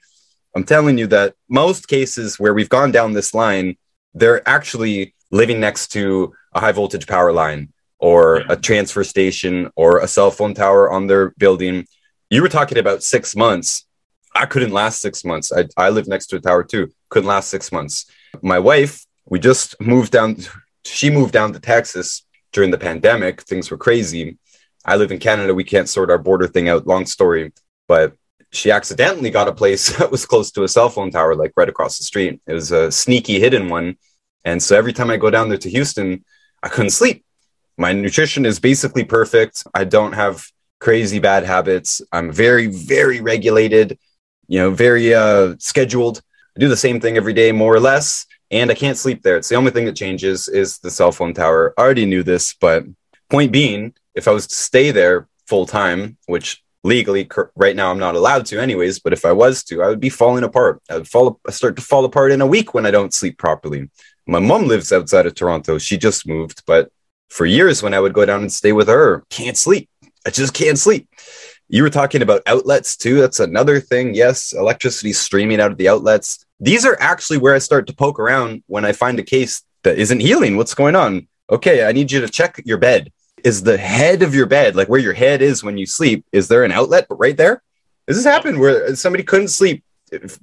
I'm 0.55 0.65
telling 0.65 0.97
you 0.97 1.07
that 1.07 1.35
most 1.49 1.87
cases 1.87 2.39
where 2.39 2.53
we've 2.53 2.69
gone 2.69 2.91
down 2.91 3.13
this 3.13 3.33
line, 3.33 3.77
they're 4.13 4.47
actually 4.47 5.15
living 5.31 5.59
next 5.59 5.87
to 5.93 6.33
a 6.53 6.59
high 6.59 6.71
voltage 6.71 7.07
power 7.07 7.31
line 7.33 7.73
or 8.03 8.43
a 8.49 8.57
transfer 8.57 9.01
station 9.01 9.71
or 9.77 9.99
a 9.99 10.07
cell 10.09 10.29
phone 10.29 10.53
tower 10.53 10.91
on 10.91 11.07
their 11.07 11.29
building. 11.37 11.87
You 12.29 12.41
were 12.41 12.49
talking 12.49 12.77
about 12.77 13.01
six 13.01 13.33
months. 13.33 13.85
I 14.35 14.45
couldn't 14.45 14.73
last 14.73 15.01
six 15.01 15.23
months. 15.23 15.53
I, 15.53 15.69
I 15.77 15.87
live 15.87 16.09
next 16.09 16.27
to 16.27 16.35
a 16.35 16.41
tower 16.41 16.65
too. 16.65 16.91
Couldn't 17.07 17.29
last 17.29 17.49
six 17.49 17.71
months. 17.71 18.11
My 18.41 18.59
wife, 18.59 19.05
we 19.25 19.39
just 19.39 19.79
moved 19.79 20.11
down. 20.11 20.35
She 20.83 21.09
moved 21.09 21.31
down 21.31 21.53
to 21.53 21.61
Texas 21.61 22.25
during 22.51 22.71
the 22.71 22.77
pandemic. 22.77 23.43
Things 23.43 23.71
were 23.71 23.77
crazy. 23.77 24.37
I 24.83 24.97
live 24.97 25.13
in 25.13 25.19
Canada. 25.19 25.53
We 25.53 25.63
can't 25.63 25.87
sort 25.87 26.11
our 26.11 26.17
border 26.17 26.47
thing 26.47 26.67
out. 26.67 26.85
Long 26.85 27.05
story, 27.05 27.53
but 27.87 28.17
she 28.51 28.69
accidentally 28.69 29.29
got 29.29 29.47
a 29.47 29.53
place 29.53 29.97
that 29.97 30.11
was 30.11 30.25
close 30.25 30.51
to 30.51 30.65
a 30.65 30.67
cell 30.67 30.89
phone 30.89 31.09
tower, 31.09 31.35
like 31.35 31.53
right 31.55 31.69
across 31.69 31.99
the 31.99 32.03
street. 32.03 32.41
It 32.47 32.53
was 32.53 32.73
a 32.73 32.91
sneaky 32.91 33.39
hidden 33.39 33.69
one. 33.69 33.95
And 34.43 34.61
so 34.61 34.77
every 34.77 34.91
time 34.91 35.09
I 35.09 35.15
go 35.15 35.29
down 35.29 35.47
there 35.47 35.57
to 35.59 35.69
Houston, 35.69 36.25
I 36.61 36.67
couldn't 36.67 36.89
sleep 36.89 37.23
my 37.77 37.93
nutrition 37.93 38.45
is 38.45 38.59
basically 38.59 39.03
perfect. 39.03 39.63
I 39.73 39.83
don't 39.83 40.13
have 40.13 40.47
crazy 40.79 41.19
bad 41.19 41.43
habits. 41.43 42.01
I'm 42.11 42.31
very, 42.31 42.67
very 42.67 43.21
regulated, 43.21 43.97
you 44.47 44.59
know, 44.59 44.71
very 44.71 45.13
uh, 45.13 45.55
scheduled. 45.59 46.21
I 46.55 46.59
do 46.59 46.67
the 46.67 46.77
same 46.77 46.99
thing 46.99 47.17
every 47.17 47.33
day, 47.33 47.51
more 47.51 47.73
or 47.73 47.79
less, 47.79 48.25
and 48.51 48.69
I 48.69 48.75
can't 48.75 48.97
sleep 48.97 49.23
there. 49.23 49.37
It's 49.37 49.49
the 49.49 49.55
only 49.55 49.71
thing 49.71 49.85
that 49.85 49.95
changes 49.95 50.47
is 50.47 50.77
the 50.79 50.91
cell 50.91 51.11
phone 51.11 51.33
tower. 51.33 51.73
I 51.77 51.81
already 51.81 52.05
knew 52.05 52.21
this, 52.21 52.53
but 52.53 52.83
point 53.29 53.51
being, 53.51 53.93
if 54.13 54.27
I 54.27 54.31
was 54.31 54.45
to 54.47 54.55
stay 54.55 54.91
there 54.91 55.27
full 55.47 55.65
time, 55.65 56.17
which 56.27 56.63
legally 56.83 57.29
right 57.55 57.75
now 57.75 57.89
I'm 57.89 57.99
not 57.99 58.15
allowed 58.15 58.45
to 58.47 58.59
anyways, 58.61 58.99
but 58.99 59.13
if 59.13 59.25
I 59.25 59.31
was 59.31 59.63
to, 59.65 59.81
I 59.81 59.87
would 59.87 59.99
be 59.99 60.09
falling 60.09 60.43
apart. 60.43 60.81
I 60.89 60.95
would 60.95 61.07
fall 61.07 61.39
I 61.47 61.51
start 61.51 61.75
to 61.77 61.81
fall 61.81 62.05
apart 62.05 62.31
in 62.31 62.41
a 62.41 62.47
week 62.47 62.73
when 62.73 62.85
I 62.85 62.91
don't 62.91 63.13
sleep 63.13 63.37
properly. 63.37 63.89
My 64.27 64.39
mom 64.39 64.67
lives 64.67 64.91
outside 64.91 65.25
of 65.25 65.35
Toronto. 65.35 65.77
She 65.77 65.97
just 65.97 66.27
moved, 66.27 66.63
but 66.65 66.91
for 67.29 67.45
years 67.45 67.81
when 67.81 67.93
I 67.93 67.99
would 67.99 68.13
go 68.13 68.25
down 68.25 68.41
and 68.41 68.51
stay 68.51 68.71
with 68.71 68.87
her, 68.87 69.23
can't 69.29 69.57
sleep. 69.57 69.89
I 70.25 70.29
just 70.29 70.53
can't 70.53 70.77
sleep. 70.77 71.07
You 71.67 71.83
were 71.83 71.89
talking 71.89 72.21
about 72.21 72.43
outlets 72.45 72.95
too. 72.95 73.19
That's 73.19 73.39
another 73.39 73.79
thing. 73.79 74.13
Yes, 74.13 74.53
electricity 74.53 75.13
streaming 75.13 75.59
out 75.59 75.71
of 75.71 75.77
the 75.77 75.89
outlets. 75.89 76.45
These 76.59 76.85
are 76.85 76.97
actually 76.99 77.39
where 77.39 77.55
I 77.55 77.59
start 77.59 77.87
to 77.87 77.95
poke 77.95 78.19
around 78.19 78.63
when 78.67 78.85
I 78.85 78.91
find 78.91 79.19
a 79.19 79.23
case 79.23 79.63
that 79.83 79.97
isn't 79.97 80.19
healing. 80.19 80.55
What's 80.55 80.75
going 80.75 80.95
on? 80.95 81.27
Okay, 81.49 81.85
I 81.85 81.91
need 81.91 82.11
you 82.11 82.21
to 82.21 82.29
check 82.29 82.61
your 82.65 82.77
bed. 82.77 83.11
Is 83.43 83.63
the 83.63 83.77
head 83.77 84.21
of 84.21 84.33
your 84.33 84.45
bed, 84.45 84.75
like 84.75 84.87
where 84.87 84.99
your 84.99 85.13
head 85.13 85.41
is 85.41 85.63
when 85.63 85.77
you 85.77 85.85
sleep, 85.85 86.25
is 86.31 86.47
there 86.47 86.63
an 86.63 86.71
outlet 86.71 87.07
right 87.09 87.35
there? 87.35 87.61
This 88.07 88.17
has 88.17 88.25
happened 88.25 88.59
where 88.59 88.95
somebody 88.95 89.23
couldn't 89.23 89.49
sleep 89.49 89.83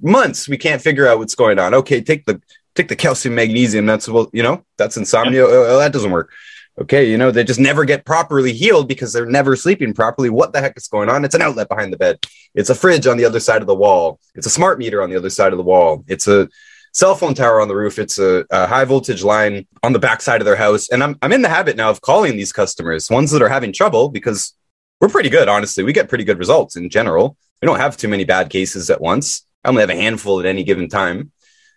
months. 0.01 0.47
We 0.47 0.57
can't 0.57 0.81
figure 0.81 1.07
out 1.07 1.17
what's 1.17 1.35
going 1.35 1.59
on. 1.59 1.73
Okay, 1.73 2.01
take 2.01 2.25
the 2.25 2.41
take 2.75 2.87
the 2.87 2.95
calcium 2.95 3.35
magnesium. 3.35 3.85
That's 3.85 4.07
well, 4.07 4.29
you 4.33 4.43
know, 4.43 4.63
that's 4.77 4.97
insomnia. 4.97 5.45
Oh, 5.45 5.65
oh, 5.69 5.79
that 5.79 5.93
doesn't 5.93 6.11
work. 6.11 6.31
Okay, 6.79 7.09
you 7.09 7.17
know, 7.17 7.31
they 7.31 7.43
just 7.43 7.59
never 7.59 7.83
get 7.83 8.05
properly 8.05 8.53
healed 8.53 8.87
because 8.87 9.11
they're 9.11 9.25
never 9.25 9.55
sleeping 9.55 9.93
properly. 9.93 10.29
What 10.29 10.53
the 10.53 10.61
heck 10.61 10.77
is 10.77 10.87
going 10.87 11.09
on? 11.09 11.25
It's 11.25 11.35
an 11.35 11.41
outlet 11.41 11.67
behind 11.67 11.91
the 11.91 11.97
bed. 11.97 12.25
It's 12.55 12.69
a 12.69 12.75
fridge 12.75 13.07
on 13.07 13.17
the 13.17 13.25
other 13.25 13.41
side 13.41 13.61
of 13.61 13.67
the 13.67 13.75
wall. 13.75 14.19
It's 14.35 14.47
a 14.47 14.51
smart 14.51 14.79
meter 14.79 15.03
on 15.03 15.09
the 15.09 15.17
other 15.17 15.29
side 15.29 15.51
of 15.51 15.57
the 15.57 15.63
wall. 15.63 16.05
It's 16.07 16.27
a 16.27 16.47
cell 16.93 17.15
phone 17.15 17.33
tower 17.33 17.61
on 17.61 17.67
the 17.67 17.75
roof. 17.75 17.99
It's 17.99 18.19
a, 18.19 18.45
a 18.51 18.67
high 18.67 18.85
voltage 18.85 19.23
line 19.23 19.67
on 19.83 19.91
the 19.91 19.99
back 19.99 20.21
side 20.21 20.39
of 20.41 20.45
their 20.45 20.55
house. 20.55 20.89
And 20.89 21.03
I'm, 21.03 21.17
I'm 21.21 21.33
in 21.33 21.41
the 21.41 21.49
habit 21.49 21.75
now 21.75 21.89
of 21.89 22.01
calling 22.01 22.37
these 22.37 22.53
customers, 22.53 23.09
ones 23.09 23.31
that 23.31 23.41
are 23.41 23.49
having 23.49 23.73
trouble, 23.73 24.09
because 24.09 24.53
we're 25.01 25.09
pretty 25.09 25.29
good, 25.29 25.49
honestly. 25.49 25.83
We 25.83 25.93
get 25.93 26.09
pretty 26.09 26.23
good 26.23 26.39
results 26.39 26.77
in 26.77 26.89
general. 26.89 27.37
We 27.61 27.65
don't 27.65 27.79
have 27.79 27.97
too 27.97 28.07
many 28.07 28.23
bad 28.23 28.49
cases 28.49 28.89
at 28.89 29.01
once. 29.01 29.45
I 29.63 29.69
only 29.69 29.81
have 29.81 29.89
a 29.89 29.95
handful 29.95 30.39
at 30.39 30.45
any 30.45 30.63
given 30.63 30.89
time. 30.89 31.31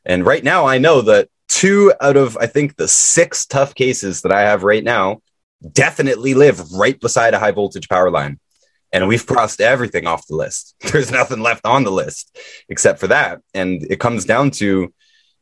And 0.04 0.24
right 0.24 0.44
now, 0.44 0.66
I 0.66 0.78
know 0.78 1.00
that 1.02 1.28
two 1.64 1.94
out 2.02 2.18
of, 2.18 2.36
I 2.36 2.46
think, 2.46 2.76
the 2.76 2.86
six 2.86 3.46
tough 3.46 3.74
cases 3.74 4.20
that 4.20 4.32
I 4.32 4.42
have 4.42 4.64
right 4.64 4.84
now 4.84 5.22
definitely 5.72 6.34
live 6.34 6.70
right 6.72 7.00
beside 7.00 7.32
a 7.32 7.38
high 7.38 7.52
voltage 7.52 7.88
power 7.88 8.10
line. 8.10 8.38
And 8.92 9.08
we've 9.08 9.26
crossed 9.26 9.62
everything 9.62 10.06
off 10.06 10.26
the 10.26 10.36
list. 10.36 10.74
There's 10.92 11.10
nothing 11.10 11.40
left 11.40 11.64
on 11.64 11.84
the 11.84 11.90
list 11.90 12.38
except 12.68 13.00
for 13.00 13.06
that. 13.06 13.40
And 13.54 13.82
it 13.90 13.98
comes 13.98 14.26
down 14.26 14.50
to 14.62 14.92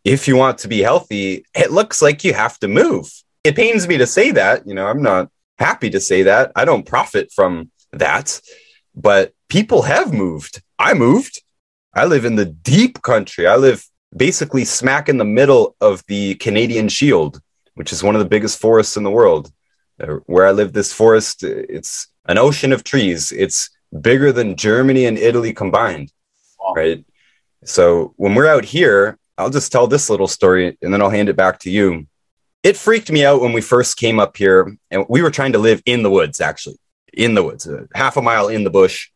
if 0.04 0.28
you 0.28 0.36
want 0.36 0.58
to 0.58 0.68
be 0.68 0.78
healthy, 0.78 1.44
it 1.56 1.72
looks 1.72 2.00
like 2.00 2.22
you 2.22 2.34
have 2.34 2.56
to 2.60 2.68
move. 2.68 3.10
It 3.42 3.56
pains 3.56 3.88
me 3.88 3.98
to 3.98 4.06
say 4.06 4.30
that. 4.30 4.64
You 4.64 4.74
know, 4.74 4.86
I'm 4.86 5.02
not 5.02 5.28
happy 5.58 5.90
to 5.90 5.98
say 5.98 6.22
that. 6.22 6.52
I 6.54 6.64
don't 6.64 6.86
profit 6.86 7.32
from 7.34 7.72
that. 7.90 8.40
But 8.94 9.32
people 9.48 9.82
have 9.82 10.12
moved. 10.12 10.62
I 10.78 10.94
moved. 10.94 11.42
I 11.92 12.04
live 12.04 12.24
in 12.24 12.36
the 12.36 12.46
deep 12.46 13.02
country. 13.02 13.48
I 13.48 13.56
live 13.56 13.84
basically 14.16 14.64
smack 14.64 15.08
in 15.08 15.18
the 15.18 15.24
middle 15.24 15.76
of 15.80 16.02
the 16.06 16.34
Canadian 16.36 16.88
Shield, 16.88 17.40
which 17.74 17.92
is 17.92 18.02
one 18.02 18.14
of 18.14 18.20
the 18.20 18.28
biggest 18.28 18.60
forests 18.60 18.96
in 18.96 19.02
the 19.02 19.10
world. 19.10 19.52
Uh, 20.00 20.16
where 20.26 20.46
I 20.46 20.52
live, 20.52 20.72
this 20.72 20.92
forest, 20.92 21.44
it's 21.44 22.08
an 22.26 22.38
ocean 22.38 22.72
of 22.72 22.82
trees. 22.82 23.30
It's 23.30 23.70
bigger 24.00 24.32
than 24.32 24.56
Germany 24.56 25.04
and 25.04 25.18
Italy 25.18 25.52
combined, 25.52 26.12
wow. 26.58 26.72
right? 26.74 27.04
So 27.64 28.14
when 28.16 28.34
we're 28.34 28.46
out 28.46 28.64
here, 28.64 29.18
I'll 29.38 29.50
just 29.50 29.70
tell 29.70 29.86
this 29.86 30.10
little 30.10 30.26
story 30.26 30.76
and 30.82 30.92
then 30.92 31.00
I'll 31.00 31.10
hand 31.10 31.28
it 31.28 31.36
back 31.36 31.60
to 31.60 31.70
you. 31.70 32.06
It 32.62 32.76
freaked 32.76 33.10
me 33.10 33.24
out 33.24 33.40
when 33.40 33.52
we 33.52 33.60
first 33.60 33.96
came 33.96 34.18
up 34.18 34.36
here 34.36 34.76
and 34.90 35.04
we 35.08 35.22
were 35.22 35.30
trying 35.30 35.52
to 35.52 35.58
live 35.58 35.82
in 35.84 36.02
the 36.02 36.10
woods, 36.10 36.40
actually, 36.40 36.78
in 37.12 37.34
the 37.34 37.42
woods, 37.42 37.66
uh, 37.68 37.86
half 37.94 38.16
a 38.16 38.22
mile 38.22 38.48
in 38.48 38.64
the 38.64 38.70
bush. 38.70 39.10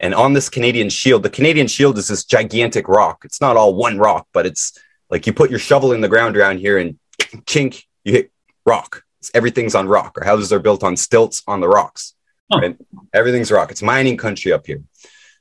And 0.00 0.14
on 0.14 0.32
this 0.32 0.48
Canadian 0.48 0.88
shield, 0.88 1.22
the 1.22 1.30
Canadian 1.30 1.66
shield 1.66 1.98
is 1.98 2.08
this 2.08 2.24
gigantic 2.24 2.88
rock. 2.88 3.22
It's 3.24 3.40
not 3.40 3.56
all 3.56 3.74
one 3.74 3.98
rock, 3.98 4.26
but 4.32 4.46
it's 4.46 4.76
like 5.10 5.26
you 5.26 5.32
put 5.34 5.50
your 5.50 5.58
shovel 5.58 5.92
in 5.92 6.00
the 6.00 6.08
ground 6.08 6.36
around 6.36 6.58
here 6.58 6.78
and 6.78 6.98
chink, 7.44 7.84
you 8.02 8.12
hit 8.12 8.32
rock. 8.64 9.02
It's, 9.18 9.30
everything's 9.34 9.74
on 9.74 9.86
rock. 9.88 10.16
Our 10.18 10.24
houses 10.24 10.52
are 10.52 10.58
built 10.58 10.82
on 10.82 10.96
stilts 10.96 11.42
on 11.46 11.60
the 11.60 11.68
rocks. 11.68 12.14
Huh. 12.50 12.60
Right? 12.60 12.76
Everything's 13.12 13.52
rock. 13.52 13.70
It's 13.70 13.82
mining 13.82 14.16
country 14.16 14.52
up 14.52 14.66
here. 14.66 14.82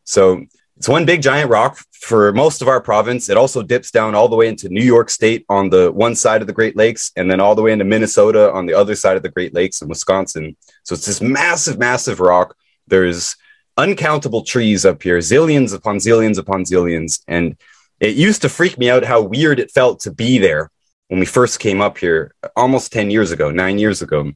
So 0.03 0.45
it's 0.75 0.89
one 0.89 1.05
big 1.05 1.21
giant 1.21 1.49
rock 1.49 1.79
for 1.91 2.33
most 2.33 2.61
of 2.61 2.67
our 2.67 2.81
province. 2.81 3.29
It 3.29 3.37
also 3.37 3.61
dips 3.61 3.91
down 3.91 4.13
all 4.13 4.27
the 4.27 4.35
way 4.35 4.47
into 4.47 4.67
New 4.69 4.83
York 4.83 5.09
State 5.09 5.45
on 5.47 5.69
the 5.69 5.91
one 5.91 6.15
side 6.15 6.41
of 6.41 6.47
the 6.47 6.53
Great 6.53 6.75
Lakes, 6.75 7.11
and 7.15 7.29
then 7.29 7.39
all 7.39 7.55
the 7.55 7.61
way 7.61 7.71
into 7.71 7.85
Minnesota 7.85 8.51
on 8.51 8.65
the 8.65 8.73
other 8.73 8.95
side 8.95 9.17
of 9.17 9.23
the 9.23 9.29
Great 9.29 9.53
Lakes 9.53 9.81
and 9.81 9.89
Wisconsin. 9.89 10.55
So 10.83 10.95
it's 10.95 11.05
this 11.05 11.21
massive, 11.21 11.77
massive 11.77 12.19
rock. 12.19 12.55
There's 12.87 13.35
uncountable 13.79 14.43
trees 14.43 14.85
up 14.85 15.01
here, 15.01 15.19
zillions 15.19 15.73
upon 15.73 15.97
zillions 15.97 16.37
upon 16.37 16.65
zillions. 16.65 17.21
And 17.27 17.55
it 17.99 18.15
used 18.15 18.41
to 18.41 18.49
freak 18.49 18.77
me 18.77 18.89
out 18.89 19.05
how 19.05 19.21
weird 19.21 19.59
it 19.59 19.71
felt 19.71 20.01
to 20.01 20.11
be 20.11 20.37
there 20.37 20.69
when 21.07 21.19
we 21.19 21.25
first 21.25 21.59
came 21.59 21.81
up 21.81 21.97
here 21.97 22.33
almost 22.55 22.91
10 22.91 23.09
years 23.09 23.31
ago, 23.31 23.49
nine 23.51 23.79
years 23.79 24.01
ago, 24.01 24.31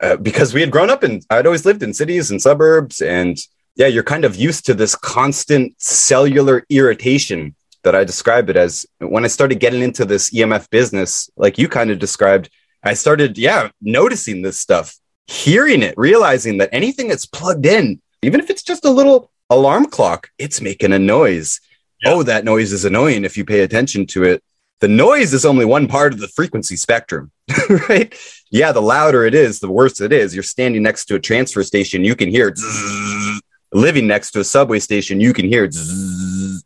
uh, 0.00 0.16
because 0.16 0.54
we 0.54 0.60
had 0.60 0.70
grown 0.70 0.90
up 0.90 1.04
in, 1.04 1.20
I'd 1.28 1.46
always 1.46 1.66
lived 1.66 1.82
in 1.82 1.92
cities 1.92 2.30
and 2.30 2.40
suburbs. 2.40 3.02
And 3.02 3.36
yeah, 3.76 3.88
you're 3.88 4.04
kind 4.04 4.24
of 4.24 4.36
used 4.36 4.64
to 4.66 4.74
this 4.74 4.94
constant 4.94 5.74
cellular 5.82 6.64
irritation 6.70 7.54
that 7.82 7.94
I 7.94 8.04
describe 8.04 8.48
it 8.48 8.56
as. 8.56 8.86
When 9.00 9.24
I 9.24 9.28
started 9.28 9.60
getting 9.60 9.82
into 9.82 10.04
this 10.04 10.30
EMF 10.30 10.70
business, 10.70 11.28
like 11.36 11.58
you 11.58 11.68
kind 11.68 11.90
of 11.90 11.98
described, 11.98 12.48
I 12.82 12.94
started, 12.94 13.36
yeah, 13.36 13.70
noticing 13.82 14.42
this 14.42 14.58
stuff, 14.58 14.96
hearing 15.26 15.82
it, 15.82 15.94
realizing 15.96 16.58
that 16.58 16.70
anything 16.72 17.08
that's 17.08 17.26
plugged 17.26 17.66
in 17.66 18.00
even 18.24 18.40
if 18.40 18.50
it's 18.50 18.62
just 18.62 18.84
a 18.84 18.90
little 18.90 19.30
alarm 19.50 19.86
clock, 19.86 20.30
it's 20.38 20.60
making 20.60 20.92
a 20.92 20.98
noise. 20.98 21.60
Yeah. 22.02 22.12
Oh, 22.12 22.22
that 22.22 22.44
noise 22.44 22.72
is 22.72 22.84
annoying 22.84 23.24
if 23.24 23.36
you 23.36 23.44
pay 23.44 23.60
attention 23.60 24.06
to 24.08 24.24
it. 24.24 24.42
The 24.80 24.88
noise 24.88 25.32
is 25.32 25.44
only 25.44 25.64
one 25.64 25.86
part 25.86 26.12
of 26.12 26.20
the 26.20 26.28
frequency 26.28 26.76
spectrum, 26.76 27.30
right? 27.88 28.14
Yeah, 28.50 28.72
the 28.72 28.82
louder 28.82 29.24
it 29.24 29.34
is, 29.34 29.60
the 29.60 29.70
worse 29.70 30.00
it 30.00 30.12
is. 30.12 30.34
You're 30.34 30.42
standing 30.42 30.82
next 30.82 31.06
to 31.06 31.14
a 31.14 31.20
transfer 31.20 31.62
station, 31.62 32.04
you 32.04 32.16
can 32.16 32.28
hear 32.28 32.52
zzz. 32.54 33.40
living 33.72 34.06
next 34.06 34.32
to 34.32 34.40
a 34.40 34.44
subway 34.44 34.80
station, 34.80 35.20
you 35.20 35.32
can 35.32 35.46
hear 35.46 35.70
zzz. 35.70 36.64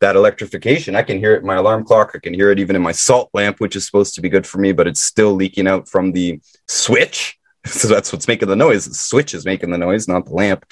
that 0.00 0.16
electrification. 0.16 0.96
I 0.96 1.02
can 1.02 1.18
hear 1.18 1.34
it 1.34 1.42
in 1.42 1.46
my 1.46 1.56
alarm 1.56 1.84
clock. 1.84 2.12
I 2.14 2.18
can 2.18 2.32
hear 2.32 2.50
it 2.50 2.58
even 2.58 2.74
in 2.74 2.82
my 2.82 2.92
salt 2.92 3.30
lamp, 3.34 3.60
which 3.60 3.76
is 3.76 3.84
supposed 3.84 4.14
to 4.14 4.22
be 4.22 4.30
good 4.30 4.46
for 4.46 4.58
me, 4.58 4.72
but 4.72 4.86
it's 4.86 5.00
still 5.00 5.34
leaking 5.34 5.68
out 5.68 5.88
from 5.88 6.12
the 6.12 6.40
switch. 6.66 7.36
So 7.66 7.88
that's 7.88 8.10
what's 8.10 8.26
making 8.26 8.48
the 8.48 8.56
noise. 8.56 8.86
The 8.86 8.94
switch 8.94 9.34
is 9.34 9.44
making 9.44 9.70
the 9.70 9.76
noise, 9.76 10.08
not 10.08 10.24
the 10.24 10.32
lamp 10.32 10.64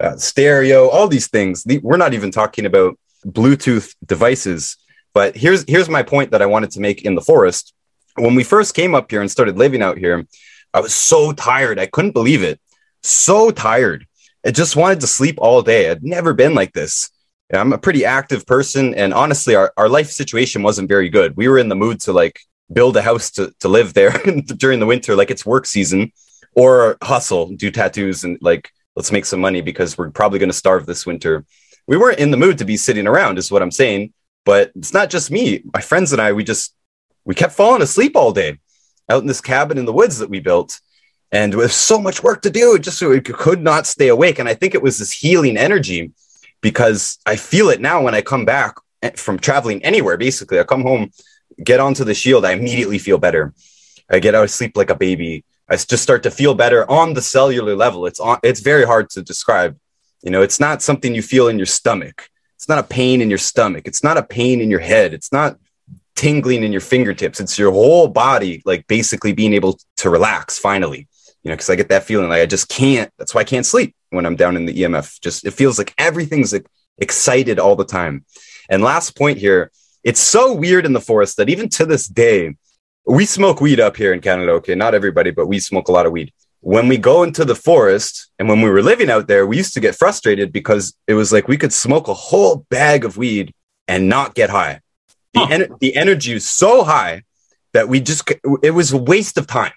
uh, 0.00 0.16
stereo, 0.16 0.88
all 0.88 1.08
these 1.08 1.28
things. 1.28 1.64
We're 1.82 1.96
not 1.96 2.14
even 2.14 2.30
talking 2.30 2.66
about 2.66 2.98
Bluetooth 3.26 3.94
devices. 4.04 4.76
But 5.12 5.36
here's 5.36 5.64
here's 5.68 5.88
my 5.88 6.02
point 6.02 6.30
that 6.30 6.42
I 6.42 6.46
wanted 6.46 6.70
to 6.72 6.80
make 6.80 7.02
in 7.02 7.14
the 7.14 7.20
forest. 7.20 7.74
When 8.16 8.34
we 8.34 8.44
first 8.44 8.74
came 8.74 8.94
up 8.94 9.10
here 9.10 9.20
and 9.20 9.30
started 9.30 9.58
living 9.58 9.82
out 9.82 9.98
here, 9.98 10.26
I 10.72 10.80
was 10.80 10.94
so 10.94 11.32
tired. 11.32 11.78
I 11.78 11.86
couldn't 11.86 12.12
believe 12.12 12.42
it. 12.42 12.60
So 13.02 13.50
tired. 13.50 14.06
I 14.44 14.50
just 14.50 14.76
wanted 14.76 15.00
to 15.00 15.06
sleep 15.06 15.36
all 15.38 15.62
day. 15.62 15.90
I'd 15.90 16.02
never 16.02 16.32
been 16.32 16.54
like 16.54 16.72
this. 16.72 17.10
I'm 17.52 17.72
a 17.72 17.78
pretty 17.78 18.04
active 18.04 18.46
person, 18.46 18.94
and 18.94 19.12
honestly, 19.12 19.56
our, 19.56 19.72
our 19.76 19.88
life 19.88 20.08
situation 20.10 20.62
wasn't 20.62 20.88
very 20.88 21.08
good. 21.08 21.36
We 21.36 21.48
were 21.48 21.58
in 21.58 21.68
the 21.68 21.74
mood 21.74 22.00
to 22.02 22.12
like 22.12 22.40
build 22.72 22.96
a 22.96 23.02
house 23.02 23.32
to, 23.32 23.52
to 23.58 23.68
live 23.68 23.92
there 23.92 24.10
during 24.56 24.78
the 24.78 24.86
winter, 24.86 25.16
like 25.16 25.32
it's 25.32 25.44
work 25.44 25.66
season, 25.66 26.12
or 26.54 26.96
hustle, 27.02 27.48
do 27.56 27.72
tattoos, 27.72 28.22
and 28.22 28.38
like 28.40 28.70
let's 29.00 29.10
make 29.10 29.24
some 29.24 29.40
money 29.40 29.62
because 29.62 29.96
we're 29.96 30.10
probably 30.10 30.38
going 30.38 30.50
to 30.50 30.62
starve 30.64 30.84
this 30.84 31.06
winter. 31.06 31.46
We 31.86 31.96
weren't 31.96 32.18
in 32.18 32.30
the 32.30 32.36
mood 32.36 32.58
to 32.58 32.66
be 32.66 32.76
sitting 32.76 33.06
around, 33.06 33.38
is 33.38 33.50
what 33.50 33.62
I'm 33.62 33.70
saying. 33.70 34.12
But 34.44 34.72
it's 34.74 34.92
not 34.92 35.08
just 35.08 35.30
me. 35.30 35.62
My 35.72 35.80
friends 35.80 36.12
and 36.12 36.20
I, 36.20 36.32
we 36.32 36.44
just 36.44 36.74
we 37.24 37.34
kept 37.34 37.54
falling 37.54 37.80
asleep 37.80 38.14
all 38.14 38.32
day 38.32 38.58
out 39.08 39.22
in 39.22 39.26
this 39.26 39.40
cabin 39.40 39.78
in 39.78 39.86
the 39.86 39.92
woods 39.92 40.18
that 40.18 40.28
we 40.28 40.38
built. 40.38 40.80
And 41.32 41.54
with 41.54 41.72
so 41.72 41.98
much 41.98 42.22
work 42.22 42.42
to 42.42 42.50
do, 42.50 42.78
just 42.78 43.00
we 43.00 43.20
could 43.22 43.62
not 43.62 43.86
stay 43.86 44.08
awake. 44.08 44.38
And 44.38 44.50
I 44.50 44.54
think 44.54 44.74
it 44.74 44.82
was 44.82 44.98
this 44.98 45.12
healing 45.12 45.56
energy 45.56 46.12
because 46.60 47.18
I 47.24 47.36
feel 47.36 47.70
it 47.70 47.80
now 47.80 48.02
when 48.02 48.14
I 48.14 48.20
come 48.20 48.44
back 48.44 48.74
from 49.16 49.38
traveling 49.38 49.82
anywhere. 49.82 50.18
Basically, 50.18 50.60
I 50.60 50.64
come 50.64 50.82
home, 50.82 51.10
get 51.64 51.80
onto 51.80 52.04
the 52.04 52.12
shield, 52.12 52.44
I 52.44 52.52
immediately 52.52 52.98
feel 52.98 53.16
better. 53.16 53.54
I 54.10 54.18
get 54.18 54.34
out 54.34 54.44
of 54.44 54.50
sleep 54.50 54.76
like 54.76 54.90
a 54.90 54.94
baby. 54.94 55.44
I 55.70 55.76
just 55.76 56.02
start 56.02 56.24
to 56.24 56.30
feel 56.30 56.54
better 56.54 56.90
on 56.90 57.14
the 57.14 57.22
cellular 57.22 57.76
level. 57.76 58.06
It's 58.06 58.18
on, 58.20 58.38
it's 58.42 58.60
very 58.60 58.84
hard 58.84 59.08
to 59.10 59.22
describe. 59.22 59.78
You 60.22 60.30
know, 60.30 60.42
it's 60.42 60.60
not 60.60 60.82
something 60.82 61.14
you 61.14 61.22
feel 61.22 61.48
in 61.48 61.58
your 61.58 61.66
stomach. 61.66 62.28
It's 62.56 62.68
not 62.68 62.78
a 62.78 62.82
pain 62.82 63.20
in 63.22 63.30
your 63.30 63.38
stomach. 63.38 63.86
It's 63.86 64.02
not 64.02 64.18
a 64.18 64.22
pain 64.22 64.60
in 64.60 64.68
your 64.68 64.80
head. 64.80 65.14
It's 65.14 65.32
not 65.32 65.58
tingling 66.16 66.62
in 66.62 66.72
your 66.72 66.80
fingertips. 66.82 67.40
It's 67.40 67.58
your 67.58 67.72
whole 67.72 68.08
body, 68.08 68.62
like 68.66 68.86
basically 68.86 69.32
being 69.32 69.54
able 69.54 69.78
to 69.98 70.10
relax 70.10 70.58
finally. 70.58 71.08
You 71.42 71.50
know, 71.50 71.54
because 71.54 71.70
I 71.70 71.76
get 71.76 71.88
that 71.88 72.04
feeling 72.04 72.28
like 72.28 72.42
I 72.42 72.46
just 72.46 72.68
can't. 72.68 73.10
That's 73.16 73.34
why 73.34 73.42
I 73.42 73.44
can't 73.44 73.64
sleep 73.64 73.94
when 74.10 74.26
I'm 74.26 74.36
down 74.36 74.56
in 74.56 74.66
the 74.66 74.74
EMF. 74.74 75.20
Just 75.22 75.46
it 75.46 75.52
feels 75.52 75.78
like 75.78 75.94
everything's 75.96 76.52
like, 76.52 76.66
excited 76.98 77.58
all 77.58 77.76
the 77.76 77.84
time. 77.84 78.24
And 78.68 78.82
last 78.82 79.16
point 79.16 79.38
here, 79.38 79.70
it's 80.04 80.20
so 80.20 80.52
weird 80.52 80.86
in 80.86 80.92
the 80.92 81.00
forest 81.00 81.36
that 81.38 81.48
even 81.48 81.68
to 81.70 81.86
this 81.86 82.06
day, 82.06 82.56
we 83.06 83.24
smoke 83.24 83.60
weed 83.60 83.80
up 83.80 83.96
here 83.96 84.12
in 84.12 84.20
Canada. 84.20 84.52
Okay, 84.52 84.74
not 84.74 84.94
everybody, 84.94 85.30
but 85.30 85.46
we 85.46 85.58
smoke 85.58 85.88
a 85.88 85.92
lot 85.92 86.06
of 86.06 86.12
weed. 86.12 86.32
When 86.60 86.88
we 86.88 86.98
go 86.98 87.22
into 87.22 87.44
the 87.44 87.54
forest 87.54 88.30
and 88.38 88.48
when 88.48 88.60
we 88.60 88.68
were 88.68 88.82
living 88.82 89.10
out 89.10 89.26
there, 89.26 89.46
we 89.46 89.56
used 89.56 89.74
to 89.74 89.80
get 89.80 89.96
frustrated 89.96 90.52
because 90.52 90.94
it 91.06 91.14
was 91.14 91.32
like 91.32 91.48
we 91.48 91.56
could 91.56 91.72
smoke 91.72 92.08
a 92.08 92.14
whole 92.14 92.66
bag 92.68 93.04
of 93.04 93.16
weed 93.16 93.54
and 93.88 94.08
not 94.08 94.34
get 94.34 94.50
high. 94.50 94.80
The, 95.32 95.40
huh. 95.40 95.48
en- 95.50 95.76
the 95.80 95.96
energy 95.96 96.34
was 96.34 96.46
so 96.46 96.84
high 96.84 97.22
that 97.72 97.88
we 97.88 98.00
just, 98.00 98.30
it 98.62 98.72
was 98.72 98.92
a 98.92 98.98
waste 98.98 99.38
of 99.38 99.46
time. 99.46 99.72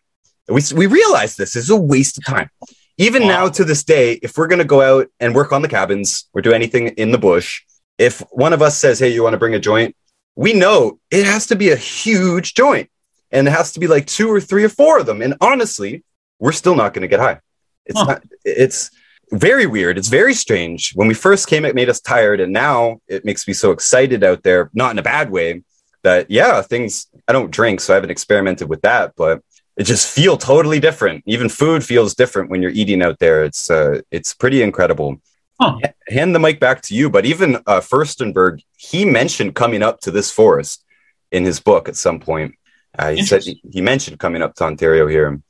We, 0.50 0.62
we 0.76 0.88
realized 0.88 1.38
this 1.38 1.56
is 1.56 1.70
a 1.70 1.78
waste 1.78 2.18
of 2.18 2.26
time. 2.26 2.50
even 2.98 3.24
wow. 3.24 3.30
now 3.30 3.50
to 3.50 3.64
this 3.64 3.84
day, 3.84 4.14
if 4.22 4.38
we're 4.38 4.48
going 4.48 4.60
to 4.60 4.66
go 4.66 4.82
out 4.82 5.08
and 5.22 5.34
work 5.34 5.54
on 5.54 5.62
the 5.62 5.70
cabins 5.70 6.28
or 6.34 6.42
do 6.42 6.52
anything 6.52 6.90
in 6.90 7.12
the 7.12 7.18
bush, 7.18 7.62
if 7.98 8.20
one 8.32 8.52
of 8.52 8.62
us 8.62 8.78
says, 8.78 9.00
Hey, 9.00 9.14
you 9.14 9.24
want 9.24 9.34
to 9.34 9.40
bring 9.40 9.56
a 9.56 9.60
joint? 9.60 9.96
We 10.36 10.52
know 10.52 11.00
it 11.12 11.26
has 11.26 11.48
to 11.48 11.56
be 11.56 11.70
a 11.70 11.76
huge 11.78 12.56
joint 12.56 12.90
and 13.34 13.48
it 13.48 13.52
has 13.52 13.74
to 13.74 13.80
be 13.80 13.88
like 13.88 14.06
two 14.06 14.30
or 14.30 14.40
three 14.40 14.64
or 14.64 14.70
four 14.70 15.00
of 15.00 15.06
them. 15.06 15.22
And 15.22 15.36
honestly, 15.42 16.04
we're 16.40 16.52
still 16.52 16.76
not 16.76 16.94
going 16.94 17.02
to 17.02 17.08
get 17.08 17.20
high. 17.20 17.40
It's 17.86 18.00
huh. 18.00 18.06
not, 18.06 18.24
it's 18.46 18.92
very 19.32 19.66
weird. 19.66 19.98
It's 19.98 20.08
very 20.08 20.34
strange. 20.34 20.94
When 20.94 21.08
we 21.08 21.16
first 21.16 21.48
came, 21.48 21.66
it 21.66 21.76
made 21.76 21.90
us 21.90 22.00
tired. 22.00 22.40
And 22.40 22.54
now 22.54 23.02
it 23.08 23.26
makes 23.26 23.48
me 23.48 23.54
so 23.54 23.72
excited 23.72 24.24
out 24.24 24.44
there, 24.44 24.70
not 24.74 24.92
in 24.92 25.00
a 25.00 25.04
bad 25.04 25.32
way 25.32 25.64
that, 26.04 26.30
yeah, 26.30 26.62
things 26.62 27.08
I 27.28 27.34
don't 27.34 27.52
drink, 27.52 27.82
so 27.82 27.94
I 27.94 27.96
haven't 27.96 28.12
experimented 28.12 28.70
with 28.70 28.82
that, 28.84 29.14
but 29.16 29.42
it 29.76 29.84
just 29.84 30.14
feel 30.14 30.38
totally 30.38 30.80
different. 30.80 31.24
Even 31.26 31.50
food 31.50 31.84
feels 31.84 32.14
different 32.14 32.52
when 32.52 32.62
you're 32.62 32.72
eating 32.72 33.02
out 33.02 33.18
there. 33.20 33.44
It's 33.44 33.72
uh, 33.72 34.02
it's 34.12 34.34
pretty 34.34 34.62
incredible. 34.62 35.20
Huh. 35.60 35.80
H- 35.84 35.94
hand 36.10 36.36
the 36.36 36.40
mic 36.40 36.60
back 36.60 36.82
to 36.84 36.96
you. 36.96 37.10
But 37.10 37.26
even 37.26 37.56
uh, 37.56 37.82
Firstenberg, 37.82 38.62
he 38.78 39.06
mentioned 39.06 39.56
coming 39.56 39.82
up 39.82 40.00
to 40.02 40.12
this 40.12 40.30
forest 40.30 40.86
in 41.32 41.44
his 41.44 41.60
book 41.60 41.90
at 41.90 41.96
some 41.96 42.20
point. 42.20 42.54
Uh, 42.98 43.12
he 43.12 43.24
said 43.24 43.44
he, 43.44 43.82
mentioned 43.82 44.20
coming 44.20 44.42
up 44.42 44.56
to 44.56 44.64
Ontario 44.64 45.08
here, 45.08 45.42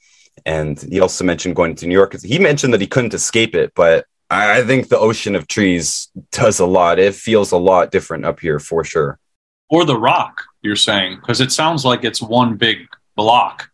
and 0.45 0.81
he 0.81 0.99
also 0.99 1.23
mentioned 1.23 1.55
going 1.55 1.75
to 1.75 1.87
New 1.87 1.93
York. 1.93 2.15
He 2.21 2.39
mentioned 2.39 2.73
that 2.73 2.81
he 2.81 2.87
couldn't 2.87 3.13
escape 3.13 3.53
it, 3.55 3.73
but 3.75 4.05
I, 4.29 4.59
I 4.59 4.63
think 4.63 4.89
the 4.89 4.97
ocean 4.97 5.35
of 5.35 5.47
trees 5.47 6.09
does 6.31 6.59
a 6.59 6.65
lot. 6.65 6.99
It 6.99 7.15
feels 7.15 7.51
a 7.51 7.57
lot 7.57 7.91
different 7.91 8.25
up 8.25 8.39
here 8.39 8.59
for 8.59 8.83
sure. 8.83 9.19
Or 9.69 9.85
the 9.85 9.97
rock, 9.97 10.43
you're 10.61 10.75
saying, 10.75 11.17
because 11.17 11.41
it 11.41 11.51
sounds 11.51 11.83
like 11.83 12.03
it's 12.03 12.21
one 12.21 12.55
big 12.55 12.87
block 13.15 13.69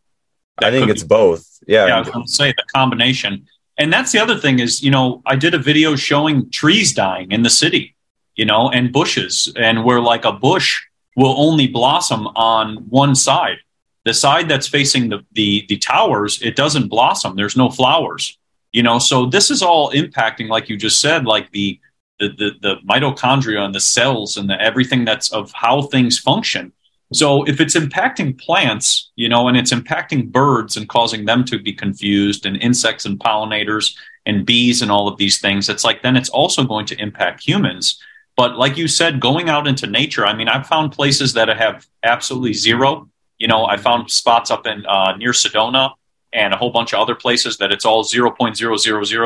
I 0.63 0.71
think 0.71 0.89
it's 0.89 1.03
be, 1.03 1.07
both. 1.07 1.59
Yeah. 1.67 1.87
Yeah, 1.87 1.97
I 1.97 1.99
was 1.99 2.09
going 2.09 2.25
to 2.25 2.31
say 2.31 2.51
the 2.51 2.63
combination. 2.73 3.47
And 3.77 3.91
that's 3.93 4.11
the 4.11 4.19
other 4.19 4.37
thing 4.37 4.59
is, 4.59 4.81
you 4.83 4.91
know, 4.91 5.21
I 5.25 5.35
did 5.35 5.53
a 5.53 5.57
video 5.57 5.95
showing 5.95 6.49
trees 6.51 6.93
dying 6.93 7.31
in 7.31 7.43
the 7.43 7.49
city, 7.49 7.95
you 8.35 8.45
know, 8.45 8.69
and 8.69 8.91
bushes, 8.91 9.51
and 9.55 9.85
where 9.85 10.01
like 10.01 10.25
a 10.25 10.31
bush 10.31 10.81
will 11.15 11.35
only 11.37 11.67
blossom 11.67 12.27
on 12.35 12.77
one 12.89 13.15
side. 13.15 13.57
The 14.05 14.13
side 14.13 14.49
that's 14.49 14.67
facing 14.67 15.09
the, 15.09 15.25
the, 15.33 15.65
the 15.67 15.77
towers, 15.77 16.41
it 16.41 16.55
doesn't 16.55 16.87
blossom. 16.87 17.35
There's 17.35 17.57
no 17.57 17.69
flowers, 17.69 18.37
you 18.71 18.81
know. 18.81 18.97
So 18.97 19.25
this 19.25 19.51
is 19.51 19.61
all 19.61 19.91
impacting, 19.91 20.47
like 20.47 20.69
you 20.69 20.77
just 20.77 21.01
said, 21.01 21.25
like 21.25 21.51
the 21.51 21.79
the 22.19 22.29
the, 22.29 22.51
the 22.61 22.75
mitochondria 22.89 23.59
and 23.59 23.73
the 23.73 23.79
cells 23.79 24.37
and 24.37 24.49
the, 24.49 24.59
everything 24.61 25.05
that's 25.05 25.31
of 25.31 25.51
how 25.53 25.83
things 25.83 26.17
function 26.17 26.73
so 27.11 27.43
if 27.45 27.59
it's 27.59 27.75
impacting 27.75 28.39
plants, 28.39 29.11
you 29.15 29.29
know, 29.29 29.47
and 29.47 29.57
it's 29.57 29.73
impacting 29.73 30.31
birds 30.31 30.77
and 30.77 30.87
causing 30.87 31.25
them 31.25 31.43
to 31.45 31.57
be 31.57 31.73
confused 31.73 32.45
and 32.45 32.57
insects 32.57 33.05
and 33.05 33.19
pollinators 33.19 33.95
and 34.27 34.45
bees 34.45 34.83
and 34.83 34.91
all 34.91 35.07
of 35.07 35.17
these 35.17 35.39
things, 35.39 35.69
it's 35.69 35.83
like 35.83 36.03
then 36.03 36.15
it's 36.15 36.29
also 36.29 36.63
going 36.63 36.85
to 36.85 37.01
impact 37.01 37.41
humans. 37.41 37.99
But 38.39 38.57
like 38.57 38.77
you 38.77 38.87
said, 38.87 39.19
going 39.19 39.49
out 39.49 39.67
into 39.67 39.85
nature, 39.85 40.25
I 40.25 40.33
mean, 40.33 40.47
I've 40.47 40.65
found 40.65 40.93
places 40.93 41.33
that 41.33 41.49
have 41.49 41.85
absolutely 42.03 42.53
zero. 42.53 43.09
You 43.37 43.49
know, 43.49 43.65
I 43.65 43.75
found 43.75 44.09
spots 44.09 44.49
up 44.49 44.65
in 44.65 44.85
uh, 44.85 45.17
near 45.17 45.31
Sedona 45.31 45.91
and 46.31 46.53
a 46.53 46.55
whole 46.55 46.71
bunch 46.71 46.93
of 46.93 47.01
other 47.01 47.15
places 47.15 47.57
that 47.57 47.73
it's 47.73 47.83
all 47.83 48.01
0.000. 48.01 48.55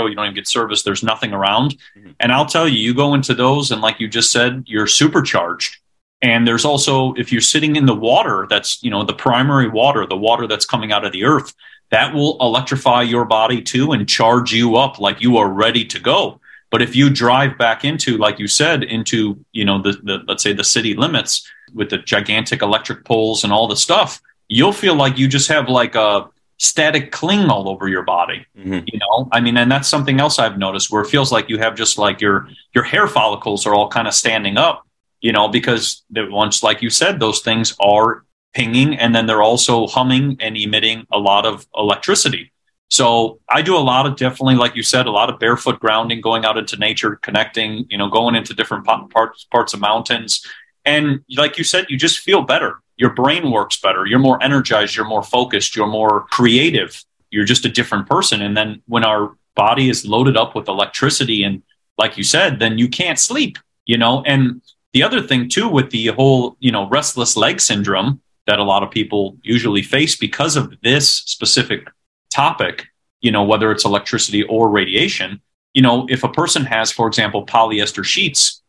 You 0.10 0.16
don't 0.16 0.26
even 0.26 0.34
get 0.34 0.48
service. 0.48 0.82
There's 0.82 1.04
nothing 1.04 1.32
around. 1.32 1.78
Mm-hmm. 1.96 2.10
And 2.22 2.32
I'll 2.32 2.48
tell 2.48 2.68
you, 2.68 2.80
you 2.80 2.96
go 2.96 3.14
into 3.14 3.36
those 3.36 3.70
and 3.70 3.82
like 3.82 4.00
you 4.00 4.08
just 4.08 4.32
said, 4.32 4.64
you're 4.66 4.88
supercharged 4.88 5.78
and 6.24 6.48
there's 6.48 6.66
also, 6.66 7.14
if 7.14 7.32
you're 7.32 7.40
sitting 7.40 7.76
in 7.76 7.86
the 7.86 7.94
water, 7.94 8.48
that's, 8.50 8.82
you 8.82 8.90
know, 8.90 9.04
the 9.04 9.14
primary 9.14 9.70
water, 9.70 10.08
the 10.08 10.18
water 10.18 10.48
that's 10.48 10.66
coming 10.66 10.92
out 10.92 11.06
of 11.06 11.12
the 11.12 11.24
earth, 11.24 11.54
that 11.92 12.16
will 12.16 12.36
electrify 12.42 13.04
your 13.04 13.26
body 13.26 13.62
too 13.62 13.92
and 13.92 14.10
charge 14.10 14.52
you 14.52 14.76
up 14.76 15.00
like 15.00 15.22
you 15.22 15.38
are 15.38 15.50
ready 15.50 15.86
to 15.86 16.00
go. 16.00 16.40
But 16.74 16.82
if 16.82 16.96
you 16.96 17.10
drive 17.10 17.58
back 17.58 17.86
into, 17.86 18.18
like 18.18 18.40
you 18.40 18.48
said, 18.48 18.84
into, 18.84 19.46
you 19.52 19.64
know, 19.64 19.82
the, 19.82 19.92
the 20.04 20.24
let's 20.28 20.44
say 20.44 20.54
the 20.54 20.64
city 20.64 20.96
limits 20.96 21.48
with 21.74 21.90
the 21.90 22.00
gigantic 22.00 22.62
electric 22.62 23.06
poles 23.06 23.44
and 23.44 23.54
all 23.54 23.68
the 23.68 23.78
stuff, 23.78 24.20
you'll 24.50 24.74
feel 24.74 24.96
like 24.96 25.18
you 25.18 25.28
just 25.28 25.48
have 25.50 25.70
like 25.70 25.94
a 25.94 26.28
static 26.58 27.12
cling 27.12 27.50
all 27.50 27.70
over 27.70 27.88
your 27.88 28.04
body. 28.04 28.46
Mm-hmm. 28.58 28.80
You 28.88 29.00
know, 29.00 29.30
I 29.32 29.40
mean, 29.40 29.56
and 29.58 29.72
that's 29.72 29.88
something 29.88 30.20
else 30.20 30.40
I've 30.40 30.58
noticed 30.58 30.92
where 30.92 31.04
it 31.04 31.10
feels 31.10 31.32
like 31.32 31.48
you 31.48 31.60
have 31.60 31.76
just 31.76 32.00
like 32.00 32.20
your 32.20 32.50
your 32.74 32.84
hair 32.84 33.08
follicles 33.08 33.66
are 33.68 33.76
all 33.76 33.88
kind 33.88 34.08
of 34.08 34.14
standing 34.14 34.58
up 34.58 34.86
you 35.24 35.32
know, 35.32 35.48
because 35.48 36.04
once, 36.14 36.62
like 36.62 36.84
you 36.84 36.92
said, 36.92 37.20
those 37.20 37.40
things 37.40 37.76
are 37.80 38.26
pinging 38.54 38.96
and 39.00 39.16
then 39.16 39.26
they're 39.26 39.42
also 39.42 39.88
humming 39.88 40.38
and 40.40 40.56
emitting 40.56 41.08
a 41.12 41.18
lot 41.18 41.48
of 41.48 41.66
electricity. 41.76 42.52
So 42.94 43.40
I 43.50 43.64
do 43.64 43.76
a 43.76 43.80
lot 43.80 44.06
of 44.06 44.18
definitely, 44.18 44.54
like 44.54 44.76
you 44.76 44.84
said, 44.84 45.08
a 45.08 45.12
lot 45.12 45.32
of 45.32 45.40
barefoot 45.40 45.80
grounding, 45.80 46.22
going 46.22 46.46
out 46.46 46.60
into 46.60 46.78
nature, 46.78 47.16
connecting, 47.16 47.88
you 47.90 47.98
know, 47.98 48.08
going 48.08 48.36
into 48.36 48.54
different 48.54 48.86
parts 48.86 49.46
parts 49.46 49.74
of 49.74 49.80
mountains, 49.80 50.46
and 50.86 51.22
like 51.36 51.58
you 51.58 51.64
said, 51.64 51.88
you 51.90 51.98
just 51.98 52.20
feel 52.20 52.44
better. 52.44 52.82
Your 52.98 53.10
brain 53.10 53.50
works 53.50 53.82
better. 53.82 54.06
You're 54.06 54.20
more 54.20 54.38
energized. 54.44 54.96
You're 54.96 55.08
more 55.08 55.24
focused. 55.24 55.76
You're 55.76 55.88
more 55.88 56.28
creative. 56.30 57.04
You're 57.32 57.46
just 57.46 57.66
a 57.66 57.70
different 57.70 58.08
person. 58.08 58.44
And 58.44 58.56
then 58.56 58.84
when 58.86 59.04
our 59.04 59.36
body 59.56 59.90
is 59.90 60.06
loaded 60.06 60.38
up 60.38 60.54
with 60.54 60.68
electricity 60.68 61.44
and, 61.44 61.64
like 61.98 62.16
you 62.16 62.24
said, 62.24 62.60
then 62.60 62.78
you 62.78 62.88
can't 62.88 63.18
sleep. 63.18 63.58
You 63.88 63.98
know, 63.98 64.22
and 64.28 64.62
the 64.94 65.02
other 65.02 65.20
thing 65.20 65.50
too 65.50 65.68
with 65.68 65.90
the 65.90 66.08
whole, 66.18 66.58
you 66.60 66.72
know, 66.72 66.88
restless 66.90 67.36
leg 67.36 67.60
syndrome 67.60 68.22
that 68.46 68.60
a 68.60 68.64
lot 68.64 68.84
of 68.84 68.92
people 68.92 69.36
usually 69.42 69.82
face 69.82 70.16
because 70.16 70.56
of 70.56 70.76
this 70.84 71.10
specific 71.10 71.88
topic, 72.34 72.88
you 73.22 73.32
know, 73.32 73.44
whether 73.44 73.72
it's 73.72 73.86
electricity 73.86 74.44
or 74.44 74.70
radiation, 74.70 75.42
you 75.74 75.82
know, 75.82 76.06
if 76.10 76.24
a 76.24 76.30
person 76.30 76.66
has, 76.66 76.92
for 76.92 77.08
example, 77.08 77.46
polyester 77.46 78.04
sheets, 78.04 78.62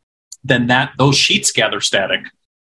then 0.42 0.66
that 0.68 0.92
those 0.98 1.16
sheets 1.16 1.52
gather 1.52 1.80
static. 1.80 2.20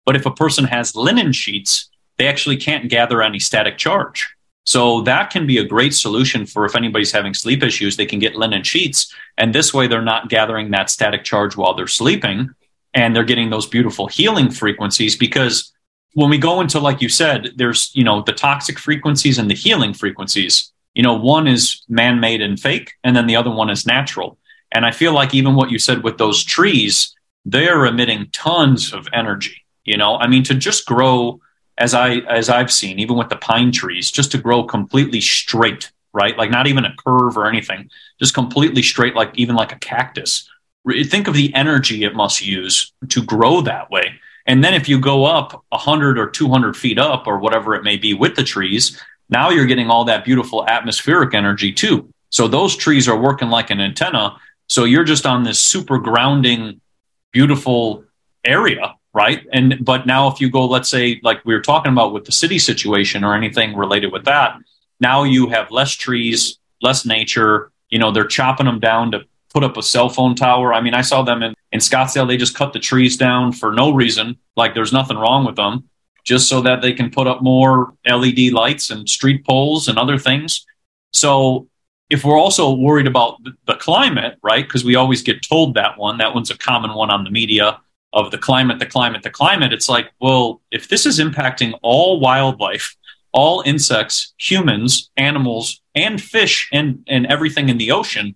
But 0.05 0.15
if 0.15 0.25
a 0.25 0.31
person 0.31 0.65
has 0.65 0.95
linen 0.95 1.31
sheets, 1.31 1.89
they 2.17 2.27
actually 2.27 2.57
can't 2.57 2.89
gather 2.89 3.21
any 3.21 3.39
static 3.39 3.77
charge. 3.77 4.27
So 4.65 5.01
that 5.01 5.31
can 5.31 5.47
be 5.47 5.57
a 5.57 5.63
great 5.63 5.93
solution 5.93 6.45
for 6.45 6.65
if 6.65 6.75
anybody's 6.75 7.11
having 7.11 7.33
sleep 7.33 7.63
issues, 7.63 7.97
they 7.97 8.05
can 8.05 8.19
get 8.19 8.35
linen 8.35 8.63
sheets. 8.63 9.13
And 9.37 9.55
this 9.55 9.73
way 9.73 9.87
they're 9.87 10.01
not 10.01 10.29
gathering 10.29 10.69
that 10.71 10.89
static 10.89 11.23
charge 11.23 11.57
while 11.57 11.73
they're 11.73 11.87
sleeping 11.87 12.49
and 12.93 13.15
they're 13.15 13.23
getting 13.23 13.49
those 13.49 13.65
beautiful 13.65 14.07
healing 14.07 14.51
frequencies 14.51 15.15
because 15.15 15.71
when 16.13 16.29
we 16.29 16.37
go 16.37 16.61
into 16.61 16.79
like 16.79 17.01
you 17.01 17.09
said 17.09 17.49
there's 17.55 17.91
you 17.93 18.03
know 18.03 18.21
the 18.23 18.33
toxic 18.33 18.79
frequencies 18.79 19.37
and 19.37 19.49
the 19.49 19.55
healing 19.55 19.93
frequencies 19.93 20.71
you 20.93 21.03
know 21.03 21.13
one 21.13 21.47
is 21.47 21.83
man-made 21.87 22.41
and 22.41 22.59
fake 22.59 22.93
and 23.03 23.15
then 23.15 23.27
the 23.27 23.35
other 23.35 23.51
one 23.51 23.69
is 23.69 23.85
natural. 23.85 24.37
And 24.71 24.85
i 24.85 24.91
feel 24.91 25.13
like 25.13 25.33
even 25.33 25.55
what 25.55 25.71
you 25.71 25.79
said 25.79 26.03
with 26.03 26.17
those 26.17 26.43
trees 26.43 27.15
they're 27.45 27.85
emitting 27.85 28.29
tons 28.31 28.93
of 28.93 29.07
energy 29.13 29.65
you 29.85 29.97
know? 29.97 30.17
I 30.17 30.27
mean 30.27 30.43
to 30.43 30.53
just 30.53 30.85
grow 30.85 31.39
as 31.77 31.93
i 31.93 32.17
as 32.39 32.49
i've 32.49 32.71
seen 32.71 32.99
even 32.99 33.15
with 33.17 33.29
the 33.29 33.37
pine 33.37 33.71
trees 33.71 34.11
just 34.11 34.31
to 34.31 34.37
grow 34.37 34.63
completely 34.63 35.21
straight 35.21 35.91
right? 36.13 36.37
Like 36.37 36.51
not 36.51 36.67
even 36.67 36.85
a 36.85 36.95
curve 36.95 37.37
or 37.37 37.47
anything 37.47 37.89
just 38.19 38.33
completely 38.33 38.81
straight 38.81 39.15
like 39.15 39.31
even 39.35 39.55
like 39.55 39.71
a 39.71 39.79
cactus. 39.79 40.49
Think 41.05 41.27
of 41.27 41.33
the 41.33 41.53
energy 41.53 42.03
it 42.03 42.15
must 42.15 42.45
use 42.45 42.93
to 43.09 43.23
grow 43.23 43.61
that 43.61 43.91
way. 43.91 44.19
And 44.45 44.63
then 44.63 44.73
if 44.73 44.89
you 44.89 44.99
go 44.99 45.25
up 45.25 45.63
100 45.69 46.17
or 46.17 46.29
200 46.29 46.75
feet 46.75 46.97
up 46.97 47.27
or 47.27 47.37
whatever 47.37 47.75
it 47.75 47.83
may 47.83 47.97
be 47.97 48.13
with 48.13 48.35
the 48.35 48.43
trees, 48.43 48.99
now 49.29 49.49
you're 49.49 49.65
getting 49.65 49.89
all 49.89 50.05
that 50.05 50.25
beautiful 50.25 50.67
atmospheric 50.67 51.33
energy 51.33 51.71
too. 51.71 52.09
So 52.29 52.47
those 52.47 52.75
trees 52.75 53.07
are 53.07 53.17
working 53.17 53.49
like 53.49 53.69
an 53.69 53.79
antenna. 53.79 54.37
So 54.67 54.83
you're 54.83 55.03
just 55.03 55.25
on 55.25 55.43
this 55.43 55.59
super 55.59 55.97
grounding, 55.97 56.81
beautiful 57.31 58.03
area, 58.45 58.95
right? 59.13 59.45
And 59.51 59.83
but 59.83 60.05
now 60.05 60.27
if 60.29 60.39
you 60.39 60.49
go, 60.49 60.65
let's 60.65 60.89
say, 60.89 61.19
like 61.23 61.43
we 61.45 61.53
were 61.53 61.61
talking 61.61 61.91
about 61.91 62.13
with 62.13 62.25
the 62.25 62.31
city 62.31 62.59
situation 62.59 63.23
or 63.23 63.35
anything 63.35 63.75
related 63.75 64.11
with 64.11 64.25
that, 64.25 64.57
now 64.99 65.23
you 65.23 65.49
have 65.49 65.71
less 65.71 65.91
trees, 65.91 66.59
less 66.81 67.05
nature. 67.05 67.71
You 67.89 67.99
know, 67.99 68.11
they're 68.11 68.27
chopping 68.27 68.65
them 68.65 68.79
down 68.79 69.11
to 69.11 69.25
put 69.51 69.63
up 69.63 69.77
a 69.77 69.83
cell 69.83 70.09
phone 70.09 70.35
tower. 70.35 70.73
I 70.73 70.81
mean, 70.81 70.93
I 70.93 71.01
saw 71.01 71.23
them 71.23 71.41
in, 71.41 71.55
in 71.71 71.79
Scottsdale. 71.79 72.27
They 72.27 72.37
just 72.37 72.55
cut 72.55 72.73
the 72.73 72.79
trees 72.79 73.17
down 73.17 73.51
for 73.51 73.73
no 73.73 73.91
reason. 73.91 74.37
Like 74.55 74.75
there's 74.75 74.93
nothing 74.93 75.17
wrong 75.17 75.45
with 75.45 75.55
them, 75.55 75.89
just 76.29 76.47
so 76.47 76.61
that 76.61 76.83
they 76.83 76.93
can 76.93 77.09
put 77.09 77.25
up 77.25 77.41
more 77.41 77.95
LED 78.07 78.51
lights 78.51 78.91
and 78.91 79.09
street 79.09 79.43
poles 79.43 79.87
and 79.87 79.97
other 79.97 80.19
things. 80.19 80.63
So 81.11 81.67
if 82.11 82.23
we're 82.23 82.37
also 82.37 82.71
worried 82.71 83.07
about 83.07 83.41
the 83.65 83.73
climate, 83.73 84.37
right? 84.43 84.63
Because 84.63 84.85
we 84.85 84.93
always 84.93 85.23
get 85.23 85.41
told 85.41 85.73
that 85.73 85.97
one, 85.97 86.19
that 86.19 86.35
one's 86.35 86.51
a 86.51 86.57
common 86.57 86.93
one 86.93 87.09
on 87.09 87.23
the 87.23 87.31
media 87.31 87.81
of 88.13 88.29
the 88.29 88.37
climate, 88.37 88.77
the 88.77 88.85
climate, 88.85 89.23
the 89.23 89.31
climate. 89.31 89.73
It's 89.73 89.89
like, 89.89 90.11
well, 90.21 90.61
if 90.69 90.87
this 90.87 91.07
is 91.07 91.17
impacting 91.17 91.73
all 91.81 92.19
wildlife, 92.19 92.95
all 93.31 93.63
insects, 93.65 94.35
humans, 94.37 95.09
animals, 95.17 95.81
and 95.95 96.21
fish 96.21 96.69
and, 96.71 97.03
and 97.07 97.25
everything 97.25 97.69
in 97.69 97.79
the 97.79 97.91
ocean, 97.91 98.35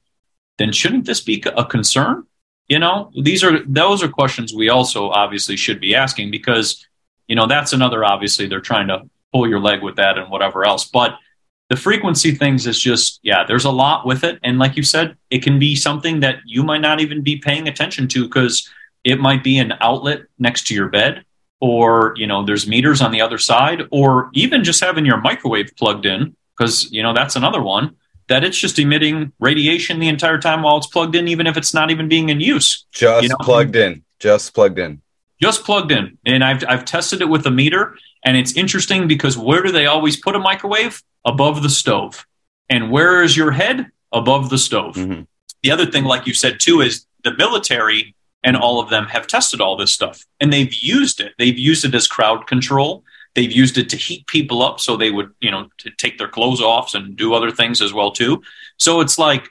then 0.58 0.72
shouldn't 0.72 1.06
this 1.06 1.22
be 1.22 1.44
a 1.56 1.64
concern? 1.64 2.26
You 2.68 2.80
know, 2.80 3.12
these 3.22 3.44
are 3.44 3.60
those 3.68 4.02
are 4.02 4.08
questions 4.08 4.52
we 4.52 4.70
also 4.70 5.10
obviously 5.10 5.58
should 5.58 5.80
be 5.80 5.94
asking 5.94 6.32
because 6.32 6.88
you 7.28 7.36
know 7.36 7.48
that's 7.48 7.74
another 7.74 8.04
obviously 8.04 8.48
they're 8.48 8.62
trying 8.62 8.88
to 8.88 9.02
pull 9.32 9.48
your 9.48 9.60
leg 9.60 9.82
with 9.82 9.96
that 9.96 10.18
and 10.18 10.30
whatever 10.30 10.66
else. 10.66 10.86
But 10.86 11.18
the 11.70 11.76
frequency 11.76 12.36
things 12.36 12.68
is 12.68 12.80
just 12.80 13.20
yeah 13.24 13.44
there's 13.48 13.66
a 13.66 13.72
lot 13.72 14.06
with 14.06 14.24
it 14.24 14.38
and 14.44 14.60
like 14.60 14.78
you 14.78 14.84
said 14.84 15.18
it 15.32 15.42
can 15.42 15.58
be 15.58 15.76
something 15.76 16.20
that 16.20 16.38
you 16.46 16.62
might 16.62 16.82
not 16.82 17.00
even 17.00 17.24
be 17.24 17.38
paying 17.38 17.68
attention 17.68 18.08
to 18.08 18.26
because 18.26 18.70
it 19.04 19.20
might 19.20 19.44
be 19.44 19.58
an 19.58 19.74
outlet 19.82 20.22
next 20.38 20.68
to 20.68 20.76
your 20.76 20.88
bed 20.90 21.24
or 21.60 22.14
you 22.18 22.28
know 22.28 22.46
there's 22.46 22.68
meters 22.68 23.02
on 23.02 23.12
the 23.12 23.22
other 23.22 23.38
side 23.38 23.84
or 23.92 24.30
even 24.34 24.64
just 24.64 24.82
having 24.82 25.06
your 25.06 25.20
microwave 25.22 25.72
plugged 25.78 26.06
in 26.06 26.36
because 26.56 26.92
you 26.92 27.02
know 27.02 27.14
that's 27.14 27.36
another 27.36 27.62
one 27.62 27.96
that 28.28 28.44
it's 28.44 28.58
just 28.58 28.78
emitting 28.80 29.32
radiation 29.40 30.00
the 30.00 30.08
entire 30.08 30.38
time 30.38 30.62
while 30.62 30.78
it's 30.78 30.88
plugged 30.88 31.16
in 31.16 31.28
even 31.28 31.48
if 31.48 31.58
it's 31.58 31.74
not 31.74 31.90
even 31.90 32.08
being 32.08 32.30
in 32.30 32.40
use 32.40 32.86
just 32.92 33.24
you 33.24 33.30
know? 33.30 33.36
plugged 33.42 33.76
in 33.76 34.04
just 34.20 34.54
plugged 34.54 34.78
in 34.78 35.02
just 35.44 35.66
plugged 35.66 35.91
in 35.91 36.18
and 36.26 36.44
I've, 36.44 36.64
I've 36.72 36.86
tested 36.86 37.20
it 37.22 37.30
with 37.34 37.46
a 37.46 37.52
meter 37.52 37.98
and 38.24 38.38
it's 38.38 38.56
interesting 38.56 39.08
because 39.08 39.38
where 39.38 39.62
do 39.62 39.72
they 39.72 39.88
always 39.88 40.16
put 40.16 40.36
a 40.36 40.39
microwave 40.39 41.04
above 41.26 41.64
the 41.64 41.70
stove. 41.70 42.26
And 42.70 42.91
where 42.91 43.24
is 43.24 43.36
your 43.36 43.52
head? 43.52 43.88
Above 44.12 44.50
the 44.50 44.58
stove. 44.58 44.96
Mm-hmm. 44.96 45.24
The 45.64 45.72
other 45.72 45.86
thing, 45.86 46.04
like 46.04 46.28
you 46.28 46.34
said 46.34 46.60
too, 46.60 46.82
is 46.82 47.06
the 47.24 47.36
military 47.36 48.16
and 48.44 48.56
all 48.56 48.80
of 48.80 48.89
them 48.89 49.06
have 49.08 49.28
tested 49.28 49.62
all 49.62 49.76
this 49.76 49.91
stuff 49.91 50.26
and 50.39 50.52
they've 50.52 50.74
used 50.74 51.20
it. 51.20 51.34
They've 51.38 51.58
used 51.58 51.86
it 51.86 51.96
as 51.96 52.08
crowd 52.08 52.48
control. 52.48 53.04
They've 53.36 53.52
used 53.52 53.78
it 53.78 53.89
to 53.89 53.98
heat 53.98 54.28
people 54.28 54.62
up 54.62 54.80
so 54.80 54.96
they 54.96 55.10
would, 55.10 55.32
you 55.39 55.50
know, 55.50 55.70
to 55.80 55.89
take 55.98 56.18
their 56.18 56.28
clothes 56.28 56.62
off 56.62 56.94
and 56.94 57.16
do 57.16 57.34
other 57.34 57.52
things 57.52 57.82
as 57.82 57.94
well 57.94 58.12
too. 58.12 58.44
So 58.78 59.02
it's 59.02 59.18
like 59.18 59.50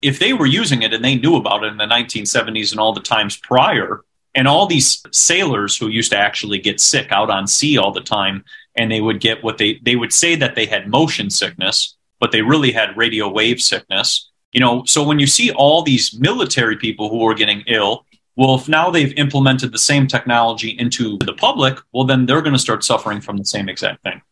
if 0.00 0.18
they 0.18 0.32
were 0.32 0.46
using 0.46 0.82
it 0.82 0.94
and 0.94 1.04
they 1.04 1.16
knew 1.16 1.36
about 1.36 1.64
it 1.64 1.72
in 1.72 1.76
the 1.76 1.84
1970s 1.84 2.70
and 2.70 2.80
all 2.80 2.94
the 2.94 3.00
times 3.00 3.36
prior, 3.36 4.02
and 4.38 4.46
all 4.46 4.66
these 4.66 5.02
sailors 5.10 5.76
who 5.76 5.88
used 5.88 6.12
to 6.12 6.16
actually 6.16 6.60
get 6.60 6.80
sick 6.80 7.10
out 7.10 7.28
on 7.28 7.48
sea 7.48 7.76
all 7.76 7.90
the 7.90 8.00
time 8.00 8.44
and 8.76 8.88
they 8.88 9.00
would 9.00 9.18
get 9.18 9.42
what 9.42 9.58
they 9.58 9.80
they 9.82 9.96
would 9.96 10.12
say 10.12 10.36
that 10.36 10.54
they 10.54 10.64
had 10.64 10.88
motion 10.88 11.28
sickness 11.28 11.96
but 12.20 12.30
they 12.30 12.42
really 12.42 12.72
had 12.72 12.96
radio 12.96 13.28
wave 13.28 13.60
sickness. 13.60 14.30
You 14.52 14.60
know 14.60 14.84
so 14.84 15.02
when 15.02 15.18
you 15.18 15.26
see 15.26 15.50
all 15.50 15.82
these 15.82 16.16
military 16.18 16.76
people 16.76 17.08
who 17.08 17.26
are 17.28 17.34
getting 17.34 17.64
ill 17.66 18.06
well 18.36 18.54
if 18.54 18.68
now 18.68 18.90
they've 18.90 19.12
implemented 19.14 19.72
the 19.72 19.84
same 19.90 20.06
technology 20.06 20.70
into 20.70 21.18
the 21.18 21.34
public 21.34 21.80
well 21.92 22.04
then 22.04 22.24
they're 22.24 22.46
going 22.46 22.58
to 22.60 22.66
start 22.66 22.84
suffering 22.84 23.20
from 23.20 23.38
the 23.38 23.44
same 23.44 23.68
exact 23.68 24.04
thing. 24.04 24.22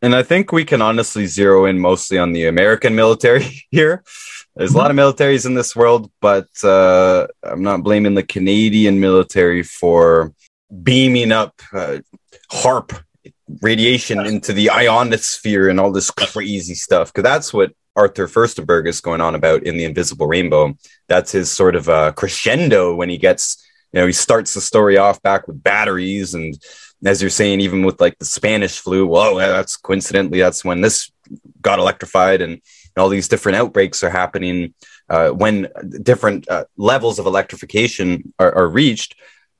And 0.00 0.16
i 0.16 0.22
think 0.22 0.52
we 0.52 0.64
can 0.64 0.80
honestly 0.80 1.26
zero 1.26 1.66
in 1.66 1.78
mostly 1.78 2.16
on 2.16 2.32
the 2.32 2.46
american 2.46 2.94
military 2.94 3.66
here 3.70 4.02
there's 4.58 4.74
a 4.74 4.76
lot 4.76 4.90
of 4.90 4.96
militaries 4.96 5.46
in 5.46 5.54
this 5.54 5.74
world 5.74 6.10
but 6.20 6.48
uh, 6.64 7.26
i'm 7.44 7.62
not 7.62 7.82
blaming 7.82 8.14
the 8.14 8.22
canadian 8.22 9.00
military 9.00 9.62
for 9.62 10.34
beaming 10.82 11.32
up 11.32 11.54
uh, 11.72 11.98
HAARP 12.50 13.02
radiation 13.62 14.24
into 14.26 14.52
the 14.52 14.70
ionosphere 14.70 15.68
and 15.68 15.80
all 15.80 15.92
this 15.92 16.10
crazy 16.10 16.74
stuff 16.74 17.12
because 17.12 17.22
that's 17.22 17.52
what 17.52 17.72
Arthur 17.96 18.28
Firstenberg 18.28 18.86
is 18.86 19.00
going 19.00 19.20
on 19.20 19.34
about 19.34 19.64
in 19.64 19.76
the 19.76 19.84
Invisible 19.84 20.28
Rainbow. 20.28 20.76
That's 21.08 21.32
his 21.32 21.50
sort 21.50 21.74
of 21.74 21.88
uh, 21.88 22.12
crescendo 22.12 22.94
when 22.94 23.08
he 23.08 23.18
gets, 23.18 23.66
you 23.92 24.00
know, 24.00 24.06
he 24.06 24.12
starts 24.12 24.54
the 24.54 24.60
story 24.60 24.98
off 24.98 25.20
back 25.22 25.48
with 25.48 25.62
batteries 25.62 26.34
and 26.34 26.56
as 27.04 27.22
you're 27.22 27.30
saying, 27.30 27.60
even 27.60 27.84
with 27.84 28.00
like 28.00 28.18
the 28.18 28.24
Spanish 28.24 28.80
flu, 28.80 29.06
well, 29.06 29.36
that's 29.36 29.76
coincidentally 29.76 30.40
that's 30.40 30.64
when 30.64 30.80
this 30.80 31.10
got 31.60 31.78
electrified 31.78 32.42
and 32.42 32.60
all 33.00 33.08
these 33.08 33.28
different 33.28 33.56
outbreaks 33.56 34.02
are 34.02 34.10
happening 34.10 34.74
uh, 35.08 35.30
when 35.30 35.68
different 36.02 36.48
uh, 36.48 36.64
levels 36.76 37.18
of 37.18 37.26
electrification 37.26 38.32
are, 38.38 38.54
are 38.54 38.68
reached. 38.68 39.14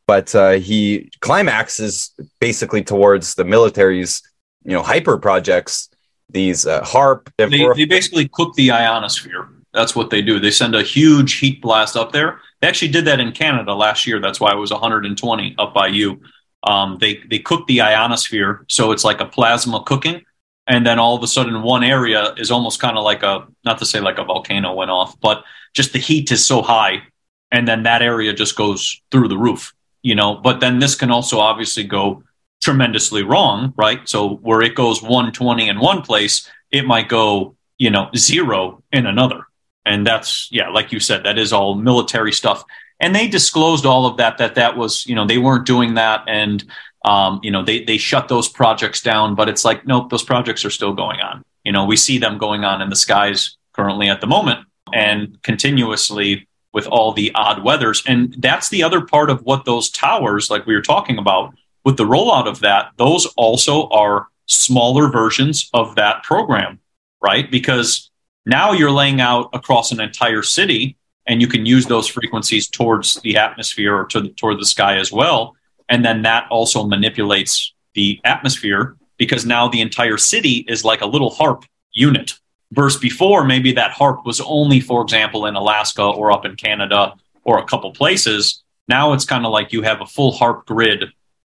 But 0.07 0.34
uh, 0.34 0.53
he 0.53 1.11
climaxes 1.20 2.12
basically 2.41 2.82
towards 2.82 3.34
the 3.34 3.45
military's 3.45 4.22
you 4.64 4.72
know 4.72 4.82
hyper 4.82 5.18
projects 5.18 5.89
these 6.30 6.66
uh, 6.66 6.82
HAARP 6.82 7.30
they, 7.39 7.47
they 7.74 7.84
basically 7.86 8.28
cook 8.28 8.55
the 8.55 8.70
ionosphere. 8.70 9.49
That's 9.72 9.95
what 9.95 10.11
they 10.11 10.22
do. 10.22 10.41
They 10.41 10.51
send 10.51 10.74
a 10.74 10.82
huge 10.82 11.34
heat 11.34 11.61
blast 11.62 11.97
up 11.97 12.12
there. 12.12 12.41
They 12.61 12.68
actually 12.68 12.89
did 12.89 13.05
that 13.05 13.20
in 13.20 13.32
canada 13.32 13.72
last 13.74 14.07
year. 14.07 14.20
That's 14.20 14.41
why 14.41 14.53
it 14.53 14.57
was 14.57 14.70
120 14.70 15.55
up 15.59 15.72
by 15.72 15.89
you. 15.89 16.20
Um, 16.64 16.99
they 17.01 17.22
they 17.30 17.39
cook 17.39 17.66
the 17.66 17.82
ionosphere 17.82 18.64
so 18.68 18.91
it's 18.91 19.05
like 19.05 19.20
a 19.20 19.26
plasma 19.26 19.82
cooking 19.84 20.24
and 20.69 20.87
then 20.87 20.99
all 20.99 21.16
of 21.16 21.23
a 21.23 21.27
sudden 21.27 21.62
one 21.62 21.83
area 21.83 22.35
is 22.37 22.51
almost 22.51 22.81
kind 22.81 22.97
of 22.97 23.05
like 23.05 23.23
a 23.23 23.47
not 23.64 23.79
to 23.79 23.87
say 23.87 24.01
like 24.01 24.19
a 24.19 24.25
volcano 24.25 24.75
went 24.75 24.91
off 24.91 25.19
but 25.21 25.45
just 25.75 25.93
the 25.93 25.99
heat 25.99 26.31
is 26.31 26.45
so 26.45 26.62
high 26.62 27.03
and 27.51 27.66
then 27.66 27.83
that 27.85 28.03
area 28.03 28.33
just 28.33 28.57
goes 28.57 29.01
through 29.11 29.29
the 29.29 29.39
roof 29.39 29.73
you 30.03 30.14
know, 30.14 30.35
but 30.37 30.61
then 30.61 30.79
this 30.79 30.95
can 30.95 31.11
also 31.11 31.39
obviously 31.39 31.85
go 31.85 32.23
tremendously 32.62 33.23
wrong, 33.23 33.73
right? 33.77 34.09
So 34.09 34.37
where 34.37 34.62
it 34.62 34.75
goes 34.75 35.03
120 35.03 35.69
in 35.69 35.79
one 35.79 36.03
place, 36.03 36.49
it 36.71 36.87
might 36.87 37.09
go, 37.09 37.57
you 37.79 37.91
know, 37.91 38.11
zero 38.16 38.83
in 38.93 39.07
another. 39.07 39.47
And 39.85 40.07
that's, 40.07 40.49
yeah, 40.51 40.69
like 40.69 40.93
you 40.93 41.01
said, 41.01 41.25
that 41.25 41.39
is 41.39 41.53
all 41.53 41.75
military 41.75 42.33
stuff. 42.33 42.64
And 43.01 43.14
they 43.14 43.29
disclosed 43.29 43.87
all 43.87 44.07
of 44.07 44.16
that, 44.16 44.39
that 44.39 44.57
that 44.57 44.77
was, 44.77 45.07
you 45.07 45.14
know, 45.14 45.27
they 45.27 45.39
weren't 45.39 45.66
doing 45.66 45.95
that. 45.95 46.25
And, 46.27 46.64
um, 47.05 47.41
you 47.43 47.51
know, 47.51 47.65
they, 47.65 47.85
they 47.85 47.97
shut 47.97 48.29
those 48.29 48.49
projects 48.49 49.03
down, 49.03 49.35
but 49.35 49.49
it's 49.49 49.65
like, 49.65 49.87
nope, 49.87 50.11
those 50.11 50.23
projects 50.23 50.65
are 50.65 50.71
still 50.71 50.93
going 50.93 51.21
on. 51.21 51.45
You 51.65 51.73
know, 51.73 51.85
we 51.85 51.97
see 51.97 52.19
them 52.19 52.39
going 52.39 52.65
on 52.65 52.83
in 52.83 52.91
the 52.91 52.97
skies 52.97 53.57
currently 53.73 54.09
at 54.09 54.21
the 54.21 54.27
moment 54.27 54.67
and 54.93 55.41
continuously 55.43 56.49
with 56.73 56.87
all 56.87 57.13
the 57.13 57.33
odd 57.35 57.63
weathers. 57.65 58.03
And 58.07 58.35
that's 58.39 58.69
the 58.69 58.83
other 58.83 59.01
part 59.01 59.31
of 59.31 59.43
what 59.43 59.65
those 59.65 59.91
towers, 59.91 60.51
like 60.51 60.67
we 60.67 60.75
were 60.75 60.83
talking 60.83 61.19
about, 61.19 61.55
with 61.85 61.97
the 61.97 62.05
rollout 62.05 62.47
of 62.47 62.61
that, 62.61 62.93
those 62.97 63.27
also 63.37 63.89
are 63.89 64.27
smaller 64.47 65.11
versions 65.11 65.71
of 65.73 65.95
that 65.95 66.23
program, 66.23 66.81
right? 67.23 67.51
Because 67.51 68.11
now 68.45 68.73
you're 68.73 68.91
laying 68.91 69.21
out 69.21 69.51
across 69.53 69.93
an 69.93 70.01
entire 70.01 70.43
city 70.43 70.97
and 71.27 71.41
you 71.41 71.47
can 71.47 71.67
use 71.67 71.87
those 71.87 72.09
frequencies 72.09 72.67
towards 72.67 73.21
the 73.21 73.37
atmosphere 73.37 73.95
or 73.95 74.07
to 74.07 74.23
the, 74.23 74.29
toward 74.31 74.59
the 74.59 74.67
sky 74.67 74.97
as 74.97 75.13
well. 75.13 75.55
And 75.89 76.05
then 76.05 76.22
that 76.22 76.47
also 76.51 76.84
manipulates 76.84 77.72
the 77.95 78.20
atmosphere 78.24 78.97
because 79.16 79.47
now 79.47 79.68
the 79.68 79.80
entire 79.80 80.18
city 80.18 80.64
is 80.68 80.84
like 80.84 81.01
a 81.01 81.07
little 81.07 81.30
HAARP 81.30 81.64
unit 81.93 82.39
Versus 82.72 83.01
before, 83.01 83.45
maybe 83.45 83.72
that 83.72 83.93
HAARP 83.93 84.26
was 84.26 84.43
only, 84.43 84.80
for 84.80 85.01
example, 85.01 85.47
in 85.47 85.55
Alaska 85.55 86.03
or 86.03 86.30
up 86.30 86.45
in 86.45 86.55
Canada 86.55 87.14
or 87.43 87.59
a 87.59 87.64
couple 87.64 87.91
places. 87.93 88.62
Now 88.89 89.14
it's 89.14 89.24
kind 89.24 89.47
of 89.47 89.53
like 89.53 89.72
you 89.72 89.80
have 89.82 90.03
a 90.03 90.07
full 90.07 90.34
HAARP 90.34 90.66
grid 90.66 91.05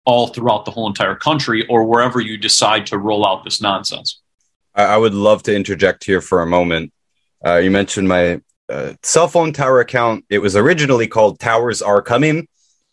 all 0.07 0.29
throughout 0.29 0.65
the 0.65 0.71
whole 0.71 0.87
entire 0.87 1.15
country 1.15 1.67
or 1.69 1.85
wherever 1.85 2.19
you 2.19 2.39
decide 2.39 2.87
to 2.87 2.99
roll 2.99 3.27
out 3.27 3.45
this 3.45 3.61
nonsense. 3.61 4.23
I 4.75 4.97
would 4.97 5.13
love 5.13 5.43
to 5.45 5.55
interject 5.55 6.05
here 6.05 6.23
for 6.23 6.41
a 6.41 6.47
moment. 6.47 6.95
Uh, 7.45 7.57
you 7.57 7.71
mentioned 7.71 8.09
my 8.09 8.41
uh, 8.71 8.95
cell 9.03 9.29
phone 9.29 9.53
tower 9.53 9.81
account. 9.81 10.25
It 10.31 10.39
was 10.39 10.57
originally 10.57 11.09
called 11.09 11.39
Towers 11.39 11.83
Are 11.83 12.01
Coming. 12.01 12.49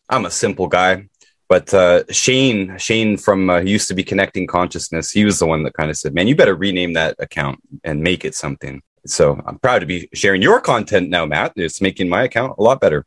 I'm 0.10 0.26
a 0.26 0.32
simple 0.32 0.68
guy. 0.68 1.08
But 1.50 1.74
uh, 1.74 2.04
Shane, 2.12 2.78
Shane 2.78 3.18
from 3.18 3.50
uh, 3.50 3.60
used 3.60 3.88
to 3.88 3.96
be 3.96 4.04
Connecting 4.04 4.46
Consciousness, 4.46 5.12
he 5.12 5.26
was 5.26 5.40
the 5.40 5.48
one 5.48 5.64
that 5.64 5.74
kind 5.74 5.90
of 5.90 5.98
said, 5.98 6.14
"Man, 6.14 6.28
you 6.28 6.36
better 6.36 6.56
rename 6.56 6.94
that 6.94 7.16
account 7.20 7.60
and 7.84 8.02
make 8.02 8.24
it 8.24 8.36
something." 8.36 8.84
So 9.08 9.42
I'm 9.46 9.58
proud 9.58 9.80
to 9.80 9.88
be 9.88 10.08
sharing 10.14 10.44
your 10.44 10.62
content 10.62 11.10
now, 11.10 11.26
Matt. 11.26 11.54
It's 11.56 11.82
making 11.82 12.08
my 12.08 12.24
account 12.24 12.56
a 12.60 12.62
lot 12.62 12.80
better. 12.80 13.06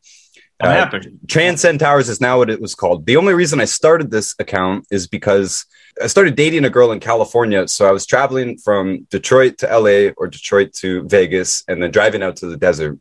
I'm 0.61 0.71
uh, 0.71 0.75
happy. 0.75 1.13
Transcend 1.29 1.79
Towers 1.81 2.09
is 2.09 2.21
now 2.21 2.39
what 2.39 2.51
it 2.51 2.61
was 2.61 2.75
called. 2.75 3.07
The 3.07 3.17
only 3.17 3.35
reason 3.35 3.61
I 3.61 3.65
started 3.65 4.11
this 4.11 4.35
account 4.41 4.87
is 4.91 5.07
because 5.07 5.65
I 6.03 6.09
started 6.09 6.35
dating 6.35 6.65
a 6.65 6.71
girl 6.71 6.91
in 6.93 7.01
California. 7.01 7.69
So 7.69 7.87
I 7.87 7.93
was 7.93 8.07
traveling 8.07 8.59
from 8.59 9.07
Detroit 9.11 9.59
to 9.59 9.67
LA 9.67 10.13
or 10.17 10.27
Detroit 10.27 10.73
to 10.75 11.07
Vegas 11.09 11.63
and 11.69 11.83
then 11.83 11.91
driving 11.91 12.23
out 12.23 12.37
to 12.37 12.47
the 12.47 12.57
desert 12.57 12.99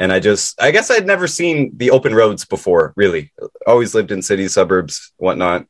and 0.00 0.10
I 0.10 0.18
just 0.18 0.60
I 0.60 0.72
guess 0.72 0.90
I'd 0.90 1.06
never 1.06 1.28
seen 1.28 1.72
the 1.76 1.90
open 1.92 2.14
roads 2.14 2.44
before. 2.44 2.92
Really, 2.96 3.32
always 3.66 3.94
lived 3.94 4.10
in 4.10 4.22
cities, 4.22 4.54
suburbs, 4.54 5.12
whatnot. 5.18 5.66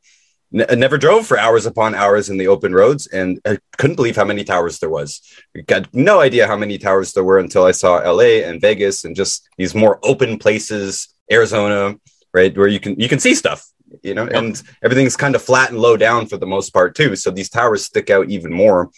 N- 0.53 0.65
uh, 0.67 0.75
never 0.75 0.97
drove 0.97 1.27
for 1.27 1.37
hours 1.37 1.65
upon 1.65 1.93
hours 1.93 2.29
in 2.29 2.37
the 2.37 2.47
open 2.47 2.73
roads, 2.73 3.07
and 3.07 3.39
I 3.45 3.59
couldn't 3.77 3.97
believe 3.97 4.15
how 4.15 4.23
many 4.23 4.43
towers 4.45 4.79
there 4.79 4.89
was. 4.89 5.21
Got 5.67 5.93
no 5.93 6.21
idea 6.21 6.47
how 6.47 6.57
many 6.57 6.77
towers 6.77 7.11
there 7.11 7.25
were 7.25 7.39
until 7.39 7.65
I 7.65 7.71
saw 7.71 7.99
L.A. 7.99 8.45
and 8.45 8.61
Vegas 8.61 9.03
and 9.03 9.15
just 9.15 9.47
these 9.57 9.75
more 9.75 9.99
open 10.01 10.39
places, 10.39 11.13
Arizona, 11.29 11.95
right, 12.33 12.57
where 12.57 12.67
you 12.67 12.79
can 12.79 12.97
you 12.97 13.09
can 13.09 13.19
see 13.19 13.35
stuff, 13.35 13.67
you 14.01 14.13
know, 14.13 14.27
and 14.27 14.63
everything's 14.81 15.17
kind 15.17 15.35
of 15.35 15.41
flat 15.41 15.71
and 15.71 15.79
low 15.79 15.97
down 15.97 16.25
for 16.25 16.37
the 16.37 16.47
most 16.47 16.69
part 16.69 16.95
too. 16.95 17.17
So 17.17 17.31
these 17.31 17.49
towers 17.49 17.85
stick 17.85 18.09
out 18.09 18.29
even 18.29 18.53
more 18.53 18.89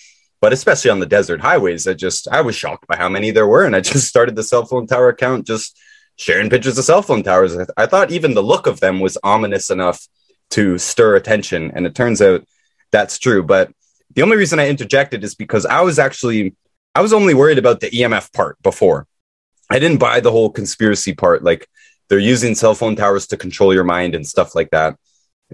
but 0.43 0.51
especially 0.51 0.91
on 0.91 0.99
the 0.99 1.05
desert 1.05 1.39
highways, 1.39 1.87
I 1.87 1.93
just 1.93 2.27
I 2.27 2.41
was 2.41 2.53
shocked 2.53 2.85
by 2.85 2.97
how 2.97 3.07
many 3.07 3.31
there 3.31 3.47
were, 3.47 3.63
and 3.63 3.73
I 3.73 3.79
just 3.93 4.09
started 4.09 4.35
the 4.35 4.43
cell 4.43 4.65
phone 4.65 4.87
tower 4.87 5.07
account 5.07 5.47
just 5.47 5.79
sharing 6.17 6.49
pictures 6.49 6.77
of 6.77 6.83
cell 6.83 7.01
phone 7.01 7.23
towers. 7.23 7.55
I 7.77 7.85
thought 7.85 8.11
even 8.11 8.33
the 8.33 8.43
look 8.43 8.67
of 8.67 8.81
them 8.81 8.99
was 8.99 9.17
ominous 9.23 9.69
enough 9.69 10.05
to 10.49 10.77
stir 10.77 11.15
attention, 11.15 11.71
and 11.73 11.85
it 11.85 11.95
turns 11.95 12.21
out 12.21 12.45
that's 12.91 13.19
true. 13.19 13.41
But 13.41 13.71
the 14.15 14.21
only 14.21 14.35
reason 14.35 14.59
I 14.59 14.67
interjected 14.67 15.23
is 15.23 15.33
because 15.33 15.65
I 15.65 15.79
was 15.79 15.97
actually 15.97 16.57
I 16.93 16.99
was 16.99 17.13
only 17.13 17.33
worried 17.33 17.57
about 17.57 17.79
the 17.79 17.89
EMF 17.89 18.33
part 18.33 18.61
before. 18.61 19.07
I 19.69 19.79
didn't 19.79 19.99
buy 20.01 20.19
the 20.19 20.31
whole 20.31 20.49
conspiracy 20.49 21.13
part, 21.13 21.41
like 21.41 21.69
they're 22.09 22.19
using 22.19 22.53
cell 22.53 22.75
phone 22.75 22.97
towers 22.97 23.27
to 23.27 23.37
control 23.37 23.73
your 23.73 23.85
mind 23.85 24.13
and 24.13 24.27
stuff 24.27 24.55
like 24.55 24.71
that. 24.71 24.97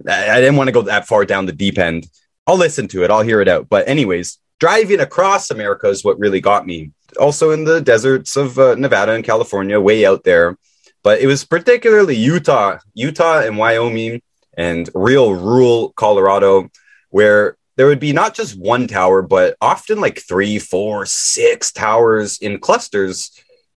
I 0.07 0.41
didn't 0.41 0.55
want 0.55 0.69
to 0.69 0.73
go 0.73 0.81
that 0.81 1.07
far 1.07 1.25
down 1.25 1.45
the 1.45 1.51
deep 1.51 1.77
end. 1.77 2.07
I'll 2.47 2.57
listen 2.57 2.87
to 2.87 3.03
it, 3.03 3.11
I'll 3.11 3.21
hear 3.21 3.39
it 3.39 3.47
out. 3.47 3.69
But 3.69 3.87
anyways, 3.87 4.39
driving 4.59 4.99
across 4.99 5.51
America 5.51 5.87
is 5.87 6.03
what 6.03 6.19
really 6.19 6.41
got 6.41 6.65
me. 6.65 6.91
Also 7.19 7.51
in 7.51 7.63
the 7.63 7.81
deserts 7.81 8.35
of 8.35 8.59
uh, 8.59 8.75
Nevada 8.75 9.13
and 9.13 9.23
California, 9.23 9.79
way 9.79 10.05
out 10.05 10.23
there. 10.23 10.57
But 11.01 11.21
it 11.21 11.27
was 11.27 11.45
particularly 11.45 12.15
Utah, 12.15 12.79
Utah 12.93 13.39
and 13.39 13.57
Wyoming, 13.57 14.21
and 14.57 14.89
real 14.93 15.33
rural 15.33 15.93
Colorado, 15.93 16.69
where 17.09 17.55
there 17.77 17.87
would 17.87 18.01
be 18.01 18.11
not 18.11 18.35
just 18.35 18.59
one 18.59 18.87
tower, 18.87 19.21
but 19.21 19.55
often 19.61 20.01
like 20.01 20.19
three, 20.19 20.59
four, 20.59 21.05
six 21.05 21.71
towers 21.71 22.37
in 22.39 22.59
clusters 22.59 23.31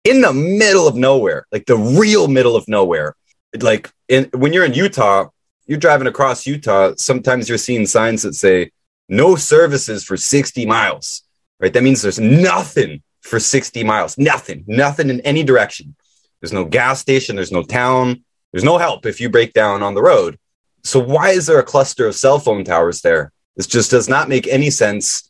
in 0.04 0.22
the 0.22 0.34
middle 0.34 0.88
of 0.88 0.96
nowhere, 0.96 1.46
like 1.52 1.68
the 1.68 1.78
real 1.78 2.28
middle 2.28 2.56
of 2.56 2.68
nowhere. 2.68 3.16
Like 3.60 3.92
in, 4.10 4.28
when 4.34 4.54
you're 4.54 4.66
in 4.66 4.74
Utah, 4.74 5.28
you're 5.68 5.78
driving 5.78 6.08
across 6.08 6.48
Utah, 6.48 6.94
sometimes 6.98 7.48
you're 7.48 7.60
seeing 7.60 7.86
signs 7.86 8.24
that 8.24 8.34
say 8.34 8.72
no 9.10 9.36
services 9.36 10.04
for 10.04 10.18
60 10.18 10.66
miles, 10.66 11.24
right? 11.60 11.74
That 11.74 11.84
means 11.84 12.02
there's 12.02 12.20
nothing 12.20 13.02
for 13.22 13.40
60 13.40 13.84
miles, 13.84 14.18
nothing, 14.18 14.64
nothing 14.68 15.10
in 15.10 15.22
any 15.22 15.44
direction. 15.44 15.96
There's 16.40 16.54
no 16.54 16.66
gas 16.66 17.00
station, 17.00 17.36
there's 17.36 17.52
no 17.52 17.64
town, 17.64 18.24
there's 18.52 18.64
no 18.64 18.78
help 18.78 19.06
if 19.06 19.22
you 19.22 19.30
break 19.30 19.54
down 19.54 19.84
on 19.84 19.94
the 19.94 20.02
road. 20.02 20.38
So, 20.84 21.00
why 21.00 21.30
is 21.30 21.46
there 21.46 21.60
a 21.60 21.64
cluster 21.64 22.08
of 22.08 22.16
cell 22.16 22.40
phone 22.40 22.64
towers 22.64 23.02
there? 23.02 23.32
This 23.56 23.68
just 23.68 23.92
does 23.92 24.10
not 24.10 24.30
make 24.30 24.48
any 24.48 24.70
sense. 24.70 25.30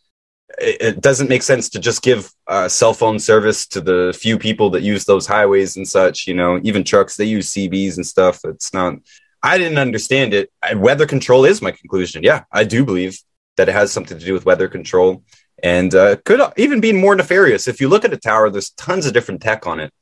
It 0.60 1.02
doesn't 1.02 1.30
make 1.30 1.44
sense 1.44 1.70
to 1.70 1.80
just 1.80 2.02
give 2.02 2.32
uh, 2.48 2.68
cell 2.68 2.94
phone 2.94 3.20
service 3.20 3.68
to 3.68 3.82
the 3.82 4.18
few 4.18 4.38
people 4.38 4.70
that 4.72 4.84
use 4.84 5.06
those 5.06 5.26
highways 5.28 5.76
and 5.76 5.88
such. 5.88 6.28
You 6.28 6.34
know, 6.34 6.60
even 6.64 6.84
trucks, 6.84 7.16
they 7.16 7.26
use 7.26 7.54
CBs 7.54 7.98
and 7.98 8.06
stuff. 8.06 8.40
It's 8.46 8.74
not, 8.74 8.96
I 9.44 9.58
didn't 9.58 9.78
understand 9.78 10.34
it. 10.34 10.52
Weather 10.76 11.06
control 11.06 11.46
is 11.46 11.62
my 11.62 11.72
conclusion. 11.72 12.24
Yeah, 12.24 12.44
I 12.52 12.64
do 12.64 12.86
believe 12.86 13.20
that 13.58 13.70
it 13.70 13.74
has 13.74 13.92
something 13.92 14.18
to 14.18 14.26
do 14.26 14.34
with 14.34 14.46
weather 14.46 14.68
control 14.68 15.24
and 15.64 15.94
uh, 15.94 16.16
could 16.26 16.42
even 16.58 16.80
be 16.80 16.94
more 16.94 17.16
nefarious. 17.16 17.68
If 17.68 17.80
you 17.82 17.88
look 17.88 18.06
at 18.06 18.14
a 18.14 18.18
tower, 18.18 18.50
there's 18.50 18.72
tons 18.72 19.06
of 19.06 19.14
different 19.14 19.42
tech 19.42 19.68
on 19.68 19.80
it. 19.80 19.94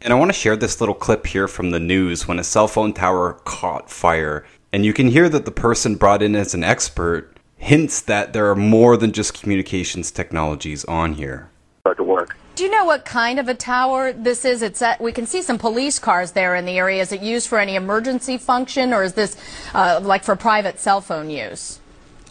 And 0.00 0.12
I 0.12 0.16
want 0.16 0.30
to 0.30 0.38
share 0.38 0.56
this 0.56 0.80
little 0.80 0.94
clip 0.94 1.26
here 1.26 1.48
from 1.48 1.70
the 1.70 1.80
news 1.80 2.28
when 2.28 2.38
a 2.38 2.44
cell 2.44 2.68
phone 2.68 2.92
tower 2.92 3.34
caught 3.44 3.90
fire. 3.90 4.44
And 4.72 4.84
you 4.84 4.92
can 4.92 5.08
hear 5.08 5.28
that 5.28 5.44
the 5.44 5.50
person 5.50 5.96
brought 5.96 6.22
in 6.22 6.36
as 6.36 6.54
an 6.54 6.62
expert 6.62 7.38
hints 7.56 8.00
that 8.02 8.32
there 8.32 8.50
are 8.50 8.56
more 8.56 8.96
than 8.96 9.12
just 9.12 9.40
communications 9.40 10.10
technologies 10.10 10.84
on 10.84 11.14
here. 11.14 11.50
Start 11.80 11.96
to 11.96 12.04
work. 12.04 12.36
Do 12.54 12.64
you 12.64 12.70
know 12.70 12.84
what 12.84 13.04
kind 13.04 13.38
of 13.38 13.48
a 13.48 13.54
tower 13.54 14.12
this 14.12 14.44
is? 14.44 14.62
It's 14.62 14.80
at, 14.80 15.00
we 15.00 15.12
can 15.12 15.26
see 15.26 15.42
some 15.42 15.58
police 15.58 15.98
cars 15.98 16.32
there 16.32 16.54
in 16.54 16.64
the 16.64 16.78
area. 16.78 17.02
Is 17.02 17.12
it 17.12 17.20
used 17.20 17.48
for 17.48 17.58
any 17.58 17.74
emergency 17.74 18.38
function, 18.38 18.92
or 18.92 19.02
is 19.02 19.12
this 19.12 19.36
uh, 19.74 20.00
like 20.02 20.24
for 20.24 20.36
private 20.36 20.78
cell 20.78 21.00
phone 21.00 21.28
use? 21.28 21.80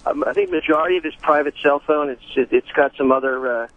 Um, 0.06 0.24
I 0.26 0.34
think 0.34 0.52
majority 0.52 0.98
of 0.98 1.04
his 1.04 1.16
private 1.16 1.56
cell 1.62 1.80
phone. 1.80 2.10
It's 2.10 2.22
it, 2.36 2.50
it's 2.52 2.72
got 2.72 2.96
some 2.96 3.12
other 3.12 3.64
uh, 3.64 3.68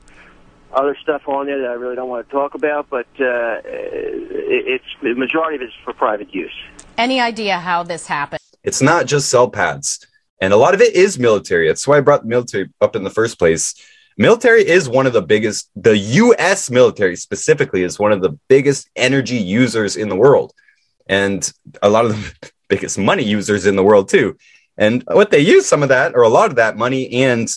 other 0.72 0.96
stuff 1.02 1.26
on 1.26 1.46
there 1.46 1.60
that 1.62 1.70
I 1.70 1.74
really 1.74 1.96
don't 1.96 2.08
want 2.08 2.28
to 2.28 2.32
talk 2.32 2.54
about, 2.54 2.90
but 2.90 3.06
uh, 3.18 3.60
it, 3.64 4.66
it's 4.66 4.84
the 5.02 5.14
majority 5.14 5.56
of 5.56 5.62
it's 5.62 5.74
for 5.84 5.92
private 5.92 6.34
use. 6.34 6.52
Any 6.96 7.20
idea 7.20 7.58
how 7.58 7.82
this 7.82 8.06
happened? 8.06 8.40
It's 8.62 8.82
not 8.82 9.06
just 9.06 9.30
cell 9.30 9.48
pads, 9.48 10.06
and 10.40 10.52
a 10.52 10.56
lot 10.56 10.74
of 10.74 10.80
it 10.80 10.94
is 10.94 11.18
military. 11.18 11.68
That's 11.68 11.86
why 11.86 11.98
I 11.98 12.00
brought 12.00 12.22
the 12.22 12.28
military 12.28 12.70
up 12.80 12.94
in 12.94 13.04
the 13.04 13.10
first 13.10 13.38
place. 13.38 13.74
Military 14.18 14.68
is 14.68 14.88
one 14.88 15.06
of 15.06 15.12
the 15.12 15.22
biggest. 15.22 15.70
The 15.76 15.96
U.S. 15.96 16.70
military 16.70 17.16
specifically 17.16 17.84
is 17.84 17.98
one 17.98 18.12
of 18.12 18.20
the 18.20 18.38
biggest 18.48 18.90
energy 18.96 19.38
users 19.38 19.96
in 19.96 20.08
the 20.08 20.16
world, 20.16 20.52
and 21.06 21.50
a 21.82 21.88
lot 21.88 22.04
of 22.04 22.12
the 22.12 22.50
biggest 22.68 22.98
money 22.98 23.22
users 23.22 23.64
in 23.64 23.76
the 23.76 23.82
world 23.82 24.10
too. 24.10 24.36
And 24.78 25.02
what 25.08 25.30
they 25.30 25.40
use 25.40 25.66
some 25.66 25.82
of 25.82 25.90
that, 25.90 26.14
or 26.14 26.22
a 26.22 26.28
lot 26.28 26.50
of 26.50 26.56
that 26.56 26.78
money 26.78 27.10
and 27.24 27.48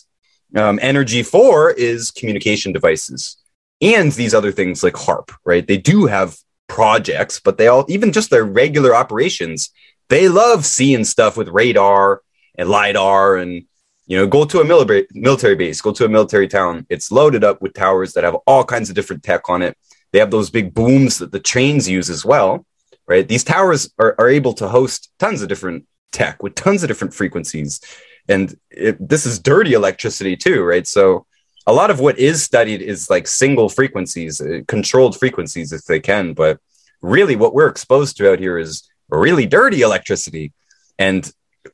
um, 0.55 0.80
energy 0.82 1.24
for, 1.24 1.72
is 1.72 2.11
communication 2.11 2.74
devices 2.74 3.38
and 3.80 4.11
these 4.11 4.34
other 4.34 4.51
things 4.51 4.84
like 4.84 4.93
HAARP, 4.93 5.32
right? 5.45 5.65
They 5.65 5.78
do 5.78 6.07
have 6.07 6.36
projects, 6.67 7.39
but 7.39 7.57
they 7.57 7.67
all, 7.67 7.86
even 7.88 8.11
just 8.11 8.30
their 8.30 8.43
regular 8.43 8.95
operations, 8.95 9.69
they 10.09 10.30
love 10.30 10.65
seeing 10.65 11.03
stuff 11.03 11.38
with 11.38 11.47
radar 11.47 12.22
and 12.55 12.69
LIDAR 12.69 13.38
and, 13.38 13.65
you 14.07 14.17
know, 14.17 14.28
go 14.28 14.45
to 14.45 14.59
a 14.59 14.65
military, 14.65 15.07
military 15.13 15.55
base, 15.55 15.80
go 15.80 15.91
to 15.91 16.05
a 16.05 16.09
military 16.09 16.47
town. 16.47 16.86
It's 16.89 17.11
loaded 17.11 17.43
up 17.43 17.61
with 17.61 17.74
towers 17.74 18.13
that 18.13 18.24
have 18.24 18.36
all 18.47 18.63
kinds 18.63 18.89
of 18.89 18.95
different 18.95 19.24
tech 19.24 19.49
on 19.49 19.61
it. 19.61 19.78
They 20.11 20.19
have 20.19 20.32
those 20.32 20.49
big 20.49 20.74
booms 20.74 21.19
that 21.19 21.32
the 21.32 21.39
trains 21.39 21.88
use 21.88 22.09
as 22.09 22.26
well, 22.26 22.65
right? 23.07 23.28
These 23.28 23.43
towers 23.43 23.93
are, 23.97 24.15
are 24.19 24.30
able 24.30 24.53
to 24.53 24.67
host 24.67 25.11
tons 25.17 25.41
of 25.41 25.49
different 25.49 25.86
tech 26.12 26.41
with 26.43 26.55
tons 26.55 26.84
of 26.84 26.88
different 26.88 27.14
frequencies. 27.14 27.80
And 28.28 28.57
it, 28.70 29.07
this 29.07 29.26
is 29.26 29.39
dirty 29.39 29.74
electricity 29.74 30.36
too, 30.36 30.64
right? 30.64 30.88
So 30.88 31.26
a 31.68 31.74
lot 31.74 31.89
of 31.89 31.99
what 31.99 32.18
is 32.18 32.43
studied 32.43 32.82
is 32.82 33.09
like 33.09 33.28
single 33.28 33.70
frequencies, 33.70 34.41
uh, 34.41 34.62
controlled 34.68 35.18
frequencies 35.18 35.72
if 35.72 35.86
they 35.86 35.99
can. 35.99 36.34
But 36.34 36.59
really, 37.01 37.36
what 37.36 37.53
we're 37.53 37.68
exposed 37.68 38.18
to 38.18 38.32
out 38.32 38.39
here 38.39 38.57
is 38.57 38.84
really 39.09 39.45
dirty 39.45 39.82
electricity. 39.82 40.53
And 40.97 41.32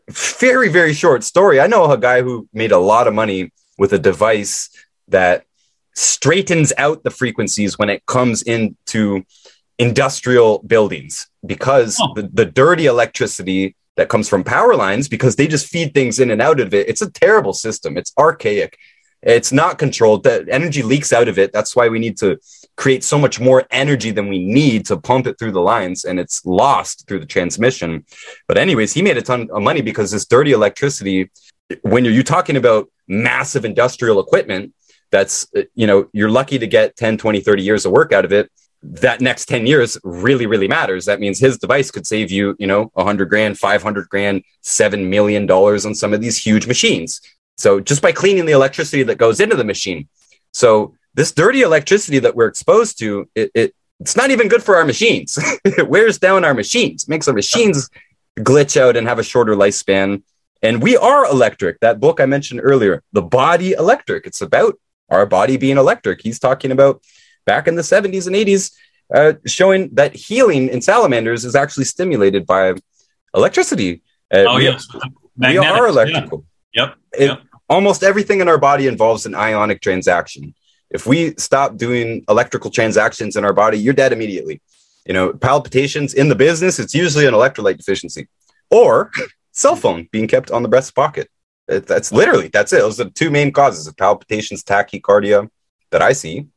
very, 0.09 0.69
very 0.69 0.93
short 0.93 1.23
story. 1.23 1.59
I 1.59 1.67
know 1.67 1.91
a 1.91 1.97
guy 1.97 2.21
who 2.21 2.47
made 2.53 2.71
a 2.71 2.77
lot 2.77 3.07
of 3.07 3.13
money 3.13 3.51
with 3.77 3.93
a 3.93 3.99
device 3.99 4.69
that 5.07 5.45
straightens 5.93 6.73
out 6.77 7.03
the 7.03 7.09
frequencies 7.09 7.77
when 7.77 7.89
it 7.89 8.05
comes 8.05 8.41
into 8.41 9.23
industrial 9.79 10.59
buildings 10.59 11.27
because 11.45 11.97
oh. 12.01 12.13
the, 12.15 12.29
the 12.33 12.45
dirty 12.45 12.85
electricity 12.85 13.75
that 13.97 14.09
comes 14.09 14.29
from 14.29 14.43
power 14.43 14.75
lines 14.75 15.09
because 15.09 15.35
they 15.35 15.47
just 15.47 15.67
feed 15.67 15.93
things 15.93 16.19
in 16.19 16.31
and 16.31 16.41
out 16.41 16.59
of 16.59 16.73
it. 16.73 16.87
It's 16.87 17.01
a 17.01 17.11
terrible 17.11 17.53
system. 17.53 17.97
It's 17.97 18.13
archaic. 18.17 18.77
It's 19.23 19.51
not 19.51 19.79
controlled. 19.79 20.23
The 20.23 20.47
energy 20.49 20.83
leaks 20.83 21.11
out 21.11 21.27
of 21.27 21.37
it. 21.39 21.51
That's 21.51 21.75
why 21.75 21.89
we 21.89 21.99
need 21.99 22.17
to 22.19 22.39
create 22.77 23.03
so 23.03 23.17
much 23.17 23.39
more 23.39 23.65
energy 23.71 24.11
than 24.11 24.29
we 24.29 24.45
need 24.45 24.85
to 24.85 24.97
pump 24.97 25.25
it 25.27 25.39
through 25.39 25.51
the 25.51 25.61
lines 25.61 26.05
and 26.05 26.19
it's 26.19 26.45
lost 26.45 27.07
through 27.07 27.19
the 27.19 27.25
transmission. 27.25 28.05
But 28.47 28.57
anyways, 28.57 28.93
he 28.93 29.01
made 29.01 29.17
a 29.17 29.21
ton 29.21 29.49
of 29.51 29.63
money 29.63 29.81
because 29.81 30.11
this 30.11 30.25
dirty 30.25 30.51
electricity 30.51 31.31
when 31.81 32.05
you're 32.05 32.13
you 32.13 32.23
talking 32.23 32.57
about 32.57 32.89
massive 33.07 33.65
industrial 33.65 34.19
equipment 34.19 34.73
that's 35.11 35.47
uh, 35.55 35.61
you 35.75 35.87
know 35.87 36.09
you're 36.13 36.29
lucky 36.29 36.59
to 36.59 36.67
get 36.67 36.95
10 36.95 37.17
20 37.17 37.41
30 37.41 37.63
years 37.63 37.85
of 37.85 37.91
work 37.91 38.11
out 38.13 38.25
of 38.25 38.31
it 38.31 38.51
that 38.89 39.21
next 39.21 39.45
10 39.47 39.67
years 39.67 39.97
really 40.03 40.45
really 40.45 40.67
matters. 40.67 41.05
That 41.05 41.19
means 41.19 41.39
his 41.39 41.57
device 41.57 41.91
could 41.91 42.07
save 42.07 42.31
you 42.31 42.55
you 42.59 42.67
know 42.67 42.89
100 42.93 43.25
grand 43.29 43.57
500 43.57 44.09
grand 44.09 44.43
7 44.61 45.09
million 45.09 45.45
dollars 45.45 45.85
on 45.85 45.93
some 45.95 46.13
of 46.13 46.21
these 46.21 46.37
huge 46.37 46.67
machines. 46.67 47.21
So 47.57 47.79
just 47.79 48.01
by 48.01 48.11
cleaning 48.11 48.45
the 48.45 48.51
electricity 48.53 49.03
that 49.03 49.17
goes 49.17 49.39
into 49.39 49.55
the 49.55 49.63
machine. 49.63 50.07
So 50.53 50.95
this 51.15 51.31
dirty 51.31 51.61
electricity 51.61 52.19
that 52.19 52.35
we're 52.35 52.47
exposed 52.47 52.99
to 52.99 53.29
it, 53.35 53.51
it 53.53 53.75
it's 53.99 54.15
not 54.15 54.29
even 54.29 54.47
good 54.47 54.63
for 54.63 54.75
our 54.75 54.85
machines. 54.85 55.39
It 55.65 55.89
wears 55.89 56.17
down 56.19 56.45
our 56.45 56.53
machines. 56.53 57.07
Makes 57.07 57.27
our 57.27 57.33
machines 57.33 57.89
glitch 58.39 58.79
out 58.79 58.95
and 58.95 59.07
have 59.07 59.19
a 59.19 59.23
shorter 59.23 59.55
lifespan. 59.55 60.23
And 60.61 60.81
we 60.81 60.95
are 60.97 61.25
electric. 61.25 61.79
That 61.81 61.99
book 61.99 62.19
i 62.19 62.25
mentioned 62.25 62.61
earlier 62.63 63.03
the 63.11 63.21
body 63.21 63.73
electric. 63.73 64.25
It's 64.25 64.41
about 64.41 64.79
our 65.09 65.25
body 65.25 65.57
being 65.57 65.77
electric. 65.77 66.21
He's 66.21 66.39
talking 66.39 66.71
about 66.71 67.01
back 67.47 67.67
in 67.67 67.73
the 67.73 67.81
70s 67.81 68.27
and 68.27 68.35
80s, 68.35 68.73
uh, 69.15 69.33
showing 69.47 69.89
that 69.95 70.13
healing 70.13 70.67
in 70.67 70.81
salamanders 70.81 71.45
is 71.45 71.55
actually 71.55 71.85
stimulated 71.85 72.45
by 72.45 72.75
electricity. 73.33 74.03
Uh, 74.31 74.43
oh, 74.47 74.55
we, 74.57 74.65
yes. 74.65 74.85
we 75.37 75.57
are 75.57 75.87
electrical. 75.87 76.45
Yeah. 76.73 76.83
Yep. 76.83 76.95
It, 77.17 77.25
yep. 77.25 77.41
Almost 77.69 78.03
everything 78.03 78.41
in 78.41 78.47
our 78.47 78.57
body 78.57 78.85
involves 78.87 79.25
an 79.25 79.33
ionic 79.33 79.81
transaction. 79.81 80.53
If 80.89 81.05
we 81.05 81.33
stop 81.37 81.77
doing 81.77 82.23
electrical 82.29 82.69
transactions 82.69 83.35
in 83.35 83.43
our 83.43 83.53
body, 83.53 83.79
you're 83.79 83.93
dead 83.93 84.13
immediately. 84.13 84.61
You 85.05 85.13
know, 85.13 85.33
palpitations 85.33 86.13
in 86.13 86.29
the 86.29 86.35
business, 86.35 86.79
it's 86.79 86.93
usually 86.93 87.25
an 87.25 87.33
electrolyte 87.33 87.77
deficiency 87.77 88.27
or 88.69 89.11
cell 89.51 89.75
phone 89.75 90.07
being 90.11 90.27
kept 90.27 90.51
on 90.51 90.63
the 90.63 90.69
breast 90.69 90.93
pocket. 90.95 91.29
That's 91.67 92.13
literally, 92.13 92.47
that's 92.47 92.71
it. 92.71 92.79
Those 92.79 92.99
are 93.01 93.05
the 93.05 93.09
two 93.09 93.29
main 93.29 93.51
causes 93.51 93.87
of 93.87 93.97
palpitations, 93.97 94.63
tachycardia 94.63 95.49
that 95.91 96.01
I 96.01 96.13
see. 96.13 96.47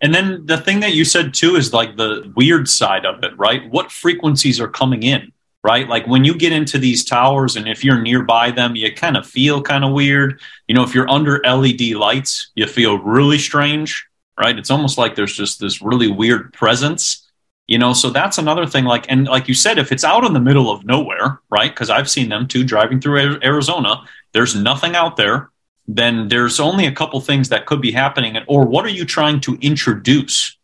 And 0.00 0.14
then 0.14 0.46
the 0.46 0.56
thing 0.56 0.80
that 0.80 0.94
you 0.94 1.04
said 1.04 1.34
too 1.34 1.56
is 1.56 1.72
like 1.72 1.96
the 1.96 2.32
weird 2.34 2.68
side 2.68 3.04
of 3.04 3.22
it, 3.22 3.36
right? 3.38 3.70
What 3.70 3.92
frequencies 3.92 4.60
are 4.60 4.68
coming 4.68 5.02
in, 5.02 5.32
right? 5.62 5.86
Like 5.88 6.06
when 6.06 6.24
you 6.24 6.36
get 6.36 6.52
into 6.52 6.78
these 6.78 7.04
towers 7.04 7.56
and 7.56 7.68
if 7.68 7.84
you're 7.84 8.00
nearby 8.00 8.50
them, 8.50 8.76
you 8.76 8.92
kind 8.94 9.16
of 9.16 9.26
feel 9.26 9.62
kind 9.62 9.84
of 9.84 9.92
weird. 9.92 10.40
You 10.68 10.74
know, 10.74 10.82
if 10.82 10.94
you're 10.94 11.10
under 11.10 11.42
LED 11.44 11.92
lights, 11.92 12.50
you 12.54 12.66
feel 12.66 12.98
really 12.98 13.38
strange, 13.38 14.06
right? 14.38 14.58
It's 14.58 14.70
almost 14.70 14.96
like 14.96 15.16
there's 15.16 15.36
just 15.36 15.60
this 15.60 15.82
really 15.82 16.08
weird 16.08 16.54
presence, 16.54 17.30
you 17.66 17.76
know? 17.76 17.92
So 17.92 18.08
that's 18.08 18.38
another 18.38 18.66
thing. 18.66 18.84
Like, 18.86 19.04
and 19.10 19.26
like 19.26 19.48
you 19.48 19.54
said, 19.54 19.78
if 19.78 19.92
it's 19.92 20.04
out 20.04 20.24
in 20.24 20.32
the 20.32 20.40
middle 20.40 20.70
of 20.70 20.86
nowhere, 20.86 21.40
right? 21.50 21.70
Because 21.70 21.90
I've 21.90 22.08
seen 22.08 22.30
them 22.30 22.48
too 22.48 22.64
driving 22.64 23.02
through 23.02 23.38
Arizona, 23.42 24.02
there's 24.32 24.54
nothing 24.54 24.96
out 24.96 25.16
there 25.16 25.50
then 25.96 26.28
there's 26.28 26.60
only 26.60 26.86
a 26.86 26.92
couple 26.92 27.20
things 27.20 27.48
that 27.48 27.66
could 27.66 27.80
be 27.80 27.92
happening. 27.92 28.36
Or 28.46 28.66
what 28.66 28.84
are 28.84 28.90
you 28.90 29.04
trying 29.04 29.40
to 29.40 29.58
introduce, 29.60 30.56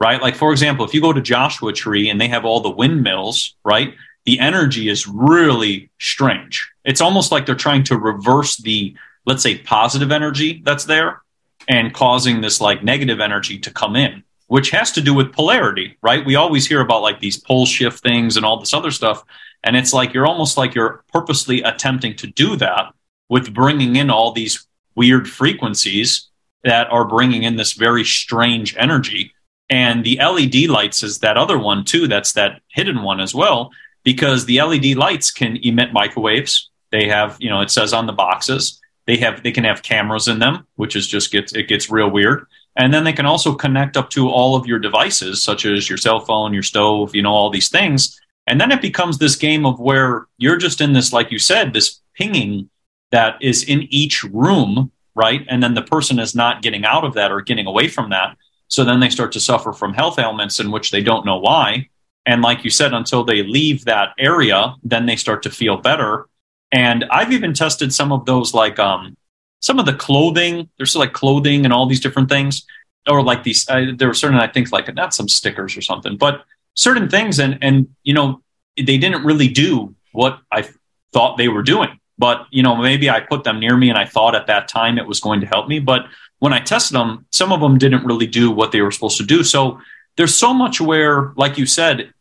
right? 0.00 0.20
Like, 0.20 0.34
for 0.34 0.52
example, 0.52 0.84
if 0.84 0.94
you 0.94 1.00
go 1.00 1.12
to 1.12 1.20
Joshua 1.20 1.72
Tree 1.72 2.08
and 2.08 2.20
they 2.20 2.28
have 2.28 2.44
all 2.44 2.60
the 2.60 2.70
windmills, 2.70 3.54
right? 3.64 3.94
The 4.24 4.38
energy 4.38 4.88
is 4.88 5.06
really 5.06 5.90
strange. 5.98 6.70
It's 6.84 7.00
almost 7.00 7.32
like 7.32 7.46
they're 7.46 7.54
trying 7.54 7.84
to 7.84 7.98
reverse 7.98 8.56
the 8.56 8.94
let's 9.24 9.42
say, 9.42 9.58
positive 9.58 10.10
energy 10.10 10.62
that's 10.64 10.84
there 10.84 11.22
and 11.68 11.94
causing 11.94 12.40
this 12.40 12.60
like 12.60 12.82
negative 12.82 13.20
energy 13.20 13.58
to 13.60 13.70
come 13.70 13.96
in, 13.96 14.24
which 14.48 14.70
has 14.70 14.92
to 14.92 15.00
do 15.00 15.14
with 15.14 15.32
polarity, 15.32 15.96
right? 16.02 16.24
We 16.24 16.34
always 16.34 16.66
hear 16.66 16.80
about 16.80 17.02
like 17.02 17.20
these 17.20 17.38
pole 17.38 17.66
shift 17.66 18.02
things 18.02 18.36
and 18.36 18.44
all 18.44 18.58
this 18.58 18.74
other 18.74 18.90
stuff. 18.90 19.24
And 19.62 19.76
it's 19.76 19.92
like 19.92 20.12
you're 20.12 20.26
almost 20.26 20.56
like 20.56 20.74
you're 20.74 21.04
purposely 21.12 21.62
attempting 21.62 22.16
to 22.16 22.26
do 22.26 22.56
that 22.56 22.92
with 23.28 23.54
bringing 23.54 23.96
in 23.96 24.10
all 24.10 24.32
these 24.32 24.66
weird 24.94 25.28
frequencies 25.28 26.28
that 26.64 26.90
are 26.90 27.04
bringing 27.04 27.42
in 27.42 27.56
this 27.56 27.72
very 27.72 28.04
strange 28.04 28.76
energy. 28.76 29.32
And 29.68 30.04
the 30.04 30.18
LED 30.18 30.68
lights 30.68 31.02
is 31.02 31.18
that 31.20 31.36
other 31.36 31.58
one 31.58 31.84
too. 31.84 32.06
That's 32.06 32.32
that 32.34 32.60
hidden 32.68 33.02
one 33.02 33.20
as 33.20 33.34
well, 33.34 33.70
because 34.04 34.44
the 34.44 34.62
LED 34.62 34.96
lights 34.96 35.30
can 35.30 35.56
emit 35.62 35.92
microwaves. 35.92 36.70
They 36.90 37.08
have, 37.08 37.36
you 37.40 37.48
know, 37.48 37.62
it 37.62 37.70
says 37.70 37.92
on 37.92 38.06
the 38.06 38.12
boxes 38.12 38.80
they 39.06 39.16
have 39.18 39.42
they 39.42 39.52
can 39.52 39.64
have 39.64 39.82
cameras 39.82 40.28
in 40.28 40.38
them, 40.38 40.66
which 40.76 40.96
is 40.96 41.06
just 41.06 41.32
gets 41.32 41.52
it 41.52 41.68
gets 41.68 41.90
real 41.90 42.10
weird. 42.10 42.46
And 42.76 42.94
then 42.94 43.04
they 43.04 43.12
can 43.12 43.26
also 43.26 43.54
connect 43.54 43.96
up 43.96 44.10
to 44.10 44.30
all 44.30 44.56
of 44.56 44.66
your 44.66 44.78
devices, 44.78 45.42
such 45.42 45.66
as 45.66 45.88
your 45.88 45.98
cell 45.98 46.20
phone, 46.20 46.54
your 46.54 46.62
stove, 46.62 47.14
you 47.14 47.22
know, 47.22 47.32
all 47.32 47.50
these 47.50 47.68
things. 47.68 48.18
And 48.46 48.60
then 48.60 48.72
it 48.72 48.80
becomes 48.80 49.18
this 49.18 49.36
game 49.36 49.66
of 49.66 49.78
where 49.78 50.26
you're 50.38 50.56
just 50.56 50.80
in 50.80 50.92
this, 50.94 51.12
like 51.12 51.30
you 51.30 51.38
said, 51.38 51.72
this 51.72 52.00
pinging 52.14 52.70
that 53.12 53.36
is 53.40 53.62
in 53.62 53.86
each 53.90 54.24
room, 54.24 54.90
right? 55.14 55.46
And 55.48 55.62
then 55.62 55.74
the 55.74 55.82
person 55.82 56.18
is 56.18 56.34
not 56.34 56.62
getting 56.62 56.84
out 56.84 57.04
of 57.04 57.14
that 57.14 57.30
or 57.30 57.40
getting 57.40 57.66
away 57.66 57.88
from 57.88 58.10
that. 58.10 58.36
So 58.68 58.84
then 58.84 59.00
they 59.00 59.10
start 59.10 59.32
to 59.32 59.40
suffer 59.40 59.72
from 59.72 59.94
health 59.94 60.18
ailments 60.18 60.58
in 60.58 60.70
which 60.70 60.90
they 60.90 61.02
don't 61.02 61.26
know 61.26 61.38
why. 61.38 61.88
And 62.24 62.40
like 62.40 62.64
you 62.64 62.70
said, 62.70 62.94
until 62.94 63.22
they 63.24 63.42
leave 63.42 63.84
that 63.84 64.10
area, 64.18 64.74
then 64.82 65.06
they 65.06 65.16
start 65.16 65.42
to 65.42 65.50
feel 65.50 65.76
better. 65.76 66.26
And 66.72 67.04
I've 67.10 67.32
even 67.32 67.52
tested 67.52 67.92
some 67.92 68.12
of 68.12 68.24
those, 68.24 68.54
like 68.54 68.78
um, 68.78 69.16
some 69.60 69.78
of 69.78 69.86
the 69.86 69.94
clothing. 69.94 70.70
There's 70.78 70.96
like 70.96 71.12
clothing 71.12 71.64
and 71.64 71.72
all 71.72 71.86
these 71.86 72.00
different 72.00 72.28
things, 72.28 72.64
or 73.08 73.22
like 73.22 73.42
these. 73.42 73.68
Uh, 73.68 73.92
there 73.94 74.08
were 74.08 74.14
certain, 74.14 74.38
I 74.38 74.46
think, 74.46 74.72
like 74.72 74.92
not 74.94 75.12
some 75.12 75.28
stickers 75.28 75.76
or 75.76 75.82
something, 75.82 76.16
but 76.16 76.44
certain 76.74 77.10
things. 77.10 77.40
And 77.40 77.58
and 77.60 77.88
you 78.04 78.14
know, 78.14 78.40
they 78.76 78.96
didn't 78.96 79.24
really 79.24 79.48
do 79.48 79.94
what 80.12 80.38
I 80.50 80.68
thought 81.12 81.36
they 81.36 81.48
were 81.48 81.62
doing. 81.62 82.00
But 82.22 82.46
you 82.52 82.62
know, 82.62 82.76
maybe 82.76 83.10
I 83.10 83.18
put 83.18 83.42
them 83.42 83.58
near 83.58 83.76
me, 83.76 83.88
and 83.88 83.98
I 83.98 84.04
thought 84.04 84.36
at 84.36 84.46
that 84.46 84.68
time 84.68 84.96
it 84.96 85.08
was 85.08 85.18
going 85.18 85.40
to 85.40 85.46
help 85.48 85.66
me. 85.66 85.80
But 85.80 86.02
when 86.38 86.52
I 86.52 86.60
tested 86.60 86.94
them, 86.94 87.26
some 87.32 87.50
of 87.50 87.60
them 87.60 87.78
didn't 87.78 88.06
really 88.06 88.28
do 88.28 88.48
what 88.52 88.70
they 88.70 88.80
were 88.80 88.92
supposed 88.92 89.16
to 89.16 89.26
do. 89.26 89.42
So 89.42 89.80
there's 90.16 90.32
so 90.32 90.54
much 90.54 90.80
where, 90.80 91.32
like 91.34 91.58
you 91.58 91.66
said, 91.66 92.12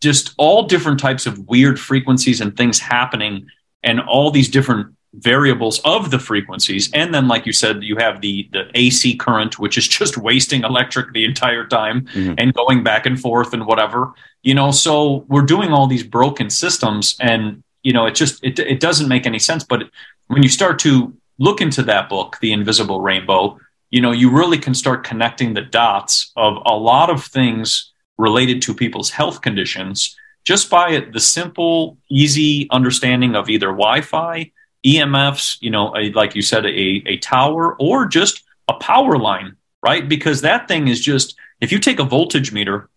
just 0.00 0.34
all 0.38 0.62
different 0.62 1.00
types 1.00 1.26
of 1.26 1.38
weird 1.50 1.78
frequencies 1.78 2.40
and 2.40 2.56
things 2.56 2.78
happening 2.78 3.46
and 3.82 4.00
all 4.00 4.30
these 4.30 4.48
different 4.48 4.96
variables 5.12 5.78
of 5.84 6.10
the 6.10 6.18
frequencies 6.18 6.90
and 6.94 7.12
then 7.14 7.28
like 7.28 7.44
you 7.44 7.52
said 7.52 7.82
you 7.82 7.96
have 7.96 8.22
the 8.22 8.48
the 8.52 8.70
AC 8.74 9.14
current 9.16 9.58
which 9.58 9.76
is 9.76 9.86
just 9.98 10.16
wasting 10.16 10.64
electric 10.64 11.12
the 11.12 11.26
entire 11.26 11.66
time 11.66 12.06
mm-hmm. 12.06 12.32
and 12.38 12.54
going 12.54 12.82
back 12.82 13.04
and 13.04 13.20
forth 13.20 13.52
and 13.52 13.66
whatever 13.66 14.14
you 14.42 14.54
know 14.54 14.70
so 14.70 15.26
we're 15.28 15.42
doing 15.42 15.70
all 15.70 15.86
these 15.86 16.02
broken 16.02 16.48
systems 16.48 17.14
and 17.20 17.62
you 17.82 17.92
know 17.92 18.06
it 18.06 18.14
just 18.14 18.42
it, 18.44 18.58
it 18.58 18.80
doesn't 18.80 19.08
make 19.08 19.26
any 19.26 19.38
sense 19.38 19.64
but 19.64 19.82
when 20.28 20.42
you 20.42 20.48
start 20.48 20.78
to 20.78 21.14
look 21.38 21.60
into 21.60 21.82
that 21.82 22.08
book 22.08 22.38
the 22.40 22.52
invisible 22.52 23.00
rainbow 23.00 23.58
you 23.90 24.00
know 24.00 24.12
you 24.12 24.30
really 24.30 24.58
can 24.58 24.74
start 24.74 25.04
connecting 25.04 25.54
the 25.54 25.62
dots 25.62 26.32
of 26.36 26.56
a 26.66 26.76
lot 26.76 27.10
of 27.10 27.24
things 27.24 27.92
related 28.18 28.62
to 28.62 28.74
people's 28.74 29.10
health 29.10 29.40
conditions 29.40 30.16
just 30.44 30.70
by 30.70 31.06
the 31.12 31.20
simple, 31.20 31.98
easy 32.10 32.68
understanding 32.70 33.36
of 33.36 33.48
either 33.48 33.68
Wi-Fi, 33.68 34.50
EMFs, 34.84 35.58
you 35.60 35.70
know, 35.70 35.94
a, 35.96 36.10
like 36.12 36.34
you 36.34 36.42
said, 36.42 36.66
a, 36.66 37.02
a 37.06 37.16
tower, 37.18 37.76
or 37.78 38.06
just 38.06 38.42
a 38.68 38.74
power 38.74 39.16
line, 39.16 39.56
right? 39.82 40.08
Because 40.08 40.40
that 40.40 40.66
thing 40.66 40.88
is 40.88 41.00
just 41.00 41.36
if 41.60 41.70
you 41.70 41.78
take 41.78 42.00
a 42.00 42.04
voltage 42.04 42.52
meter 42.52 42.88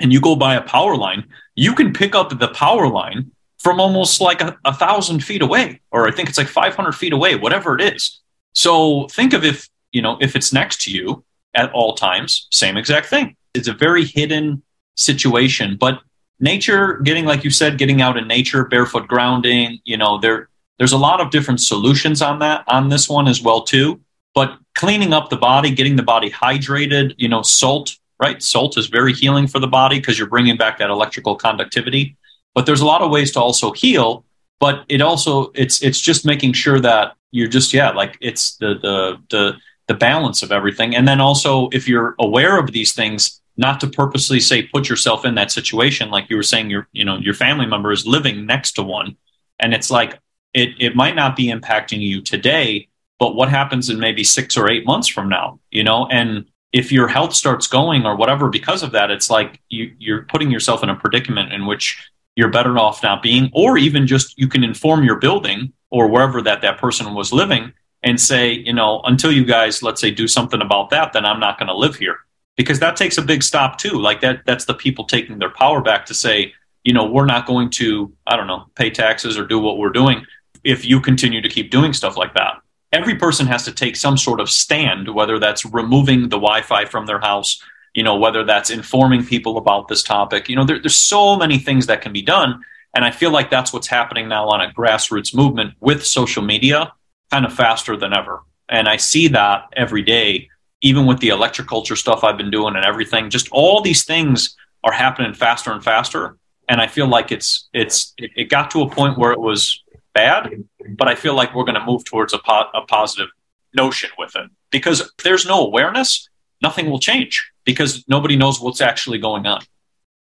and 0.00 0.12
you 0.12 0.20
go 0.20 0.34
by 0.34 0.54
a 0.54 0.62
power 0.62 0.96
line, 0.96 1.28
you 1.54 1.74
can 1.74 1.92
pick 1.92 2.14
up 2.14 2.38
the 2.38 2.48
power 2.48 2.88
line 2.88 3.30
from 3.64 3.80
almost 3.80 4.20
like 4.20 4.42
a, 4.42 4.56
a 4.64 4.74
thousand 4.74 5.24
feet 5.24 5.42
away, 5.42 5.80
or 5.90 6.06
I 6.06 6.12
think 6.12 6.28
it's 6.28 6.38
like 6.38 6.46
500 6.46 6.92
feet 6.92 7.14
away, 7.14 7.34
whatever 7.34 7.74
it 7.76 7.94
is. 7.94 8.20
So 8.52 9.08
think 9.08 9.32
of 9.32 9.42
if 9.42 9.68
you 9.90 10.02
know 10.02 10.18
if 10.20 10.36
it's 10.36 10.52
next 10.52 10.82
to 10.82 10.92
you 10.92 11.24
at 11.54 11.72
all 11.72 11.94
times, 11.94 12.46
same 12.52 12.76
exact 12.76 13.06
thing. 13.06 13.36
It's 13.54 13.68
a 13.68 13.72
very 13.72 14.04
hidden 14.04 14.62
situation, 14.96 15.76
but 15.76 16.00
nature 16.40 16.98
getting 16.98 17.24
like 17.24 17.42
you 17.42 17.50
said 17.50 17.78
getting 17.78 18.02
out 18.02 18.16
in 18.16 18.26
nature 18.26 18.64
barefoot 18.64 19.06
grounding 19.06 19.78
you 19.84 19.96
know 19.96 20.18
there 20.18 20.48
there's 20.78 20.92
a 20.92 20.98
lot 20.98 21.20
of 21.20 21.30
different 21.30 21.60
solutions 21.60 22.20
on 22.20 22.40
that 22.40 22.64
on 22.66 22.88
this 22.88 23.08
one 23.08 23.28
as 23.28 23.40
well 23.40 23.62
too 23.62 24.00
but 24.34 24.58
cleaning 24.74 25.12
up 25.12 25.30
the 25.30 25.36
body 25.36 25.70
getting 25.70 25.94
the 25.94 26.02
body 26.02 26.28
hydrated 26.28 27.14
you 27.18 27.28
know 27.28 27.40
salt 27.40 27.96
right 28.20 28.42
salt 28.42 28.76
is 28.76 28.88
very 28.88 29.12
healing 29.12 29.46
for 29.46 29.60
the 29.60 29.68
body 29.68 30.00
because 30.00 30.18
you're 30.18 30.28
bringing 30.28 30.56
back 30.56 30.76
that 30.78 30.90
electrical 30.90 31.36
conductivity 31.36 32.16
but 32.54 32.66
there's 32.66 32.80
a 32.80 32.86
lot 32.86 33.02
of 33.02 33.10
ways 33.10 33.32
to 33.32 33.40
also 33.40 33.72
heal 33.72 34.24
but 34.60 34.84
it 34.88 35.02
also 35.02 35.50
it's 35.54 35.82
it's 35.82 36.00
just 36.00 36.24
making 36.24 36.52
sure 36.52 36.80
that 36.80 37.16
you're 37.32 37.48
just 37.48 37.74
yeah 37.74 37.90
like 37.90 38.16
it's 38.20 38.56
the 38.56 38.74
the 38.80 39.20
the 39.30 39.56
the 39.86 39.94
balance 39.94 40.42
of 40.42 40.50
everything. 40.50 40.96
And 40.96 41.06
then 41.06 41.20
also 41.20 41.68
if 41.72 41.86
you're 41.88 42.14
aware 42.18 42.58
of 42.58 42.72
these 42.72 42.92
things 42.92 43.40
not 43.56 43.80
to 43.80 43.86
purposely 43.86 44.40
say 44.40 44.62
put 44.62 44.88
yourself 44.88 45.24
in 45.24 45.34
that 45.36 45.50
situation 45.50 46.10
like 46.10 46.28
you 46.28 46.36
were 46.36 46.42
saying 46.42 46.70
your 46.70 46.88
you 46.92 47.04
know 47.04 47.18
your 47.18 47.34
family 47.34 47.66
member 47.66 47.92
is 47.92 48.06
living 48.06 48.46
next 48.46 48.72
to 48.72 48.82
one. 48.82 49.16
And 49.60 49.74
it's 49.74 49.90
like 49.90 50.18
it 50.54 50.70
it 50.78 50.96
might 50.96 51.14
not 51.14 51.36
be 51.36 51.46
impacting 51.46 52.00
you 52.00 52.22
today 52.22 52.88
but 53.20 53.36
what 53.36 53.48
happens 53.48 53.90
in 53.90 54.00
maybe 54.00 54.24
6 54.24 54.56
or 54.56 54.68
8 54.68 54.86
months 54.86 55.08
from 55.08 55.28
now 55.28 55.60
you 55.70 55.84
know? 55.84 56.06
And 56.06 56.46
if 56.72 56.90
your 56.90 57.06
health 57.06 57.34
starts 57.34 57.66
going 57.68 58.06
or 58.06 58.16
whatever 58.16 58.48
because 58.48 58.82
of 58.82 58.92
that 58.92 59.10
it's 59.10 59.28
like 59.28 59.60
you 59.68 59.94
you're 59.98 60.22
putting 60.22 60.50
yourself 60.50 60.82
in 60.82 60.88
a 60.88 60.96
predicament 60.96 61.52
in 61.52 61.66
which 61.66 62.10
you're 62.36 62.50
better 62.50 62.78
off 62.78 63.02
not 63.02 63.22
being 63.22 63.50
or 63.52 63.78
even 63.78 64.06
just 64.06 64.38
you 64.38 64.48
can 64.48 64.64
inform 64.64 65.04
your 65.04 65.18
building 65.18 65.72
or 65.90 66.08
wherever 66.08 66.42
that 66.42 66.62
that 66.62 66.78
person 66.78 67.14
was 67.14 67.32
living 67.32 67.72
and 68.02 68.20
say 68.20 68.52
you 68.52 68.72
know 68.72 69.00
until 69.04 69.32
you 69.32 69.44
guys 69.44 69.82
let's 69.82 70.00
say 70.00 70.10
do 70.10 70.26
something 70.26 70.60
about 70.60 70.90
that 70.90 71.12
then 71.12 71.24
I'm 71.24 71.40
not 71.40 71.58
going 71.58 71.68
to 71.68 71.76
live 71.76 71.96
here 71.96 72.18
because 72.56 72.78
that 72.80 72.96
takes 72.96 73.18
a 73.18 73.22
big 73.22 73.42
stop 73.42 73.78
too. 73.78 73.98
Like 74.00 74.20
that, 74.20 74.42
that's 74.46 74.64
the 74.64 74.74
people 74.74 75.04
taking 75.04 75.38
their 75.38 75.50
power 75.50 75.80
back 75.80 76.06
to 76.06 76.14
say, 76.14 76.52
you 76.84 76.92
know, 76.92 77.06
we're 77.06 77.26
not 77.26 77.46
going 77.46 77.70
to, 77.70 78.12
I 78.26 78.36
don't 78.36 78.46
know, 78.46 78.66
pay 78.74 78.90
taxes 78.90 79.38
or 79.38 79.46
do 79.46 79.58
what 79.58 79.78
we're 79.78 79.90
doing 79.90 80.24
if 80.62 80.84
you 80.84 81.00
continue 81.00 81.40
to 81.40 81.48
keep 81.48 81.70
doing 81.70 81.92
stuff 81.92 82.16
like 82.16 82.34
that. 82.34 82.60
Every 82.92 83.16
person 83.16 83.46
has 83.46 83.64
to 83.64 83.72
take 83.72 83.96
some 83.96 84.16
sort 84.16 84.40
of 84.40 84.48
stand, 84.48 85.12
whether 85.12 85.38
that's 85.38 85.64
removing 85.64 86.22
the 86.22 86.36
Wi 86.36 86.62
Fi 86.62 86.84
from 86.84 87.06
their 87.06 87.18
house, 87.18 87.60
you 87.94 88.02
know, 88.02 88.16
whether 88.16 88.44
that's 88.44 88.70
informing 88.70 89.24
people 89.24 89.56
about 89.56 89.88
this 89.88 90.02
topic. 90.02 90.48
You 90.48 90.56
know, 90.56 90.64
there, 90.64 90.80
there's 90.80 90.96
so 90.96 91.36
many 91.36 91.58
things 91.58 91.86
that 91.86 92.02
can 92.02 92.12
be 92.12 92.22
done. 92.22 92.62
And 92.94 93.04
I 93.04 93.10
feel 93.10 93.30
like 93.30 93.50
that's 93.50 93.72
what's 93.72 93.86
happening 93.86 94.28
now 94.28 94.48
on 94.48 94.60
a 94.60 94.72
grassroots 94.72 95.34
movement 95.34 95.74
with 95.80 96.04
social 96.04 96.42
media 96.42 96.92
kind 97.30 97.44
of 97.44 97.52
faster 97.52 97.96
than 97.96 98.12
ever. 98.12 98.42
And 98.68 98.88
I 98.88 98.96
see 98.96 99.28
that 99.28 99.68
every 99.76 100.02
day 100.02 100.48
even 100.84 101.06
with 101.06 101.18
the 101.20 101.30
electroculture 101.30 101.96
stuff 101.96 102.22
I've 102.22 102.36
been 102.36 102.50
doing 102.50 102.76
and 102.76 102.84
everything, 102.84 103.30
just 103.30 103.48
all 103.50 103.80
these 103.80 104.04
things 104.04 104.54
are 104.84 104.92
happening 104.92 105.32
faster 105.32 105.72
and 105.72 105.82
faster. 105.82 106.36
And 106.68 106.80
I 106.80 106.86
feel 106.86 107.08
like 107.08 107.32
it's 107.32 107.68
it's 107.72 108.12
it 108.18 108.50
got 108.50 108.70
to 108.72 108.82
a 108.82 108.90
point 108.90 109.18
where 109.18 109.32
it 109.32 109.40
was 109.40 109.82
bad, 110.12 110.50
but 110.96 111.08
I 111.08 111.14
feel 111.14 111.34
like 111.34 111.54
we're 111.54 111.64
going 111.64 111.80
to 111.80 111.84
move 111.84 112.04
towards 112.04 112.34
a, 112.34 112.38
po- 112.38 112.68
a 112.74 112.82
positive 112.82 113.28
notion 113.74 114.10
with 114.18 114.36
it 114.36 114.50
because 114.70 115.00
if 115.00 115.08
there's 115.24 115.46
no 115.46 115.66
awareness, 115.66 116.28
nothing 116.62 116.90
will 116.90 117.00
change 117.00 117.50
because 117.64 118.04
nobody 118.08 118.36
knows 118.36 118.60
what's 118.60 118.80
actually 118.80 119.18
going 119.18 119.46
on. 119.46 119.62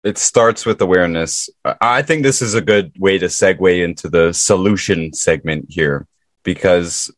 It 0.04 0.18
starts 0.18 0.66
with 0.66 0.82
awareness. 0.82 1.50
I 1.82 2.02
think 2.02 2.24
this 2.24 2.42
is 2.42 2.54
a 2.54 2.62
good 2.62 2.94
way 2.98 3.18
to 3.18 3.26
segue 3.26 3.84
into 3.84 4.10
the 4.10 4.34
solution 4.34 5.12
segment 5.14 5.66
here 5.70 6.08
because 6.44 7.12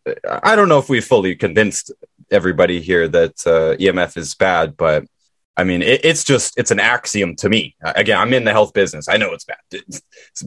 I 0.44 0.56
don't 0.56 0.68
know 0.68 0.80
if 0.80 0.90
we 0.90 1.00
fully 1.00 1.36
convinced 1.36 1.92
everybody 2.32 2.82
here 2.82 3.08
that 3.08 3.46
uh, 3.46 3.76
EMF 3.78 4.18
is 4.18 4.34
bad, 4.34 4.76
but 4.78 5.06
I 5.58 5.64
mean, 5.64 5.82
it, 5.82 6.04
it's 6.04 6.24
just 6.24 6.58
it's 6.58 6.72
an 6.72 6.80
axiom 6.80 7.36
to 7.38 7.50
me. 7.50 7.76
Again, 7.84 8.18
I'm 8.18 8.34
in 8.34 8.46
the 8.46 8.52
health 8.52 8.74
business. 8.74 9.08
I 9.08 9.18
know 9.18 9.32
it's 9.34 9.46
bad. 9.46 9.58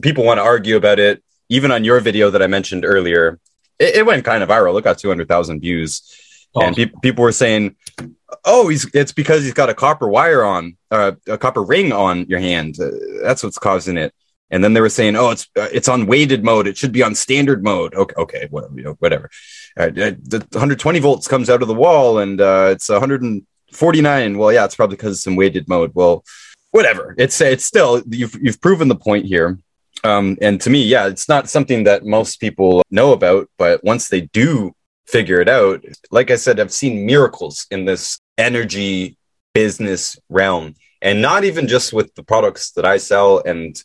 People 0.01 0.25
want 0.25 0.39
to 0.39 0.43
argue 0.43 0.75
about 0.75 0.99
it. 0.99 1.23
Even 1.47 1.71
on 1.71 1.83
your 1.83 1.99
video 1.99 2.31
that 2.31 2.41
I 2.41 2.47
mentioned 2.47 2.83
earlier, 2.85 3.39
it, 3.79 3.97
it 3.97 4.05
went 4.05 4.25
kind 4.25 4.41
of 4.43 4.49
viral. 4.49 4.77
It 4.77 4.83
got 4.83 4.97
200,000 4.97 5.59
views. 5.59 6.01
And 6.61 6.75
pe- 6.75 6.91
people 7.01 7.23
were 7.23 7.31
saying, 7.31 7.75
"Oh, 8.43 8.67
he's 8.67 8.89
it's 8.93 9.11
because 9.11 9.43
he's 9.43 9.53
got 9.53 9.69
a 9.69 9.73
copper 9.73 10.07
wire 10.07 10.43
on, 10.43 10.77
uh, 10.91 11.13
a 11.27 11.37
copper 11.37 11.63
ring 11.63 11.91
on 11.91 12.25
your 12.27 12.39
hand. 12.39 12.77
Uh, 12.79 12.91
that's 13.23 13.43
what's 13.43 13.59
causing 13.59 13.97
it." 13.97 14.13
And 14.51 14.63
then 14.63 14.73
they 14.73 14.81
were 14.81 14.89
saying, 14.89 15.15
"Oh, 15.15 15.31
it's 15.31 15.47
uh, 15.57 15.69
it's 15.71 15.87
on 15.87 16.05
weighted 16.07 16.43
mode. 16.43 16.67
It 16.67 16.77
should 16.77 16.91
be 16.91 17.03
on 17.03 17.15
standard 17.15 17.63
mode." 17.63 17.93
Okay, 17.93 18.15
okay, 18.15 18.47
whatever, 18.49 18.75
you 18.75 18.83
know, 18.83 18.95
whatever 18.99 19.29
uh, 19.77 19.89
the 19.89 20.45
120 20.51 20.99
volts 20.99 21.27
comes 21.27 21.49
out 21.49 21.61
of 21.61 21.67
the 21.67 21.73
wall 21.73 22.19
and 22.19 22.39
uh, 22.39 22.69
it's 22.71 22.89
149. 22.89 24.37
Well, 24.37 24.53
yeah, 24.53 24.65
it's 24.65 24.75
probably 24.75 24.95
because 24.95 25.17
it's 25.17 25.27
in 25.27 25.35
weighted 25.35 25.67
mode. 25.67 25.91
Well, 25.93 26.23
whatever. 26.71 27.15
It's 27.17 27.39
it's 27.41 27.65
still 27.65 28.01
you've 28.09 28.35
you've 28.41 28.61
proven 28.61 28.87
the 28.87 28.95
point 28.95 29.25
here. 29.25 29.59
Um, 30.03 30.37
and 30.41 30.61
to 30.61 30.69
me, 30.69 30.83
yeah, 30.83 31.07
it's 31.07 31.27
not 31.27 31.49
something 31.49 31.85
that 31.85 32.05
most 32.05 32.39
people 32.39 32.83
know 32.89 33.11
about. 33.11 33.49
But 33.57 33.83
once 33.83 34.07
they 34.07 34.21
do 34.21 34.73
figure 35.07 35.39
it 35.39 35.49
out. 35.49 35.83
Like 36.11 36.31
I 36.31 36.35
said, 36.35 36.59
I've 36.59 36.73
seen 36.73 37.05
miracles 37.05 37.67
in 37.71 37.85
this 37.85 38.19
energy 38.37 39.17
business 39.53 40.19
realm 40.29 40.75
and 41.01 41.21
not 41.21 41.43
even 41.43 41.67
just 41.67 41.93
with 41.93 42.13
the 42.15 42.23
products 42.23 42.71
that 42.71 42.85
I 42.85 42.97
sell 42.97 43.41
and 43.45 43.81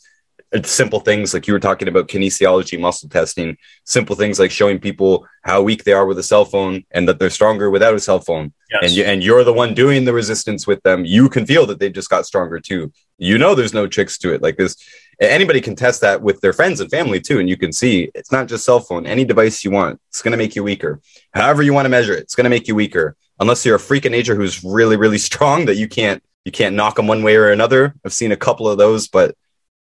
uh, 0.53 0.61
simple 0.63 0.99
things 0.99 1.33
like 1.33 1.47
you 1.47 1.53
were 1.53 1.59
talking 1.59 1.87
about 1.87 2.07
kinesiology, 2.09 2.79
muscle 2.79 3.07
testing, 3.07 3.57
simple 3.85 4.15
things 4.15 4.39
like 4.39 4.51
showing 4.51 4.79
people 4.79 5.25
how 5.43 5.61
weak 5.61 5.83
they 5.83 5.93
are 5.93 6.05
with 6.05 6.19
a 6.19 6.23
cell 6.23 6.43
phone 6.43 6.83
and 6.91 7.07
that 7.07 7.19
they're 7.19 7.29
stronger 7.29 7.69
without 7.69 7.95
a 7.95 7.99
cell 7.99 8.19
phone. 8.19 8.53
Yes. 8.69 8.81
And 8.83 8.91
you, 8.91 9.03
and 9.03 9.23
you're 9.23 9.43
the 9.43 9.53
one 9.53 9.73
doing 9.73 10.03
the 10.03 10.13
resistance 10.13 10.67
with 10.67 10.81
them. 10.83 11.05
You 11.05 11.29
can 11.29 11.45
feel 11.45 11.65
that 11.67 11.79
they 11.79 11.89
just 11.89 12.09
got 12.09 12.25
stronger 12.25 12.59
too. 12.59 12.91
You 13.21 13.37
know, 13.37 13.53
there's 13.53 13.73
no 13.73 13.85
tricks 13.85 14.17
to 14.19 14.33
it. 14.33 14.41
Like 14.41 14.57
this, 14.57 14.75
anybody 15.19 15.61
can 15.61 15.75
test 15.75 16.01
that 16.01 16.23
with 16.23 16.41
their 16.41 16.53
friends 16.53 16.79
and 16.79 16.89
family 16.89 17.19
too. 17.19 17.39
And 17.39 17.47
you 17.47 17.55
can 17.55 17.71
see 17.71 18.09
it's 18.15 18.31
not 18.31 18.47
just 18.47 18.65
cell 18.65 18.79
phone, 18.79 19.05
any 19.05 19.23
device 19.23 19.63
you 19.63 19.69
want, 19.69 20.01
it's 20.09 20.23
going 20.23 20.31
to 20.31 20.37
make 20.37 20.55
you 20.55 20.63
weaker. 20.63 20.99
However 21.31 21.61
you 21.61 21.71
want 21.71 21.85
to 21.85 21.89
measure 21.89 22.13
it, 22.13 22.21
it's 22.21 22.33
going 22.33 22.45
to 22.45 22.49
make 22.49 22.67
you 22.67 22.73
weaker. 22.73 23.15
Unless 23.39 23.63
you're 23.63 23.75
a 23.75 23.79
freak 23.79 24.05
of 24.05 24.11
nature 24.11 24.35
who's 24.35 24.63
really, 24.63 24.97
really 24.97 25.17
strong 25.29 25.65
that 25.65 25.75
you 25.75 25.87
can't, 25.87 26.23
you 26.45 26.51
can't 26.51 26.75
knock 26.75 26.95
them 26.95 27.05
one 27.05 27.21
way 27.21 27.35
or 27.35 27.51
another. 27.51 27.93
I've 28.03 28.13
seen 28.13 28.31
a 28.31 28.37
couple 28.37 28.67
of 28.67 28.79
those, 28.79 29.07
but 29.07 29.35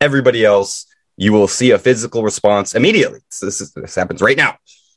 everybody 0.01 0.45
else, 0.45 0.87
you 1.17 1.33
will 1.33 1.47
see 1.47 1.71
a 1.71 1.79
physical 1.79 2.25
response 2.25 2.75
immediately. 2.75 3.21
This, 3.41 3.61
is, 3.61 3.73
this 3.73 3.95
happens 3.95 4.21
right 4.21 4.37
now. 4.37 4.57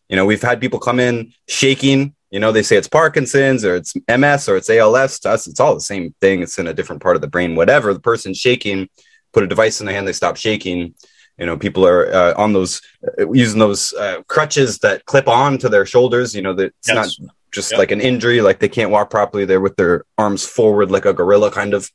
You 0.10 0.16
know, 0.16 0.26
we've 0.26 0.42
had 0.42 0.60
people 0.60 0.80
come 0.80 1.00
in 1.00 1.34
shaking. 1.48 2.16
You 2.34 2.40
know, 2.40 2.52
they 2.52 2.64
say 2.64 2.78
it's 2.78 2.88
Parkinson's 2.88 3.64
or 3.64 3.76
it's 3.76 3.94
MS 4.10 4.50
or 4.50 4.58
it's 4.58 4.70
ALS. 4.70 5.20
To 5.20 5.30
us, 5.30 5.46
it's 5.46 5.60
all 5.60 5.76
the 5.76 5.82
same 5.82 6.16
thing. 6.20 6.42
It's 6.42 6.58
in 6.58 6.68
a 6.68 6.74
different 6.74 7.04
part 7.04 7.16
of 7.16 7.22
the 7.22 7.28
brain. 7.28 7.56
Whatever 7.56 7.94
the 7.94 8.00
person's 8.00 8.40
shaking, 8.40 8.90
put 9.34 9.44
a 9.44 9.48
device 9.48 9.80
in 9.80 9.86
the 9.86 9.94
hand, 9.94 10.08
they 10.08 10.14
stop 10.14 10.36
shaking. 10.36 10.96
You 11.38 11.46
know, 11.46 11.58
people 11.58 11.86
are 11.86 12.12
uh, 12.12 12.34
on 12.36 12.54
those 12.54 12.82
uh, 13.20 13.32
using 13.32 13.60
those 13.60 13.94
uh, 13.94 14.24
crutches 14.28 14.80
that 14.80 15.06
clip 15.06 15.28
on 15.28 15.60
to 15.60 15.70
their 15.70 15.86
shoulders. 15.86 16.34
You 16.34 16.42
know, 16.42 16.54
that 16.56 16.74
it's 16.80 16.90
yes. 16.90 17.20
not 17.20 17.30
just 17.52 17.72
yep. 17.72 17.78
like 17.78 17.92
an 17.92 18.02
injury, 18.02 18.42
like 18.42 18.58
they 18.58 18.70
can't 18.70 18.90
walk 18.90 19.12
properly. 19.12 19.46
They're 19.46 19.62
with 19.62 19.76
their 19.76 20.04
arms 20.18 20.44
forward, 20.44 20.90
like 20.90 21.06
a 21.06 21.14
gorilla, 21.14 21.52
kind 21.52 21.76
of 21.76 21.92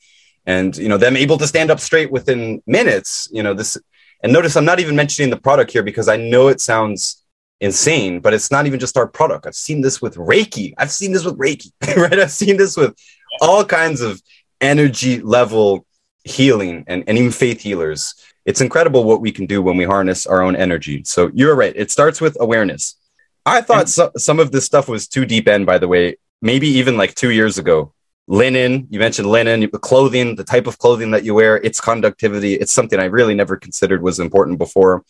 and 0.49 0.77
you 0.79 0.89
know 0.89 0.97
them 0.97 1.17
able 1.17 1.37
to 1.39 1.47
stand 1.47 1.71
up 1.71 1.79
straight 1.79 2.11
within 2.11 2.61
minutes 2.67 3.29
you 3.31 3.43
know 3.43 3.55
this 3.55 3.77
and 4.23 4.33
notice 4.33 4.57
i'm 4.57 4.65
not 4.65 4.81
even 4.81 4.97
mentioning 4.97 5.31
the 5.31 5.37
product 5.37 5.71
here 5.71 5.83
because 5.83 6.09
i 6.09 6.17
know 6.17 6.49
it 6.49 6.61
sounds 6.61 7.18
insane 7.61 8.21
but 8.21 8.33
it's 8.33 8.51
not 8.51 8.67
even 8.67 8.79
just 8.79 8.97
our 8.97 9.07
product. 9.09 9.47
I've 9.47 9.55
seen 9.55 9.81
this 9.81 10.01
with 10.01 10.17
reiki. 10.17 10.75
I've 10.79 10.93
seen 10.93 11.13
this 11.13 11.25
with 11.25 11.39
reiki 11.39 11.73
right? 11.97 12.19
I've 12.19 12.31
seen 12.31 12.57
this 12.57 12.77
with 12.77 12.97
all 13.41 13.65
kinds 13.65 14.01
of 14.01 14.23
energy 14.61 15.21
level 15.21 15.87
healing 16.25 16.85
and, 16.87 17.05
and 17.07 17.19
even 17.19 17.31
faith 17.33 17.61
healers. 17.61 18.15
It's 18.45 18.61
incredible 18.61 19.05
what 19.05 19.21
we 19.21 19.33
can 19.33 19.47
do 19.47 19.61
when 19.61 19.77
we 19.77 19.85
harness 19.85 20.27
our 20.27 20.43
own 20.43 20.57
energy. 20.57 21.03
So 21.05 21.31
you're 21.35 21.55
right. 21.55 21.73
It 21.77 21.91
starts 21.91 22.21
with 22.21 22.37
awareness. 22.41 22.97
I 23.45 23.61
thought 23.61 23.81
and- 23.81 23.91
so, 23.91 24.11
some 24.17 24.41
of 24.41 24.53
this 24.53 24.65
stuff 24.65 24.89
was 24.89 25.09
too 25.09 25.25
deep 25.25 25.49
end 25.49 25.67
by 25.67 25.79
the 25.79 25.89
way 25.89 26.17
maybe 26.41 26.69
even 26.69 26.97
like 26.97 27.15
two 27.15 27.31
years 27.31 27.59
ago. 27.59 27.93
Linen 28.31 28.87
you 28.91 28.99
mentioned 28.99 29.27
linen 29.27 29.61
the 29.61 29.79
clothing 29.79 30.37
the 30.37 30.45
type 30.45 30.67
of 30.67 30.77
clothing 30.77 31.11
that 31.13 31.25
you 31.25 31.33
wear 31.35 31.57
its 31.57 31.81
conductivity 31.81 32.53
it's 32.57 32.73
something 32.73 33.01
i 33.01 33.07
really 33.07 33.35
never 33.35 33.57
considered 33.57 34.03
was 34.03 34.21
important 34.21 34.59
before 34.59 35.03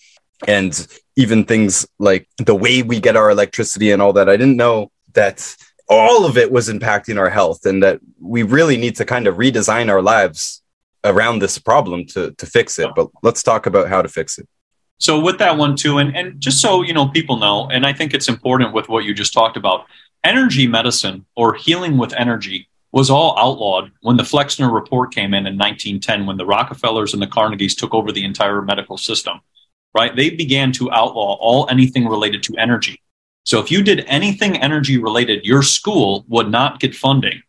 and 0.46 0.86
even 1.16 1.44
things 1.44 1.86
like 1.98 2.28
the 2.36 2.54
way 2.54 2.82
we 2.82 3.00
get 3.00 3.16
our 3.16 3.30
electricity 3.30 3.90
and 3.90 4.00
all 4.00 4.12
that 4.12 4.28
i 4.28 4.36
didn't 4.36 4.56
know 4.56 4.90
that 5.14 5.56
all 5.88 6.26
of 6.26 6.36
it 6.36 6.52
was 6.52 6.68
impacting 6.68 7.18
our 7.18 7.30
health 7.30 7.64
and 7.64 7.82
that 7.82 8.00
we 8.20 8.42
really 8.42 8.76
need 8.76 8.96
to 8.96 9.04
kind 9.04 9.26
of 9.26 9.36
redesign 9.36 9.90
our 9.90 10.02
lives 10.02 10.62
around 11.04 11.40
this 11.40 11.58
problem 11.58 12.04
to 12.06 12.32
to 12.32 12.46
fix 12.46 12.78
it. 12.78 12.90
But 12.94 13.08
let's 13.22 13.42
talk 13.42 13.66
about 13.66 13.88
how 13.88 14.02
to 14.02 14.08
fix 14.08 14.38
it. 14.38 14.48
So 14.98 15.20
with 15.20 15.38
that 15.38 15.56
one 15.56 15.76
too 15.76 15.98
and 15.98 16.16
and 16.16 16.40
just 16.40 16.60
so 16.60 16.82
you 16.82 16.92
know 16.92 17.08
people 17.08 17.36
know 17.36 17.68
and 17.70 17.86
i 17.86 17.92
think 17.92 18.12
it's 18.14 18.28
important 18.28 18.72
with 18.72 18.88
what 18.88 19.04
you 19.04 19.14
just 19.14 19.32
talked 19.32 19.56
about 19.56 19.86
energy 20.24 20.66
medicine 20.66 21.24
or 21.36 21.54
healing 21.54 21.96
with 21.96 22.12
energy 22.14 22.68
was 22.90 23.10
all 23.10 23.38
outlawed 23.38 23.92
when 24.00 24.16
the 24.16 24.24
Flexner 24.24 24.70
report 24.70 25.14
came 25.14 25.34
in 25.34 25.46
in 25.46 25.58
1910, 25.58 26.24
when 26.24 26.38
the 26.38 26.46
Rockefellers 26.46 27.12
and 27.12 27.22
the 27.22 27.26
Carnegies 27.26 27.76
took 27.76 27.92
over 27.92 28.10
the 28.10 28.24
entire 28.24 28.62
medical 28.62 28.96
system, 28.96 29.40
right? 29.94 30.14
They 30.14 30.30
began 30.30 30.72
to 30.72 30.90
outlaw 30.90 31.36
all 31.40 31.68
anything 31.70 32.06
related 32.06 32.42
to 32.44 32.56
energy. 32.56 33.00
So 33.44 33.60
if 33.60 33.70
you 33.70 33.82
did 33.82 34.04
anything 34.06 34.58
energy 34.58 34.98
related, 34.98 35.44
your 35.44 35.62
school 35.62 36.24
would 36.28 36.50
not 36.50 36.80
get 36.80 36.94
funding. 36.94 37.42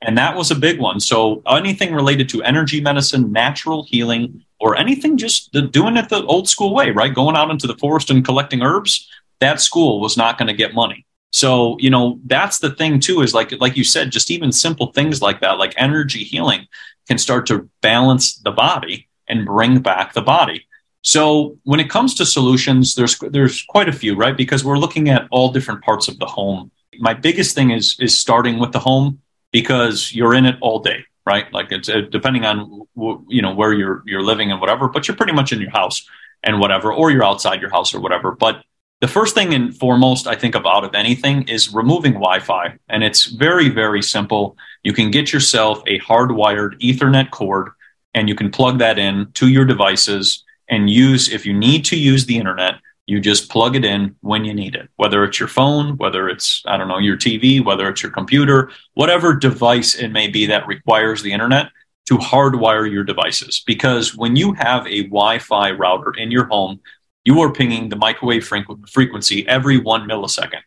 And 0.00 0.16
that 0.18 0.36
was 0.36 0.50
a 0.50 0.54
big 0.54 0.78
one. 0.78 1.00
So 1.00 1.42
anything 1.46 1.94
related 1.94 2.28
to 2.30 2.42
energy 2.42 2.80
medicine, 2.80 3.32
natural 3.32 3.84
healing, 3.84 4.44
or 4.58 4.76
anything 4.76 5.16
just 5.16 5.52
doing 5.52 5.96
it 5.96 6.08
the 6.08 6.24
old 6.24 6.48
school 6.48 6.74
way, 6.74 6.90
right? 6.90 7.14
Going 7.14 7.36
out 7.36 7.50
into 7.50 7.66
the 7.66 7.76
forest 7.76 8.10
and 8.10 8.24
collecting 8.24 8.62
herbs, 8.62 9.08
that 9.40 9.60
school 9.60 10.00
was 10.00 10.16
not 10.16 10.38
going 10.38 10.48
to 10.48 10.54
get 10.54 10.74
money. 10.74 11.04
So, 11.32 11.76
you 11.80 11.90
know, 11.90 12.20
that's 12.26 12.58
the 12.58 12.70
thing 12.70 13.00
too, 13.00 13.20
is 13.20 13.34
like, 13.34 13.52
like 13.60 13.76
you 13.76 13.84
said, 13.84 14.12
just 14.12 14.30
even 14.30 14.52
simple 14.52 14.92
things 14.92 15.20
like 15.20 15.40
that, 15.40 15.58
like 15.58 15.74
energy 15.76 16.22
healing 16.22 16.68
can 17.08 17.18
start 17.18 17.46
to 17.46 17.68
balance 17.80 18.36
the 18.36 18.52
body 18.52 19.08
and 19.28 19.44
bring 19.44 19.80
back 19.80 20.12
the 20.12 20.22
body. 20.22 20.66
So 21.04 21.58
when 21.64 21.80
it 21.80 21.90
comes 21.90 22.14
to 22.14 22.26
solutions, 22.26 22.94
there's, 22.94 23.18
there's 23.18 23.62
quite 23.62 23.90
a 23.90 23.92
few, 23.92 24.16
right? 24.16 24.34
Because 24.34 24.64
we're 24.64 24.78
looking 24.78 25.10
at 25.10 25.28
all 25.30 25.52
different 25.52 25.82
parts 25.82 26.08
of 26.08 26.18
the 26.18 26.24
home. 26.24 26.70
My 26.98 27.12
biggest 27.12 27.54
thing 27.54 27.70
is, 27.70 27.96
is 28.00 28.18
starting 28.18 28.58
with 28.58 28.72
the 28.72 28.78
home 28.78 29.20
because 29.52 30.14
you're 30.14 30.32
in 30.32 30.46
it 30.46 30.56
all 30.62 30.78
day, 30.80 31.04
right? 31.26 31.52
Like 31.52 31.70
it's 31.72 31.90
uh, 31.90 32.02
depending 32.10 32.46
on, 32.46 32.86
you 33.28 33.42
know, 33.42 33.54
where 33.54 33.74
you're, 33.74 34.02
you're 34.06 34.22
living 34.22 34.50
and 34.50 34.62
whatever, 34.62 34.88
but 34.88 35.06
you're 35.06 35.16
pretty 35.16 35.34
much 35.34 35.52
in 35.52 35.60
your 35.60 35.70
house 35.70 36.08
and 36.42 36.58
whatever, 36.58 36.90
or 36.90 37.10
you're 37.10 37.24
outside 37.24 37.60
your 37.60 37.70
house 37.70 37.94
or 37.94 38.00
whatever. 38.00 38.32
But 38.32 38.64
the 39.02 39.08
first 39.08 39.34
thing 39.34 39.52
and 39.52 39.76
foremost 39.76 40.26
I 40.26 40.36
think 40.36 40.54
about 40.54 40.84
of 40.84 40.94
anything 40.94 41.48
is 41.48 41.74
removing 41.74 42.14
Wi 42.14 42.38
Fi. 42.38 42.78
And 42.88 43.04
it's 43.04 43.26
very, 43.26 43.68
very 43.68 44.00
simple. 44.02 44.56
You 44.82 44.94
can 44.94 45.10
get 45.10 45.34
yourself 45.34 45.82
a 45.86 46.00
hardwired 46.00 46.80
Ethernet 46.80 47.30
cord 47.30 47.72
and 48.14 48.26
you 48.26 48.34
can 48.34 48.50
plug 48.50 48.78
that 48.78 48.98
in 48.98 49.30
to 49.34 49.48
your 49.48 49.66
devices 49.66 50.44
and 50.74 50.90
use, 50.90 51.32
if 51.32 51.46
you 51.46 51.52
need 51.52 51.84
to 51.86 51.96
use 51.96 52.26
the 52.26 52.36
internet, 52.36 52.74
you 53.06 53.20
just 53.20 53.50
plug 53.50 53.76
it 53.76 53.84
in 53.84 54.16
when 54.20 54.44
you 54.44 54.54
need 54.54 54.74
it, 54.74 54.88
whether 54.96 55.24
it's 55.24 55.38
your 55.38 55.48
phone, 55.48 55.96
whether 55.98 56.28
it's, 56.28 56.62
I 56.66 56.76
don't 56.76 56.88
know, 56.88 56.98
your 56.98 57.16
TV, 57.16 57.62
whether 57.62 57.88
it's 57.88 58.02
your 58.02 58.12
computer, 58.12 58.70
whatever 58.94 59.34
device 59.34 59.94
it 59.94 60.08
may 60.08 60.28
be 60.28 60.46
that 60.46 60.66
requires 60.66 61.22
the 61.22 61.32
internet 61.32 61.70
to 62.06 62.16
hardwire 62.16 62.90
your 62.90 63.04
devices. 63.04 63.62
Because 63.66 64.16
when 64.16 64.36
you 64.36 64.52
have 64.54 64.86
a 64.86 65.02
Wi 65.04 65.38
Fi 65.38 65.70
router 65.72 66.12
in 66.12 66.30
your 66.30 66.44
home, 66.46 66.80
you 67.24 67.40
are 67.40 67.52
pinging 67.52 67.88
the 67.88 67.96
microwave 67.96 68.46
frequency 68.46 69.46
every 69.48 69.78
one 69.78 70.08
millisecond, 70.08 70.60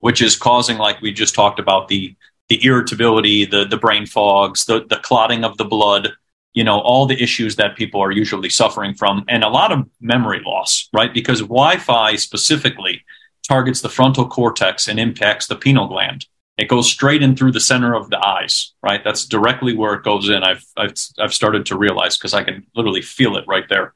which 0.00 0.20
is 0.20 0.36
causing, 0.36 0.78
like 0.78 1.00
we 1.00 1.12
just 1.12 1.34
talked 1.34 1.58
about, 1.58 1.88
the 1.88 2.14
the 2.48 2.62
irritability, 2.64 3.46
the 3.46 3.64
the 3.64 3.78
brain 3.78 4.04
fogs, 4.04 4.66
the 4.66 4.84
the 4.88 4.98
clotting 4.98 5.44
of 5.44 5.56
the 5.56 5.64
blood, 5.64 6.12
you 6.54 6.64
know, 6.64 6.80
all 6.80 7.06
the 7.06 7.22
issues 7.22 7.56
that 7.56 7.76
people 7.76 8.00
are 8.00 8.10
usually 8.10 8.50
suffering 8.50 8.94
from, 8.94 9.24
and 9.28 9.42
a 9.42 9.48
lot 9.48 9.72
of 9.72 9.88
memory 10.00 10.42
loss, 10.44 10.88
right? 10.92 11.12
Because 11.12 11.40
Wi-Fi 11.40 12.16
specifically 12.16 13.04
targets 13.46 13.80
the 13.80 13.88
frontal 13.88 14.28
cortex 14.28 14.88
and 14.88 15.00
impacts 15.00 15.46
the 15.46 15.56
pineal 15.56 15.88
gland. 15.88 16.26
It 16.58 16.68
goes 16.68 16.90
straight 16.90 17.22
in 17.22 17.34
through 17.34 17.52
the 17.52 17.60
center 17.60 17.94
of 17.94 18.10
the 18.10 18.24
eyes, 18.24 18.74
right? 18.82 19.02
That's 19.02 19.24
directly 19.24 19.74
where 19.74 19.94
it 19.94 20.04
goes 20.04 20.28
in. 20.28 20.42
I've 20.42 20.64
I've, 20.76 20.94
I've 21.18 21.34
started 21.34 21.66
to 21.66 21.78
realize 21.78 22.16
because 22.16 22.34
I 22.34 22.44
can 22.44 22.66
literally 22.76 23.02
feel 23.02 23.36
it 23.36 23.44
right 23.48 23.68
there. 23.68 23.94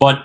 But 0.00 0.22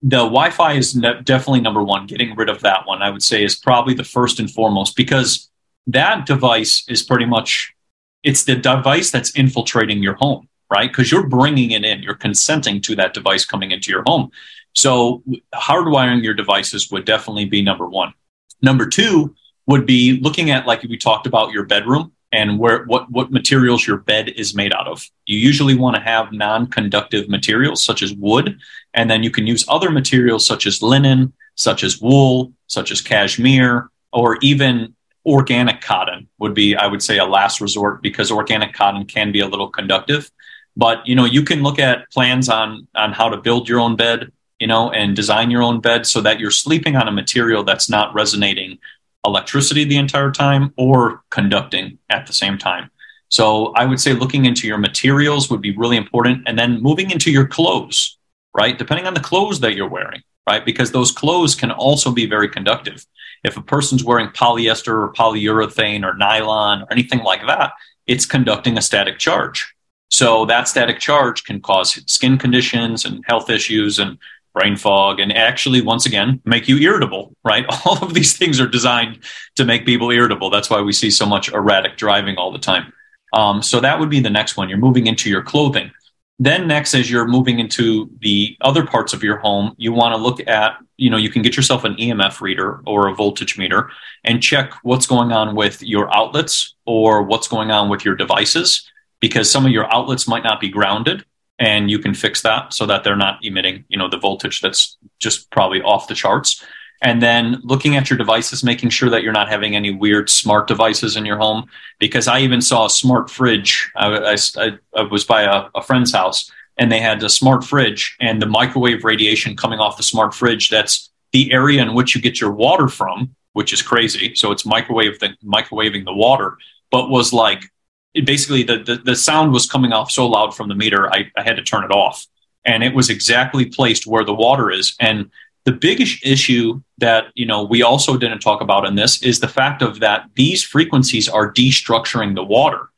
the 0.00 0.18
Wi-Fi 0.18 0.74
is 0.74 0.94
ne- 0.94 1.22
definitely 1.22 1.60
number 1.60 1.82
one. 1.82 2.06
Getting 2.06 2.36
rid 2.36 2.48
of 2.48 2.60
that 2.60 2.86
one, 2.86 3.02
I 3.02 3.10
would 3.10 3.22
say, 3.22 3.42
is 3.42 3.56
probably 3.56 3.94
the 3.94 4.04
first 4.04 4.38
and 4.38 4.50
foremost 4.50 4.96
because 4.96 5.50
that 5.86 6.26
device 6.26 6.84
is 6.88 7.02
pretty 7.02 7.24
much 7.26 7.74
it's 8.22 8.44
the 8.44 8.54
device 8.54 9.10
that's 9.10 9.30
infiltrating 9.30 10.02
your 10.02 10.14
home, 10.14 10.48
right? 10.70 10.90
Because 10.90 11.10
you're 11.10 11.26
bringing 11.26 11.70
it 11.72 11.84
in, 11.84 12.02
you're 12.02 12.14
consenting 12.14 12.80
to 12.82 12.96
that 12.96 13.14
device 13.14 13.44
coming 13.44 13.70
into 13.70 13.90
your 13.90 14.02
home. 14.06 14.30
So 14.74 15.22
hardwiring 15.54 16.22
your 16.22 16.34
devices 16.34 16.90
would 16.90 17.04
definitely 17.04 17.44
be 17.44 17.62
number 17.62 17.88
one. 17.88 18.12
Number 18.60 18.86
two 18.86 19.34
would 19.66 19.86
be 19.86 20.20
looking 20.20 20.50
at 20.50 20.66
like 20.66 20.82
we 20.82 20.96
talked 20.96 21.26
about 21.26 21.52
your 21.52 21.64
bedroom 21.64 22.12
and 22.32 22.58
where 22.58 22.84
what 22.84 23.10
what 23.10 23.30
materials 23.30 23.86
your 23.86 23.98
bed 23.98 24.28
is 24.28 24.54
made 24.54 24.74
out 24.74 24.88
of. 24.88 25.08
You 25.26 25.38
usually 25.38 25.76
want 25.76 25.96
to 25.96 26.02
have 26.02 26.32
non-conductive 26.32 27.28
materials 27.28 27.84
such 27.84 28.02
as 28.02 28.12
wood, 28.12 28.58
and 28.92 29.08
then 29.08 29.22
you 29.22 29.30
can 29.30 29.46
use 29.46 29.64
other 29.68 29.90
materials 29.90 30.44
such 30.44 30.66
as 30.66 30.82
linen, 30.82 31.32
such 31.54 31.84
as 31.84 32.00
wool, 32.00 32.52
such 32.66 32.90
as 32.90 33.00
cashmere, 33.00 33.88
or 34.12 34.38
even 34.42 34.94
organic 35.24 35.80
cotton 35.80 36.28
would 36.38 36.54
be 36.54 36.74
I 36.76 36.86
would 36.86 37.02
say 37.02 37.18
a 37.18 37.24
last 37.24 37.60
resort 37.60 38.02
because 38.02 38.30
organic 38.30 38.74
cotton 38.74 39.06
can 39.06 39.30
be 39.30 39.40
a 39.40 39.46
little 39.46 39.68
conductive. 39.68 40.30
But 40.76 41.06
you 41.06 41.14
know, 41.14 41.24
you 41.24 41.42
can 41.42 41.62
look 41.62 41.78
at 41.78 42.10
plans 42.10 42.48
on 42.48 42.86
on 42.94 43.12
how 43.12 43.28
to 43.28 43.36
build 43.36 43.68
your 43.68 43.80
own 43.80 43.96
bed, 43.96 44.32
you 44.58 44.66
know, 44.66 44.90
and 44.90 45.14
design 45.14 45.50
your 45.50 45.62
own 45.62 45.80
bed 45.80 46.06
so 46.06 46.20
that 46.20 46.40
you're 46.40 46.50
sleeping 46.50 46.96
on 46.96 47.08
a 47.08 47.12
material 47.12 47.64
that's 47.64 47.88
not 47.88 48.14
resonating 48.14 48.78
electricity 49.24 49.84
the 49.84 49.96
entire 49.96 50.30
time 50.30 50.72
or 50.76 51.22
conducting 51.30 51.98
at 52.10 52.26
the 52.26 52.32
same 52.32 52.58
time. 52.58 52.90
So 53.28 53.72
I 53.74 53.84
would 53.84 54.00
say 54.00 54.12
looking 54.12 54.44
into 54.44 54.68
your 54.68 54.78
materials 54.78 55.50
would 55.50 55.60
be 55.60 55.76
really 55.76 55.96
important. 55.96 56.42
And 56.46 56.58
then 56.58 56.80
moving 56.80 57.10
into 57.10 57.32
your 57.32 57.46
clothes, 57.46 58.18
right? 58.54 58.78
Depending 58.78 59.06
on 59.06 59.14
the 59.14 59.20
clothes 59.20 59.60
that 59.60 59.74
you're 59.74 59.88
wearing, 59.88 60.22
right? 60.48 60.64
Because 60.64 60.92
those 60.92 61.10
clothes 61.10 61.54
can 61.54 61.70
also 61.70 62.12
be 62.12 62.26
very 62.26 62.48
conductive. 62.48 63.04
If 63.42 63.56
a 63.56 63.62
person's 63.62 64.04
wearing 64.04 64.28
polyester 64.28 65.02
or 65.02 65.12
polyurethane 65.12 66.04
or 66.04 66.14
nylon 66.14 66.82
or 66.82 66.86
anything 66.92 67.20
like 67.20 67.46
that, 67.46 67.72
it's 68.06 68.26
conducting 68.26 68.78
a 68.78 68.82
static 68.82 69.18
charge. 69.18 69.73
So 70.14 70.46
that 70.46 70.68
static 70.68 71.00
charge 71.00 71.42
can 71.42 71.60
cause 71.60 72.00
skin 72.06 72.38
conditions 72.38 73.04
and 73.04 73.24
health 73.26 73.50
issues 73.50 73.98
and 73.98 74.16
brain 74.52 74.76
fog 74.76 75.18
and 75.18 75.36
actually 75.36 75.80
once 75.80 76.06
again 76.06 76.40
make 76.44 76.68
you 76.68 76.76
irritable 76.78 77.34
right? 77.42 77.66
All 77.84 77.98
of 78.00 78.14
these 78.14 78.36
things 78.36 78.60
are 78.60 78.68
designed 78.68 79.18
to 79.56 79.64
make 79.64 79.84
people 79.84 80.12
irritable. 80.12 80.50
That's 80.50 80.70
why 80.70 80.80
we 80.82 80.92
see 80.92 81.10
so 81.10 81.26
much 81.26 81.48
erratic 81.48 81.96
driving 81.96 82.36
all 82.36 82.52
the 82.52 82.60
time. 82.60 82.92
Um, 83.32 83.60
so 83.60 83.80
that 83.80 83.98
would 83.98 84.08
be 84.08 84.20
the 84.20 84.30
next 84.30 84.56
one. 84.56 84.68
You're 84.68 84.78
moving 84.78 85.08
into 85.08 85.28
your 85.28 85.42
clothing. 85.42 85.90
Then 86.38 86.68
next 86.68 86.94
as 86.94 87.10
you're 87.10 87.26
moving 87.26 87.58
into 87.58 88.08
the 88.20 88.56
other 88.60 88.86
parts 88.86 89.14
of 89.14 89.24
your 89.24 89.38
home 89.38 89.74
you 89.78 89.92
want 89.92 90.14
to 90.14 90.22
look 90.22 90.46
at 90.46 90.76
you 90.96 91.10
know 91.10 91.16
you 91.16 91.30
can 91.30 91.42
get 91.42 91.56
yourself 91.56 91.82
an 91.82 91.94
emf 91.94 92.40
reader 92.40 92.80
or 92.86 93.08
a 93.08 93.14
voltage 93.14 93.56
meter 93.56 93.90
and 94.24 94.42
check 94.42 94.74
what's 94.82 95.06
going 95.06 95.32
on 95.32 95.54
with 95.54 95.82
your 95.82 96.12
outlets 96.14 96.74
or 96.86 97.22
what's 97.22 97.48
going 97.48 97.70
on 97.70 97.88
with 97.88 98.04
your 98.04 98.16
devices 98.16 98.88
because 99.24 99.50
some 99.50 99.64
of 99.64 99.72
your 99.72 99.90
outlets 99.90 100.28
might 100.28 100.44
not 100.44 100.60
be 100.60 100.68
grounded 100.68 101.24
and 101.58 101.90
you 101.90 101.98
can 101.98 102.12
fix 102.12 102.42
that 102.42 102.74
so 102.74 102.84
that 102.84 103.04
they're 103.04 103.16
not 103.16 103.42
emitting 103.42 103.82
you 103.88 103.96
know 103.96 104.06
the 104.06 104.18
voltage 104.18 104.60
that's 104.60 104.98
just 105.18 105.50
probably 105.50 105.80
off 105.80 106.08
the 106.08 106.14
charts. 106.14 106.62
And 107.00 107.22
then 107.22 107.58
looking 107.62 107.96
at 107.96 108.10
your 108.10 108.18
devices 108.18 108.62
making 108.62 108.90
sure 108.90 109.08
that 109.08 109.22
you're 109.22 109.32
not 109.32 109.48
having 109.48 109.74
any 109.74 109.90
weird 109.90 110.28
smart 110.28 110.68
devices 110.68 111.16
in 111.16 111.24
your 111.24 111.38
home. 111.38 111.64
Because 111.98 112.28
i 112.28 112.40
even 112.40 112.60
saw 112.60 112.84
a 112.84 112.90
smart 112.90 113.30
fridge. 113.30 113.90
I, 113.96 114.36
I, 114.58 114.78
I 114.94 115.02
was 115.04 115.24
by 115.24 115.44
a, 115.44 115.70
a 115.74 115.82
friend's 115.82 116.12
house 116.12 116.50
and 116.76 116.92
they 116.92 117.00
had 117.00 117.22
a 117.22 117.30
smart 117.30 117.64
fridge 117.64 118.18
and 118.20 118.42
the 118.42 118.52
microwave 118.60 119.04
radiation 119.04 119.56
coming 119.56 119.78
off 119.78 119.96
the 119.96 120.02
smart 120.02 120.34
fridge 120.34 120.68
that's 120.68 121.10
the 121.32 121.50
area 121.50 121.80
in 121.80 121.94
which 121.94 122.14
you 122.14 122.20
get 122.20 122.42
your 122.42 122.52
water 122.52 122.88
from 122.88 123.34
which 123.54 123.72
is 123.72 123.80
crazy. 123.80 124.34
So 124.34 124.52
it's 124.52 124.66
microwave 124.66 125.18
the, 125.18 125.30
microwaving 125.42 126.04
the 126.04 126.12
water 126.12 126.58
but 126.90 127.08
was 127.08 127.32
like 127.32 127.70
it 128.14 128.26
basically 128.26 128.62
the, 128.62 128.78
the, 128.78 128.96
the 128.96 129.16
sound 129.16 129.52
was 129.52 129.66
coming 129.66 129.92
off 129.92 130.10
so 130.10 130.26
loud 130.26 130.54
from 130.54 130.68
the 130.68 130.74
meter, 130.74 131.12
I, 131.12 131.30
I 131.36 131.42
had 131.42 131.56
to 131.56 131.62
turn 131.62 131.84
it 131.84 131.90
off. 131.90 132.26
And 132.64 132.82
it 132.82 132.94
was 132.94 133.10
exactly 133.10 133.66
placed 133.66 134.06
where 134.06 134.24
the 134.24 134.32
water 134.32 134.70
is. 134.70 134.96
And 135.00 135.30
the 135.64 135.72
biggest 135.72 136.24
issue 136.24 136.80
that 136.98 137.26
you 137.34 137.46
know 137.46 137.64
we 137.64 137.82
also 137.82 138.16
didn't 138.16 138.40
talk 138.40 138.60
about 138.60 138.86
in 138.86 138.94
this 138.94 139.22
is 139.22 139.40
the 139.40 139.48
fact 139.48 139.82
of 139.82 140.00
that 140.00 140.28
these 140.34 140.62
frequencies 140.62 141.28
are 141.28 141.52
destructuring 141.52 142.34
the 142.34 142.44
water. 142.44 142.90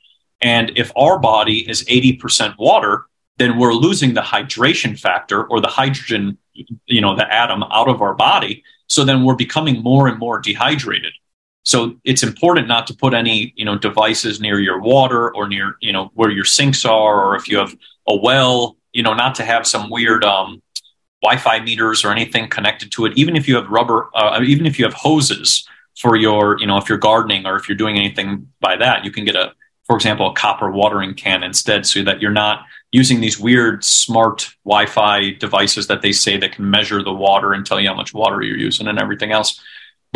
And 0.43 0.73
if 0.77 0.93
our 0.97 1.19
body 1.19 1.69
is 1.69 1.85
80% 1.85 2.59
water, 2.59 3.07
then 3.39 3.59
we're 3.59 3.73
losing 3.73 4.15
the 4.15 4.21
hydration 4.21 4.99
factor 4.99 5.45
or 5.45 5.61
the 5.61 5.69
hydrogen, 5.69 6.37
you 6.87 7.01
know, 7.01 7.17
the 7.17 7.33
atom 7.33 7.63
out 7.65 7.89
of 7.89 8.03
our 8.03 8.15
body. 8.15 8.63
So 8.87 9.05
then 9.05 9.25
we're 9.25 9.35
becoming 9.35 9.83
more 9.83 10.09
and 10.09 10.19
more 10.19 10.39
dehydrated. 10.39 11.13
So 11.67 11.97
it's 12.05 12.23
important 12.23 12.69
not 12.69 12.87
to 12.87 12.95
put 12.95 13.13
any, 13.13 13.53
you 13.57 13.65
know, 13.65 13.77
devices 13.77 14.41
near 14.41 14.61
your 14.61 14.81
water 14.81 15.35
or 15.35 15.49
near, 15.49 15.77
you 15.81 15.93
know, 15.93 16.13
where 16.15 16.31
your 16.31 16.45
sinks 16.45 16.85
are, 16.85 17.25
or 17.25 17.35
if 17.35 17.49
you 17.49 17.59
have 17.59 17.77
a 18.07 18.15
well, 18.15 18.77
you 18.93 19.03
know, 19.03 19.15
not 19.15 19.35
to 19.35 19.45
have 19.45 19.67
some 19.67 19.91
weird 19.91 20.23
um, 20.25 20.63
Wi-Fi 21.23 21.59
meters 21.61 22.05
or 22.05 22.13
anything 22.13 22.49
connected 22.49 22.93
to 22.93 23.05
it. 23.07 23.19
Even 23.19 23.35
if 23.35 23.49
you 23.49 23.57
have 23.57 23.69
rubber, 23.69 24.11
uh, 24.15 24.41
even 24.43 24.65
if 24.65 24.79
you 24.79 24.85
have 24.85 24.95
hoses 24.95 25.69
for 25.99 26.15
your, 26.15 26.57
you 26.61 26.69
know, 26.69 26.77
if 26.77 26.89
you're 26.89 26.99
gardening 26.99 27.47
or 27.47 27.57
if 27.57 27.69
you're 27.69 27.77
doing 27.77 27.97
anything 27.97 28.47
by 28.61 28.77
that, 28.77 29.05
you 29.05 29.11
can 29.11 29.25
get 29.25 29.35
a, 29.35 29.53
for 29.87 29.97
example, 29.97 30.31
a 30.31 30.35
copper 30.35 30.71
watering 30.71 31.15
can 31.15 31.43
instead, 31.43 31.85
so 31.85 32.05
that 32.05 32.23
you're 32.23 32.31
not 32.31 32.65
using 32.93 33.21
these 33.21 33.41
weird 33.41 33.83
smart 33.83 34.55
Wi-Fi 34.65 35.33
devices 35.41 35.89
that 35.89 36.01
they 36.01 36.13
say 36.13 36.37
that 36.37 36.53
can 36.53 36.71
measure 36.71 37.03
the 37.03 37.13
water 37.13 37.53
and 37.55 37.67
tell 37.67 37.81
you 37.81 37.89
how 37.89 37.95
much 37.95 38.15
water 38.15 38.41
you're 38.43 38.57
using 38.57 38.87
and 38.87 39.01
everything 39.01 39.33
else. 39.33 39.61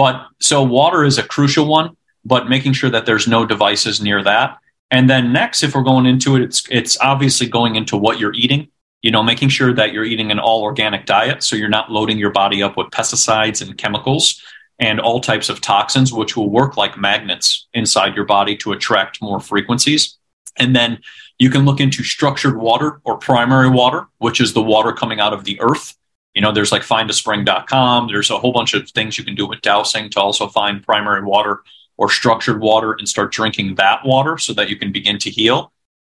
But 0.01 0.29
so 0.41 0.63
water 0.63 1.05
is 1.05 1.19
a 1.19 1.23
crucial 1.23 1.67
one, 1.67 1.95
but 2.25 2.49
making 2.49 2.73
sure 2.73 2.89
that 2.89 3.05
there's 3.05 3.29
no 3.29 3.45
devices 3.45 4.01
near 4.01 4.25
that. 4.25 4.57
And 4.91 5.11
then 5.11 5.31
next, 5.31 5.63
if 5.63 5.75
we're 5.75 5.83
going 5.83 6.07
into 6.07 6.37
it, 6.37 6.43
it's 6.43 6.63
it's 6.71 6.99
obviously 7.03 7.47
going 7.49 7.77
into 7.77 7.99
what 7.99 8.19
you're 8.19 8.33
eating. 8.33 8.69
You 9.03 9.11
know, 9.11 9.23
making 9.23 9.51
sure 9.51 9.75
that 9.75 9.93
you're 9.93 10.07
eating 10.07 10.31
an 10.31 10.39
all 10.39 10.63
organic 10.63 11.05
diet, 11.05 11.43
so 11.43 11.55
you're 11.55 11.69
not 11.69 11.93
loading 11.93 12.17
your 12.17 12.31
body 12.31 12.63
up 12.63 12.79
with 12.79 12.87
pesticides 12.87 13.61
and 13.61 13.77
chemicals 13.77 14.43
and 14.79 15.01
all 15.01 15.21
types 15.21 15.51
of 15.51 15.61
toxins, 15.61 16.15
which 16.15 16.35
will 16.35 16.49
work 16.49 16.79
like 16.79 16.97
magnets 16.97 17.69
inside 17.75 18.17
your 18.17 18.25
body 18.25 18.57
to 18.57 18.73
attract 18.73 19.21
more 19.21 19.39
frequencies. 19.39 20.17
And 20.57 20.75
then 20.75 21.01
you 21.39 21.51
can 21.51 21.67
look 21.67 21.79
into 21.79 22.03
structured 22.05 22.57
water 22.57 23.03
or 23.05 23.19
primary 23.19 23.69
water, 23.69 24.07
which 24.17 24.41
is 24.41 24.55
the 24.55 24.63
water 24.63 24.95
coming 24.95 25.21
out 25.21 25.35
of 25.35 25.45
the 25.45 25.61
earth. 25.61 25.95
You 26.35 26.43
know, 26.43 26.53
there's 26.53 26.72
like 26.72 26.83
findaspring.com. 26.83 28.09
There's 28.09 28.31
a 28.31 28.39
whole 28.39 28.53
bunch 28.53 28.74
of 28.74 28.89
things 28.91 29.18
you 29.18 29.24
can 29.24 29.35
do 29.35 29.47
with 29.47 29.61
dowsing 29.62 30.11
to 30.11 30.20
also 30.20 30.47
find 30.47 30.83
primary 30.83 31.24
water 31.24 31.61
or 31.97 32.11
structured 32.11 32.61
water 32.61 32.93
and 32.93 33.09
start 33.09 33.33
drinking 33.33 33.74
that 33.74 34.05
water 34.05 34.39
so 34.39 34.53
that 34.55 34.68
you 34.68 34.76
can 34.76 34.93
begin 34.93 35.18
to 35.18 35.31
heal. 35.31 35.72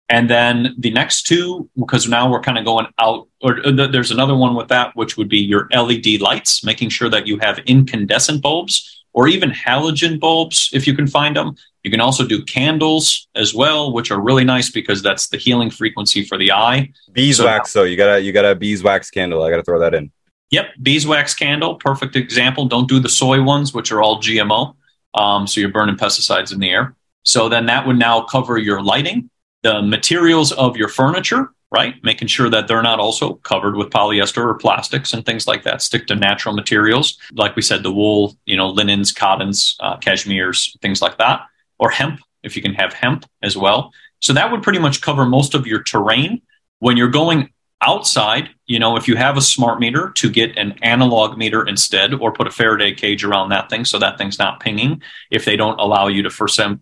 And 0.08 0.30
then 0.30 0.76
the 0.78 0.92
next 0.92 1.24
two, 1.24 1.70
because 1.78 2.08
now 2.08 2.30
we're 2.30 2.42
kind 2.42 2.58
of 2.58 2.66
going 2.66 2.88
out, 3.00 3.28
or 3.42 3.60
there's 3.72 4.12
another 4.12 4.36
one 4.36 4.56
with 4.56 4.68
that, 4.68 4.96
which 4.96 5.18
would 5.18 5.30
be 5.30 5.40
your 5.40 5.68
LED 5.72 6.22
lights, 6.22 6.64
making 6.64 6.90
sure 6.90 7.10
that 7.10 7.28
you 7.28 7.40
have 7.40 7.58
incandescent 7.60 8.42
bulbs 8.42 9.04
or 9.14 9.28
even 9.28 9.50
halogen 9.50 10.20
bulbs 10.20 10.70
if 10.74 10.86
you 10.86 10.96
can 10.96 11.08
find 11.08 11.36
them. 11.36 11.56
You 11.86 11.92
can 11.92 12.02
also 12.02 12.26
do 12.26 12.44
candles 12.44 13.28
as 13.36 13.54
well, 13.54 13.94
which 13.94 14.10
are 14.10 14.20
really 14.20 14.44
nice 14.44 14.72
because 14.72 15.04
that's 15.04 15.28
the 15.28 15.38
healing 15.38 15.70
frequency 15.70 16.26
for 16.26 16.36
the 16.36 16.52
eye. 16.52 16.92
Beeswax, 17.12 17.72
so, 17.72 17.84
you 17.84 17.96
gotta 17.96 18.20
you 18.20 18.32
got 18.32 18.44
a 18.44 18.56
beeswax 18.56 19.12
candle. 19.12 19.44
I 19.44 19.52
gotta 19.52 19.62
throw 19.62 19.78
that 19.78 19.94
in. 19.94 20.12
Yep, 20.50 20.66
beeswax 20.82 21.36
candle, 21.36 21.76
perfect 21.76 22.16
example. 22.16 22.66
Don't 22.66 22.90
do 22.90 23.00
the 23.00 23.08
soy 23.08 23.44
ones, 23.44 23.72
which 23.72 23.92
are 23.92 24.02
all 24.02 24.20
GMO. 24.20 24.74
Um, 25.14 25.46
so 25.46 25.62
you're 25.62 25.70
burning 25.70 25.96
pesticides 25.96 26.52
in 26.52 26.60
the 26.60 26.72
air. 26.72 26.96
So 27.22 27.50
then 27.50 27.68
that 27.68 27.86
would 27.86 28.00
now 28.00 28.22
cover 28.22 28.58
your 28.58 28.82
lighting, 28.82 29.30
the 29.62 29.84
materials 29.84 30.52
of 30.54 30.78
your 30.78 30.88
furniture, 30.88 31.52
right? 31.72 32.04
Making 32.04 32.30
sure 32.30 32.50
that 32.50 32.68
they're 32.68 32.82
not 32.82 33.00
also 33.00 33.36
covered 33.36 33.76
with 33.76 33.92
polyester 33.92 34.44
or 34.44 34.56
plastics 34.56 35.14
and 35.14 35.24
things 35.24 35.48
like 35.48 35.62
that. 35.64 35.84
Stick 35.84 36.08
to 36.08 36.16
natural 36.16 36.56
materials, 36.56 37.20
like 37.34 37.56
we 37.56 37.62
said, 37.62 37.84
the 37.84 37.92
wool, 37.92 38.36
you 38.48 38.58
know, 38.58 38.70
linens, 38.70 39.12
cottons, 39.12 39.76
uh, 39.80 39.98
cashmeres, 39.98 40.76
things 40.82 41.00
like 41.00 41.20
that, 41.20 41.42
or 41.80 41.90
hemp 41.90 42.20
if 42.44 42.56
you 42.56 42.62
can 42.62 42.74
have 42.74 42.94
hemp 42.94 43.26
as 43.42 43.58
well. 43.58 43.92
So 44.20 44.34
that 44.34 44.52
would 44.52 44.64
pretty 44.64 44.80
much 44.80 45.02
cover 45.02 45.26
most 45.26 45.54
of 45.54 45.68
your 45.68 45.84
terrain. 45.84 46.42
When 46.80 46.98
you're 46.98 47.10
going 47.10 47.50
outside, 47.82 48.50
you 48.66 48.80
know, 48.80 48.96
if 48.96 49.08
you 49.08 49.16
have 49.16 49.38
a 49.38 49.42
smart 49.42 49.80
meter, 49.80 50.12
to 50.16 50.30
get 50.30 50.58
an 50.58 50.74
analog 50.82 51.38
meter 51.38 51.68
instead, 51.68 52.14
or 52.14 52.32
put 52.32 52.48
a 52.48 52.52
Faraday 52.52 52.94
cage 52.94 53.24
around 53.24 53.50
that 53.50 53.70
thing 53.70 53.86
so 53.86 54.00
that 54.00 54.18
thing's 54.18 54.40
not 54.40 54.60
pinging 54.60 55.02
if 55.30 55.46
they 55.46 55.56
don't 55.56 55.80
allow 55.80 56.08
you 56.08 56.24
to 56.24 56.30
for 56.30 56.48
some 56.48 56.82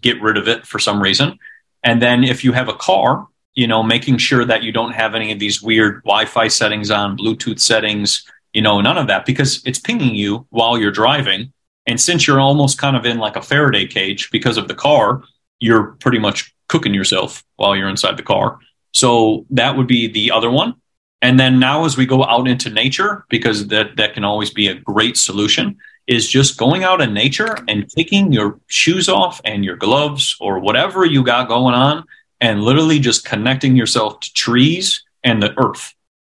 get 0.00 0.20
rid 0.22 0.36
of 0.36 0.48
it 0.48 0.66
for 0.66 0.78
some 0.78 1.02
reason. 1.02 1.38
And 1.82 2.00
then 2.00 2.24
if 2.24 2.44
you 2.44 2.52
have 2.52 2.68
a 2.68 2.74
car, 2.74 3.26
you 3.54 3.66
know, 3.66 3.82
making 3.82 4.18
sure 4.18 4.44
that 4.44 4.62
you 4.62 4.72
don't 4.72 4.92
have 4.92 5.14
any 5.14 5.32
of 5.32 5.38
these 5.38 5.62
weird 5.62 6.02
Wi-Fi 6.04 6.48
settings 6.48 6.90
on, 6.90 7.16
Bluetooth 7.16 7.60
settings, 7.60 8.28
you 8.52 8.62
know, 8.62 8.80
none 8.80 8.98
of 8.98 9.06
that 9.08 9.26
because 9.26 9.62
it's 9.64 9.78
pinging 9.78 10.14
you 10.14 10.46
while 10.50 10.78
you're 10.78 10.92
driving. 10.92 11.52
And 11.86 12.00
since 12.00 12.26
you're 12.26 12.40
almost 12.40 12.78
kind 12.78 12.96
of 12.96 13.04
in 13.04 13.18
like 13.18 13.36
a 13.36 13.42
Faraday 13.42 13.86
cage 13.86 14.30
because 14.30 14.56
of 14.56 14.68
the 14.68 14.74
car, 14.74 15.22
you're 15.60 15.92
pretty 16.00 16.18
much 16.18 16.54
cooking 16.68 16.94
yourself 16.94 17.44
while 17.56 17.76
you're 17.76 17.88
inside 17.88 18.16
the 18.16 18.22
car. 18.22 18.58
So 18.92 19.44
that 19.50 19.76
would 19.76 19.86
be 19.86 20.06
the 20.06 20.30
other 20.30 20.50
one. 20.50 20.74
And 21.20 21.40
then 21.40 21.58
now 21.58 21.84
as 21.84 21.96
we 21.96 22.06
go 22.06 22.24
out 22.24 22.48
into 22.48 22.70
nature, 22.70 23.24
because 23.28 23.68
that, 23.68 23.96
that 23.96 24.14
can 24.14 24.24
always 24.24 24.50
be 24.50 24.68
a 24.68 24.74
great 24.74 25.16
solution, 25.16 25.78
is 26.06 26.28
just 26.28 26.58
going 26.58 26.84
out 26.84 27.00
in 27.00 27.14
nature 27.14 27.56
and 27.66 27.88
taking 27.88 28.32
your 28.32 28.60
shoes 28.66 29.08
off 29.08 29.40
and 29.44 29.64
your 29.64 29.76
gloves 29.76 30.36
or 30.38 30.58
whatever 30.58 31.04
you 31.04 31.24
got 31.24 31.48
going 31.48 31.74
on 31.74 32.04
and 32.40 32.62
literally 32.62 32.98
just 32.98 33.24
connecting 33.24 33.74
yourself 33.74 34.20
to 34.20 34.32
trees 34.34 35.02
and 35.22 35.42
the 35.42 35.58
earth, 35.58 35.94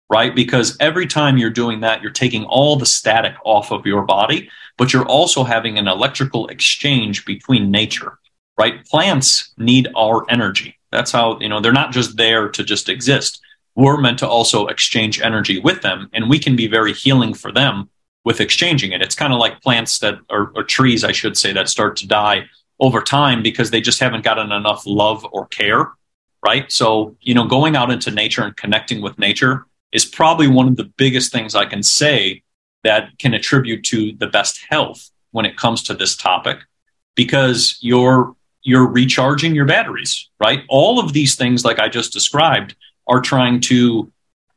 right? 0.09 0.33
Because 0.33 0.77
every 0.79 1.05
time 1.05 1.37
you're 1.37 1.49
doing 1.49 1.81
that, 1.81 2.01
you're 2.01 2.11
taking 2.11 2.45
all 2.45 2.75
the 2.75 2.85
static 2.85 3.35
off 3.43 3.71
of 3.71 3.85
your 3.85 4.03
body, 4.03 4.49
but 4.77 4.93
you're 4.93 5.05
also 5.05 5.43
having 5.43 5.77
an 5.77 5.87
electrical 5.87 6.47
exchange 6.47 7.25
between 7.25 7.71
nature, 7.71 8.17
right? 8.57 8.85
Plants 8.85 9.53
need 9.57 9.89
our 9.95 10.25
energy. 10.29 10.77
That's 10.91 11.11
how, 11.11 11.39
you 11.39 11.49
know, 11.49 11.59
they're 11.59 11.73
not 11.73 11.91
just 11.91 12.15
there 12.15 12.47
to 12.49 12.63
just 12.63 12.87
exist. 12.87 13.41
We're 13.75 13.97
meant 13.99 14.19
to 14.19 14.27
also 14.27 14.67
exchange 14.67 15.19
energy 15.21 15.59
with 15.59 15.81
them, 15.81 16.09
and 16.13 16.29
we 16.29 16.39
can 16.39 16.55
be 16.55 16.67
very 16.67 16.93
healing 16.93 17.33
for 17.33 17.51
them 17.51 17.89
with 18.23 18.39
exchanging 18.41 18.93
it. 18.93 19.01
It's 19.01 19.15
kind 19.15 19.33
of 19.33 19.39
like 19.39 19.61
plants 19.61 19.99
that, 19.99 20.19
or, 20.29 20.51
or 20.55 20.63
trees, 20.63 21.03
I 21.03 21.11
should 21.11 21.37
say, 21.37 21.53
that 21.53 21.69
start 21.69 21.97
to 21.97 22.07
die 22.07 22.45
over 22.79 23.01
time 23.01 23.43
because 23.43 23.71
they 23.71 23.81
just 23.81 23.99
haven't 23.99 24.23
gotten 24.23 24.51
enough 24.51 24.83
love 24.85 25.25
or 25.31 25.47
care, 25.47 25.91
right? 26.43 26.71
So, 26.71 27.15
you 27.21 27.33
know, 27.33 27.45
going 27.45 27.75
out 27.75 27.91
into 27.91 28.11
nature 28.11 28.43
and 28.43 28.55
connecting 28.55 29.01
with 29.01 29.17
nature 29.19 29.65
is 29.91 30.05
probably 30.05 30.47
one 30.47 30.67
of 30.67 30.75
the 30.75 30.91
biggest 30.97 31.31
things 31.31 31.55
I 31.55 31.65
can 31.65 31.83
say 31.83 32.43
that 32.83 33.17
can 33.19 33.33
attribute 33.33 33.83
to 33.85 34.13
the 34.13 34.27
best 34.27 34.59
health 34.69 35.09
when 35.31 35.45
it 35.45 35.57
comes 35.57 35.83
to 35.83 35.93
this 35.93 36.15
topic 36.15 36.59
because 37.15 37.77
you're 37.81 38.35
you're 38.63 38.87
recharging 38.87 39.55
your 39.55 39.65
batteries, 39.65 40.29
right? 40.39 40.63
All 40.67 40.99
of 40.99 41.13
these 41.13 41.35
things 41.35 41.63
like 41.63 41.79
I 41.79 41.87
just 41.87 42.11
described 42.11 42.75
are 43.07 43.21
trying 43.21 43.61
to 43.61 44.11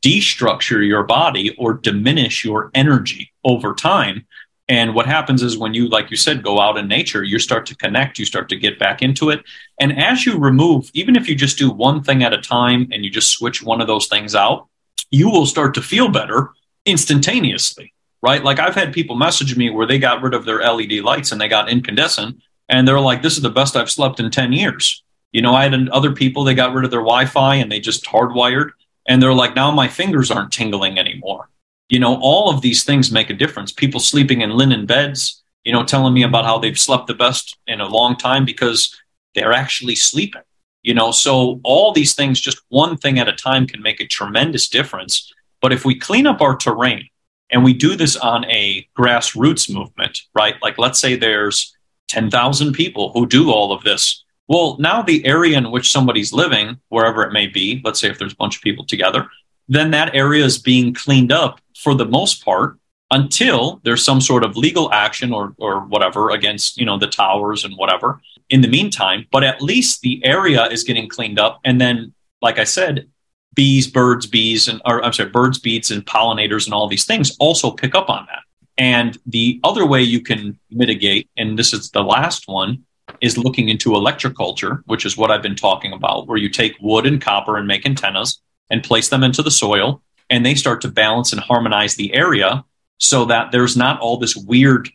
destructure 0.05 0.85
your 0.87 1.05
body 1.05 1.55
or 1.59 1.75
diminish 1.75 2.45
your 2.45 2.71
energy 2.75 3.33
over 3.45 3.75
time. 3.75 4.27
And 4.69 4.95
what 4.95 5.07
happens 5.07 5.43
is 5.43 5.59
when 5.59 5.75
you, 5.75 5.89
like 5.89 6.11
you 6.11 6.17
said, 6.17 6.43
go 6.43 6.61
out 6.61 6.77
in 6.77 6.89
nature, 6.89 7.23
you 7.23 7.39
start 7.39 7.67
to 7.67 7.77
connect, 7.77 8.19
you 8.19 8.25
start 8.25 8.49
to 8.49 8.57
get 8.57 8.79
back 8.79 9.03
into 9.03 9.31
it. 9.31 9.45
And 9.81 9.97
as 10.01 10.25
you 10.25 10.39
remove, 10.39 10.91
even 10.95 11.17
if 11.17 11.29
you 11.29 11.35
just 11.35 11.59
do 11.59 11.71
one 11.71 12.03
thing 12.03 12.23
at 12.23 12.33
a 12.33 12.41
time 12.41 12.89
and 12.93 13.05
you 13.05 13.11
just 13.11 13.31
switch 13.31 13.63
one 13.63 13.81
of 13.81 13.87
those 13.87 14.07
things 14.07 14.35
out, 14.35 14.69
you 15.11 15.29
will 15.29 15.47
start 15.47 15.75
to 15.75 15.83
feel 15.83 16.09
better 16.09 16.53
instantaneously, 16.87 17.93
right? 18.23 18.43
Like 18.43 18.59
I've 18.59 18.75
had 18.75 18.93
people 18.93 19.17
message 19.17 19.57
me 19.57 19.71
where 19.71 19.87
they 19.87 19.99
got 19.99 20.23
rid 20.23 20.35
of 20.35 20.45
their 20.45 20.61
LED 20.61 21.01
lights 21.03 21.33
and 21.33 21.41
they 21.41 21.49
got 21.49 21.69
incandescent 21.69 22.41
and 22.69 22.87
they're 22.87 23.01
like, 23.01 23.23
this 23.23 23.37
is 23.37 23.43
the 23.43 23.51
best 23.51 23.77
I've 23.77 23.91
slept 23.91 24.21
in 24.21 24.31
10 24.31 24.53
years. 24.53 25.03
You 25.33 25.43
know, 25.43 25.55
I 25.55 25.69
had 25.69 25.89
other 25.91 26.13
people, 26.13 26.45
they 26.45 26.55
got 26.55 26.73
rid 26.73 26.85
of 26.85 26.91
their 26.91 27.01
Wi 27.01 27.27
Fi 27.27 27.57
and 27.57 27.71
they 27.71 27.81
just 27.81 28.05
hardwired 28.05 28.71
and 29.07 29.23
they're 29.23 29.35
like, 29.35 29.55
now 29.55 29.71
my 29.71 29.89
fingers 29.89 30.31
aren't 30.31 30.53
tingling 30.53 30.99
anymore. 30.99 31.49
You 31.89 31.99
know, 31.99 32.21
all 32.21 32.49
of 32.49 32.63
these 32.63 32.85
things 32.85 33.11
make 33.11 33.31
a 33.31 33.35
difference. 33.35 33.73
People 33.73 34.01
sleeping 34.01 34.43
in 34.43 34.51
linen 34.51 34.87
beds, 34.87 35.43
you 35.65 35.73
know, 35.73 35.85
telling 35.85 36.15
me 36.15 36.23
about 36.23 36.45
how 36.45 36.59
they've 36.59 36.79
slept 36.79 37.09
the 37.09 37.15
best 37.15 37.59
in 37.67 37.81
a 37.81 37.89
long 37.89 38.17
time 38.17 38.45
because 38.45 38.97
they're 39.35 39.53
actually 39.53 39.97
sleeping. 39.97 40.43
You 40.83 40.95
know, 40.95 41.11
so 41.11 41.61
all 41.63 41.93
these 41.93 42.15
things, 42.15 42.41
just 42.41 42.61
one 42.69 42.97
thing 42.97 43.19
at 43.19 43.29
a 43.29 43.33
time, 43.33 43.67
can 43.67 43.83
make 43.83 44.01
a 44.01 44.07
tremendous 44.07 44.69
difference. 44.69 45.33
But 45.61 45.73
if 45.73 45.85
we 45.85 45.99
clean 45.99 46.27
up 46.27 46.41
our 46.41 46.57
terrain 46.57 47.09
and 47.51 47.63
we 47.65 47.75
do 47.75 47.97
this 47.97 48.17
on 48.17 48.45
a 48.47 48.89
grassroots 48.99 49.73
movement, 49.73 50.23
right? 50.35 50.55
Like, 50.63 50.79
let's 50.79 51.01
say 51.01 51.17
there's 51.17 51.77
10,000 52.09 52.73
people 52.73 53.13
who 53.13 53.27
do 53.27 53.51
all 53.51 53.73
of 53.73 53.85
this 53.85 54.25
well, 54.51 54.77
now 54.81 55.01
the 55.01 55.25
area 55.25 55.57
in 55.57 55.71
which 55.71 55.93
somebody's 55.93 56.33
living, 56.33 56.81
wherever 56.89 57.23
it 57.23 57.33
may 57.33 57.47
be, 57.47 57.81
let's 57.85 58.01
say 58.01 58.11
if 58.11 58.19
there's 58.19 58.33
a 58.33 58.37
bunch 58.37 58.57
of 58.57 58.63
people 58.63 58.85
together, 58.85 59.29
then 59.69 59.93
that 59.93 60.13
area 60.13 60.45
is 60.45 60.59
being 60.59 60.93
cleaned 60.93 61.31
up 61.31 61.61
for 61.79 61.95
the 61.95 62.05
most 62.05 62.45
part 62.45 62.77
until 63.13 63.81
there's 63.85 64.05
some 64.05 64.21
sort 64.21 64.43
of 64.43 64.57
legal 64.57 64.93
action 64.93 65.33
or, 65.33 65.55
or 65.59 65.83
whatever 65.83 66.31
against, 66.31 66.79
you 66.79 66.85
know, 66.85 66.99
the 66.99 67.07
towers 67.07 67.65
and 67.65 67.77
whatever 67.77 68.21
in 68.51 68.61
the 68.61 68.69
meantime. 68.69 69.27
But 69.33 69.45
at 69.45 69.63
least 69.63 70.03
the 70.03 70.25
area 70.25 70.67
is 70.67 70.85
getting 70.85 71.09
cleaned 71.09 71.39
up. 71.39 71.61
And 71.65 71.81
then, 71.81 72.13
like 72.43 72.59
I 72.59 72.65
said, 72.65 73.09
bees, 73.55 73.87
birds, 73.87 74.27
bees, 74.27 74.69
and 74.69 74.81
or 74.85 75.05
I'm 75.05 75.13
sorry, 75.13 75.31
birds, 75.31 75.59
bees, 75.59 75.91
and 75.91 76.05
pollinators 76.05 76.67
and 76.67 76.75
all 76.75 76.89
these 76.89 77.05
things 77.05 77.37
also 77.39 77.71
pick 77.71 77.95
up 77.95 78.11
on 78.11 78.27
that. 78.27 78.43
And 78.79 79.19
the 79.27 79.61
other 79.65 79.85
way 79.85 80.03
you 80.03 80.21
can 80.21 80.59
mitigate, 80.71 81.29
and 81.37 81.59
this 81.59 81.73
is 81.73 81.91
the 81.91 82.03
last 82.03 82.49
one, 82.49 82.85
is 83.21 83.37
looking 83.37 83.69
into 83.69 83.91
electroculture, 83.91 84.83
which 84.87 85.05
is 85.05 85.17
what 85.17 85.31
I've 85.31 85.43
been 85.43 85.57
talking 85.57 85.93
about, 85.93 86.27
where 86.27 86.39
you 86.39 86.49
take 86.49 86.77
wood 86.81 87.07
and 87.07 87.21
copper 87.21 87.57
and 87.57 87.67
make 87.67 87.85
antennas 87.85 88.41
and 88.71 88.83
place 88.83 89.09
them 89.09 89.23
into 89.23 89.43
the 89.43 89.51
soil, 89.51 90.01
and 90.31 90.47
they 90.47 90.55
start 90.55 90.81
to 90.83 90.89
balance 90.89 91.33
and 91.33 91.41
harmonize 91.41 91.97
the 91.97 92.15
area 92.15 92.65
so 92.99 93.25
that 93.25 93.51
there's 93.51 93.77
not 93.77 94.01
all 94.01 94.17
this 94.17 94.37
weird 94.37 94.89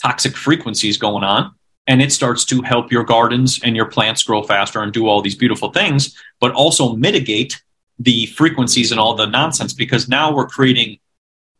toxic 0.00 0.36
frequencies 0.36 0.96
going 0.96 1.24
on. 1.24 1.54
And 1.86 2.00
it 2.00 2.12
starts 2.12 2.44
to 2.46 2.62
help 2.62 2.92
your 2.92 3.04
gardens 3.04 3.60
and 3.62 3.74
your 3.74 3.86
plants 3.86 4.22
grow 4.22 4.42
faster 4.42 4.82
and 4.82 4.92
do 4.92 5.08
all 5.08 5.20
these 5.20 5.34
beautiful 5.34 5.72
things, 5.72 6.16
but 6.40 6.52
also 6.52 6.94
mitigate 6.94 7.60
the 7.98 8.26
frequencies 8.26 8.92
and 8.92 9.00
all 9.00 9.14
the 9.14 9.26
nonsense 9.26 9.72
because 9.72 10.08
now 10.08 10.32
we're 10.32 10.46
creating 10.46 10.98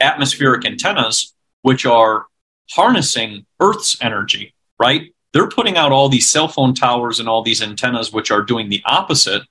atmospheric 0.01 0.65
antennas, 0.65 1.35
which 1.63 1.85
are 1.85 2.27
harnessing 2.71 3.47
Earth's 3.61 3.97
energy, 4.01 4.55
right? 4.79 5.13
they're 5.33 5.49
putting 5.49 5.77
out 5.77 5.93
all 5.93 6.09
these 6.09 6.29
cell 6.29 6.49
phone 6.49 6.75
towers 6.75 7.19
and 7.19 7.29
all 7.29 7.43
these 7.43 7.63
antennas, 7.63 8.13
which 8.13 8.31
are 8.31 8.43
doing 8.43 8.69
the 8.69 8.83
opposite. 8.85 9.43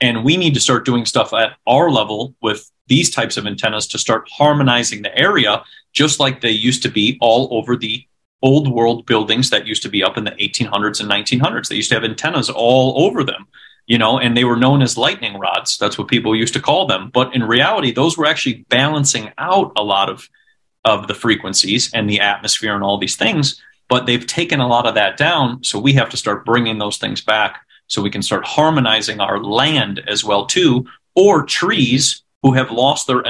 And 0.00 0.24
we 0.24 0.36
need 0.36 0.54
to 0.54 0.60
start 0.60 0.84
doing 0.84 1.06
stuff 1.06 1.32
at 1.32 1.56
our 1.66 1.90
level 1.90 2.34
with 2.42 2.70
these 2.86 3.10
types 3.10 3.36
of 3.36 3.46
antennas 3.46 3.86
to 3.88 3.98
start 3.98 4.28
harmonizing 4.30 5.02
the 5.02 5.16
area, 5.16 5.62
just 5.92 6.20
like 6.20 6.40
they 6.40 6.50
used 6.50 6.82
to 6.82 6.90
be 6.90 7.18
all 7.20 7.48
over 7.50 7.76
the 7.76 8.06
old 8.42 8.70
world 8.70 9.06
buildings 9.06 9.50
that 9.50 9.66
used 9.66 9.82
to 9.82 9.88
be 9.88 10.02
up 10.04 10.16
in 10.16 10.24
the 10.24 10.32
1800s 10.32 11.00
and 11.00 11.10
1900s. 11.10 11.68
They 11.68 11.76
used 11.76 11.88
to 11.90 11.94
have 11.94 12.04
antennas 12.04 12.50
all 12.50 13.04
over 13.04 13.24
them, 13.24 13.46
you 13.86 13.98
know, 13.98 14.18
and 14.18 14.36
they 14.36 14.44
were 14.44 14.56
known 14.56 14.82
as 14.82 14.98
lightning 14.98 15.38
rods. 15.38 15.78
That's 15.78 15.98
what 15.98 16.08
people 16.08 16.36
used 16.36 16.54
to 16.54 16.60
call 16.60 16.86
them. 16.86 17.10
But 17.12 17.34
in 17.34 17.42
reality, 17.42 17.92
those 17.92 18.16
were 18.16 18.26
actually 18.26 18.64
balancing 18.68 19.32
out 19.38 19.72
a 19.76 19.82
lot 19.82 20.08
of, 20.08 20.28
of 20.84 21.08
the 21.08 21.14
frequencies 21.14 21.92
and 21.94 22.08
the 22.08 22.20
atmosphere 22.20 22.74
and 22.74 22.84
all 22.84 22.98
these 22.98 23.16
things 23.16 23.60
but 23.88 24.06
they've 24.06 24.26
taken 24.26 24.60
a 24.60 24.66
lot 24.66 24.86
of 24.86 24.94
that 24.94 25.16
down. 25.16 25.62
So 25.62 25.78
we 25.78 25.92
have 25.94 26.10
to 26.10 26.16
start 26.16 26.44
bringing 26.44 26.78
those 26.78 26.98
things 26.98 27.20
back 27.20 27.64
so 27.86 28.02
we 28.02 28.10
can 28.10 28.22
start 28.22 28.44
harmonizing 28.44 29.20
our 29.20 29.42
land 29.42 30.02
as 30.08 30.24
well 30.24 30.46
too, 30.46 30.86
or 31.14 31.44
trees 31.44 32.22
who 32.42 32.52
have 32.52 32.70
lost 32.70 33.06
their 33.06 33.22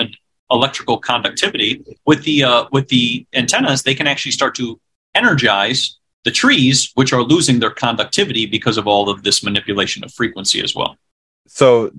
electrical 0.50 0.98
conductivity 0.98 1.84
with 2.06 2.24
the 2.24 2.44
uh, 2.44 2.64
with 2.72 2.88
the 2.88 3.26
antennas. 3.34 3.82
They 3.82 3.94
can 3.94 4.06
actually 4.06 4.32
start 4.32 4.54
to 4.56 4.80
energize 5.16 5.96
the 6.24 6.30
trees, 6.30 6.90
which 6.94 7.12
are 7.12 7.22
losing 7.22 7.60
their 7.60 7.70
conductivity 7.70 8.46
because 8.46 8.76
of 8.76 8.86
all 8.86 9.08
of 9.08 9.22
this 9.22 9.42
manipulation 9.42 10.04
of 10.04 10.12
frequency 10.12 10.62
as 10.62 10.74
well. 10.74 10.96
So 11.46 11.92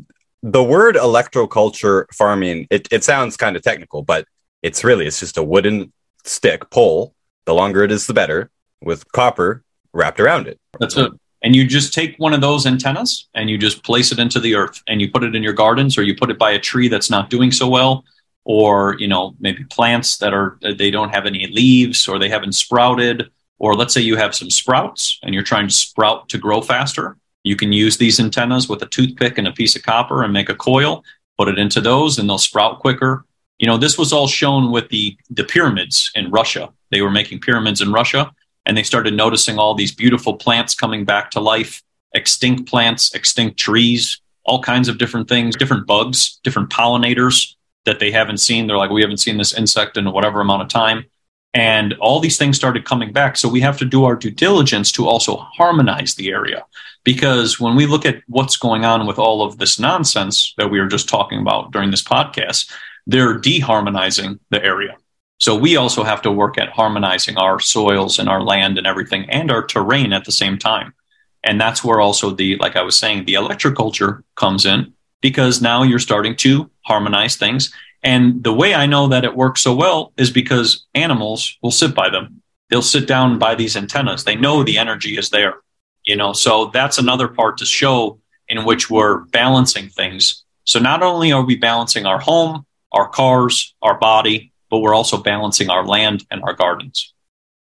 the 0.43 0.63
word 0.63 0.95
electroculture 0.95 2.05
farming, 2.13 2.67
it, 2.69 2.87
it 2.91 3.03
sounds 3.03 3.37
kind 3.37 3.55
of 3.55 3.61
technical, 3.63 4.03
but 4.03 4.25
it's 4.61 4.83
really 4.83 5.05
it's 5.05 5.19
just 5.19 5.37
a 5.37 5.43
wooden 5.43 5.91
stick 6.23 6.69
pole 6.69 7.13
the 7.45 7.53
longer 7.53 7.83
it 7.83 7.91
is, 7.91 8.05
the 8.05 8.13
better, 8.13 8.51
with 8.83 9.09
copper 9.13 9.63
wrapped 9.93 10.19
around 10.19 10.47
it. 10.47 10.59
That's 10.79 10.97
it. 10.97 11.11
And 11.43 11.55
you 11.55 11.65
just 11.65 11.93
take 11.93 12.15
one 12.17 12.33
of 12.33 12.41
those 12.41 12.65
antennas 12.65 13.29
and 13.33 13.49
you 13.49 13.57
just 13.57 13.83
place 13.83 14.11
it 14.11 14.19
into 14.19 14.39
the 14.39 14.55
earth 14.55 14.83
and 14.87 15.01
you 15.01 15.09
put 15.09 15.23
it 15.23 15.35
in 15.35 15.41
your 15.41 15.53
gardens 15.53 15.97
or 15.97 16.03
you 16.03 16.15
put 16.15 16.29
it 16.29 16.37
by 16.37 16.51
a 16.51 16.59
tree 16.59 16.89
that's 16.89 17.09
not 17.09 17.29
doing 17.29 17.51
so 17.51 17.67
well 17.67 18.03
or, 18.47 18.95
you 18.97 19.07
know, 19.07 19.35
maybe 19.39 19.65
plants 19.65 20.17
that 20.19 20.33
are, 20.33 20.57
they 20.61 20.89
don't 20.89 21.13
have 21.13 21.25
any 21.25 21.47
leaves 21.47 22.07
or 22.07 22.17
they 22.17 22.29
haven't 22.29 22.53
sprouted. 22.53 23.29
Or 23.59 23.75
let's 23.75 23.93
say 23.93 24.01
you 24.01 24.15
have 24.15 24.33
some 24.33 24.49
sprouts 24.49 25.19
and 25.21 25.33
you're 25.33 25.43
trying 25.43 25.67
to 25.67 25.73
sprout 25.73 26.29
to 26.29 26.37
grow 26.37 26.61
faster. 26.61 27.17
You 27.43 27.57
can 27.57 27.73
use 27.73 27.97
these 27.97 28.19
antennas 28.21 28.69
with 28.69 28.81
a 28.81 28.85
toothpick 28.85 29.37
and 29.37 29.47
a 29.47 29.51
piece 29.51 29.75
of 29.75 29.83
copper 29.83 30.23
and 30.23 30.31
make 30.31 30.47
a 30.47 30.55
coil, 30.55 31.03
put 31.37 31.49
it 31.49 31.59
into 31.59 31.81
those 31.81 32.17
and 32.17 32.29
they'll 32.29 32.37
sprout 32.37 32.79
quicker. 32.79 33.25
You 33.57 33.67
know, 33.67 33.77
this 33.77 33.97
was 33.97 34.13
all 34.13 34.27
shown 34.27 34.71
with 34.71 34.87
the, 34.89 35.17
the 35.29 35.43
pyramids 35.43 36.09
in 36.15 36.31
Russia 36.31 36.71
they 36.91 37.01
were 37.01 37.11
making 37.11 37.39
pyramids 37.39 37.81
in 37.81 37.91
Russia, 37.91 38.31
and 38.65 38.77
they 38.77 38.83
started 38.83 39.13
noticing 39.13 39.57
all 39.57 39.73
these 39.73 39.93
beautiful 39.93 40.35
plants 40.35 40.75
coming 40.75 41.05
back 41.05 41.31
to 41.31 41.39
life, 41.39 41.83
extinct 42.13 42.69
plants, 42.69 43.13
extinct 43.13 43.57
trees, 43.57 44.21
all 44.43 44.61
kinds 44.61 44.87
of 44.87 44.97
different 44.97 45.27
things, 45.27 45.55
different 45.55 45.85
bugs, 45.85 46.39
different 46.43 46.69
pollinators 46.69 47.55
that 47.87 47.99
they 47.99 48.11
haven't 48.11 48.37
seen. 48.37 48.67
They're 48.67 48.77
like, 48.77 48.91
we 48.91 49.01
haven't 49.01 49.17
seen 49.17 49.37
this 49.37 49.53
insect 49.53 49.97
in 49.97 50.11
whatever 50.11 50.41
amount 50.41 50.61
of 50.61 50.67
time. 50.67 51.05
And 51.53 51.93
all 52.01 52.19
these 52.19 52.37
things 52.37 52.57
started 52.57 52.85
coming 52.85 53.13
back. 53.13 53.37
So 53.37 53.49
we 53.49 53.61
have 53.61 53.77
to 53.79 53.85
do 53.85 54.03
our 54.03 54.15
due 54.15 54.29
diligence 54.29 54.91
to 54.91 55.07
also 55.07 55.37
harmonize 55.37 56.13
the 56.13 56.29
area. 56.29 56.65
Because 57.05 57.59
when 57.59 57.77
we 57.77 57.85
look 57.85 58.05
at 58.05 58.21
what's 58.27 58.57
going 58.57 58.83
on 58.83 59.07
with 59.07 59.17
all 59.17 59.41
of 59.41 59.57
this 59.57 59.79
nonsense 59.79 60.53
that 60.57 60.69
we 60.69 60.81
were 60.81 60.87
just 60.87 61.07
talking 61.07 61.39
about 61.39 61.71
during 61.71 61.89
this 61.89 62.03
podcast, 62.03 62.69
they're 63.07 63.39
deharmonizing 63.39 64.39
the 64.49 64.61
area. 64.63 64.97
So 65.39 65.55
we 65.55 65.77
also 65.77 66.03
have 66.03 66.21
to 66.23 66.31
work 66.31 66.57
at 66.57 66.69
harmonizing 66.69 67.37
our 67.37 67.61
soils 67.61 68.19
and 68.19 68.27
our 68.27 68.43
land 68.43 68.77
and 68.77 68.85
everything 68.85 69.29
and 69.29 69.49
our 69.49 69.65
terrain 69.65 70.11
at 70.11 70.25
the 70.25 70.31
same 70.31 70.57
time. 70.57 70.93
And 71.41 71.61
that's 71.61 71.83
where 71.83 72.01
also 72.01 72.31
the, 72.31 72.57
like 72.57 72.75
I 72.75 72.81
was 72.81 72.99
saying, 72.99 73.23
the 73.23 73.35
electroculture 73.35 74.23
comes 74.35 74.65
in 74.65 74.93
because 75.21 75.61
now 75.61 75.83
you're 75.83 75.99
starting 75.99 76.35
to 76.37 76.69
harmonize 76.81 77.35
things. 77.35 77.73
And 78.03 78.43
the 78.43 78.53
way 78.53 78.73
I 78.73 78.85
know 78.85 79.07
that 79.07 79.25
it 79.25 79.35
works 79.35 79.61
so 79.61 79.75
well 79.75 80.13
is 80.17 80.29
because 80.29 80.85
animals 80.93 81.57
will 81.61 81.71
sit 81.71 81.95
by 81.95 82.09
them. 82.09 82.41
They'll 82.69 82.81
sit 82.81 83.07
down 83.07 83.39
by 83.39 83.55
these 83.55 83.75
antennas. 83.75 84.23
They 84.23 84.35
know 84.35 84.63
the 84.63 84.77
energy 84.77 85.17
is 85.17 85.29
there, 85.29 85.55
you 86.03 86.15
know, 86.15 86.33
so 86.33 86.67
that's 86.73 86.97
another 86.97 87.27
part 87.27 87.57
to 87.57 87.65
show 87.65 88.19
in 88.47 88.65
which 88.65 88.89
we're 88.89 89.19
balancing 89.25 89.89
things. 89.89 90.43
So 90.63 90.79
not 90.79 91.01
only 91.01 91.31
are 91.31 91.43
we 91.43 91.55
balancing 91.55 92.05
our 92.05 92.19
home, 92.19 92.65
our 92.91 93.07
cars, 93.07 93.75
our 93.81 93.97
body, 93.97 94.51
but 94.69 94.79
we're 94.79 94.93
also 94.93 95.17
balancing 95.17 95.69
our 95.69 95.85
land 95.85 96.25
and 96.29 96.43
our 96.43 96.53
gardens. 96.53 97.13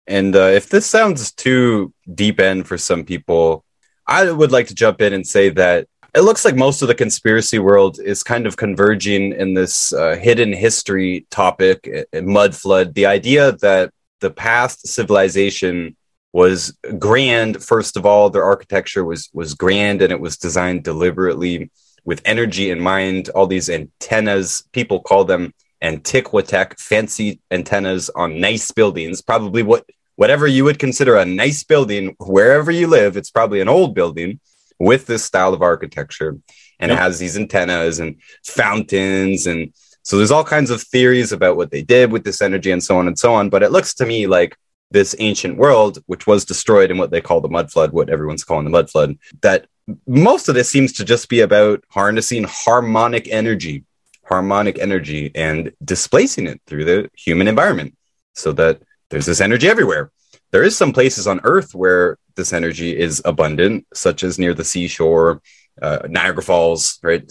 And 0.07 0.35
uh, 0.37 0.51
if 0.53 0.69
this 0.69 0.87
sounds 0.87 1.33
too 1.33 1.93
deep 2.13 2.41
end 2.41 2.67
for 2.67 2.77
some 2.77 3.05
people, 3.05 3.65
I 4.07 4.31
would 4.31 4.53
like 4.53 4.69
to 4.69 4.75
jump 4.75 5.01
in 5.01 5.13
and 5.13 5.27
say 5.27 5.49
that 5.51 5.89
it 6.15 6.20
looks 6.20 6.45
like 6.45 6.55
most 6.55 6.81
of 6.81 6.89
the 6.89 6.95
conspiracy 6.95 7.59
world 7.59 7.99
is 7.99 8.23
kind 8.23 8.47
of 8.47 8.57
converging 8.57 9.32
in 9.32 9.55
this 9.55 9.93
uh, 9.93 10.15
hidden 10.15 10.53
history 10.53 11.27
topic, 11.31 12.07
uh, 12.12 12.23
mud 12.23 12.55
flood. 12.55 12.95
The 12.95 13.07
idea 13.07 13.53
that 13.53 13.93
the 14.20 14.31
past 14.31 14.86
civilization 14.86 15.97
was 16.32 16.77
grand. 16.99 17.62
First 17.62 17.97
of 17.97 18.07
all, 18.07 18.31
their 18.31 18.45
architecture 18.45 19.05
was 19.05 19.28
was 19.32 19.55
grand 19.55 20.03
and 20.03 20.12
it 20.12 20.20
was 20.20 20.36
designed 20.36 20.85
deliberately 20.85 21.70
with 22.05 22.23
energy 22.24 22.70
in 22.70 22.81
mind. 22.81 23.28
All 23.31 23.47
these 23.47 23.69
antennas, 23.69 24.62
people 24.73 25.01
call 25.01 25.24
them 25.24 25.53
Antiquitech 25.82 26.78
fancy 26.78 27.41
antennas 27.51 28.09
on 28.11 28.41
nice 28.41 28.70
buildings, 28.70 29.20
probably 29.20 29.62
what 29.62 29.85
whatever 30.16 30.47
you 30.47 30.65
would 30.65 30.78
consider 30.78 31.16
a 31.16 31.24
nice 31.24 31.65
building 31.65 32.15
wherever 32.19 32.70
you 32.70 32.86
live, 32.86 33.16
it's 33.16 33.31
probably 33.31 33.61
an 33.61 33.69
old 33.69 33.95
building 33.95 34.41
with 34.79 35.07
this 35.07 35.25
style 35.25 35.55
of 35.55 35.63
architecture 35.63 36.37
and 36.81 36.91
yep. 36.91 36.99
it 36.99 37.03
has 37.03 37.19
these 37.19 37.37
antennas 37.37 37.99
and 37.99 38.17
fountains 38.45 39.47
and 39.47 39.73
So 40.03 40.17
there's 40.17 40.31
all 40.31 40.45
kinds 40.45 40.71
of 40.71 40.83
theories 40.83 41.33
about 41.33 41.57
what 41.57 41.71
they 41.71 41.83
did 41.83 42.13
with 42.13 42.25
this 42.25 42.43
energy 42.43 42.71
and 42.71 42.83
so 42.83 42.99
on 42.99 43.07
and 43.07 43.19
so 43.19 43.35
on. 43.35 43.49
But 43.49 43.63
it 43.63 43.73
looks 43.73 43.95
to 43.95 44.07
me 44.07 44.27
like 44.27 44.57
this 44.91 45.17
ancient 45.19 45.57
world, 45.57 45.99
which 46.07 46.27
was 46.27 46.45
destroyed 46.45 46.91
in 46.91 46.99
what 46.99 47.11
they 47.11 47.21
call 47.21 47.41
the 47.41 47.49
mud 47.49 47.71
flood, 47.73 47.93
what 47.93 48.11
everyone's 48.11 48.45
calling 48.45 48.65
the 48.65 48.71
mud 48.71 48.91
flood, 48.91 49.17
that 49.41 49.67
most 50.07 50.49
of 50.49 50.55
this 50.55 50.71
seems 50.71 50.93
to 50.95 51.05
just 51.05 51.29
be 51.29 51.41
about 51.41 51.83
harnessing 51.89 52.45
harmonic 52.45 53.29
energy, 53.29 53.85
harmonic 54.25 54.79
energy, 54.79 55.31
and 55.35 55.73
displacing 55.85 56.47
it 56.47 56.61
through 56.67 56.85
the 56.85 57.11
human 57.17 57.49
environment 57.49 57.97
so 58.35 58.53
that 58.53 58.83
there's 59.11 59.27
this 59.27 59.41
energy 59.41 59.69
everywhere. 59.69 60.11
There 60.55 60.63
is 60.63 60.77
some 60.77 60.93
places 60.93 61.27
on 61.27 61.41
Earth 61.43 61.75
where 61.75 62.17
this 62.37 62.53
energy 62.53 62.97
is 62.97 63.21
abundant, 63.25 63.89
such 63.93 64.23
as 64.23 64.39
near 64.39 64.55
the 64.55 64.63
seashore, 64.63 65.43
uh, 65.83 66.07
Niagara 66.09 66.45
Falls, 66.45 67.01
right? 67.03 67.29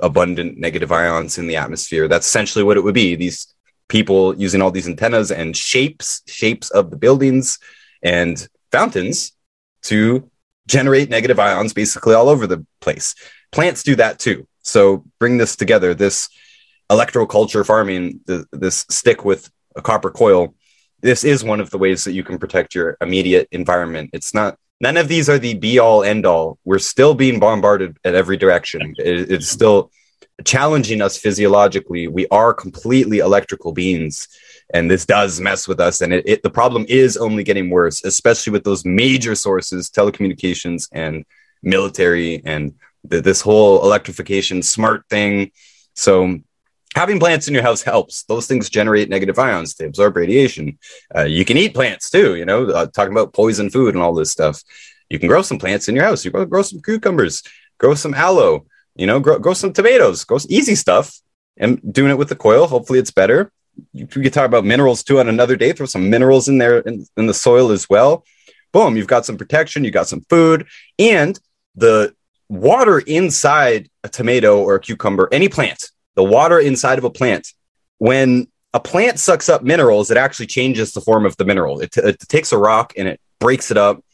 Abundant 0.00 0.58
negative 0.58 0.90
ions 0.90 1.38
in 1.38 1.46
the 1.46 1.54
atmosphere. 1.54 2.08
That's 2.08 2.26
essentially 2.26 2.64
what 2.64 2.76
it 2.76 2.82
would 2.82 2.92
be. 2.96 3.14
These 3.14 3.54
people 3.88 4.36
using 4.36 4.60
all 4.60 4.72
these 4.72 4.88
antennas 4.88 5.30
and 5.30 5.56
shapes, 5.56 6.22
shapes 6.26 6.68
of 6.70 6.90
the 6.90 6.96
buildings 6.96 7.60
and 8.02 8.44
fountains 8.72 9.30
to 9.82 10.28
generate 10.66 11.10
negative 11.10 11.38
ions 11.38 11.74
basically 11.74 12.14
all 12.14 12.28
over 12.28 12.48
the 12.48 12.66
place. 12.80 13.14
Plants 13.52 13.84
do 13.84 13.94
that 13.94 14.18
too. 14.18 14.48
So 14.62 15.04
bring 15.20 15.38
this 15.38 15.54
together, 15.54 15.94
this 15.94 16.28
electroculture 16.90 17.64
farming, 17.64 18.18
the, 18.26 18.46
this 18.50 18.84
stick 18.90 19.24
with 19.24 19.48
a 19.76 19.80
copper 19.80 20.10
coil. 20.10 20.56
This 21.04 21.22
is 21.22 21.44
one 21.44 21.60
of 21.60 21.68
the 21.68 21.76
ways 21.76 22.04
that 22.04 22.14
you 22.14 22.24
can 22.24 22.38
protect 22.38 22.74
your 22.74 22.96
immediate 23.02 23.46
environment. 23.52 24.08
It's 24.14 24.32
not 24.32 24.56
none 24.80 24.96
of 24.96 25.06
these 25.06 25.28
are 25.28 25.38
the 25.38 25.52
be 25.52 25.78
all 25.78 26.02
end 26.02 26.24
all. 26.24 26.58
We're 26.64 26.78
still 26.78 27.14
being 27.14 27.38
bombarded 27.38 27.98
at 28.06 28.14
every 28.14 28.38
direction. 28.38 28.94
It, 28.96 29.30
it's 29.30 29.46
still 29.46 29.90
challenging 30.46 31.02
us 31.02 31.18
physiologically. 31.18 32.08
We 32.08 32.26
are 32.28 32.54
completely 32.54 33.18
electrical 33.18 33.72
beings, 33.72 34.28
and 34.72 34.90
this 34.90 35.04
does 35.04 35.40
mess 35.40 35.68
with 35.68 35.78
us. 35.78 36.00
And 36.00 36.10
it, 36.10 36.24
it, 36.26 36.42
the 36.42 36.48
problem 36.48 36.86
is 36.88 37.18
only 37.18 37.44
getting 37.44 37.68
worse, 37.68 38.02
especially 38.02 38.52
with 38.52 38.64
those 38.64 38.86
major 38.86 39.34
sources, 39.34 39.90
telecommunications 39.90 40.88
and 40.90 41.26
military, 41.62 42.40
and 42.46 42.72
the, 43.04 43.20
this 43.20 43.42
whole 43.42 43.84
electrification 43.84 44.62
smart 44.62 45.04
thing. 45.10 45.52
So. 45.92 46.40
Having 46.94 47.18
plants 47.18 47.48
in 47.48 47.54
your 47.54 47.62
house 47.62 47.82
helps. 47.82 48.22
Those 48.24 48.46
things 48.46 48.70
generate 48.70 49.08
negative 49.08 49.38
ions. 49.38 49.74
They 49.74 49.86
absorb 49.86 50.16
radiation. 50.16 50.78
Uh, 51.14 51.24
you 51.24 51.44
can 51.44 51.56
eat 51.56 51.74
plants 51.74 52.08
too. 52.08 52.36
You 52.36 52.44
know, 52.44 52.66
uh, 52.66 52.86
talking 52.86 53.12
about 53.12 53.32
poison 53.32 53.68
food 53.68 53.94
and 53.94 54.02
all 54.02 54.14
this 54.14 54.30
stuff. 54.30 54.62
You 55.10 55.18
can 55.18 55.28
grow 55.28 55.42
some 55.42 55.58
plants 55.58 55.88
in 55.88 55.96
your 55.96 56.04
house. 56.04 56.24
You 56.24 56.30
can 56.30 56.48
grow 56.48 56.62
some 56.62 56.80
cucumbers, 56.80 57.42
grow 57.78 57.94
some 57.94 58.14
aloe, 58.14 58.66
you 58.94 59.06
know, 59.06 59.20
grow, 59.20 59.38
grow 59.38 59.54
some 59.54 59.72
tomatoes, 59.72 60.24
grow 60.24 60.38
easy 60.48 60.74
stuff, 60.74 61.20
and 61.56 61.80
doing 61.92 62.10
it 62.10 62.18
with 62.18 62.28
the 62.28 62.36
coil. 62.36 62.66
Hopefully, 62.66 62.98
it's 62.98 63.10
better. 63.10 63.52
You, 63.92 64.06
you 64.14 64.30
talk 64.30 64.46
about 64.46 64.64
minerals 64.64 65.02
too 65.02 65.18
on 65.18 65.28
another 65.28 65.56
day. 65.56 65.72
Throw 65.72 65.86
some 65.86 66.08
minerals 66.08 66.48
in 66.48 66.58
there 66.58 66.78
in, 66.78 67.06
in 67.16 67.26
the 67.26 67.34
soil 67.34 67.72
as 67.72 67.88
well. 67.90 68.24
Boom, 68.72 68.96
you've 68.96 69.08
got 69.08 69.26
some 69.26 69.36
protection. 69.36 69.84
You 69.84 69.90
got 69.90 70.08
some 70.08 70.22
food, 70.30 70.66
and 70.98 71.38
the 71.74 72.14
water 72.48 73.00
inside 73.00 73.88
a 74.04 74.08
tomato 74.08 74.62
or 74.62 74.76
a 74.76 74.80
cucumber, 74.80 75.28
any 75.32 75.48
plant, 75.48 75.90
the 76.14 76.24
water 76.24 76.58
inside 76.58 76.98
of 76.98 77.04
a 77.04 77.10
plant, 77.10 77.52
when 77.98 78.48
a 78.72 78.80
plant 78.80 79.18
sucks 79.18 79.48
up 79.48 79.62
minerals, 79.62 80.10
it 80.10 80.16
actually 80.16 80.46
changes 80.46 80.92
the 80.92 81.00
form 81.00 81.26
of 81.26 81.36
the 81.36 81.44
mineral. 81.44 81.80
It, 81.80 81.92
t- 81.92 82.00
it 82.00 82.18
takes 82.20 82.52
a 82.52 82.58
rock 82.58 82.92
and 82.96 83.06
it 83.06 83.20
breaks 83.38 83.70
it 83.70 83.76
up 83.76 84.04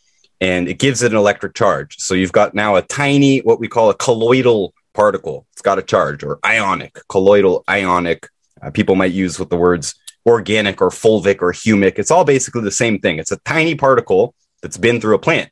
and 0.40 0.68
it 0.68 0.78
gives 0.78 1.02
it 1.02 1.12
an 1.12 1.18
electric 1.18 1.54
charge. 1.54 1.96
So 1.98 2.14
you've 2.14 2.32
got 2.32 2.54
now 2.54 2.76
a 2.76 2.82
tiny, 2.82 3.38
what 3.40 3.60
we 3.60 3.68
call 3.68 3.90
a 3.90 3.94
colloidal 3.94 4.74
particle. 4.92 5.46
It's 5.52 5.62
got 5.62 5.78
a 5.78 5.82
charge 5.82 6.22
or 6.22 6.38
ionic, 6.44 6.98
colloidal, 7.08 7.64
ionic. 7.68 8.28
Uh, 8.62 8.70
people 8.70 8.94
might 8.96 9.12
use 9.12 9.38
with 9.38 9.50
the 9.50 9.56
words 9.56 9.94
organic 10.26 10.82
or 10.82 10.90
fulvic 10.90 11.40
or 11.40 11.52
humic. 11.52 11.98
It's 11.98 12.10
all 12.10 12.24
basically 12.24 12.62
the 12.62 12.70
same 12.70 12.98
thing. 12.98 13.18
It's 13.18 13.32
a 13.32 13.38
tiny 13.38 13.74
particle 13.74 14.34
that's 14.62 14.76
been 14.76 15.00
through 15.00 15.14
a 15.14 15.18
plant. 15.18 15.50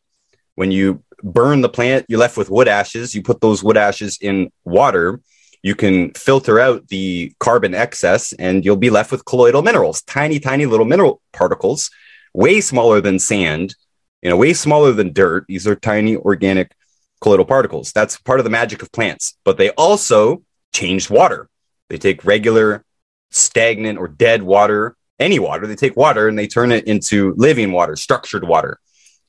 When 0.54 0.70
you 0.70 1.02
burn 1.22 1.60
the 1.60 1.68
plant, 1.68 2.06
you're 2.08 2.18
left 2.18 2.36
with 2.36 2.50
wood 2.50 2.68
ashes. 2.68 3.14
You 3.14 3.22
put 3.22 3.40
those 3.40 3.62
wood 3.62 3.76
ashes 3.76 4.18
in 4.20 4.50
water. 4.64 5.20
You 5.62 5.74
can 5.74 6.12
filter 6.12 6.60
out 6.60 6.88
the 6.88 7.32
carbon 7.40 7.74
excess 7.74 8.32
and 8.34 8.64
you'll 8.64 8.76
be 8.76 8.90
left 8.90 9.10
with 9.10 9.24
colloidal 9.24 9.62
minerals, 9.62 10.02
tiny, 10.02 10.38
tiny 10.38 10.66
little 10.66 10.86
mineral 10.86 11.20
particles, 11.32 11.90
way 12.32 12.60
smaller 12.60 13.00
than 13.00 13.18
sand 13.18 13.74
you 14.22 14.30
know, 14.30 14.36
way 14.36 14.52
smaller 14.52 14.92
than 14.92 15.12
dirt. 15.12 15.44
These 15.48 15.66
are 15.66 15.76
tiny 15.76 16.16
organic 16.16 16.74
colloidal 17.20 17.44
particles. 17.44 17.92
That's 17.92 18.18
part 18.18 18.40
of 18.40 18.44
the 18.44 18.50
magic 18.50 18.82
of 18.82 18.92
plants. 18.92 19.34
But 19.44 19.58
they 19.58 19.70
also 19.70 20.42
change 20.72 21.10
water. 21.10 21.48
They 21.88 21.98
take 21.98 22.24
regular, 22.24 22.84
stagnant, 23.30 23.98
or 23.98 24.08
dead 24.08 24.42
water, 24.42 24.96
any 25.18 25.38
water, 25.38 25.66
they 25.66 25.74
take 25.74 25.96
water 25.96 26.28
and 26.28 26.38
they 26.38 26.46
turn 26.46 26.70
it 26.70 26.86
into 26.86 27.34
living 27.36 27.72
water, 27.72 27.96
structured 27.96 28.46
water. 28.46 28.78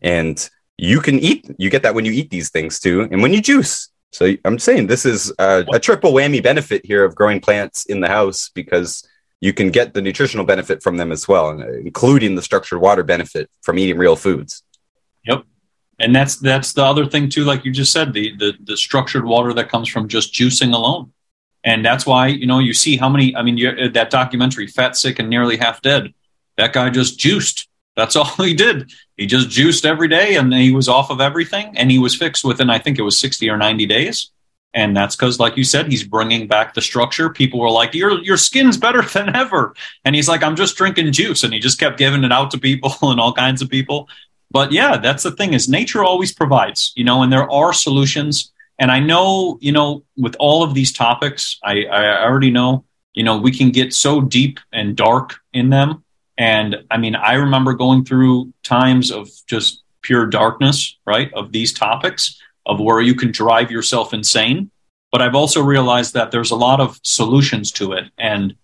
And 0.02 0.48
you 0.78 1.02
can 1.02 1.18
eat, 1.20 1.50
you 1.58 1.70
get 1.70 1.84
that 1.84 1.96
when 1.96 2.06
you 2.06 2.12
eat 2.12 2.30
these 2.30 2.52
things 2.52 2.80
too, 2.80 3.08
and 3.10 3.22
when 3.22 3.34
you 3.34 3.42
juice. 3.42 3.90
So 4.12 4.34
I'm 4.44 4.60
saying 4.60 4.88
this 4.88 5.06
is 5.06 5.32
a, 5.40 5.66
a 5.72 5.80
triple 5.80 6.12
whammy 6.14 6.42
benefit 6.42 6.86
here 6.86 7.04
of 7.04 7.16
growing 7.16 7.40
plants 7.40 7.86
in 7.86 8.02
the 8.02 8.08
house 8.08 8.50
because 8.50 9.08
you 9.40 9.54
can 9.54 9.70
get 9.70 9.94
the 9.94 10.02
nutritional 10.02 10.46
benefit 10.46 10.84
from 10.84 10.98
them 10.98 11.12
as 11.12 11.28
well, 11.28 11.50
uh, 11.50 11.68
including 11.74 12.36
the 12.36 12.42
structured 12.42 12.82
water 12.82 13.04
benefit 13.04 13.50
from 13.62 13.78
eating 13.78 13.98
real 13.98 14.16
foods. 14.16 14.64
Yep. 15.26 15.44
And 16.00 16.16
that's 16.16 16.38
that's 16.38 16.74
the 16.74 16.84
other 16.84 17.06
thing 17.06 17.30
too, 17.30 17.44
like 17.44 17.66
you 17.66 17.72
just 17.72 17.92
said, 17.92 18.14
the 18.14 18.36
the 18.38 18.54
the 18.64 18.78
structured 18.78 19.26
water 19.26 19.54
that 19.54 19.70
comes 19.70 19.88
from 19.88 20.08
just 20.08 20.34
juicing 20.34 20.74
alone. 20.74 21.14
And 21.64 21.86
that's 21.86 22.06
why, 22.06 22.28
you 22.28 22.48
know, 22.48 22.60
you 22.60 22.74
see 22.74 22.96
how 22.98 23.10
many, 23.10 23.36
I 23.36 23.42
mean, 23.42 23.58
you, 23.58 23.70
uh, 23.70 23.90
that 23.90 24.10
documentary, 24.10 24.66
Fat, 24.68 24.96
Sick, 24.96 25.20
and 25.20 25.30
Nearly 25.30 25.58
Half 25.58 25.82
Dead, 25.82 26.14
that 26.58 26.74
guy 26.74 26.90
just 26.90 27.20
juiced. 27.20 27.69
That's 28.00 28.16
all 28.16 28.26
he 28.38 28.54
did. 28.54 28.92
He 29.18 29.26
just 29.26 29.50
juiced 29.50 29.86
every 29.86 30.08
day 30.08 30.36
and 30.36 30.54
he 30.54 30.72
was 30.72 30.88
off 30.88 31.12
of 31.12 31.22
everything 31.22 31.78
and 31.78 31.92
he 31.92 32.00
was 32.00 32.16
fixed 32.16 32.44
within, 32.44 32.70
I 32.70 32.80
think 32.80 32.98
it 32.98 33.04
was 33.04 33.18
60 33.18 33.50
or 33.50 33.58
90 33.58 33.86
days. 33.86 34.32
And 34.74 34.96
that's 34.96 35.16
because, 35.16 35.40
like 35.40 35.58
you 35.58 35.64
said, 35.64 35.88
he's 35.88 36.04
bringing 36.04 36.48
back 36.48 36.74
the 36.74 36.82
structure. 36.82 37.32
People 37.32 37.60
were 37.60 37.72
like, 37.72 37.96
"Your 37.96 38.22
your 38.22 38.38
skin's 38.38 38.78
better 38.78 39.02
than 39.16 39.36
ever," 39.36 39.74
and 40.06 40.14
he's 40.14 40.30
like, 40.30 40.44
"I'm 40.44 40.56
just 40.56 40.78
drinking 40.78 41.12
juice," 41.12 41.44
and 41.44 41.52
he 41.52 41.60
just 41.60 41.80
kept 41.80 41.98
giving 41.98 42.24
it 42.24 42.32
out 42.32 42.52
to 42.52 42.60
people 42.60 42.94
and 43.02 43.20
all 43.20 43.34
kinds 43.34 43.64
of 43.64 43.70
people 43.70 44.08
but 44.52 44.72
yeah 44.72 44.98
that's 44.98 45.24
the 45.24 45.32
thing 45.32 45.54
is 45.54 45.70
nature 45.70 46.04
always 46.04 46.34
provides 46.34 46.92
you 46.96 47.04
know 47.04 47.22
and 47.22 47.32
there 47.32 47.50
are 47.52 47.74
solutions 47.74 48.52
and 48.78 48.92
i 48.92 49.00
know 49.00 49.58
you 49.62 49.72
know 49.72 50.04
with 50.18 50.36
all 50.40 50.64
of 50.64 50.74
these 50.74 50.92
topics 50.92 51.60
i 51.64 51.86
i 51.86 52.24
already 52.24 52.52
know 52.52 52.84
you 53.14 53.24
know 53.24 53.38
we 53.38 53.52
can 53.52 53.70
get 53.72 53.94
so 53.94 54.22
deep 54.22 54.60
and 54.74 54.96
dark 54.96 55.36
in 55.54 55.70
them 55.70 56.04
and 56.40 56.78
i 56.90 56.98
mean 56.98 57.16
i 57.16 57.34
remember 57.34 57.74
going 57.74 58.04
through 58.04 58.52
times 58.64 59.12
of 59.12 59.30
just 59.46 59.84
pure 60.02 60.26
darkness 60.26 60.98
right 61.06 61.32
of 61.34 61.52
these 61.52 61.72
topics 61.72 62.42
of 62.66 62.80
where 62.80 63.02
you 63.02 63.16
can 63.16 63.32
drive 63.32 63.72
yourself 63.72 64.14
insane. 64.14 64.72
But 65.12 65.22
i've 65.22 65.36
also 65.36 65.62
realized 65.62 66.14
that 66.14 66.32
there's 66.32 66.52
a 66.52 66.56
lot 66.56 66.80
of 66.80 67.00
solutions 67.04 67.72
to 67.74 67.94
it. 67.94 68.06
And 68.18 68.56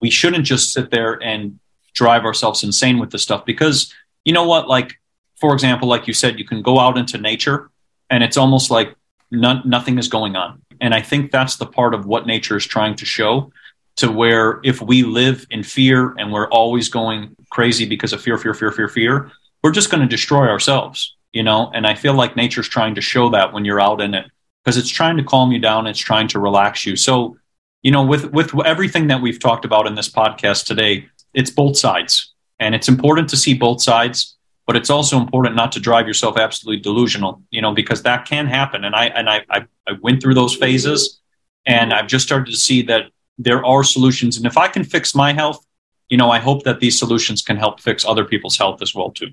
we 0.00 0.10
shouldn't 0.10 0.44
just 0.44 0.72
sit 0.72 0.90
there 0.90 1.22
and 1.22 1.58
drive 1.94 2.24
ourselves 2.24 2.62
insane 2.62 2.98
with 2.98 3.10
this 3.10 3.22
stuff 3.22 3.44
because 3.44 3.92
you 4.24 4.32
know 4.32 4.46
what 4.46 4.68
like 4.68 4.98
for 5.36 5.52
example, 5.52 5.88
like 5.88 6.06
you 6.06 6.14
said, 6.14 6.38
you 6.38 6.44
can 6.44 6.62
go 6.62 6.78
out 6.78 6.96
into 6.96 7.18
nature 7.18 7.70
and 8.08 8.22
it's 8.22 8.36
almost 8.36 8.70
like 8.70 8.94
nothing 9.30 9.98
is 9.98 10.08
going 10.08 10.36
on. 10.36 10.62
And 10.80 10.94
I 10.94 11.02
think 11.02 11.30
that's 11.30 11.56
the 11.56 11.66
part 11.66 11.92
of 11.92 12.06
what 12.06 12.26
nature 12.26 12.56
is 12.56 12.64
trying 12.64 12.94
to 12.96 13.04
show 13.04 13.52
to 13.96 14.10
where 14.10 14.60
if 14.64 14.80
we 14.80 15.02
live 15.02 15.46
in 15.50 15.62
fear 15.62 16.14
and 16.18 16.32
we're 16.32 16.48
always 16.48 16.88
going 16.88 17.36
crazy 17.50 17.86
because 17.86 18.12
of 18.12 18.20
fear, 18.20 18.36
fear, 18.38 18.54
fear, 18.54 18.72
fear, 18.72 18.88
fear, 18.88 19.30
we're 19.62 19.70
just 19.70 19.90
going 19.90 20.00
to 20.00 20.08
destroy 20.08 20.48
ourselves, 20.48 21.16
you 21.32 21.42
know? 21.42 21.70
And 21.72 21.86
I 21.86 21.94
feel 21.94 22.14
like 22.14 22.36
nature's 22.36 22.68
trying 22.68 22.96
to 22.96 23.00
show 23.00 23.30
that 23.30 23.52
when 23.52 23.64
you're 23.64 23.80
out 23.80 24.00
in 24.00 24.14
it 24.14 24.26
because 24.62 24.76
it's 24.76 24.88
trying 24.88 25.16
to 25.18 25.24
calm 25.24 25.52
you 25.52 25.58
down. 25.58 25.86
It's 25.86 25.98
trying 25.98 26.28
to 26.28 26.38
relax 26.38 26.84
you. 26.84 26.96
So, 26.96 27.36
you 27.82 27.92
know, 27.92 28.04
with, 28.04 28.32
with 28.32 28.52
everything 28.64 29.08
that 29.08 29.20
we've 29.20 29.38
talked 29.38 29.64
about 29.64 29.86
in 29.86 29.94
this 29.94 30.08
podcast 30.08 30.66
today, 30.66 31.08
it's 31.32 31.50
both 31.50 31.76
sides 31.76 32.32
and 32.58 32.74
it's 32.74 32.88
important 32.88 33.28
to 33.30 33.36
see 33.36 33.54
both 33.54 33.82
sides 33.82 34.34
but 34.66 34.76
it's 34.76 34.90
also 34.90 35.18
important 35.18 35.56
not 35.56 35.72
to 35.72 35.80
drive 35.80 36.06
yourself 36.06 36.38
absolutely 36.38 36.80
delusional, 36.80 37.42
you 37.50 37.60
know, 37.60 37.72
because 37.72 38.02
that 38.02 38.24
can 38.24 38.46
happen. 38.46 38.84
And 38.84 38.94
I 38.94 39.06
and 39.06 39.28
I, 39.28 39.44
I, 39.50 39.66
I 39.86 39.92
went 40.00 40.22
through 40.22 40.34
those 40.34 40.56
phases, 40.56 41.20
and 41.66 41.92
I've 41.92 42.06
just 42.06 42.24
started 42.24 42.50
to 42.50 42.56
see 42.56 42.82
that 42.82 43.10
there 43.38 43.64
are 43.64 43.82
solutions. 43.82 44.36
And 44.36 44.46
if 44.46 44.56
I 44.56 44.68
can 44.68 44.84
fix 44.84 45.14
my 45.14 45.32
health, 45.32 45.64
you 46.08 46.16
know, 46.16 46.30
I 46.30 46.38
hope 46.38 46.64
that 46.64 46.80
these 46.80 46.98
solutions 46.98 47.42
can 47.42 47.56
help 47.56 47.80
fix 47.80 48.04
other 48.04 48.24
people's 48.24 48.56
health 48.56 48.82
as 48.82 48.94
well 48.94 49.10
too. 49.10 49.30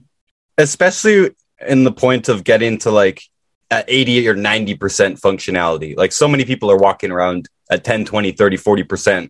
Especially 0.58 1.32
in 1.68 1.84
the 1.84 1.92
point 1.92 2.30
of 2.30 2.44
getting 2.44 2.78
to 2.80 2.92
like 2.92 3.24
at 3.70 3.86
80 3.88 4.28
or 4.28 4.36
90% 4.36 4.78
functionality. 5.20 5.96
Like 5.96 6.12
so 6.12 6.28
many 6.28 6.46
people 6.46 6.70
are 6.72 6.78
walking 6.78 7.12
around 7.12 7.48
at 7.70 7.84
10, 7.84 8.06
20, 8.06 8.32
30, 8.32 8.58
40% 8.58 9.30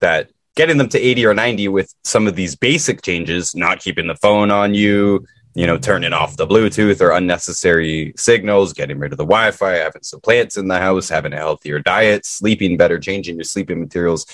that 0.00 0.30
getting 0.56 0.76
them 0.76 0.88
to 0.90 1.00
80 1.00 1.26
or 1.26 1.34
90 1.34 1.68
with 1.68 1.94
some 2.04 2.26
of 2.26 2.36
these 2.36 2.54
basic 2.54 3.02
changes, 3.02 3.54
not 3.54 3.78
keeping 3.78 4.06
the 4.06 4.16
phone 4.16 4.50
on 4.50 4.74
you, 4.74 5.24
you 5.58 5.66
know, 5.66 5.76
turning 5.76 6.12
off 6.12 6.36
the 6.36 6.46
Bluetooth 6.46 7.00
or 7.00 7.10
unnecessary 7.10 8.12
signals, 8.16 8.72
getting 8.72 8.96
rid 8.96 9.10
of 9.10 9.18
the 9.18 9.24
Wi 9.24 9.50
Fi, 9.50 9.72
having 9.72 10.04
some 10.04 10.20
plants 10.20 10.56
in 10.56 10.68
the 10.68 10.78
house, 10.78 11.08
having 11.08 11.32
a 11.32 11.36
healthier 11.36 11.80
diet, 11.80 12.24
sleeping 12.24 12.76
better, 12.76 12.96
changing 12.96 13.34
your 13.34 13.42
sleeping 13.42 13.80
materials. 13.80 14.24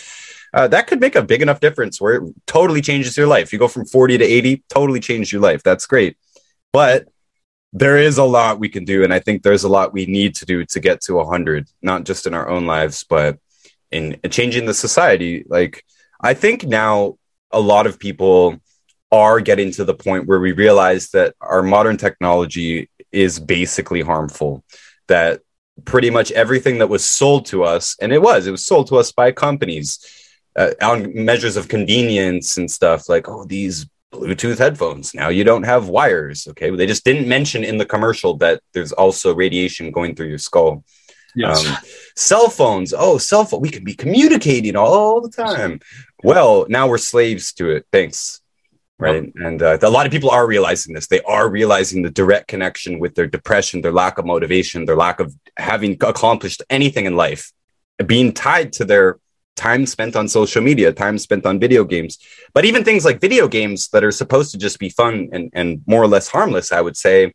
Uh, 0.52 0.68
that 0.68 0.86
could 0.86 1.00
make 1.00 1.16
a 1.16 1.22
big 1.22 1.40
enough 1.40 1.60
difference 1.60 1.98
where 1.98 2.16
it 2.16 2.34
totally 2.46 2.82
changes 2.82 3.16
your 3.16 3.26
life. 3.26 3.54
You 3.54 3.58
go 3.58 3.68
from 3.68 3.86
40 3.86 4.18
to 4.18 4.24
80, 4.24 4.64
totally 4.68 5.00
change 5.00 5.32
your 5.32 5.40
life. 5.40 5.62
That's 5.62 5.86
great. 5.86 6.18
But 6.74 7.08
there 7.72 7.96
is 7.96 8.18
a 8.18 8.24
lot 8.24 8.60
we 8.60 8.68
can 8.68 8.84
do. 8.84 9.02
And 9.02 9.14
I 9.14 9.18
think 9.18 9.42
there's 9.42 9.64
a 9.64 9.68
lot 9.68 9.94
we 9.94 10.04
need 10.04 10.34
to 10.36 10.44
do 10.44 10.66
to 10.66 10.78
get 10.78 11.00
to 11.04 11.14
100, 11.14 11.66
not 11.80 12.04
just 12.04 12.26
in 12.26 12.34
our 12.34 12.50
own 12.50 12.66
lives, 12.66 13.02
but 13.02 13.38
in 13.90 14.20
changing 14.28 14.66
the 14.66 14.74
society. 14.74 15.46
Like, 15.48 15.86
I 16.20 16.34
think 16.34 16.64
now 16.64 17.16
a 17.50 17.60
lot 17.60 17.86
of 17.86 17.98
people 17.98 18.60
are 19.14 19.40
getting 19.40 19.70
to 19.72 19.84
the 19.84 19.94
point 19.94 20.26
where 20.26 20.40
we 20.40 20.52
realize 20.52 21.10
that 21.10 21.34
our 21.40 21.62
modern 21.62 21.96
technology 21.96 22.90
is 23.12 23.38
basically 23.38 24.02
harmful, 24.02 24.64
that 25.06 25.40
pretty 25.84 26.10
much 26.10 26.32
everything 26.32 26.78
that 26.78 26.88
was 26.88 27.04
sold 27.04 27.46
to 27.46 27.64
us, 27.64 27.96
and 28.00 28.12
it 28.12 28.20
was, 28.20 28.46
it 28.46 28.50
was 28.50 28.64
sold 28.64 28.88
to 28.88 28.96
us 28.96 29.12
by 29.12 29.30
companies 29.32 29.88
uh, 30.56 30.70
on 30.82 31.12
measures 31.14 31.56
of 31.56 31.68
convenience 31.68 32.58
and 32.58 32.70
stuff 32.70 33.08
like, 33.08 33.28
oh, 33.28 33.44
these 33.44 33.86
Bluetooth 34.12 34.58
headphones. 34.58 35.14
Now 35.14 35.28
you 35.28 35.44
don't 35.44 35.64
have 35.64 35.88
wires. 35.88 36.46
Okay. 36.50 36.70
They 36.70 36.86
just 36.86 37.04
didn't 37.04 37.28
mention 37.28 37.64
in 37.64 37.78
the 37.78 37.86
commercial 37.86 38.36
that 38.38 38.60
there's 38.72 38.92
also 38.92 39.34
radiation 39.34 39.90
going 39.90 40.14
through 40.14 40.28
your 40.28 40.38
skull. 40.38 40.84
Yes. 41.34 41.66
Um, 41.66 41.76
cell 42.14 42.48
phones. 42.48 42.94
Oh, 42.96 43.18
cell 43.18 43.44
phone. 43.44 43.60
We 43.60 43.70
can 43.70 43.82
be 43.82 43.94
communicating 43.94 44.76
all 44.76 45.20
the 45.20 45.30
time. 45.30 45.80
Well, 46.22 46.66
now 46.68 46.86
we're 46.86 46.98
slaves 46.98 47.52
to 47.54 47.70
it. 47.70 47.86
Thanks 47.90 48.40
right? 49.04 49.24
Yep. 49.24 49.46
and 49.46 49.62
uh, 49.62 49.78
a 49.82 49.90
lot 49.90 50.06
of 50.06 50.12
people 50.12 50.30
are 50.30 50.46
realizing 50.46 50.94
this. 50.94 51.06
They 51.06 51.20
are 51.22 51.48
realizing 51.48 52.02
the 52.02 52.10
direct 52.10 52.48
connection 52.48 52.98
with 52.98 53.14
their 53.14 53.26
depression 53.26 53.80
their 53.80 53.92
lack 53.92 54.18
of 54.18 54.24
motivation 54.24 54.84
their 54.84 54.96
lack 54.96 55.20
of 55.20 55.34
having 55.56 55.92
accomplished 56.02 56.62
anything 56.70 57.06
in 57.06 57.16
life 57.16 57.52
being 58.06 58.32
tied 58.32 58.72
to 58.74 58.84
their 58.84 59.18
time 59.56 59.86
spent 59.86 60.16
on 60.16 60.26
social 60.26 60.62
media 60.62 60.92
time 60.92 61.18
spent 61.18 61.46
on 61.46 61.60
video 61.60 61.84
games. 61.84 62.18
But 62.54 62.64
even 62.64 62.82
things 62.84 63.04
like 63.04 63.20
video 63.20 63.46
games 63.46 63.88
that 63.88 64.04
are 64.04 64.10
supposed 64.10 64.50
to 64.52 64.58
just 64.58 64.78
be 64.78 64.88
fun 64.88 65.28
and, 65.32 65.50
and 65.54 65.82
more 65.86 66.02
or 66.02 66.08
less 66.08 66.28
harmless 66.28 66.72
i 66.72 66.80
would 66.80 66.96
say 66.96 67.32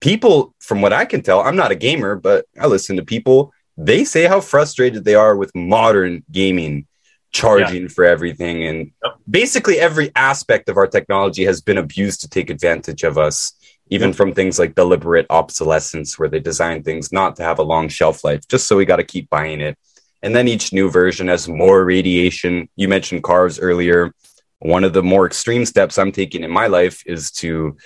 people 0.00 0.54
from 0.58 0.82
what 0.82 0.92
i 0.92 1.04
can 1.04 1.22
tell 1.22 1.40
i'm 1.40 1.56
not 1.56 1.70
a 1.70 1.76
gamer 1.76 2.14
but 2.16 2.44
i 2.60 2.66
listen 2.66 2.96
to 2.96 3.04
people 3.04 3.52
they 3.76 4.04
say 4.04 4.24
how 4.24 4.40
frustrated 4.40 5.04
they 5.04 5.14
are 5.14 5.36
with 5.36 5.54
modern 5.54 6.22
gaming 6.30 6.86
charging 7.32 7.82
yeah. 7.82 7.88
for 7.88 8.04
everything 8.04 8.64
and 8.64 8.92
yep. 9.02 9.14
basically 9.28 9.78
every 9.78 10.12
aspect 10.14 10.68
of 10.68 10.76
our 10.76 10.86
technology 10.86 11.44
has 11.44 11.60
been 11.60 11.78
abused 11.78 12.20
to 12.20 12.28
take 12.28 12.50
advantage 12.50 13.02
of 13.02 13.16
us 13.16 13.54
even 13.88 14.10
yep. 14.10 14.16
from 14.16 14.32
things 14.32 14.58
like 14.58 14.74
deliberate 14.74 15.26
obsolescence 15.30 16.18
where 16.18 16.28
they 16.28 16.40
design 16.40 16.82
things 16.82 17.10
not 17.10 17.34
to 17.36 17.42
have 17.42 17.58
a 17.58 17.62
long 17.62 17.88
shelf 17.88 18.22
life 18.22 18.46
just 18.48 18.66
so 18.66 18.76
we 18.76 18.84
got 18.84 18.96
to 18.96 19.04
keep 19.04 19.30
buying 19.30 19.60
it 19.60 19.78
and 20.22 20.36
then 20.36 20.46
each 20.46 20.72
new 20.72 20.90
version 20.90 21.28
has 21.28 21.48
more 21.48 21.84
radiation 21.84 22.68
you 22.76 22.86
mentioned 22.86 23.22
cars 23.22 23.58
earlier 23.58 24.14
one 24.58 24.84
of 24.84 24.92
the 24.92 25.02
more 25.02 25.26
extreme 25.26 25.64
steps 25.64 25.96
i'm 25.96 26.12
taking 26.12 26.44
in 26.44 26.50
my 26.50 26.66
life 26.66 27.02
is 27.06 27.30
to 27.30 27.76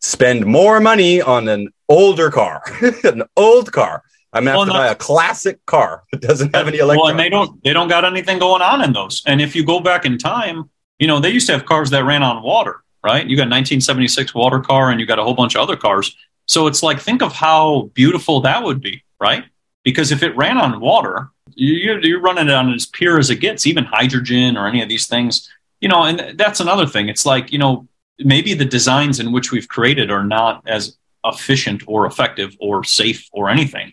spend 0.00 0.46
more 0.46 0.80
money 0.80 1.20
on 1.20 1.46
an 1.48 1.68
older 1.90 2.30
car 2.30 2.62
an 3.04 3.22
old 3.36 3.70
car 3.70 4.02
I'm 4.34 4.44
gonna 4.44 4.50
have 4.50 4.56
well, 4.58 4.66
to 4.66 4.72
buy 4.72 4.88
a 4.88 4.94
classic 4.96 5.64
car 5.64 6.02
that 6.10 6.20
doesn't 6.20 6.54
have 6.54 6.66
any 6.66 6.78
electronics. 6.78 7.02
Well, 7.02 7.10
and 7.10 7.20
they 7.20 7.28
don't 7.28 7.62
they 7.62 7.72
don't 7.72 7.88
got 7.88 8.04
anything 8.04 8.40
going 8.40 8.62
on 8.62 8.82
in 8.82 8.92
those. 8.92 9.22
And 9.26 9.40
if 9.40 9.54
you 9.54 9.64
go 9.64 9.78
back 9.78 10.04
in 10.04 10.18
time, 10.18 10.68
you 10.98 11.06
know 11.06 11.20
they 11.20 11.30
used 11.30 11.46
to 11.46 11.52
have 11.52 11.64
cars 11.64 11.90
that 11.90 12.04
ran 12.04 12.24
on 12.24 12.42
water, 12.42 12.82
right? 13.04 13.24
You 13.24 13.36
got 13.36 13.42
1976 13.42 14.34
water 14.34 14.58
car, 14.58 14.90
and 14.90 14.98
you 14.98 15.06
got 15.06 15.20
a 15.20 15.22
whole 15.22 15.34
bunch 15.34 15.54
of 15.54 15.60
other 15.60 15.76
cars. 15.76 16.16
So 16.46 16.66
it's 16.66 16.82
like 16.82 17.00
think 17.00 17.22
of 17.22 17.32
how 17.32 17.90
beautiful 17.94 18.40
that 18.40 18.64
would 18.64 18.80
be, 18.80 19.04
right? 19.20 19.44
Because 19.84 20.10
if 20.10 20.22
it 20.22 20.36
ran 20.36 20.58
on 20.58 20.80
water, 20.80 21.30
you're, 21.54 22.04
you're 22.04 22.20
running 22.20 22.48
it 22.48 22.54
on 22.54 22.72
as 22.74 22.86
pure 22.86 23.18
as 23.18 23.30
it 23.30 23.36
gets, 23.36 23.66
even 23.66 23.84
hydrogen 23.84 24.56
or 24.56 24.66
any 24.66 24.82
of 24.82 24.88
these 24.88 25.06
things, 25.06 25.48
you 25.80 25.88
know. 25.88 26.02
And 26.02 26.36
that's 26.36 26.58
another 26.58 26.86
thing. 26.86 27.08
It's 27.08 27.24
like 27.24 27.52
you 27.52 27.58
know 27.58 27.86
maybe 28.18 28.52
the 28.54 28.64
designs 28.64 29.20
in 29.20 29.30
which 29.30 29.52
we've 29.52 29.68
created 29.68 30.10
are 30.10 30.24
not 30.24 30.64
as 30.66 30.96
efficient 31.24 31.84
or 31.86 32.04
effective 32.04 32.56
or 32.60 32.82
safe 32.82 33.28
or 33.32 33.48
anything 33.48 33.92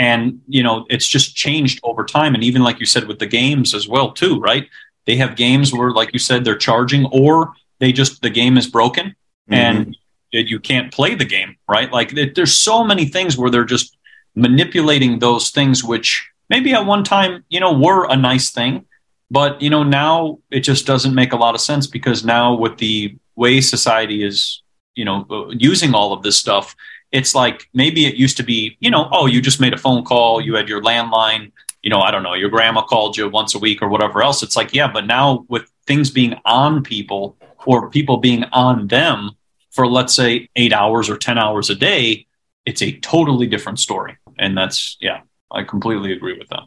and 0.00 0.40
you 0.48 0.62
know 0.62 0.86
it's 0.88 1.06
just 1.06 1.36
changed 1.36 1.78
over 1.84 2.04
time. 2.04 2.34
And 2.34 2.42
even 2.42 2.62
like 2.62 2.80
you 2.80 2.86
said 2.86 3.06
with 3.06 3.18
the 3.20 3.26
games 3.26 3.74
as 3.74 3.86
well 3.86 4.10
too 4.10 4.40
right? 4.40 4.66
They 5.06 5.16
have 5.16 5.36
games 5.36 5.72
where 5.72 5.92
like 5.92 6.12
you 6.12 6.18
said 6.18 6.44
they're 6.44 6.56
charging 6.56 7.04
or 7.06 7.52
they 7.78 7.92
just 7.92 8.22
the 8.22 8.30
game 8.30 8.56
is 8.56 8.66
broken 8.66 9.08
mm-hmm. 9.08 9.54
and 9.54 9.96
you 10.32 10.58
can't 10.58 10.92
play 10.92 11.14
the 11.14 11.26
game 11.26 11.56
right? 11.68 11.92
Like 11.92 12.14
there's 12.34 12.54
so 12.54 12.82
many 12.82 13.04
things 13.04 13.36
where 13.36 13.50
they're 13.50 13.64
just 13.64 13.96
manipulating 14.34 15.18
those 15.18 15.50
things 15.50 15.84
which 15.84 16.26
maybe 16.48 16.72
at 16.72 16.86
one 16.86 17.04
time 17.04 17.44
you 17.50 17.60
know 17.60 17.78
were 17.78 18.06
a 18.08 18.16
nice 18.16 18.50
thing. 18.50 18.86
But 19.30 19.60
you 19.60 19.68
know 19.68 19.82
now 19.82 20.38
it 20.50 20.60
just 20.60 20.86
doesn't 20.86 21.14
make 21.14 21.34
a 21.34 21.36
lot 21.44 21.54
of 21.54 21.60
sense 21.60 21.86
because 21.86 22.24
now 22.24 22.54
with 22.54 22.78
the 22.78 23.16
way 23.36 23.60
society 23.60 24.24
is 24.24 24.62
you 24.94 25.04
know 25.04 25.50
using 25.52 25.94
all 25.94 26.14
of 26.14 26.22
this 26.22 26.38
stuff 26.38 26.74
it's 27.12 27.34
like 27.34 27.68
maybe 27.74 28.06
it 28.06 28.14
used 28.14 28.36
to 28.36 28.42
be, 28.42 28.76
you 28.80 28.90
know, 28.90 29.08
oh, 29.12 29.26
you 29.26 29.40
just 29.40 29.60
made 29.60 29.74
a 29.74 29.78
phone 29.78 30.04
call, 30.04 30.40
you 30.40 30.54
had 30.54 30.68
your 30.68 30.82
landline, 30.82 31.52
you 31.82 31.90
know, 31.90 32.00
I 32.00 32.10
don't 32.10 32.22
know, 32.22 32.34
your 32.34 32.50
grandma 32.50 32.82
called 32.82 33.16
you 33.16 33.28
once 33.28 33.54
a 33.54 33.58
week 33.58 33.82
or 33.82 33.88
whatever 33.88 34.22
else. 34.22 34.42
It's 34.42 34.56
like, 34.56 34.74
yeah, 34.74 34.90
but 34.90 35.06
now 35.06 35.44
with 35.48 35.70
things 35.86 36.10
being 36.10 36.36
on 36.44 36.82
people 36.82 37.36
or 37.66 37.90
people 37.90 38.18
being 38.18 38.44
on 38.52 38.86
them 38.86 39.32
for, 39.70 39.86
let's 39.86 40.14
say, 40.14 40.48
eight 40.56 40.72
hours 40.72 41.08
or 41.08 41.16
10 41.16 41.38
hours 41.38 41.70
a 41.70 41.74
day, 41.74 42.26
it's 42.64 42.82
a 42.82 42.92
totally 42.98 43.46
different 43.46 43.78
story. 43.78 44.16
And 44.38 44.56
that's, 44.56 44.96
yeah, 45.00 45.20
I 45.50 45.64
completely 45.64 46.12
agree 46.12 46.38
with 46.38 46.48
that. 46.48 46.62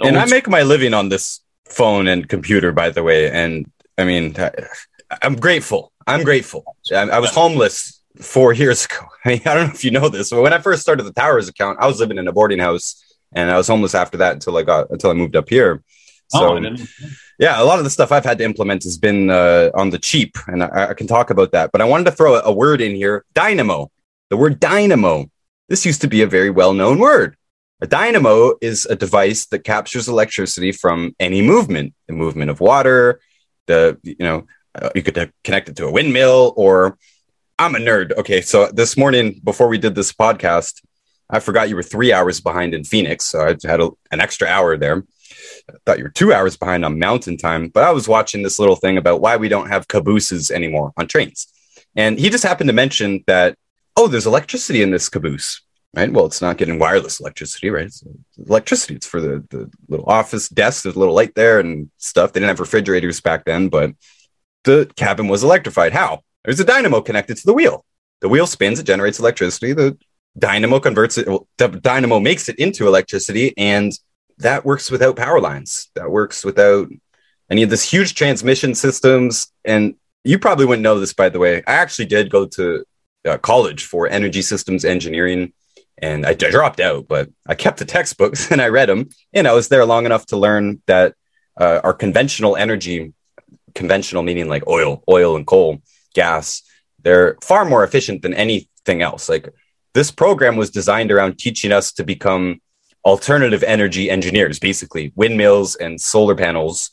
And 0.00 0.16
I 0.16 0.26
make 0.26 0.48
my 0.48 0.62
living 0.62 0.94
on 0.94 1.08
this 1.08 1.40
phone 1.64 2.06
and 2.06 2.28
computer, 2.28 2.72
by 2.72 2.90
the 2.90 3.02
way. 3.02 3.30
And 3.30 3.70
I 3.96 4.04
mean, 4.04 4.36
I'm 5.22 5.36
grateful. 5.36 5.92
I'm 6.06 6.22
grateful. 6.22 6.76
I, 6.92 7.02
I 7.02 7.18
was 7.18 7.30
homeless 7.30 7.97
four 8.16 8.52
years 8.54 8.84
ago. 8.84 9.06
I, 9.24 9.28
mean, 9.28 9.40
I 9.44 9.54
don't 9.54 9.68
know 9.68 9.74
if 9.74 9.84
you 9.84 9.90
know 9.90 10.08
this, 10.08 10.30
but 10.30 10.42
when 10.42 10.52
I 10.52 10.58
first 10.58 10.82
started 10.82 11.02
the 11.04 11.12
Towers 11.12 11.48
account, 11.48 11.78
I 11.80 11.86
was 11.86 12.00
living 12.00 12.18
in 12.18 12.28
a 12.28 12.32
boarding 12.32 12.58
house 12.58 13.04
and 13.32 13.50
I 13.50 13.56
was 13.56 13.68
homeless 13.68 13.94
after 13.94 14.18
that 14.18 14.34
until 14.34 14.56
I 14.56 14.62
got 14.62 14.90
until 14.90 15.10
I 15.10 15.14
moved 15.14 15.36
up 15.36 15.48
here. 15.48 15.82
So, 16.30 16.58
oh, 16.58 16.76
yeah, 17.38 17.60
a 17.60 17.64
lot 17.64 17.78
of 17.78 17.84
the 17.84 17.90
stuff 17.90 18.12
I've 18.12 18.24
had 18.24 18.38
to 18.38 18.44
implement 18.44 18.84
has 18.84 18.98
been 18.98 19.30
uh, 19.30 19.70
on 19.74 19.88
the 19.90 19.98
cheap, 19.98 20.36
and 20.46 20.62
I, 20.62 20.90
I, 20.90 20.94
can 20.94 21.06
talk 21.06 21.30
about 21.30 21.52
that. 21.52 21.72
But 21.72 21.80
I 21.80 21.86
wanted 21.86 22.04
to 22.04 22.12
throw 22.12 22.34
a, 22.34 22.42
a 22.44 22.52
word 22.52 22.82
in 22.82 22.94
here: 22.94 23.24
dynamo. 23.32 23.90
The 24.28 24.36
word 24.36 24.60
dynamo. 24.60 25.30
This 25.68 25.86
used 25.86 26.02
to 26.02 26.08
be 26.08 26.22
a 26.22 26.26
very 26.26 26.50
well-known 26.50 26.98
word. 26.98 27.36
A 27.80 27.86
dynamo 27.86 28.54
is 28.60 28.86
a 28.86 28.96
device 28.96 29.46
that 29.46 29.60
captures 29.60 30.08
electricity 30.08 30.72
from 30.72 31.14
any 31.18 31.40
movement, 31.40 31.94
the 32.08 32.14
movement 32.14 32.50
of 32.50 32.60
water. 32.60 33.20
The 33.66 33.98
you 34.02 34.16
know 34.18 34.46
uh, 34.74 34.90
you 34.94 35.02
could 35.02 35.32
connect 35.44 35.70
it 35.70 35.76
to 35.76 35.86
a 35.86 35.90
windmill 35.90 36.52
or 36.56 36.98
I'm 37.60 37.74
a 37.74 37.78
nerd. 37.78 38.16
Okay, 38.16 38.40
so 38.40 38.70
this 38.72 38.96
morning 38.96 39.40
before 39.42 39.66
we 39.66 39.78
did 39.78 39.96
this 39.96 40.12
podcast, 40.12 40.80
I 41.28 41.40
forgot 41.40 41.68
you 41.68 41.74
were 41.74 41.82
three 41.82 42.12
hours 42.12 42.40
behind 42.40 42.72
in 42.72 42.84
Phoenix, 42.84 43.24
so 43.24 43.40
I 43.40 43.56
had 43.68 43.80
a, 43.80 43.90
an 44.12 44.20
extra 44.20 44.46
hour 44.46 44.76
there. 44.76 45.02
I 45.68 45.74
thought 45.84 45.98
you 45.98 46.04
were 46.04 46.10
two 46.10 46.32
hours 46.32 46.56
behind 46.56 46.84
on 46.84 47.00
Mountain 47.00 47.36
Time, 47.36 47.68
but 47.68 47.82
I 47.82 47.90
was 47.90 48.06
watching 48.06 48.42
this 48.42 48.60
little 48.60 48.76
thing 48.76 48.96
about 48.96 49.20
why 49.20 49.36
we 49.36 49.48
don't 49.48 49.68
have 49.68 49.88
cabooses 49.88 50.52
anymore 50.52 50.92
on 50.96 51.08
trains, 51.08 51.48
and 51.96 52.16
he 52.16 52.30
just 52.30 52.44
happened 52.44 52.68
to 52.68 52.74
mention 52.74 53.24
that 53.26 53.58
oh, 53.96 54.06
there's 54.06 54.26
electricity 54.26 54.80
in 54.80 54.92
this 54.92 55.08
caboose. 55.08 55.60
Right. 55.96 56.12
Well, 56.12 56.26
it's 56.26 56.42
not 56.42 56.58
getting 56.58 56.78
wireless 56.78 57.18
electricity, 57.18 57.70
right? 57.70 57.86
It's 57.86 58.04
electricity. 58.46 58.94
It's 58.94 59.06
for 59.06 59.20
the, 59.20 59.44
the 59.48 59.70
little 59.88 60.06
office 60.06 60.48
desk. 60.48 60.82
There's 60.82 60.94
a 60.94 60.98
little 60.98 61.14
light 61.14 61.34
there 61.34 61.58
and 61.58 61.90
stuff. 61.96 62.32
They 62.32 62.40
didn't 62.40 62.50
have 62.50 62.60
refrigerators 62.60 63.20
back 63.20 63.46
then, 63.46 63.68
but 63.68 63.92
the 64.64 64.88
cabin 64.96 65.28
was 65.28 65.42
electrified. 65.42 65.92
How? 65.94 66.20
There's 66.48 66.60
a 66.60 66.64
dynamo 66.64 67.02
connected 67.02 67.36
to 67.36 67.44
the 67.44 67.52
wheel. 67.52 67.84
The 68.22 68.28
wheel 68.30 68.46
spins, 68.46 68.78
it 68.80 68.84
generates 68.84 69.18
electricity. 69.18 69.74
The 69.74 69.98
dynamo 70.38 70.80
converts 70.80 71.18
it, 71.18 71.28
the 71.58 71.68
dynamo 71.68 72.20
makes 72.20 72.48
it 72.48 72.58
into 72.58 72.86
electricity, 72.86 73.52
and 73.58 73.92
that 74.38 74.64
works 74.64 74.90
without 74.90 75.16
power 75.16 75.42
lines. 75.42 75.90
That 75.94 76.10
works 76.10 76.46
without 76.46 76.88
any 77.50 77.64
of 77.64 77.68
this 77.68 77.82
huge 77.82 78.14
transmission 78.14 78.74
systems. 78.74 79.52
And 79.62 79.96
you 80.24 80.38
probably 80.38 80.64
wouldn't 80.64 80.82
know 80.82 80.98
this, 80.98 81.12
by 81.12 81.28
the 81.28 81.38
way. 81.38 81.58
I 81.66 81.74
actually 81.74 82.06
did 82.06 82.30
go 82.30 82.46
to 82.46 82.82
uh, 83.26 83.36
college 83.36 83.84
for 83.84 84.08
energy 84.08 84.40
systems 84.40 84.86
engineering, 84.86 85.52
and 85.98 86.24
I, 86.24 86.30
I 86.30 86.32
dropped 86.32 86.80
out, 86.80 87.08
but 87.08 87.28
I 87.46 87.56
kept 87.56 87.78
the 87.78 87.84
textbooks 87.84 88.50
and 88.50 88.62
I 88.62 88.68
read 88.68 88.88
them. 88.88 89.10
And 89.34 89.46
I 89.46 89.52
was 89.52 89.68
there 89.68 89.84
long 89.84 90.06
enough 90.06 90.24
to 90.28 90.38
learn 90.38 90.80
that 90.86 91.14
uh, 91.58 91.82
our 91.84 91.92
conventional 91.92 92.56
energy, 92.56 93.12
conventional 93.74 94.22
meaning 94.22 94.48
like 94.48 94.66
oil, 94.66 95.04
oil 95.10 95.36
and 95.36 95.46
coal, 95.46 95.82
gas, 96.14 96.62
they're 97.02 97.36
far 97.42 97.64
more 97.64 97.84
efficient 97.84 98.22
than 98.22 98.34
anything 98.34 99.02
else. 99.02 99.28
Like 99.28 99.48
this 99.94 100.10
program 100.10 100.56
was 100.56 100.70
designed 100.70 101.10
around 101.10 101.38
teaching 101.38 101.72
us 101.72 101.92
to 101.92 102.04
become 102.04 102.60
alternative 103.04 103.62
energy 103.62 104.10
engineers, 104.10 104.58
basically 104.58 105.12
windmills 105.16 105.76
and 105.76 106.00
solar 106.00 106.34
panels. 106.34 106.90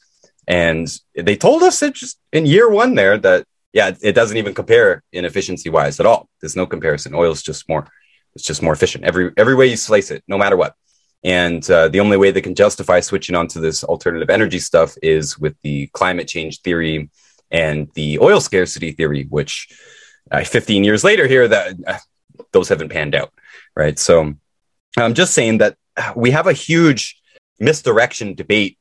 And 0.48 0.88
they 1.16 1.36
told 1.36 1.64
us 1.64 1.80
just 1.80 2.20
in 2.32 2.46
year 2.46 2.70
one 2.70 2.96
there 2.96 3.18
that 3.18 3.46
yeah, 3.74 3.92
it, 4.02 4.14
doesn't 4.14 4.38
even 4.38 4.54
compare 4.54 5.04
in 5.12 5.26
efficiency 5.26 5.70
wise 5.70 6.00
at 6.00 6.06
all. 6.06 6.30
There's 6.40 6.56
no 6.56 6.66
comparison. 6.66 7.14
Oil 7.14 7.34
is 7.34 7.44
just 7.44 7.68
more, 7.68 7.86
it's 8.34 8.46
just 8.46 8.62
more 8.64 8.72
efficient 8.72 9.04
every 9.04 9.32
every 9.36 9.54
way 9.54 9.68
you 9.68 9.76
slice 9.76 10.12
it, 10.12 10.24
no 10.30 10.38
matter 10.38 10.56
what. 10.56 10.76
And 11.26 11.70
uh, 11.70 11.90
the 11.90 12.00
only 12.00 12.16
way 12.16 12.32
they 12.32 12.40
can 12.40 12.56
justify 12.56 13.02
switching 13.02 13.36
onto 13.36 13.60
this 13.60 13.84
alternative 13.84 14.30
energy 14.30 14.60
stuff 14.60 14.96
is 15.04 15.38
with 15.38 15.60
the 15.62 15.88
climate 15.88 16.28
change 16.30 16.62
theory 16.62 17.10
and 17.52 17.90
the 17.94 18.20
oil 18.20 18.40
scarcity 18.40 18.92
theory, 18.92 19.26
which 19.30 19.70
uh, 20.32 20.44
15 20.44 20.84
years 20.84 21.04
later 21.04 21.28
here, 21.28 21.48
that 21.48 21.76
uh, 21.86 21.98
those 22.52 22.70
haven't 22.70 22.90
panned 22.90 23.16
out, 23.16 23.32
right? 23.76 23.98
So 23.98 24.34
I'm 24.98 25.14
just 25.14 25.34
saying 25.34 25.60
that 25.60 25.78
we 26.16 26.32
have 26.32 26.48
a 26.48 26.54
huge 26.54 27.22
misdirection 27.60 28.36
debate 28.36 28.78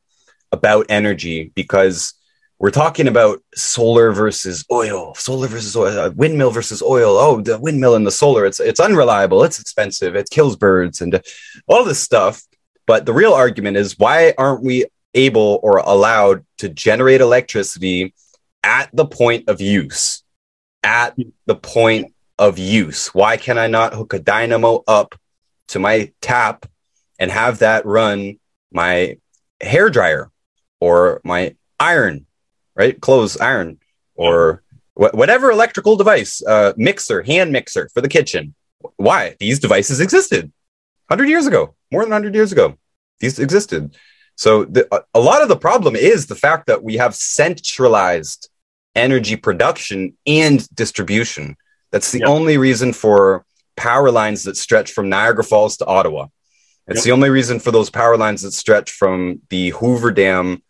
about 0.52 0.86
energy 0.88 1.52
because 1.54 2.14
we're 2.58 2.70
talking 2.70 3.08
about 3.08 3.42
solar 3.54 4.12
versus 4.12 4.64
oil, 4.70 5.14
solar 5.16 5.48
versus 5.48 5.76
oil, 5.76 5.98
uh, 5.98 6.10
windmill 6.10 6.50
versus 6.50 6.82
oil. 6.82 7.18
Oh, 7.18 7.40
the 7.40 7.58
windmill 7.58 7.96
and 7.96 8.06
the 8.06 8.12
solar, 8.12 8.46
it's 8.46 8.60
it's 8.60 8.80
unreliable, 8.80 9.42
it's 9.42 9.60
expensive, 9.60 10.14
it 10.14 10.30
kills 10.30 10.56
birds 10.56 11.00
and 11.00 11.20
all 11.66 11.84
this 11.84 12.00
stuff. 12.00 12.42
But 12.86 13.06
the 13.06 13.12
real 13.12 13.32
argument 13.32 13.76
is 13.76 13.98
why 13.98 14.34
aren't 14.38 14.62
we 14.62 14.86
able 15.14 15.60
or 15.62 15.78
allowed 15.78 16.44
to 16.58 16.68
generate 16.68 17.20
electricity 17.20 18.14
at 18.64 18.88
the 18.92 19.04
point 19.06 19.48
of 19.48 19.60
use? 19.60 20.24
At 20.82 21.16
the 21.46 21.54
point 21.54 22.14
of 22.38 22.58
use. 22.58 23.14
Why 23.14 23.36
can 23.36 23.58
I 23.58 23.68
not 23.68 23.94
hook 23.94 24.14
a 24.14 24.18
dynamo 24.18 24.82
up 24.88 25.14
to 25.68 25.78
my 25.78 26.12
tap 26.20 26.66
and 27.18 27.30
have 27.30 27.60
that 27.60 27.86
run 27.86 28.40
my 28.72 29.18
hair 29.60 29.88
dryer 29.90 30.30
or 30.80 31.20
my 31.24 31.54
iron, 31.78 32.26
right? 32.74 33.00
Clothes 33.00 33.36
iron 33.36 33.78
or 34.16 34.62
wh- 34.94 35.14
whatever 35.14 35.50
electrical 35.50 35.96
device, 35.96 36.42
uh, 36.44 36.72
mixer, 36.76 37.22
hand 37.22 37.52
mixer 37.52 37.88
for 37.94 38.00
the 38.00 38.08
kitchen. 38.08 38.54
Why? 38.96 39.36
These 39.38 39.60
devices 39.60 40.00
existed 40.00 40.52
100 41.08 41.28
years 41.28 41.46
ago, 41.46 41.74
more 41.92 42.02
than 42.02 42.10
100 42.10 42.34
years 42.34 42.50
ago. 42.50 42.76
These 43.20 43.38
existed. 43.38 43.96
So 44.36 44.64
the, 44.64 44.88
a 45.14 45.20
lot 45.20 45.42
of 45.42 45.48
the 45.48 45.56
problem 45.56 45.94
is 45.94 46.26
the 46.26 46.34
fact 46.34 46.66
that 46.66 46.82
we 46.82 46.96
have 46.96 47.14
centralized 47.14 48.48
energy 48.94 49.36
production 49.36 50.16
and 50.26 50.68
distribution. 50.74 51.56
That's 51.90 52.12
the 52.12 52.20
yep. 52.20 52.28
only 52.28 52.58
reason 52.58 52.92
for 52.92 53.44
power 53.76 54.10
lines 54.10 54.44
that 54.44 54.56
stretch 54.56 54.92
from 54.92 55.08
Niagara 55.08 55.44
Falls 55.44 55.76
to 55.78 55.86
Ottawa. 55.86 56.28
It's 56.86 56.98
yep. 56.98 57.04
the 57.04 57.12
only 57.12 57.30
reason 57.30 57.60
for 57.60 57.70
those 57.70 57.90
power 57.90 58.16
lines 58.16 58.42
that 58.42 58.52
stretch 58.52 58.90
from 58.90 59.40
the 59.48 59.70
Hoover 59.70 60.10
Dam 60.10 60.62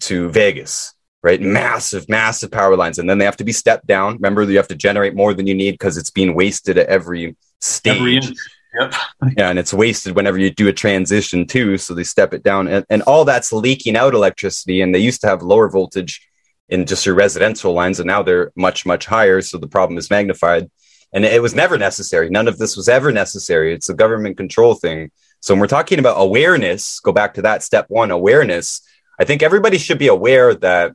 to 0.00 0.30
Vegas, 0.30 0.94
right? 1.22 1.40
Massive, 1.40 2.08
massive 2.08 2.50
power 2.50 2.76
lines. 2.76 2.98
And 2.98 3.08
then 3.08 3.18
they 3.18 3.24
have 3.24 3.36
to 3.36 3.44
be 3.44 3.52
stepped 3.52 3.86
down. 3.86 4.14
Remember, 4.14 4.42
you 4.42 4.56
have 4.56 4.68
to 4.68 4.74
generate 4.74 5.14
more 5.14 5.34
than 5.34 5.46
you 5.46 5.54
need 5.54 5.72
because 5.72 5.96
it's 5.96 6.10
being 6.10 6.34
wasted 6.34 6.78
at 6.78 6.88
every 6.88 7.36
stage. 7.60 7.96
Every 7.96 8.36
Yep. 8.78 8.94
yeah, 9.36 9.50
and 9.50 9.58
it's 9.58 9.74
wasted 9.74 10.14
whenever 10.14 10.38
you 10.38 10.50
do 10.50 10.68
a 10.68 10.72
transition 10.72 11.44
too. 11.44 11.76
So 11.76 11.92
they 11.92 12.04
step 12.04 12.32
it 12.32 12.44
down, 12.44 12.68
and, 12.68 12.84
and 12.88 13.02
all 13.02 13.24
that's 13.24 13.52
leaking 13.52 13.96
out 13.96 14.14
electricity. 14.14 14.80
And 14.80 14.94
they 14.94 15.00
used 15.00 15.20
to 15.22 15.26
have 15.26 15.42
lower 15.42 15.68
voltage 15.68 16.29
in 16.70 16.86
just 16.86 17.04
your 17.04 17.14
residential 17.14 17.72
lines, 17.74 18.00
and 18.00 18.06
now 18.06 18.22
they're 18.22 18.52
much, 18.56 18.86
much 18.86 19.04
higher. 19.04 19.40
So 19.42 19.58
the 19.58 19.68
problem 19.68 19.98
is 19.98 20.08
magnified. 20.08 20.70
And 21.12 21.24
it 21.24 21.42
was 21.42 21.54
never 21.54 21.76
necessary. 21.76 22.30
None 22.30 22.46
of 22.46 22.56
this 22.56 22.76
was 22.76 22.88
ever 22.88 23.10
necessary. 23.10 23.74
It's 23.74 23.88
a 23.88 23.94
government 23.94 24.36
control 24.36 24.74
thing. 24.74 25.10
So 25.40 25.52
when 25.52 25.60
we're 25.60 25.66
talking 25.66 25.98
about 25.98 26.20
awareness, 26.20 27.00
go 27.00 27.12
back 27.12 27.34
to 27.34 27.42
that 27.42 27.64
step 27.64 27.86
one 27.88 28.12
awareness. 28.12 28.82
I 29.18 29.24
think 29.24 29.42
everybody 29.42 29.78
should 29.78 29.98
be 29.98 30.06
aware 30.06 30.54
that 30.54 30.94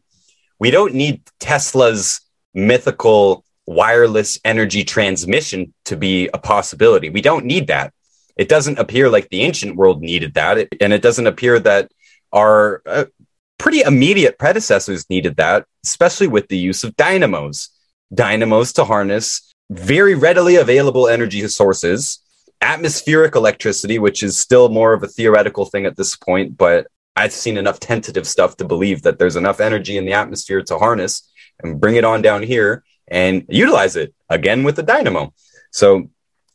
we 0.57 0.71
don't 0.71 0.93
need 0.93 1.21
Tesla's 1.39 2.21
mythical 2.53 3.43
wireless 3.67 4.39
energy 4.45 4.85
transmission 4.85 5.73
to 5.85 5.97
be 5.97 6.29
a 6.33 6.37
possibility. 6.37 7.09
We 7.09 7.21
don't 7.21 7.45
need 7.45 7.67
that. 7.67 7.93
It 8.37 8.47
doesn't 8.47 8.79
appear 8.79 9.09
like 9.09 9.29
the 9.29 9.41
ancient 9.41 9.75
world 9.75 10.01
needed 10.01 10.35
that. 10.35 10.69
And 10.79 10.93
it 10.93 11.01
doesn't 11.01 11.27
appear 11.27 11.59
that 11.59 11.91
our 12.31 12.81
uh, 12.85 13.05
pretty 13.57 13.81
immediate 13.81 14.37
predecessors 14.37 15.09
needed 15.09 15.37
that, 15.37 15.65
especially 15.83 16.27
with 16.27 16.47
the 16.47 16.57
use 16.57 16.83
of 16.83 16.95
dynamos. 16.95 17.69
Dynamos 18.13 18.73
to 18.73 18.85
harness 18.85 19.53
very 19.71 20.13
readily 20.13 20.57
available 20.57 21.07
energy 21.07 21.47
sources 21.47 22.19
atmospheric 22.61 23.35
electricity, 23.35 23.99
which 23.99 24.23
is 24.23 24.37
still 24.37 24.69
more 24.69 24.93
of 24.93 25.03
a 25.03 25.07
theoretical 25.07 25.65
thing 25.65 25.85
at 25.85 25.97
this 25.97 26.15
point, 26.15 26.57
but 26.57 26.87
I've 27.15 27.31
seen 27.31 27.57
enough 27.57 27.79
tentative 27.79 28.27
stuff 28.27 28.57
to 28.57 28.65
believe 28.65 29.03
that 29.03 29.19
there's 29.19 29.35
enough 29.35 29.59
energy 29.59 29.97
in 29.97 30.05
the 30.05 30.13
atmosphere 30.13 30.61
to 30.63 30.77
harness 30.77 31.29
and 31.61 31.79
bring 31.79 31.95
it 31.95 32.03
on 32.03 32.21
down 32.21 32.43
here 32.43 32.83
and 33.07 33.45
utilize 33.49 33.95
it 33.95 34.13
again 34.29 34.63
with 34.63 34.75
the 34.75 34.83
dynamo. 34.83 35.33
So 35.71 36.09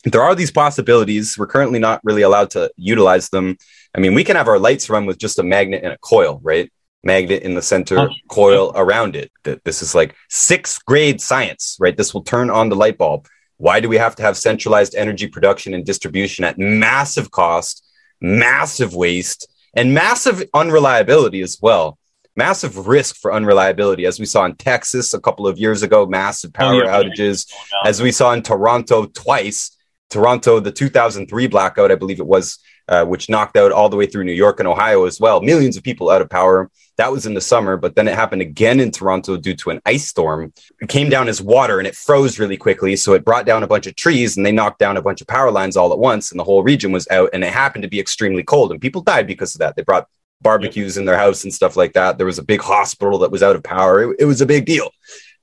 there 0.04 0.22
are 0.22 0.34
these 0.34 0.50
possibilities. 0.50 1.38
We're 1.38 1.46
currently 1.46 1.78
not 1.78 2.00
really 2.02 2.22
allowed 2.22 2.50
to 2.50 2.70
utilize 2.76 3.28
them. 3.30 3.56
I 3.94 4.00
mean, 4.00 4.14
we 4.14 4.24
can 4.24 4.36
have 4.36 4.48
our 4.48 4.58
lights 4.58 4.90
run 4.90 5.06
with 5.06 5.18
just 5.18 5.38
a 5.38 5.42
magnet 5.42 5.82
and 5.84 5.92
a 5.92 5.98
coil, 5.98 6.40
right? 6.42 6.70
Magnet 7.02 7.42
in 7.42 7.54
the 7.54 7.62
center, 7.62 8.08
coil 8.28 8.72
around 8.74 9.16
it. 9.16 9.30
That 9.44 9.64
this 9.64 9.82
is 9.82 9.94
like 9.94 10.14
sixth 10.28 10.84
grade 10.84 11.20
science, 11.20 11.76
right? 11.80 11.96
This 11.96 12.12
will 12.12 12.22
turn 12.22 12.50
on 12.50 12.68
the 12.68 12.76
light 12.76 12.98
bulb. 12.98 13.26
Why 13.56 13.80
do 13.80 13.88
we 13.88 13.98
have 13.98 14.16
to 14.16 14.22
have 14.22 14.36
centralized 14.36 14.94
energy 14.94 15.26
production 15.26 15.74
and 15.74 15.84
distribution 15.84 16.44
at 16.44 16.58
massive 16.58 17.30
cost, 17.30 17.86
massive 18.20 18.94
waste, 18.94 19.50
and 19.74 19.94
massive 19.94 20.42
unreliability 20.54 21.42
as 21.42 21.58
well? 21.60 21.98
Massive 22.36 22.86
risk 22.86 23.16
for 23.16 23.32
unreliability, 23.32 24.06
as 24.06 24.18
we 24.18 24.24
saw 24.24 24.44
in 24.44 24.54
Texas 24.54 25.12
a 25.12 25.20
couple 25.20 25.46
of 25.46 25.58
years 25.58 25.82
ago, 25.82 26.06
massive 26.06 26.52
power 26.52 26.74
oh, 26.74 26.84
yeah, 26.84 27.02
outages, 27.02 27.52
as 27.84 28.00
we 28.00 28.12
saw 28.12 28.32
in 28.32 28.42
Toronto 28.42 29.06
twice. 29.06 29.76
Toronto, 30.10 30.58
the 30.58 30.72
2003 30.72 31.46
blackout, 31.46 31.92
I 31.92 31.94
believe 31.94 32.18
it 32.18 32.26
was, 32.26 32.58
uh, 32.88 33.04
which 33.04 33.28
knocked 33.28 33.56
out 33.56 33.72
all 33.72 33.88
the 33.88 33.96
way 33.96 34.06
through 34.06 34.24
New 34.24 34.32
York 34.32 34.58
and 34.58 34.68
Ohio 34.68 35.04
as 35.04 35.20
well. 35.20 35.40
Millions 35.40 35.76
of 35.76 35.82
people 35.82 36.10
out 36.10 36.20
of 36.22 36.28
power. 36.30 36.70
That 37.00 37.12
was 37.12 37.24
in 37.24 37.32
the 37.32 37.40
summer, 37.40 37.78
but 37.78 37.96
then 37.96 38.06
it 38.08 38.14
happened 38.14 38.42
again 38.42 38.78
in 38.78 38.90
Toronto 38.90 39.38
due 39.38 39.54
to 39.54 39.70
an 39.70 39.80
ice 39.86 40.06
storm. 40.06 40.52
It 40.82 40.90
came 40.90 41.08
down 41.08 41.28
as 41.28 41.40
water 41.40 41.78
and 41.78 41.88
it 41.88 41.96
froze 41.96 42.38
really 42.38 42.58
quickly. 42.58 42.94
So 42.94 43.14
it 43.14 43.24
brought 43.24 43.46
down 43.46 43.62
a 43.62 43.66
bunch 43.66 43.86
of 43.86 43.96
trees 43.96 44.36
and 44.36 44.44
they 44.44 44.52
knocked 44.52 44.80
down 44.80 44.98
a 44.98 45.02
bunch 45.02 45.22
of 45.22 45.26
power 45.26 45.50
lines 45.50 45.78
all 45.78 45.94
at 45.94 45.98
once. 45.98 46.30
And 46.30 46.38
the 46.38 46.44
whole 46.44 46.62
region 46.62 46.92
was 46.92 47.08
out 47.08 47.30
and 47.32 47.42
it 47.42 47.54
happened 47.54 47.84
to 47.84 47.88
be 47.88 47.98
extremely 47.98 48.42
cold. 48.42 48.70
And 48.70 48.82
people 48.82 49.00
died 49.00 49.26
because 49.26 49.54
of 49.54 49.60
that. 49.60 49.76
They 49.76 49.82
brought 49.82 50.08
barbecues 50.42 50.98
in 50.98 51.06
their 51.06 51.16
house 51.16 51.42
and 51.42 51.54
stuff 51.54 51.74
like 51.74 51.94
that. 51.94 52.18
There 52.18 52.26
was 52.26 52.38
a 52.38 52.44
big 52.44 52.60
hospital 52.60 53.18
that 53.20 53.30
was 53.30 53.42
out 53.42 53.56
of 53.56 53.62
power. 53.62 54.02
It, 54.02 54.16
it 54.18 54.24
was 54.26 54.42
a 54.42 54.46
big 54.46 54.66
deal. 54.66 54.90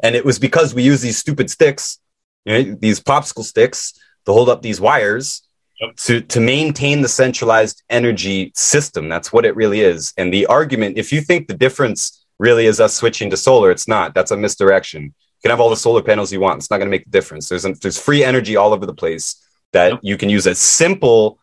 And 0.03 0.15
it 0.15 0.23
was 0.23 0.37
because 0.37 0.75
we 0.75 0.83
use 0.83 1.01
these 1.01 1.17
stupid 1.17 1.49
sticks, 1.49 1.97
you 2.45 2.53
know, 2.53 2.77
these 2.79 2.99
popsicle 2.99 3.43
sticks 3.43 3.93
to 4.27 4.31
hold 4.31 4.47
up 4.47 4.61
these 4.61 4.79
wires 4.79 5.46
yep. 5.79 5.95
to, 5.95 6.21
to 6.21 6.39
maintain 6.39 7.01
the 7.01 7.07
centralized 7.07 7.83
energy 7.89 8.51
system. 8.55 9.09
That's 9.09 9.31
what 9.31 9.45
it 9.45 9.55
really 9.55 9.81
is. 9.81 10.13
And 10.17 10.33
the 10.33 10.45
argument, 10.47 10.97
if 10.97 11.11
you 11.11 11.21
think 11.21 11.47
the 11.47 11.53
difference 11.53 12.25
really 12.39 12.65
is 12.65 12.79
us 12.79 12.93
switching 12.95 13.29
to 13.29 13.37
solar, 13.37 13.71
it's 13.71 13.87
not. 13.87 14.13
That's 14.13 14.31
a 14.31 14.37
misdirection. 14.37 15.03
You 15.03 15.41
can 15.41 15.51
have 15.51 15.59
all 15.59 15.69
the 15.69 15.75
solar 15.75 16.01
panels 16.01 16.31
you 16.31 16.39
want. 16.39 16.59
It's 16.59 16.71
not 16.71 16.77
going 16.77 16.87
to 16.87 16.91
make 16.91 17.07
a 17.07 17.09
difference. 17.09 17.49
There's, 17.49 17.65
a, 17.65 17.73
there's 17.73 17.99
free 17.99 18.23
energy 18.23 18.55
all 18.55 18.73
over 18.73 18.85
the 18.85 18.93
place 18.93 19.43
that 19.73 19.91
yep. 19.93 19.99
you 20.03 20.17
can 20.17 20.29
use 20.29 20.47
a 20.47 20.55
simple, 20.55 21.39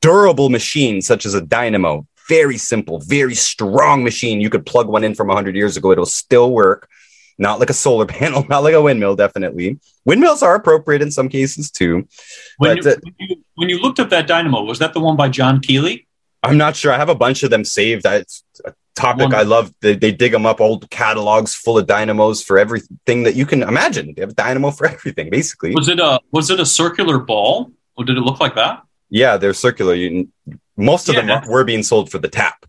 durable 0.00 0.48
machine 0.48 1.00
such 1.02 1.26
as 1.26 1.34
a 1.34 1.40
dynamo. 1.40 2.06
Very 2.28 2.58
simple, 2.58 3.00
very 3.00 3.34
strong 3.34 4.04
machine. 4.04 4.40
You 4.40 4.50
could 4.50 4.64
plug 4.64 4.88
one 4.88 5.02
in 5.02 5.14
from 5.14 5.28
100 5.28 5.56
years 5.56 5.76
ago. 5.76 5.90
It'll 5.90 6.06
still 6.06 6.52
work 6.52 6.88
not 7.40 7.58
like 7.58 7.70
a 7.70 7.74
solar 7.74 8.06
panel, 8.18 8.46
not 8.48 8.62
like 8.62 8.74
a 8.74 8.82
windmill, 8.82 9.16
definitely. 9.16 9.80
Windmills 10.04 10.42
are 10.42 10.54
appropriate 10.54 11.02
in 11.02 11.10
some 11.10 11.28
cases 11.28 11.70
too. 11.70 12.06
When, 12.58 12.76
but, 12.76 12.84
you, 12.84 12.90
uh, 12.90 12.94
when, 13.02 13.28
you, 13.28 13.36
when 13.54 13.68
you 13.70 13.78
looked 13.80 13.98
up 13.98 14.10
that 14.10 14.28
dynamo, 14.28 14.62
was 14.62 14.78
that 14.78 14.94
the 14.94 15.00
one 15.00 15.16
by 15.16 15.28
John 15.28 15.60
Keely? 15.60 16.06
I'm 16.42 16.56
not 16.56 16.76
sure. 16.76 16.92
I 16.92 16.96
have 16.96 17.08
a 17.08 17.14
bunch 17.14 17.42
of 17.42 17.50
them 17.50 17.64
saved. 17.64 18.06
It's 18.06 18.44
a 18.64 18.72
topic 18.94 19.24
one. 19.24 19.34
I 19.34 19.42
love. 19.42 19.74
They, 19.80 19.94
they 19.94 20.12
dig 20.12 20.32
them 20.32 20.46
up, 20.46 20.60
old 20.60 20.88
catalogs 20.90 21.54
full 21.54 21.78
of 21.78 21.86
dynamos 21.86 22.42
for 22.42 22.58
everything 22.58 23.24
that 23.24 23.34
you 23.34 23.44
can 23.44 23.62
imagine. 23.62 24.14
They 24.14 24.22
have 24.22 24.30
a 24.30 24.34
dynamo 24.34 24.70
for 24.70 24.86
everything, 24.94 25.30
basically. 25.30 25.74
Was 25.74 25.88
it 25.88 26.00
a 26.00 26.20
was 26.30 26.50
it 26.50 26.60
a 26.60 26.66
circular 26.66 27.18
ball, 27.18 27.72
or 27.96 28.04
did 28.04 28.16
it 28.16 28.20
look 28.20 28.40
like 28.40 28.54
that? 28.54 28.82
Yeah, 29.10 29.36
they're 29.36 29.54
circular. 29.54 29.94
You, 29.94 30.28
most 30.76 31.08
of 31.08 31.14
yeah, 31.14 31.26
them 31.26 31.48
were 31.48 31.64
being 31.64 31.82
sold 31.82 32.10
for 32.10 32.18
the 32.18 32.28
tap. 32.28 32.64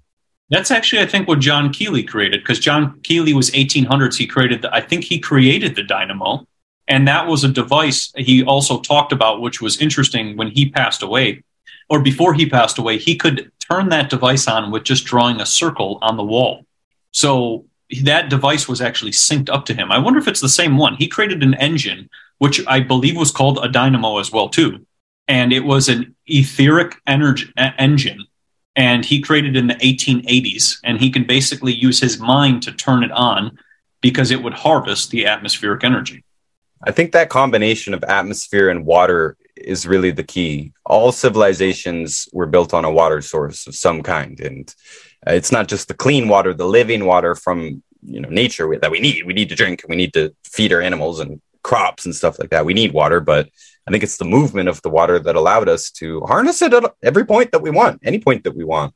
That's 0.52 0.70
actually, 0.70 1.02
I 1.02 1.06
think, 1.06 1.30
what 1.30 1.40
John 1.40 1.72
Keely 1.72 2.04
created 2.04 2.42
because 2.42 2.60
John 2.60 3.00
Keely 3.04 3.34
was 3.34 3.52
1800s. 3.52 4.18
He 4.18 4.28
created, 4.28 4.62
the, 4.62 4.76
I 4.76 4.82
think, 4.82 5.06
he 5.06 5.18
created 5.18 5.78
the 5.78 5.84
dynamo, 5.84 6.46
and 6.90 7.08
that 7.08 7.26
was 7.26 7.46
a 7.46 7.48
device 7.48 8.12
he 8.18 8.44
also 8.44 8.82
talked 8.82 9.14
about, 9.14 9.40
which 9.40 9.62
was 9.62 9.82
interesting 9.82 10.36
when 10.36 10.50
he 10.50 10.70
passed 10.70 11.02
away, 11.02 11.42
or 11.90 12.02
before 12.02 12.34
he 12.34 12.50
passed 12.50 12.78
away. 12.78 12.98
He 12.98 13.16
could 13.16 13.50
turn 13.60 13.88
that 13.90 14.10
device 14.10 14.46
on 14.46 14.72
with 14.72 14.84
just 14.84 15.06
drawing 15.06 15.40
a 15.40 15.46
circle 15.46 16.00
on 16.02 16.18
the 16.18 16.24
wall. 16.24 16.66
So 17.12 17.66
that 18.04 18.30
device 18.30 18.68
was 18.68 18.82
actually 18.82 19.12
synced 19.12 19.50
up 19.50 19.64
to 19.68 19.74
him. 19.74 19.90
I 19.90 20.00
wonder 20.00 20.20
if 20.20 20.28
it's 20.28 20.42
the 20.42 20.50
same 20.50 20.78
one. 20.78 20.96
He 20.96 21.08
created 21.08 21.44
an 21.44 21.54
engine, 21.54 22.10
which 22.40 22.62
I 22.68 22.82
believe 22.82 23.16
was 23.16 23.32
called 23.32 23.60
a 23.64 23.70
dynamo 23.70 24.18
as 24.20 24.34
well 24.34 24.50
too, 24.50 24.86
and 25.30 25.54
it 25.54 25.64
was 25.64 25.88
an 25.88 26.14
etheric 26.28 26.98
energy 27.08 27.54
engine 27.56 28.26
and 28.82 29.06
he 29.06 29.22
created 29.22 29.56
in 29.56 29.68
the 29.68 29.76
1880s 29.76 30.80
and 30.84 31.00
he 31.00 31.12
can 31.12 31.24
basically 31.24 31.72
use 31.72 32.00
his 32.00 32.20
mind 32.20 32.64
to 32.64 32.72
turn 32.72 33.04
it 33.04 33.12
on 33.12 33.60
because 34.02 34.32
it 34.32 34.42
would 34.42 34.56
harvest 34.56 35.12
the 35.12 35.28
atmospheric 35.28 35.84
energy. 35.84 36.24
I 36.84 36.92
think 36.92 37.12
that 37.12 37.30
combination 37.30 37.94
of 37.94 38.04
atmosphere 38.04 38.70
and 38.70 38.84
water 38.84 39.38
is 39.56 39.86
really 39.86 40.10
the 40.10 40.24
key. 40.24 40.74
All 40.84 41.12
civilizations 41.12 42.28
were 42.34 42.48
built 42.48 42.74
on 42.74 42.84
a 42.84 42.92
water 42.92 43.22
source 43.22 43.68
of 43.68 43.76
some 43.76 44.02
kind, 44.02 44.40
and 44.40 44.74
it's 45.28 45.52
not 45.52 45.68
just 45.68 45.88
the 45.88 45.94
clean 45.94 46.28
water, 46.28 46.52
the 46.52 46.66
living 46.66 47.06
water 47.06 47.36
from 47.36 47.84
you 48.02 48.20
know 48.20 48.30
nature 48.30 48.76
that 48.82 48.90
we 48.90 49.00
need. 49.00 49.28
We 49.28 49.34
need 49.34 49.50
to 49.50 49.56
drink, 49.56 49.86
we 49.88 49.96
need 49.96 50.14
to 50.14 50.34
feed 50.44 50.74
our 50.74 50.82
animals 50.82 51.20
and 51.20 51.40
crops 51.64 52.06
and 52.06 52.16
stuff 52.16 52.40
like 52.40 52.50
that. 52.50 52.66
We 52.66 52.74
need 52.74 52.94
water, 52.94 53.20
but 53.20 53.50
I 53.88 53.92
think 53.92 54.04
it's 54.04 54.18
the 54.18 54.26
movement 54.26 54.70
of 54.70 54.82
the 54.82 54.90
water 54.90 55.20
that 55.20 55.36
allowed 55.36 55.70
us 55.70 55.92
to 55.92 56.22
harness 56.22 56.62
it 56.62 56.74
at 56.74 56.94
every 57.04 57.26
point 57.26 57.52
that 57.52 57.62
we 57.62 57.72
want, 57.72 58.02
any 58.04 58.20
point 58.20 58.44
that 58.44 58.56
we 58.56 58.64
want. 58.64 58.94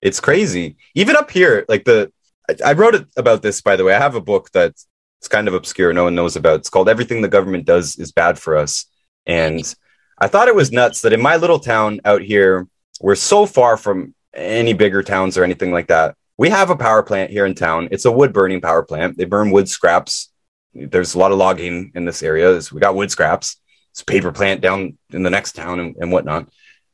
It's 0.00 0.20
crazy. 0.20 0.76
Even 0.94 1.16
up 1.16 1.30
here, 1.30 1.64
like 1.68 1.84
the 1.84 2.12
I, 2.64 2.72
wrote 2.72 2.94
it 2.94 3.06
about 3.16 3.42
this 3.42 3.60
by 3.60 3.76
the 3.76 3.84
way. 3.84 3.94
I 3.94 3.98
have 3.98 4.16
a 4.16 4.20
book 4.20 4.50
that's 4.52 4.86
kind 5.30 5.48
of 5.48 5.54
obscure, 5.54 5.92
no 5.92 6.04
one 6.04 6.14
knows 6.14 6.36
about. 6.36 6.60
It's 6.60 6.70
called 6.70 6.88
Everything 6.88 7.22
the 7.22 7.28
Government 7.28 7.64
Does 7.64 7.96
is 7.96 8.12
Bad 8.12 8.38
for 8.38 8.56
Us. 8.56 8.86
And 9.26 9.62
I 10.18 10.26
thought 10.26 10.48
it 10.48 10.56
was 10.56 10.72
nuts 10.72 11.02
that 11.02 11.12
in 11.12 11.22
my 11.22 11.36
little 11.36 11.60
town 11.60 12.00
out 12.04 12.22
here, 12.22 12.66
we're 13.00 13.14
so 13.14 13.46
far 13.46 13.76
from 13.76 14.14
any 14.34 14.72
bigger 14.72 15.02
towns 15.02 15.38
or 15.38 15.44
anything 15.44 15.70
like 15.70 15.88
that. 15.88 16.16
We 16.36 16.48
have 16.48 16.70
a 16.70 16.76
power 16.76 17.02
plant 17.02 17.30
here 17.30 17.46
in 17.46 17.54
town. 17.54 17.88
It's 17.92 18.04
a 18.04 18.12
wood 18.12 18.32
burning 18.32 18.60
power 18.60 18.82
plant. 18.82 19.16
They 19.16 19.24
burn 19.24 19.50
wood 19.50 19.68
scraps. 19.68 20.31
There's 20.74 21.14
a 21.14 21.18
lot 21.18 21.32
of 21.32 21.38
logging 21.38 21.92
in 21.94 22.04
this 22.04 22.22
area. 22.22 22.60
We 22.72 22.80
got 22.80 22.94
wood 22.94 23.10
scraps. 23.10 23.56
It's 23.90 24.02
a 24.02 24.06
paper 24.06 24.32
plant 24.32 24.60
down 24.60 24.96
in 25.10 25.22
the 25.22 25.30
next 25.30 25.52
town 25.52 25.80
and, 25.80 25.96
and 25.96 26.10
whatnot. 26.10 26.48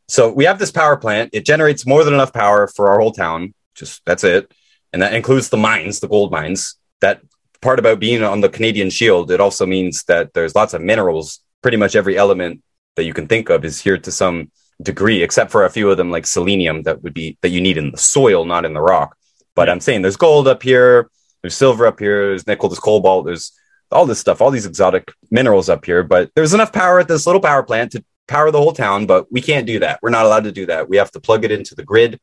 So 0.09 0.33
we 0.33 0.45
have 0.47 0.59
this 0.59 0.71
power 0.71 0.97
plant. 0.97 1.31
It 1.33 1.45
generates 1.45 1.87
more 1.87 2.03
than 2.03 2.15
enough 2.15 2.33
power 2.33 2.67
for 2.67 2.89
our 2.89 2.99
whole 2.99 3.13
town. 3.13 3.55
Just 3.75 4.03
that's 4.05 4.25
it. 4.25 4.53
And 4.93 5.03
that 5.03 5.15
includes 5.15 5.49
the 5.49 5.57
mines, 5.57 6.01
the 6.01 6.09
gold 6.09 6.33
mines 6.33 6.77
that 7.01 7.21
part 7.61 7.79
about 7.79 8.01
being 8.01 8.23
on 8.23 8.41
the 8.41 8.49
Canadian 8.49 8.91
Shield, 8.91 9.31
it 9.31 9.41
also 9.41 9.67
means 9.67 10.05
that 10.05 10.33
there's 10.35 10.55
lots 10.55 10.75
of 10.75 10.83
minerals. 10.83 11.41
Pretty 11.63 11.77
much 11.77 11.97
every 11.97 12.17
element 12.17 12.63
that 12.97 13.05
you 13.05 13.13
can 13.13 13.27
think 13.27 13.49
of 13.49 13.65
is 13.65 13.81
here 13.81 13.99
to 13.99 14.13
some 14.13 14.51
degree, 14.81 15.23
except 15.23 15.51
for 15.51 15.65
a 15.65 15.71
few 15.71 15.91
of 15.91 15.97
them 15.97 16.11
like 16.11 16.27
selenium 16.27 16.83
that 16.85 17.03
would 17.03 17.15
be 17.15 17.37
that 17.43 17.49
you 17.49 17.61
need 17.61 17.77
in 17.77 17.91
the 17.91 17.99
soil, 17.99 18.45
not 18.45 18.65
in 18.65 18.75
the 18.75 18.81
rock. 18.81 19.17
But 19.55 19.69
I'm 19.69 19.81
saying 19.81 20.03
there's 20.03 20.17
gold 20.17 20.47
up 20.47 20.63
here, 20.63 21.11
there's 21.43 21.57
silver 21.57 21.87
up 21.87 21.99
here, 21.99 22.29
there's 22.29 22.47
nickel, 22.47 22.69
there's 22.69 22.79
cobalt, 22.79 23.27
there's 23.27 23.53
all 23.91 24.07
this 24.07 24.19
stuff, 24.19 24.41
all 24.41 24.51
these 24.51 24.67
exotic 24.67 25.13
minerals 25.31 25.69
up 25.69 25.85
here. 25.85 26.03
But 26.03 26.31
there's 26.35 26.55
enough 26.55 26.73
power 26.73 27.01
at 27.01 27.09
this 27.09 27.27
little 27.27 27.41
power 27.41 27.63
plant 27.63 27.93
to 27.93 28.05
power 28.27 28.51
the 28.51 28.59
whole 28.59 28.73
town, 28.73 29.07
but 29.07 29.31
we 29.33 29.41
can't 29.41 29.67
do 29.67 29.79
that. 29.81 29.99
We're 30.03 30.11
not 30.11 30.27
allowed 30.27 30.45
to 30.45 30.53
do 30.53 30.67
that. 30.67 30.89
We 30.89 30.97
have 30.99 31.11
to 31.13 31.21
plug 31.21 31.45
it 31.45 31.51
into 31.51 31.75
the 31.75 31.85
grid 31.85 32.21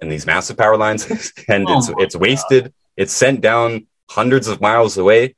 and 0.00 0.12
these 0.12 0.26
massive 0.26 0.58
power 0.58 0.76
lines, 0.76 1.06
and 1.48 1.66
oh 1.68 1.78
it's 1.78 1.90
it's 1.98 2.16
wasted. 2.16 2.64
God. 2.64 2.72
It's 2.96 3.12
sent 3.12 3.40
down 3.40 3.86
hundreds 4.08 4.48
of 4.48 4.60
miles 4.60 4.96
away 4.98 5.34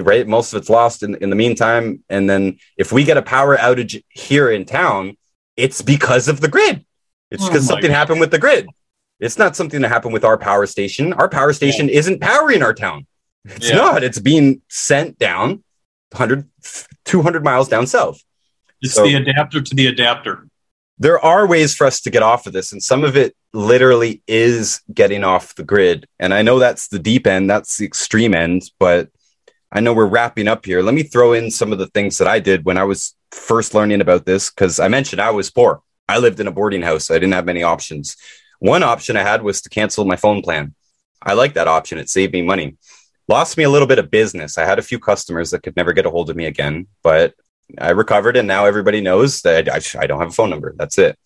right 0.00 0.26
most 0.26 0.52
of 0.52 0.60
it's 0.60 0.70
lost 0.70 1.02
in, 1.02 1.16
in 1.16 1.30
the 1.30 1.36
meantime 1.36 2.02
and 2.08 2.28
then 2.28 2.58
if 2.76 2.92
we 2.92 3.04
get 3.04 3.16
a 3.16 3.22
power 3.22 3.56
outage 3.56 4.02
here 4.08 4.50
in 4.50 4.64
town 4.64 5.16
it's 5.56 5.82
because 5.82 6.28
of 6.28 6.40
the 6.40 6.48
grid 6.48 6.84
it's 7.30 7.44
because 7.46 7.66
oh 7.66 7.74
something 7.74 7.90
God. 7.90 7.96
happened 7.96 8.20
with 8.20 8.30
the 8.30 8.38
grid 8.38 8.66
it's 9.20 9.38
not 9.38 9.54
something 9.54 9.82
that 9.82 9.88
happened 9.88 10.14
with 10.14 10.24
our 10.24 10.38
power 10.38 10.66
station 10.66 11.12
our 11.12 11.28
power 11.28 11.52
station 11.52 11.88
yeah. 11.88 11.96
isn't 11.96 12.20
powering 12.20 12.62
our 12.62 12.72
town 12.72 13.06
it's 13.44 13.70
yeah. 13.70 13.76
not. 13.76 14.04
It's 14.04 14.18
being 14.18 14.62
sent 14.68 15.18
down 15.18 15.64
100 16.12 16.48
200 17.04 17.44
miles 17.44 17.68
down 17.68 17.86
south. 17.86 18.22
It's 18.80 18.94
so, 18.94 19.04
the 19.04 19.14
adapter 19.14 19.60
to 19.60 19.74
the 19.74 19.86
adapter. 19.86 20.48
There 20.98 21.18
are 21.18 21.46
ways 21.46 21.74
for 21.74 21.86
us 21.86 22.00
to 22.02 22.10
get 22.10 22.22
off 22.22 22.46
of 22.46 22.52
this 22.52 22.72
and 22.72 22.82
some 22.82 23.02
of 23.02 23.16
it 23.16 23.34
literally 23.52 24.22
is 24.26 24.80
getting 24.92 25.24
off 25.24 25.54
the 25.54 25.64
grid. 25.64 26.06
And 26.18 26.32
i 26.32 26.42
know 26.42 26.58
that's 26.58 26.88
the 26.88 26.98
deep 26.98 27.26
end 27.26 27.50
that's 27.50 27.78
the 27.78 27.86
extreme 27.86 28.34
end 28.34 28.62
but 28.78 29.10
i 29.70 29.80
know 29.80 29.92
we're 29.92 30.06
wrapping 30.06 30.48
up 30.48 30.64
here. 30.64 30.82
Let 30.82 30.94
me 30.94 31.02
throw 31.02 31.32
in 31.32 31.50
some 31.50 31.72
of 31.72 31.78
the 31.78 31.88
things 31.88 32.18
that 32.18 32.28
i 32.28 32.38
did 32.38 32.64
when 32.64 32.78
i 32.78 32.84
was 32.84 33.14
first 33.30 33.74
learning 33.74 34.00
about 34.00 34.26
this 34.26 34.50
because 34.50 34.78
i 34.78 34.88
mentioned 34.88 35.20
i 35.20 35.30
was 35.30 35.50
poor. 35.50 35.82
I 36.08 36.18
lived 36.18 36.40
in 36.40 36.48
a 36.48 36.52
boarding 36.52 36.82
house. 36.82 37.10
I 37.10 37.14
didn't 37.14 37.32
have 37.32 37.46
many 37.46 37.62
options. 37.62 38.16
One 38.58 38.82
option 38.82 39.16
i 39.16 39.22
had 39.22 39.42
was 39.42 39.62
to 39.62 39.70
cancel 39.70 40.04
my 40.04 40.16
phone 40.16 40.42
plan. 40.42 40.74
I 41.22 41.34
like 41.34 41.54
that 41.54 41.68
option. 41.68 41.98
It 41.98 42.10
saved 42.10 42.32
me 42.32 42.42
money 42.42 42.76
lost 43.28 43.56
me 43.56 43.64
a 43.64 43.70
little 43.70 43.88
bit 43.88 43.98
of 43.98 44.10
business 44.10 44.58
i 44.58 44.64
had 44.64 44.78
a 44.78 44.82
few 44.82 44.98
customers 44.98 45.50
that 45.50 45.62
could 45.62 45.76
never 45.76 45.92
get 45.92 46.06
a 46.06 46.10
hold 46.10 46.30
of 46.30 46.36
me 46.36 46.46
again 46.46 46.86
but 47.02 47.34
I 47.78 47.90
recovered, 47.90 48.36
and 48.36 48.46
now 48.46 48.66
everybody 48.66 49.00
knows 49.00 49.42
that 49.42 49.68
I, 49.68 49.80
I 50.00 50.06
don't 50.06 50.20
have 50.20 50.28
a 50.28 50.32
phone 50.32 50.50
number. 50.50 50.74
That's 50.76 50.98
it. 50.98 51.18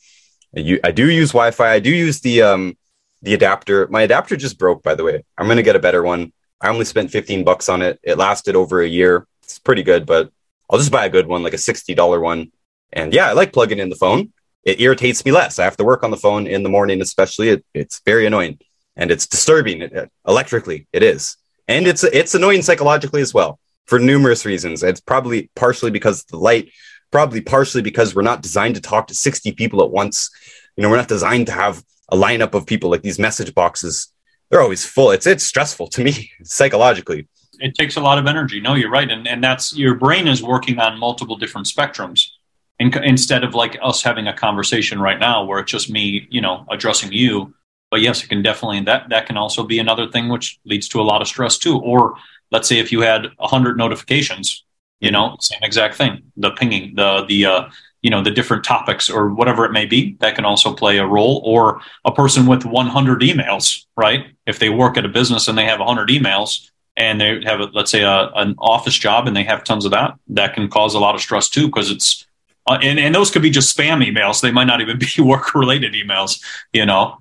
I, 0.56 0.92
do 0.92 1.10
use 1.10 1.30
Wi-Fi. 1.30 1.70
I 1.70 1.80
do 1.80 1.90
use 1.90 2.20
the 2.20 2.42
um 2.42 2.76
the 3.22 3.34
adapter. 3.34 3.88
My 3.88 4.02
adapter 4.02 4.36
just 4.36 4.58
broke, 4.58 4.82
by 4.82 4.94
the 4.94 5.04
way. 5.04 5.24
I'm 5.36 5.48
gonna 5.48 5.62
get 5.62 5.76
a 5.76 5.80
better 5.80 6.02
one. 6.02 6.32
I 6.60 6.68
only 6.68 6.84
spent 6.84 7.10
15 7.10 7.44
bucks 7.44 7.68
on 7.68 7.82
it. 7.82 7.98
It 8.02 8.16
lasted 8.16 8.56
over 8.56 8.80
a 8.80 8.86
year. 8.86 9.26
It's 9.42 9.58
pretty 9.58 9.82
good, 9.82 10.06
but 10.06 10.30
I'll 10.70 10.78
just 10.78 10.92
buy 10.92 11.04
a 11.04 11.10
good 11.10 11.26
one, 11.26 11.42
like 11.42 11.52
a 11.52 11.58
$60 11.58 12.22
one. 12.22 12.50
And 12.92 13.12
yeah, 13.12 13.28
I 13.28 13.32
like 13.32 13.52
plugging 13.52 13.78
in 13.78 13.90
the 13.90 13.96
phone. 13.96 14.32
It 14.64 14.80
irritates 14.80 15.24
me 15.24 15.32
less. 15.32 15.58
I 15.58 15.64
have 15.64 15.76
to 15.76 15.84
work 15.84 16.02
on 16.02 16.10
the 16.10 16.16
phone 16.16 16.46
in 16.46 16.62
the 16.62 16.68
morning, 16.70 17.02
especially. 17.02 17.50
It, 17.50 17.64
it's 17.74 18.00
very 18.06 18.26
annoying 18.26 18.58
and 18.96 19.10
it's 19.10 19.26
disturbing 19.26 19.82
it, 19.82 20.10
electrically. 20.26 20.88
It 20.92 21.02
is, 21.02 21.36
and 21.68 21.86
it's 21.86 22.04
it's 22.04 22.34
annoying 22.34 22.62
psychologically 22.62 23.22
as 23.22 23.34
well 23.34 23.58
for 23.86 23.98
numerous 23.98 24.44
reasons. 24.44 24.82
It's 24.82 25.00
probably 25.00 25.50
partially 25.54 25.90
because 25.90 26.24
the 26.24 26.36
light, 26.36 26.70
probably 27.10 27.40
partially 27.40 27.82
because 27.82 28.14
we're 28.14 28.22
not 28.22 28.42
designed 28.42 28.74
to 28.74 28.80
talk 28.80 29.06
to 29.08 29.14
60 29.14 29.52
people 29.52 29.82
at 29.82 29.90
once. 29.90 30.30
You 30.76 30.82
know, 30.82 30.90
we're 30.90 30.96
not 30.96 31.08
designed 31.08 31.46
to 31.46 31.52
have 31.52 31.82
a 32.10 32.16
lineup 32.16 32.54
of 32.54 32.66
people 32.66 32.90
like 32.90 33.02
these 33.02 33.18
message 33.18 33.54
boxes. 33.54 34.12
They're 34.50 34.60
always 34.60 34.84
full. 34.84 35.10
It's 35.10 35.26
it's 35.26 35.44
stressful 35.44 35.88
to 35.88 36.04
me 36.04 36.30
psychologically. 36.42 37.28
It 37.58 37.74
takes 37.74 37.96
a 37.96 38.00
lot 38.00 38.18
of 38.18 38.26
energy. 38.26 38.60
No, 38.60 38.74
you're 38.74 38.90
right, 38.90 39.10
and 39.10 39.26
and 39.26 39.42
that's 39.42 39.76
your 39.76 39.94
brain 39.94 40.28
is 40.28 40.42
working 40.42 40.78
on 40.78 40.98
multiple 40.98 41.36
different 41.36 41.66
spectrums. 41.66 42.28
In, 42.78 42.92
instead 43.02 43.42
of 43.42 43.54
like 43.54 43.78
us 43.82 44.02
having 44.02 44.26
a 44.26 44.34
conversation 44.34 45.00
right 45.00 45.18
now 45.18 45.44
where 45.44 45.60
it's 45.60 45.72
just 45.72 45.88
me, 45.88 46.28
you 46.30 46.42
know, 46.42 46.66
addressing 46.70 47.10
you. 47.10 47.54
But 47.90 48.00
yes, 48.00 48.22
it 48.22 48.28
can 48.28 48.42
definitely 48.42 48.80
that 48.82 49.08
that 49.10 49.26
can 49.26 49.36
also 49.36 49.62
be 49.64 49.78
another 49.78 50.08
thing 50.08 50.28
which 50.28 50.58
leads 50.64 50.88
to 50.88 51.00
a 51.00 51.04
lot 51.04 51.22
of 51.22 51.28
stress 51.28 51.58
too. 51.58 51.78
Or 51.80 52.16
let's 52.50 52.68
say 52.68 52.78
if 52.78 52.92
you 52.92 53.00
had 53.00 53.26
100 53.38 53.76
notifications 53.76 54.64
you 55.00 55.10
know 55.10 55.36
same 55.40 55.58
exact 55.62 55.94
thing 55.94 56.22
the 56.36 56.50
pinging 56.52 56.94
the 56.94 57.24
the 57.28 57.44
uh, 57.44 57.68
you 58.02 58.10
know 58.10 58.22
the 58.22 58.30
different 58.30 58.64
topics 58.64 59.10
or 59.10 59.34
whatever 59.34 59.64
it 59.64 59.72
may 59.72 59.84
be 59.84 60.16
that 60.20 60.34
can 60.34 60.44
also 60.44 60.72
play 60.72 60.98
a 60.98 61.06
role. 61.06 61.42
Or 61.44 61.80
a 62.04 62.12
person 62.12 62.46
with 62.46 62.64
100 62.64 63.20
emails 63.20 63.84
right? 63.96 64.26
If 64.46 64.58
they 64.58 64.68
work 64.68 64.96
at 64.96 65.04
a 65.04 65.08
business 65.08 65.48
and 65.48 65.58
they 65.58 65.64
have 65.64 65.80
100 65.80 66.08
emails 66.08 66.70
and 66.96 67.20
they 67.20 67.42
have 67.44 67.60
a, 67.60 67.64
let's 67.72 67.90
say 67.90 68.02
a, 68.02 68.30
an 68.34 68.54
office 68.58 68.96
job 68.96 69.26
and 69.26 69.36
they 69.36 69.44
have 69.44 69.64
tons 69.64 69.84
of 69.84 69.90
that 69.92 70.14
that 70.28 70.54
can 70.54 70.68
cause 70.68 70.94
a 70.94 70.98
lot 70.98 71.14
of 71.14 71.20
stress 71.20 71.48
too 71.48 71.66
because 71.66 71.90
it's 71.90 72.26
uh, 72.68 72.78
and, 72.82 72.98
and 72.98 73.14
those 73.14 73.30
could 73.30 73.42
be 73.42 73.50
just 73.50 73.76
spam 73.76 74.04
emails. 74.04 74.40
They 74.40 74.50
might 74.50 74.64
not 74.64 74.80
even 74.80 74.98
be 74.98 75.06
work 75.18 75.54
related 75.54 75.94
emails 75.94 76.42
you 76.72 76.86
know 76.86 77.18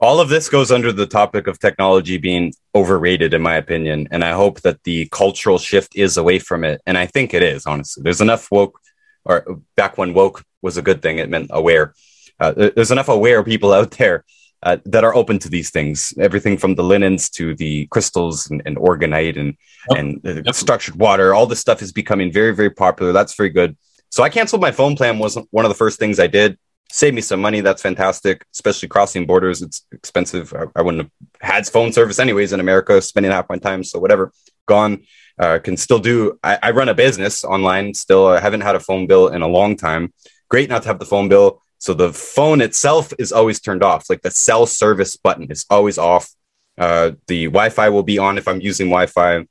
all 0.00 0.20
of 0.20 0.28
this 0.28 0.48
goes 0.48 0.70
under 0.70 0.92
the 0.92 1.06
topic 1.06 1.46
of 1.46 1.58
technology 1.58 2.18
being 2.18 2.52
overrated 2.74 3.34
in 3.34 3.42
my 3.42 3.56
opinion 3.56 4.06
and 4.10 4.24
i 4.24 4.32
hope 4.32 4.60
that 4.60 4.82
the 4.84 5.08
cultural 5.10 5.58
shift 5.58 5.96
is 5.96 6.16
away 6.16 6.38
from 6.38 6.64
it 6.64 6.80
and 6.86 6.96
i 6.96 7.06
think 7.06 7.34
it 7.34 7.42
is 7.42 7.66
honestly. 7.66 8.02
There's 8.02 8.20
enough 8.20 8.50
woke 8.50 8.80
or 9.28 9.60
back 9.76 9.98
when 9.98 10.14
woke 10.14 10.44
was 10.62 10.76
a 10.76 10.82
good 10.82 11.02
thing 11.02 11.18
it 11.18 11.28
meant 11.28 11.50
aware. 11.50 11.94
Uh, 12.40 12.70
there's 12.74 12.90
enough 12.90 13.08
aware 13.08 13.42
people 13.44 13.72
out 13.72 13.92
there 13.92 14.24
uh, 14.62 14.78
that 14.86 15.04
are 15.04 15.14
open 15.14 15.38
to 15.40 15.48
these 15.48 15.70
things. 15.70 16.14
Everything 16.18 16.56
from 16.56 16.74
the 16.74 16.82
linens 16.82 17.28
to 17.30 17.54
the 17.54 17.86
crystals 17.86 18.50
and, 18.50 18.62
and 18.64 18.76
orgonite 18.76 19.38
and 19.38 19.56
yep. 19.90 19.98
and 19.98 20.26
uh, 20.26 20.42
yep. 20.44 20.54
structured 20.54 20.96
water 20.96 21.34
all 21.34 21.46
this 21.46 21.60
stuff 21.60 21.82
is 21.82 21.92
becoming 21.92 22.32
very 22.32 22.54
very 22.54 22.70
popular. 22.70 23.12
That's 23.12 23.34
very 23.34 23.50
good. 23.50 23.76
So 24.10 24.22
i 24.22 24.30
canceled 24.30 24.62
my 24.62 24.72
phone 24.72 24.96
plan 24.96 25.18
wasn't 25.18 25.48
one 25.50 25.64
of 25.64 25.68
the 25.68 25.74
first 25.82 25.98
things 25.98 26.18
i 26.18 26.26
did 26.26 26.58
save 26.90 27.14
me 27.14 27.20
some 27.20 27.40
money. 27.40 27.60
That's 27.60 27.82
fantastic, 27.82 28.44
especially 28.52 28.88
crossing 28.88 29.26
borders. 29.26 29.62
It's 29.62 29.86
expensive. 29.92 30.52
I, 30.54 30.64
I, 30.76 30.82
wouldn't 30.82 31.04
have 31.04 31.10
had 31.40 31.66
phone 31.66 31.92
service 31.92 32.18
anyways 32.18 32.52
in 32.52 32.60
America, 32.60 33.00
spending 33.02 33.32
half 33.32 33.48
my 33.48 33.58
time. 33.58 33.84
So 33.84 33.98
whatever, 33.98 34.32
gone. 34.66 35.04
Uh, 35.38 35.58
can 35.60 35.76
still 35.76 36.00
do. 36.00 36.38
I, 36.42 36.58
I, 36.60 36.70
run 36.72 36.88
a 36.88 36.94
business 36.94 37.44
online. 37.44 37.94
Still, 37.94 38.26
I 38.26 38.40
haven't 38.40 38.62
had 38.62 38.74
a 38.74 38.80
phone 38.80 39.06
bill 39.06 39.28
in 39.28 39.42
a 39.42 39.46
long 39.46 39.76
time. 39.76 40.12
Great 40.48 40.68
not 40.68 40.82
to 40.82 40.88
have 40.88 40.98
the 40.98 41.06
phone 41.06 41.28
bill. 41.28 41.62
So 41.78 41.94
the 41.94 42.12
phone 42.12 42.60
itself 42.60 43.12
is 43.20 43.30
always 43.30 43.60
turned 43.60 43.84
off. 43.84 44.10
Like 44.10 44.22
the 44.22 44.32
cell 44.32 44.66
service 44.66 45.16
button 45.16 45.48
is 45.50 45.64
always 45.70 45.96
off. 45.96 46.28
Uh, 46.76 47.12
the 47.28 47.44
Wi-Fi 47.44 47.88
will 47.90 48.02
be 48.02 48.18
on 48.18 48.36
if 48.36 48.48
I'm 48.48 48.60
using 48.60 48.88
Wi-Fi. 48.88 49.46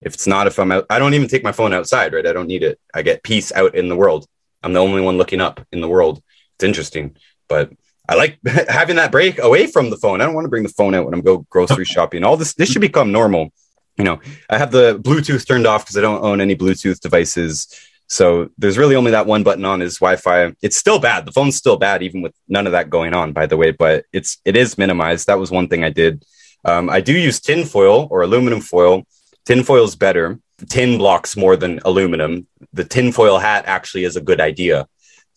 If 0.00 0.14
it's 0.14 0.28
not, 0.28 0.46
if 0.46 0.60
I'm 0.60 0.70
out, 0.70 0.86
I 0.90 1.00
don't 1.00 1.14
even 1.14 1.28
take 1.28 1.42
my 1.42 1.52
phone 1.52 1.72
outside. 1.72 2.12
Right, 2.12 2.26
I 2.26 2.32
don't 2.32 2.46
need 2.46 2.62
it. 2.62 2.78
I 2.94 3.02
get 3.02 3.24
peace 3.24 3.50
out 3.50 3.74
in 3.74 3.88
the 3.88 3.96
world. 3.96 4.26
I'm 4.62 4.72
the 4.72 4.80
only 4.80 5.00
one 5.00 5.18
looking 5.18 5.40
up 5.40 5.60
in 5.72 5.80
the 5.80 5.88
world 5.88 6.22
it's 6.62 6.68
interesting, 6.68 7.16
but 7.48 7.72
I 8.08 8.14
like 8.14 8.38
having 8.68 8.96
that 8.96 9.12
break 9.12 9.38
away 9.38 9.66
from 9.66 9.90
the 9.90 9.96
phone. 9.96 10.20
I 10.20 10.24
don't 10.24 10.34
want 10.34 10.44
to 10.44 10.50
bring 10.50 10.62
the 10.62 10.68
phone 10.68 10.94
out 10.94 11.04
when 11.04 11.14
I'm 11.14 11.20
go 11.20 11.38
grocery 11.50 11.84
shopping. 11.94 12.24
All 12.24 12.36
this 12.36 12.54
this 12.54 12.70
should 12.70 12.80
become 12.80 13.12
normal. 13.12 13.52
You 13.98 14.04
know, 14.04 14.20
I 14.48 14.58
have 14.58 14.70
the 14.70 14.98
Bluetooth 14.98 15.46
turned 15.46 15.66
off 15.66 15.84
because 15.84 15.98
I 15.98 16.00
don't 16.00 16.24
own 16.24 16.40
any 16.40 16.56
Bluetooth 16.56 17.00
devices. 17.00 17.68
So 18.06 18.50
there's 18.58 18.78
really 18.78 18.96
only 18.96 19.10
that 19.10 19.26
one 19.26 19.42
button 19.42 19.64
on 19.64 19.82
is 19.82 19.98
Wi-Fi. 19.98 20.54
It's 20.62 20.76
still 20.76 20.98
bad. 20.98 21.26
The 21.26 21.32
phone's 21.32 21.56
still 21.56 21.76
bad, 21.76 22.02
even 22.02 22.20
with 22.22 22.34
none 22.48 22.66
of 22.66 22.72
that 22.72 22.90
going 22.90 23.14
on, 23.14 23.32
by 23.32 23.46
the 23.46 23.56
way. 23.56 23.70
But 23.70 24.04
it's 24.12 24.38
it 24.44 24.56
is 24.56 24.78
minimized. 24.78 25.26
That 25.26 25.38
was 25.38 25.50
one 25.50 25.68
thing 25.68 25.84
I 25.84 25.90
did. 25.90 26.24
Um, 26.64 26.88
I 26.90 27.00
do 27.00 27.12
use 27.12 27.40
tin 27.40 27.64
foil 27.64 28.06
or 28.10 28.22
aluminum 28.22 28.60
foil 28.60 29.04
Tinfoil 29.44 29.84
is 29.84 29.96
better. 29.96 30.38
Tin 30.68 30.98
blocks 30.98 31.36
more 31.36 31.56
than 31.56 31.80
aluminum. 31.84 32.46
The 32.72 32.84
tinfoil 32.84 33.38
hat 33.38 33.64
actually 33.66 34.04
is 34.04 34.16
a 34.16 34.20
good 34.20 34.40
idea, 34.40 34.86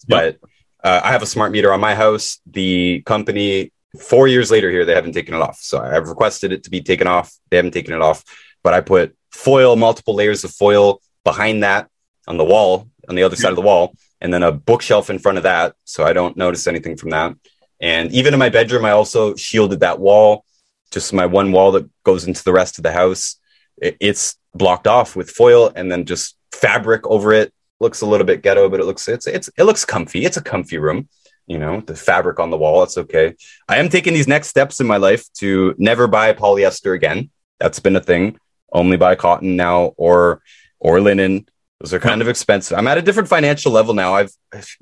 but 0.07 0.37
uh, 0.85 1.01
I 1.03 1.11
have 1.11 1.23
a 1.23 1.25
smart 1.25 1.51
meter 1.51 1.73
on 1.73 1.79
my 1.79 1.95
house. 1.95 2.39
The 2.45 3.01
company 3.07 3.71
four 3.99 4.27
years 4.27 4.51
later 4.51 4.69
here 4.69 4.85
they 4.85 4.93
haven't 4.93 5.13
taken 5.13 5.33
it 5.33 5.41
off. 5.41 5.57
So 5.57 5.79
I've 5.81 6.07
requested 6.07 6.51
it 6.51 6.63
to 6.65 6.69
be 6.69 6.81
taken 6.81 7.07
off. 7.07 7.33
They 7.49 7.57
haven't 7.57 7.71
taken 7.71 7.95
it 7.95 8.01
off, 8.01 8.23
but 8.63 8.75
I 8.75 8.81
put 8.81 9.17
foil, 9.31 9.75
multiple 9.75 10.13
layers 10.13 10.43
of 10.43 10.51
foil 10.51 11.01
behind 11.23 11.63
that 11.63 11.89
on 12.27 12.37
the 12.37 12.45
wall, 12.45 12.87
on 13.09 13.15
the 13.15 13.23
other 13.23 13.35
side 13.35 13.49
of 13.49 13.55
the 13.55 13.63
wall, 13.63 13.95
and 14.21 14.31
then 14.31 14.43
a 14.43 14.51
bookshelf 14.51 15.09
in 15.09 15.17
front 15.17 15.39
of 15.39 15.43
that. 15.43 15.75
So 15.85 16.03
I 16.03 16.13
don't 16.13 16.37
notice 16.37 16.67
anything 16.67 16.97
from 16.97 17.09
that. 17.09 17.35
And 17.81 18.11
even 18.11 18.33
in 18.33 18.39
my 18.39 18.49
bedroom, 18.49 18.85
I 18.85 18.91
also 18.91 19.35
shielded 19.35 19.79
that 19.79 19.99
wall, 19.99 20.45
just 20.91 21.13
my 21.13 21.25
one 21.25 21.51
wall 21.51 21.71
that 21.71 21.89
goes 22.03 22.27
into 22.27 22.43
the 22.43 22.53
rest 22.53 22.77
of 22.77 22.83
the 22.83 22.91
house. 22.91 23.37
It's 23.81 24.37
blocked 24.53 24.85
off 24.85 25.15
with 25.15 25.31
foil 25.31 25.71
and 25.75 25.91
then 25.91 26.05
just 26.05 26.37
fabric 26.51 27.07
over 27.07 27.33
it. 27.33 27.53
Looks 27.79 28.01
a 28.01 28.05
little 28.05 28.25
bit 28.25 28.41
ghetto, 28.41 28.69
but 28.69 28.79
it 28.79 28.85
looks 28.85 29.07
it's 29.07 29.27
it's 29.27 29.49
it 29.57 29.63
looks 29.63 29.85
comfy. 29.85 30.25
It's 30.25 30.37
a 30.37 30.41
comfy 30.41 30.77
room 30.77 31.09
you 31.47 31.59
know 31.59 31.81
the 31.81 31.95
fabric 31.95 32.39
on 32.39 32.49
the 32.49 32.57
wall 32.57 32.83
it's 32.83 32.97
okay. 32.97 33.35
I 33.67 33.77
am 33.77 33.89
taking 33.89 34.13
these 34.13 34.27
next 34.27 34.47
steps 34.47 34.79
in 34.79 34.87
my 34.87 34.97
life 34.97 35.31
to 35.33 35.75
never 35.77 36.07
buy 36.07 36.33
polyester 36.33 36.95
again. 36.95 37.29
That's 37.59 37.79
been 37.79 37.95
a 37.95 38.01
thing. 38.01 38.39
Only 38.71 38.97
buy 38.97 39.15
cotton 39.15 39.55
now 39.55 39.93
or 39.97 40.41
or 40.79 40.99
linen. 40.99 41.47
Those 41.79 41.93
are 41.93 41.99
kind 41.99 42.21
of 42.21 42.27
expensive. 42.27 42.77
I'm 42.77 42.87
at 42.87 42.97
a 42.97 43.01
different 43.01 43.29
financial 43.29 43.71
level 43.71 43.93
now. 43.93 44.15
I've 44.15 44.31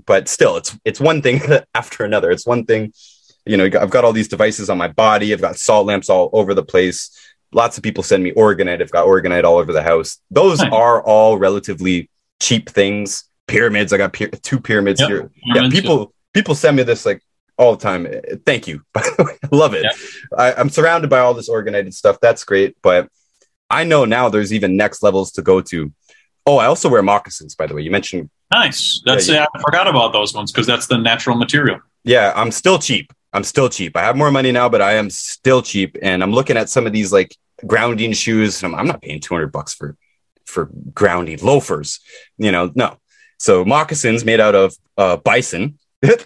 but 0.05 0.27
still 0.27 0.57
it's 0.57 0.77
it's 0.85 0.99
one 0.99 1.21
thing 1.21 1.41
after 1.75 2.05
another. 2.05 2.31
It's 2.31 2.47
one 2.47 2.65
thing 2.65 2.93
you 3.45 3.57
know 3.57 3.65
i've 3.65 3.89
got 3.89 4.05
all 4.05 4.13
these 4.13 4.29
devices 4.29 4.69
on 4.69 4.77
my 4.77 4.87
body. 4.87 5.33
I've 5.33 5.41
got 5.41 5.57
salt 5.57 5.85
lamps 5.85 6.09
all 6.09 6.29
over 6.33 6.53
the 6.53 6.63
place. 6.63 7.11
Lots 7.51 7.77
of 7.77 7.83
people 7.83 8.03
send 8.03 8.23
me 8.23 8.31
orgonite 8.31 8.81
i've 8.81 8.89
got 8.89 9.05
orgonite 9.05 9.43
all 9.43 9.57
over 9.57 9.73
the 9.73 9.83
house. 9.83 10.19
Those 10.31 10.63
are 10.63 11.03
all 11.03 11.37
relatively 11.37 12.09
cheap 12.43 12.69
things 12.69 13.25
pyramids 13.47 13.93
i 13.93 13.97
got 13.97 14.13
two 14.13 14.59
pyramids 14.59 14.99
yep. 14.99 15.09
here 15.09 15.31
yeah 15.45 15.69
people 15.69 16.13
people 16.33 16.55
send 16.55 16.77
me 16.77 16.83
this 16.83 17.05
like 17.05 17.21
all 17.57 17.75
the 17.75 17.81
time. 17.81 18.07
Thank 18.45 18.67
you. 18.67 18.83
love 19.51 19.73
it. 19.73 19.83
Yeah. 19.83 20.37
I, 20.37 20.53
I'm 20.53 20.69
surrounded 20.69 21.09
by 21.09 21.19
all 21.19 21.33
this 21.33 21.49
organized 21.49 21.93
stuff. 21.93 22.19
That's 22.21 22.43
great. 22.43 22.75
But 22.81 23.09
I 23.69 23.83
know 23.83 24.05
now 24.05 24.29
there's 24.29 24.53
even 24.53 24.77
next 24.77 25.03
levels 25.03 25.31
to 25.33 25.41
go 25.41 25.61
to. 25.61 25.91
Oh, 26.45 26.57
I 26.57 26.65
also 26.65 26.89
wear 26.89 27.01
moccasins, 27.01 27.55
by 27.55 27.67
the 27.67 27.75
way. 27.75 27.81
You 27.81 27.91
mentioned 27.91 28.29
nice. 28.51 29.01
That's 29.05 29.29
yeah, 29.29 29.45
I 29.53 29.61
forgot 29.61 29.87
about 29.87 30.13
those 30.13 30.33
ones 30.33 30.51
because 30.51 30.67
that's 30.67 30.87
the 30.87 30.97
natural 30.97 31.37
material. 31.37 31.79
Yeah, 32.03 32.33
I'm 32.35 32.51
still 32.51 32.79
cheap. 32.79 33.13
I'm 33.31 33.43
still 33.43 33.69
cheap. 33.69 33.95
I 33.95 34.01
have 34.01 34.17
more 34.17 34.29
money 34.29 34.51
now, 34.51 34.67
but 34.67 34.81
I 34.81 34.93
am 34.93 35.09
still 35.09 35.61
cheap. 35.61 35.97
And 36.01 36.21
I'm 36.21 36.31
looking 36.31 36.57
at 36.57 36.69
some 36.69 36.85
of 36.85 36.91
these 36.91 37.13
like 37.13 37.35
grounding 37.65 38.11
shoes. 38.13 38.61
I'm, 38.61 38.75
I'm 38.75 38.85
not 38.85 39.01
paying 39.01 39.21
200 39.21 39.51
bucks 39.51 39.73
for 39.73 39.95
for 40.45 40.69
grounding 40.93 41.39
loafers. 41.41 41.99
You 42.37 42.51
know, 42.51 42.71
no. 42.75 42.97
So 43.39 43.65
moccasins 43.65 44.23
made 44.23 44.39
out 44.39 44.55
of 44.55 44.75
uh, 44.97 45.17
bison, 45.17 45.77
yep. 46.03 46.21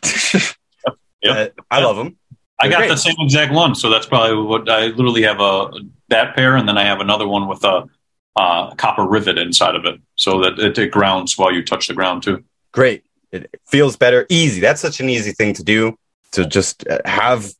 Uh, 1.26 1.48
I 1.69 1.81
love 1.81 1.98
them. 1.98 2.18
They're 2.60 2.69
I 2.69 2.72
got 2.72 2.77
great. 2.80 2.89
the 2.89 2.98
same 2.98 3.15
exact 3.19 3.53
one, 3.53 3.76
so 3.76 3.89
that's 3.89 4.07
probably 4.07 4.44
what 4.44 4.69
I 4.69 4.88
literally 4.88 5.22
have 5.23 5.39
a 5.39 5.69
that 6.10 6.35
pair, 6.35 6.56
and 6.56 6.68
then 6.68 6.77
I 6.77 6.84
have 6.85 6.99
another 6.99 7.27
one 7.27 7.48
with 7.48 7.64
a 7.64 7.85
uh, 8.35 8.73
copper 8.76 9.03
rivet 9.03 9.38
inside 9.38 9.76
of 9.76 9.85
it, 9.85 9.99
so 10.15 10.41
that 10.41 10.57
it, 10.57 10.77
it, 10.77 10.91
grounds 10.91 11.38
while 11.38 11.52
you 11.52 11.64
touch 11.64 11.88
the 11.88 11.94
ground 11.94 12.23
too. 12.23 12.44
Great, 12.72 13.03
it 13.31 13.49
feels 13.68 13.95
better, 13.95 14.26
easy. 14.30 14.60
That's 14.60 14.81
such 14.81 14.99
an 14.99 15.10
easy 15.10 15.31
thing 15.31 15.53
to 15.53 15.64
do 15.64 15.95
to 16.31 16.45
just 16.45 16.88
uh, 16.88 16.99
have 17.06 17.52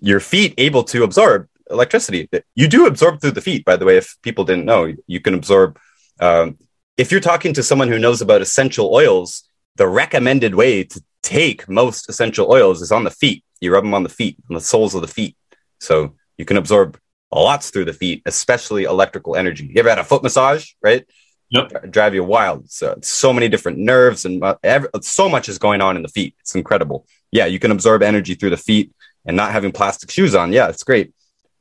your 0.00 0.18
feet 0.18 0.54
able 0.58 0.82
to 0.84 1.04
absorb 1.04 1.46
electricity. 1.70 2.28
You 2.56 2.66
do 2.66 2.86
absorb 2.86 3.20
through 3.20 3.32
the 3.32 3.40
feet, 3.40 3.64
by 3.64 3.76
the 3.76 3.84
way. 3.84 3.96
If 3.96 4.16
people 4.22 4.44
didn't 4.44 4.64
know, 4.64 4.92
you 5.06 5.20
can 5.20 5.34
absorb. 5.34 5.78
Um, 6.20 6.58
if 6.96 7.10
you're 7.10 7.20
talking 7.20 7.54
to 7.54 7.62
someone 7.62 7.88
who 7.88 7.98
knows 7.98 8.20
about 8.20 8.42
essential 8.42 8.94
oils, 8.94 9.44
the 9.76 9.88
recommended 9.88 10.54
way 10.54 10.84
to 10.84 11.02
take 11.22 11.68
most 11.68 12.08
essential 12.08 12.50
oils 12.52 12.82
is 12.82 12.92
on 12.92 13.04
the 13.04 13.10
feet. 13.10 13.42
You 13.60 13.72
rub 13.72 13.84
them 13.84 13.94
on 13.94 14.02
the 14.02 14.08
feet, 14.08 14.36
on 14.48 14.54
the 14.54 14.60
soles 14.60 14.94
of 14.94 15.00
the 15.00 15.08
feet. 15.08 15.36
So 15.80 16.14
you 16.36 16.44
can 16.44 16.56
absorb 16.56 16.98
lots 17.32 17.70
through 17.70 17.86
the 17.86 17.92
feet, 17.92 18.22
especially 18.26 18.84
electrical 18.84 19.36
energy. 19.36 19.66
You 19.66 19.80
ever 19.80 19.88
had 19.88 19.98
a 19.98 20.04
foot 20.04 20.22
massage, 20.22 20.72
right? 20.82 21.06
Yep. 21.50 21.90
Drive 21.90 22.14
you 22.14 22.22
wild. 22.22 22.70
So 22.70 22.98
so 23.02 23.32
many 23.32 23.48
different 23.48 23.78
nerves 23.78 24.24
and 24.24 24.42
uh, 24.42 24.56
every, 24.62 24.88
so 25.00 25.28
much 25.28 25.48
is 25.48 25.58
going 25.58 25.80
on 25.80 25.96
in 25.96 26.02
the 26.02 26.08
feet. 26.08 26.34
It's 26.40 26.54
incredible. 26.54 27.06
Yeah, 27.32 27.46
you 27.46 27.58
can 27.58 27.70
absorb 27.70 28.02
energy 28.02 28.34
through 28.34 28.50
the 28.50 28.56
feet 28.56 28.92
and 29.24 29.36
not 29.36 29.52
having 29.52 29.72
plastic 29.72 30.10
shoes 30.10 30.34
on. 30.34 30.52
Yeah, 30.52 30.68
it's 30.68 30.84
great. 30.84 31.12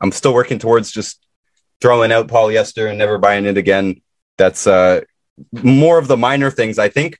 I'm 0.02 0.11
still 0.11 0.34
working 0.34 0.60
towards 0.60 0.91
just 0.91 1.26
throwing 1.81 2.11
out 2.11 2.27
polyester 2.27 2.90
and 2.90 2.98
never 2.98 3.18
buying 3.18 3.45
it 3.45 3.57
again. 3.57 4.02
That's 4.40 4.66
uh, 4.68 5.02
more 5.52 5.99
of 5.99 6.07
the 6.07 6.16
minor 6.16 6.49
things. 6.49 6.80
I 6.80 6.88
think 6.88 7.20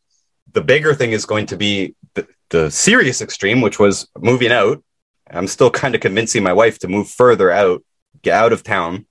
the 0.54 0.62
bigger 0.62 0.96
thing 0.96 1.12
is 1.12 1.26
going 1.26 1.48
to 1.48 1.58
be 1.58 1.96
the, 2.14 2.26
the 2.50 2.72
serious 2.72 3.22
extreme, 3.22 3.60
which 3.60 3.78
was 3.78 4.08
moving 4.18 4.54
out. 4.54 4.82
I'm 5.30 5.48
still 5.48 5.70
kind 5.70 5.96
of 5.96 6.02
convincing 6.02 6.44
my 6.44 6.54
wife 6.54 6.80
to 6.80 6.88
move 6.88 7.10
further 7.10 7.52
out, 7.52 7.84
get 8.22 8.36
out 8.36 8.54
of 8.54 8.64
town. 8.64 9.06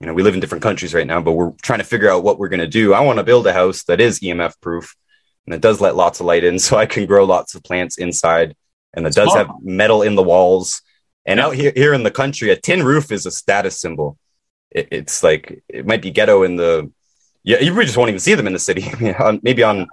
You 0.00 0.08
know, 0.08 0.14
we 0.14 0.24
live 0.24 0.34
in 0.34 0.40
different 0.40 0.64
countries 0.64 0.94
right 0.94 1.06
now, 1.06 1.22
but 1.22 1.32
we're 1.32 1.52
trying 1.62 1.78
to 1.78 1.84
figure 1.84 2.10
out 2.10 2.24
what 2.24 2.40
we're 2.40 2.48
going 2.48 2.58
to 2.58 2.66
do. 2.66 2.92
I 2.92 3.00
want 3.00 3.18
to 3.20 3.24
build 3.24 3.46
a 3.46 3.52
house 3.52 3.84
that 3.84 4.00
is 4.00 4.18
EMF 4.18 4.60
proof 4.60 4.96
and 5.46 5.54
that 5.54 5.62
does 5.62 5.80
let 5.80 5.94
lots 5.94 6.18
of 6.18 6.26
light 6.26 6.42
in 6.42 6.58
so 6.64 6.76
I 6.76 6.86
can 6.86 7.06
grow 7.06 7.24
lots 7.24 7.54
of 7.54 7.62
plants 7.62 7.98
inside 7.98 8.56
and 8.92 9.06
that 9.06 9.14
does 9.14 9.32
have 9.32 9.50
metal 9.62 10.02
in 10.02 10.16
the 10.16 10.24
walls. 10.24 10.82
And 11.24 11.38
out 11.38 11.54
here, 11.54 11.72
here 11.74 11.94
in 11.94 12.02
the 12.02 12.10
country, 12.10 12.50
a 12.50 12.56
tin 12.56 12.82
roof 12.82 13.12
is 13.12 13.26
a 13.26 13.30
status 13.30 13.80
symbol. 13.80 14.18
It, 14.72 14.88
it's 14.90 15.22
like, 15.22 15.62
it 15.68 15.86
might 15.86 16.02
be 16.02 16.10
ghetto 16.10 16.42
in 16.42 16.56
the, 16.56 16.92
yeah, 17.44 17.60
you 17.60 17.74
just 17.82 17.96
won't 17.96 18.08
even 18.08 18.20
see 18.20 18.34
them 18.34 18.46
in 18.46 18.52
the 18.52 18.58
city. 18.58 18.90
Maybe 19.42 19.62
on 19.62 19.86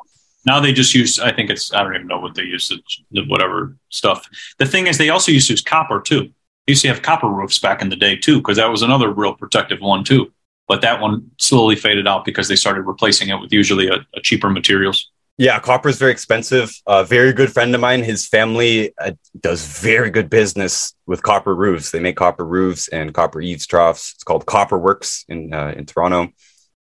now 0.46 0.60
they 0.60 0.74
just 0.74 0.94
use, 0.96 1.20
I 1.20 1.32
think 1.32 1.50
it's, 1.50 1.74
I 1.74 1.84
don't 1.84 1.96
even 1.96 2.08
know 2.08 2.20
what 2.20 2.36
they 2.36 2.44
use, 2.44 2.72
the 3.12 3.26
whatever 3.26 3.76
stuff. 3.90 4.28
The 4.58 4.66
thing 4.66 4.88
is, 4.88 4.98
they 4.98 5.10
also 5.10 5.32
used 5.32 5.48
to 5.48 5.54
use 5.54 5.62
copper 5.62 6.02
too. 6.02 6.24
They 6.66 6.72
used 6.72 6.82
to 6.84 6.88
have 6.88 7.02
copper 7.02 7.28
roofs 7.28 7.60
back 7.60 7.82
in 7.82 7.90
the 7.90 7.96
day 7.96 8.16
too, 8.16 8.38
because 8.38 8.58
that 8.58 8.70
was 8.70 8.82
another 8.82 9.12
real 9.12 9.36
protective 9.36 9.82
one 9.82 10.04
too. 10.04 10.32
But 10.68 10.82
that 10.82 11.02
one 11.02 11.32
slowly 11.38 11.76
faded 11.76 12.08
out 12.08 12.26
because 12.26 12.48
they 12.48 12.56
started 12.56 12.84
replacing 12.84 13.30
it 13.30 13.40
with 13.40 13.52
usually 13.52 13.88
a, 13.88 14.06
a 14.16 14.22
cheaper 14.22 14.50
materials. 14.50 15.12
Yeah, 15.38 15.60
copper 15.60 15.90
is 15.90 15.98
very 15.98 16.12
expensive. 16.12 16.72
A 16.88 17.04
very 17.04 17.34
good 17.34 17.52
friend 17.52 17.74
of 17.74 17.82
mine, 17.82 18.04
his 18.04 18.28
family 18.28 18.94
uh, 19.00 19.12
does 19.40 19.66
very 19.66 20.10
good 20.10 20.30
business 20.30 20.94
with 21.08 21.24
copper 21.24 21.56
roofs. 21.56 21.92
They 21.92 22.00
make 22.00 22.16
copper 22.16 22.46
roofs 22.46 22.88
and 22.90 23.14
copper 23.14 23.42
eaves 23.42 23.66
troughs. 23.66 24.14
It's 24.16 24.24
called 24.24 24.46
Copper 24.46 24.78
Works 24.78 25.26
in 25.28 25.54
uh, 25.54 25.74
in 25.76 25.86
Toronto. 25.86 26.32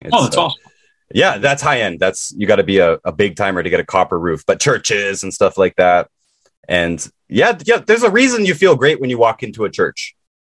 It's, 0.01 0.10
oh, 0.12 0.24
that's 0.24 0.36
uh, 0.36 0.44
awesome. 0.44 0.62
Yeah, 1.12 1.39
that's 1.39 1.62
high 1.62 1.81
end. 1.81 1.98
That's 1.98 2.32
you 2.36 2.47
got 2.47 2.56
to 2.56 2.62
be 2.62 2.78
a, 2.78 2.98
a 3.05 3.12
big 3.12 3.36
timer 3.36 3.62
to 3.62 3.70
get 3.70 3.81
a 3.81 3.85
copper 3.85 4.18
roof, 4.18 4.44
but 4.47 4.60
churches 4.60 5.22
and 5.22 5.35
stuff 5.35 5.59
like 5.59 5.77
that. 5.77 6.09
And 6.68 7.05
yeah, 7.28 7.59
yeah, 7.64 7.78
there's 7.78 8.05
a 8.05 8.10
reason 8.10 8.47
you 8.47 8.55
feel 8.55 8.77
great 8.77 9.01
when 9.01 9.10
you 9.10 9.18
walk 9.18 9.43
into 9.43 9.64
a 9.64 9.70
church. 9.70 10.14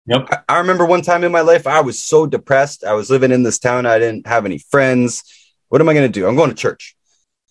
Yep. 0.08 0.28
I, 0.32 0.56
I 0.56 0.58
remember 0.60 0.86
one 0.86 1.02
time 1.02 1.24
in 1.24 1.32
my 1.32 1.42
life, 1.42 1.68
I 1.68 1.80
was 1.82 2.00
so 2.00 2.26
depressed. 2.26 2.84
I 2.84 2.94
was 2.94 3.10
living 3.10 3.32
in 3.32 3.44
this 3.44 3.60
town. 3.60 3.86
I 3.86 4.00
didn't 4.00 4.28
have 4.28 4.46
any 4.46 4.58
friends. 4.58 5.24
What 5.70 5.80
am 5.80 5.88
I 5.88 5.94
going 5.94 6.12
to 6.12 6.20
do? 6.20 6.28
I'm 6.28 6.36
going 6.36 6.50
to 6.50 6.56
church. 6.56 6.96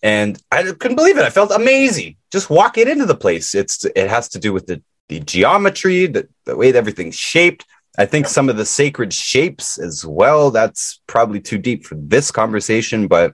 And 0.03 0.41
I 0.51 0.63
couldn't 0.63 0.95
believe 0.95 1.17
it. 1.17 1.23
I 1.23 1.29
felt 1.29 1.51
amazing 1.51 2.17
just 2.31 2.49
walking 2.49 2.87
into 2.87 3.05
the 3.05 3.15
place. 3.15 3.55
It's 3.55 3.85
it 3.85 4.09
has 4.09 4.29
to 4.29 4.39
do 4.39 4.53
with 4.53 4.67
the, 4.67 4.81
the 5.09 5.19
geometry, 5.19 6.07
the, 6.07 6.27
the 6.45 6.55
way 6.55 6.73
everything's 6.73 7.15
shaped. 7.15 7.65
I 7.97 8.05
think 8.05 8.27
some 8.27 8.49
of 8.49 8.57
the 8.57 8.65
sacred 8.65 9.13
shapes 9.13 9.77
as 9.77 10.05
well. 10.05 10.51
That's 10.51 11.01
probably 11.07 11.41
too 11.41 11.57
deep 11.57 11.85
for 11.85 11.95
this 11.95 12.31
conversation, 12.31 13.07
but 13.07 13.33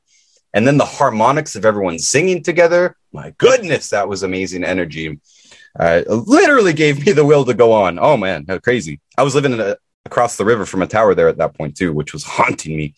and 0.53 0.65
then 0.65 0.77
the 0.77 0.85
harmonics 0.85 1.55
of 1.55 1.65
everyone 1.65 1.99
singing 1.99 2.41
together. 2.41 2.95
My 3.13 3.31
goodness, 3.38 3.91
that 3.91 4.07
was 4.07 4.23
amazing 4.23 4.63
energy. 4.63 5.19
Uh, 5.79 6.01
literally 6.07 6.73
gave 6.73 7.05
me 7.05 7.11
the 7.11 7.25
will 7.25 7.45
to 7.45 7.53
go 7.53 7.71
on. 7.71 7.99
Oh 7.99 8.17
man, 8.17 8.45
how 8.47 8.57
crazy! 8.57 8.99
I 9.17 9.23
was 9.23 9.35
living 9.35 9.59
a, 9.59 9.77
across 10.05 10.38
the 10.38 10.45
river 10.45 10.65
from 10.65 10.81
a 10.81 10.88
tower 10.88 11.13
there 11.13 11.27
at 11.27 11.38
that 11.38 11.55
point 11.55 11.77
too, 11.77 11.93
which 11.93 12.13
was 12.13 12.23
haunting 12.23 12.75
me 12.75 12.95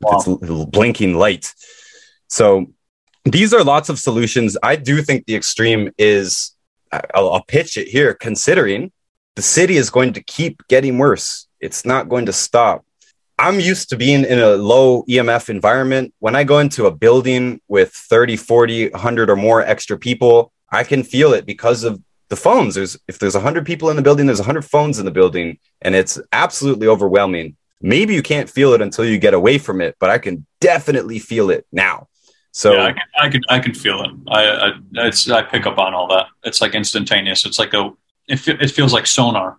with 0.00 0.26
wow. 0.26 0.38
its 0.40 0.70
blinking 0.70 1.14
light. 1.14 1.52
So 2.28 2.72
these 3.26 3.52
are 3.52 3.62
lots 3.62 3.90
of 3.90 3.98
solutions. 3.98 4.56
I 4.62 4.76
do 4.76 5.02
think 5.02 5.26
the 5.26 5.36
extreme 5.36 5.90
is. 5.98 6.56
I'll, 6.90 7.32
I'll 7.32 7.44
pitch 7.44 7.76
it 7.76 7.88
here, 7.88 8.14
considering 8.14 8.92
the 9.36 9.42
city 9.42 9.76
is 9.76 9.90
going 9.90 10.12
to 10.14 10.22
keep 10.22 10.66
getting 10.68 10.98
worse. 10.98 11.46
It's 11.60 11.84
not 11.84 12.08
going 12.08 12.26
to 12.26 12.32
stop. 12.32 12.84
I'm 13.38 13.58
used 13.58 13.88
to 13.90 13.96
being 13.96 14.24
in 14.24 14.38
a 14.38 14.50
low 14.50 15.02
EMF 15.04 15.48
environment. 15.48 16.14
When 16.18 16.36
I 16.36 16.44
go 16.44 16.58
into 16.58 16.86
a 16.86 16.94
building 16.94 17.60
with 17.66 17.92
30, 17.92 18.36
40, 18.36 18.90
100 18.90 19.30
or 19.30 19.36
more 19.36 19.62
extra 19.62 19.98
people, 19.98 20.52
I 20.70 20.84
can 20.84 21.02
feel 21.02 21.32
it 21.32 21.46
because 21.46 21.82
of 21.82 22.00
the 22.28 22.36
phones. 22.36 22.74
There's 22.74 22.96
if 23.08 23.18
there's 23.18 23.34
100 23.34 23.66
people 23.66 23.90
in 23.90 23.96
the 23.96 24.02
building, 24.02 24.26
there's 24.26 24.38
100 24.38 24.62
phones 24.62 24.98
in 24.98 25.04
the 25.04 25.10
building 25.10 25.58
and 25.80 25.94
it's 25.94 26.20
absolutely 26.32 26.86
overwhelming. 26.86 27.56
Maybe 27.80 28.14
you 28.14 28.22
can't 28.22 28.48
feel 28.48 28.74
it 28.74 28.80
until 28.80 29.04
you 29.04 29.18
get 29.18 29.34
away 29.34 29.58
from 29.58 29.80
it, 29.80 29.96
but 29.98 30.08
I 30.08 30.18
can 30.18 30.46
definitely 30.60 31.18
feel 31.18 31.50
it 31.50 31.66
now. 31.72 32.08
So 32.52 32.74
yeah, 32.74 32.84
I 32.84 32.92
can, 32.92 33.02
I 33.18 33.28
can, 33.28 33.40
I 33.48 33.58
can 33.58 33.74
feel 33.74 34.02
it. 34.02 34.10
I, 34.28 34.44
I, 34.44 34.72
it's, 35.06 35.28
I 35.28 35.42
pick 35.42 35.66
up 35.66 35.78
on 35.78 35.94
all 35.94 36.06
that. 36.08 36.26
It's 36.44 36.60
like 36.60 36.74
instantaneous. 36.74 37.44
It's 37.44 37.58
like 37.58 37.74
a 37.74 37.90
it, 38.32 38.48
it 38.48 38.70
feels 38.70 38.92
like 38.92 39.06
sonar. 39.06 39.58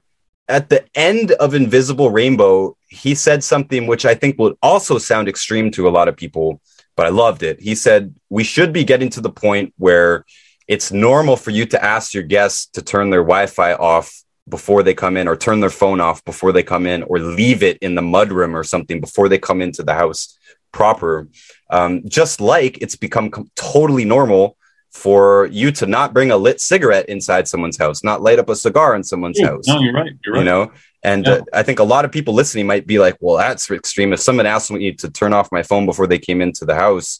at 0.49 0.69
the 0.69 0.85
end 0.95 1.31
of 1.33 1.53
Invisible 1.53 2.11
Rainbow, 2.11 2.75
he 2.89 3.15
said 3.15 3.43
something 3.43 3.87
which 3.87 4.05
I 4.05 4.15
think 4.15 4.37
would 4.39 4.55
also 4.61 4.97
sound 4.97 5.27
extreme 5.29 5.71
to 5.71 5.87
a 5.87 5.91
lot 5.97 6.07
of 6.07 6.17
people, 6.17 6.59
but 6.97 7.05
I 7.05 7.09
loved 7.09 7.43
it. 7.43 7.61
He 7.61 7.75
said, 7.75 8.13
We 8.29 8.43
should 8.43 8.73
be 8.73 8.83
getting 8.83 9.09
to 9.11 9.21
the 9.21 9.31
point 9.31 9.73
where 9.77 10.25
it's 10.67 10.91
normal 10.91 11.37
for 11.37 11.51
you 11.51 11.65
to 11.67 11.83
ask 11.83 12.13
your 12.13 12.23
guests 12.23 12.67
to 12.75 12.81
turn 12.81 13.09
their 13.09 13.21
Wi 13.21 13.45
Fi 13.47 13.73
off 13.73 14.23
before 14.49 14.83
they 14.83 14.93
come 14.93 15.15
in, 15.15 15.27
or 15.29 15.37
turn 15.37 15.61
their 15.61 15.69
phone 15.69 16.01
off 16.01 16.23
before 16.25 16.51
they 16.51 16.63
come 16.63 16.85
in, 16.85 17.03
or 17.03 17.19
leave 17.19 17.63
it 17.63 17.77
in 17.77 17.95
the 17.95 18.01
mudroom 18.01 18.53
or 18.53 18.63
something 18.63 18.99
before 18.99 19.29
they 19.29 19.37
come 19.37 19.61
into 19.61 19.83
the 19.83 19.93
house 19.93 20.37
proper. 20.73 21.29
Um, 21.69 22.01
just 22.07 22.41
like 22.41 22.77
it's 22.81 22.97
become 22.97 23.29
com- 23.29 23.49
totally 23.55 24.05
normal 24.05 24.57
for 24.93 25.47
you 25.51 25.71
to 25.71 25.85
not 25.85 26.13
bring 26.13 26.31
a 26.31 26.37
lit 26.37 26.61
cigarette 26.61 27.07
inside 27.09 27.47
someone's 27.47 27.77
house, 27.77 28.03
not 28.03 28.21
light 28.21 28.39
up 28.39 28.47
a 28.49 28.55
cigar 28.55 28.95
in 28.95 29.03
someone's 29.03 29.39
Yeah, 29.39 29.47
house. 29.47 29.67
No, 29.67 29.79
you're 29.81 29.93
right. 29.93 30.11
You're 30.23 30.35
right. 30.35 30.39
You 30.39 30.45
know, 30.45 30.71
and 31.03 31.25
Yeah. 31.25 31.33
uh, 31.33 31.41
I 31.51 31.63
think 31.63 31.79
a 31.79 31.83
lot 31.83 32.05
of 32.05 32.11
people 32.11 32.33
listening 32.33 32.67
might 32.67 32.85
be 32.87 32.99
like, 32.99 33.17
"Well, 33.19 33.37
that's 33.37 33.69
extreme." 33.71 34.13
If 34.13 34.19
someone 34.21 34.45
asked 34.45 34.71
me 34.71 34.93
to 34.93 35.09
turn 35.09 35.33
off 35.33 35.51
my 35.51 35.63
phone 35.63 35.85
before 35.85 36.07
they 36.07 36.19
came 36.19 36.41
into 36.41 36.63
the 36.63 36.75
house, 36.75 37.19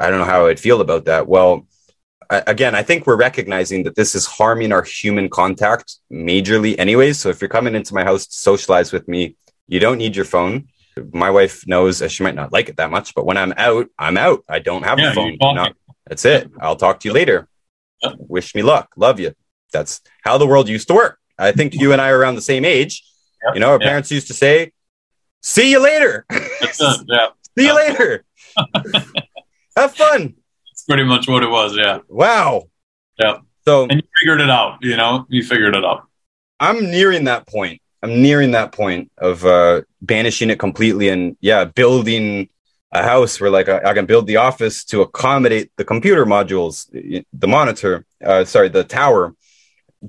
I 0.00 0.10
don't 0.10 0.18
know 0.18 0.24
how 0.26 0.46
I'd 0.48 0.58
feel 0.60 0.80
about 0.80 1.04
that. 1.06 1.28
Well, 1.28 1.66
I, 2.28 2.42
again, 2.48 2.74
I 2.74 2.82
think 2.82 3.06
we're 3.06 3.16
recognizing 3.16 3.84
that 3.84 3.94
this 3.94 4.14
is 4.14 4.26
harming 4.26 4.72
our 4.72 4.82
human 4.82 5.28
contact 5.28 5.96
majorly, 6.12 6.76
anyways. 6.78 7.18
So 7.20 7.28
if 7.28 7.40
you're 7.40 7.48
coming 7.48 7.74
into 7.76 7.94
my 7.94 8.02
house 8.02 8.26
to 8.26 8.36
socialize 8.36 8.92
with 8.92 9.06
me, 9.08 9.36
you 9.68 9.78
don't 9.78 9.98
need 9.98 10.16
your 10.16 10.24
phone. 10.24 10.64
My 11.12 11.30
wife 11.30 11.64
knows 11.66 12.02
she 12.10 12.22
might 12.22 12.34
not 12.34 12.52
like 12.52 12.68
it 12.68 12.76
that 12.78 12.90
much, 12.90 13.14
but 13.14 13.24
when 13.26 13.36
I'm 13.36 13.52
out, 13.56 13.88
I'm 13.98 14.16
out. 14.16 14.42
I 14.48 14.58
don't 14.58 14.84
have 14.84 14.98
Yeah, 14.98 15.12
a 15.12 15.14
phone. 15.14 15.36
Not- 15.40 15.74
that's 16.06 16.24
it. 16.24 16.50
I'll 16.60 16.76
talk 16.76 17.00
to 17.00 17.08
you 17.08 17.14
later. 17.14 17.48
Wish 18.18 18.54
me 18.54 18.62
luck. 18.62 18.90
Love 18.96 19.18
you. 19.20 19.32
That's 19.72 20.00
how 20.22 20.36
the 20.38 20.46
world 20.46 20.68
used 20.68 20.88
to 20.88 20.94
work. 20.94 21.18
I 21.38 21.52
think 21.52 21.74
you 21.74 21.92
and 21.92 22.00
I 22.00 22.10
are 22.10 22.18
around 22.18 22.34
the 22.36 22.42
same 22.42 22.64
age. 22.64 23.02
Yeah. 23.44 23.54
You 23.54 23.60
know, 23.60 23.70
our 23.72 23.78
Yeah. 23.80 23.88
parents 23.88 24.10
used 24.10 24.26
to 24.28 24.34
say, 24.34 24.72
"See 25.42 25.70
you 25.70 25.80
later." 25.80 26.24
Yeah, 26.30 27.28
See 27.58 27.66
you 27.66 27.74
later. 27.74 28.24
have 29.76 29.94
fun. 29.94 30.34
that's 30.70 30.84
pretty 30.84 31.04
much 31.04 31.28
what 31.28 31.42
it 31.42 31.48
was. 31.50 31.76
Yeah, 31.76 31.98
Wow. 32.08 32.64
Yeah. 33.18 33.38
So 33.66 33.84
and 33.84 33.94
you 33.94 34.08
figured 34.20 34.40
it 34.40 34.50
out. 34.50 34.78
You 34.82 34.96
know, 34.96 35.26
you 35.28 35.42
figured 35.42 35.74
it 35.74 35.84
out. 35.84 36.02
I'm 36.60 36.90
nearing 36.90 37.24
that 37.24 37.46
point. 37.48 37.80
I'm 38.02 38.20
nearing 38.20 38.50
that 38.52 38.72
point 38.72 39.10
of 39.18 39.44
uh, 39.46 39.82
banishing 40.02 40.50
it 40.50 40.58
completely 40.58 41.08
and 41.08 41.36
yeah, 41.40 41.64
building 41.64 42.48
a 42.94 43.02
house 43.02 43.40
where 43.40 43.50
like 43.50 43.68
I, 43.68 43.80
I 43.90 43.94
can 43.94 44.06
build 44.06 44.26
the 44.26 44.36
office 44.36 44.84
to 44.86 45.02
accommodate 45.02 45.70
the 45.76 45.84
computer 45.84 46.24
modules, 46.24 46.88
the 47.32 47.48
monitor, 47.48 48.06
uh, 48.24 48.44
sorry, 48.44 48.68
the 48.68 48.84
tower, 48.84 49.34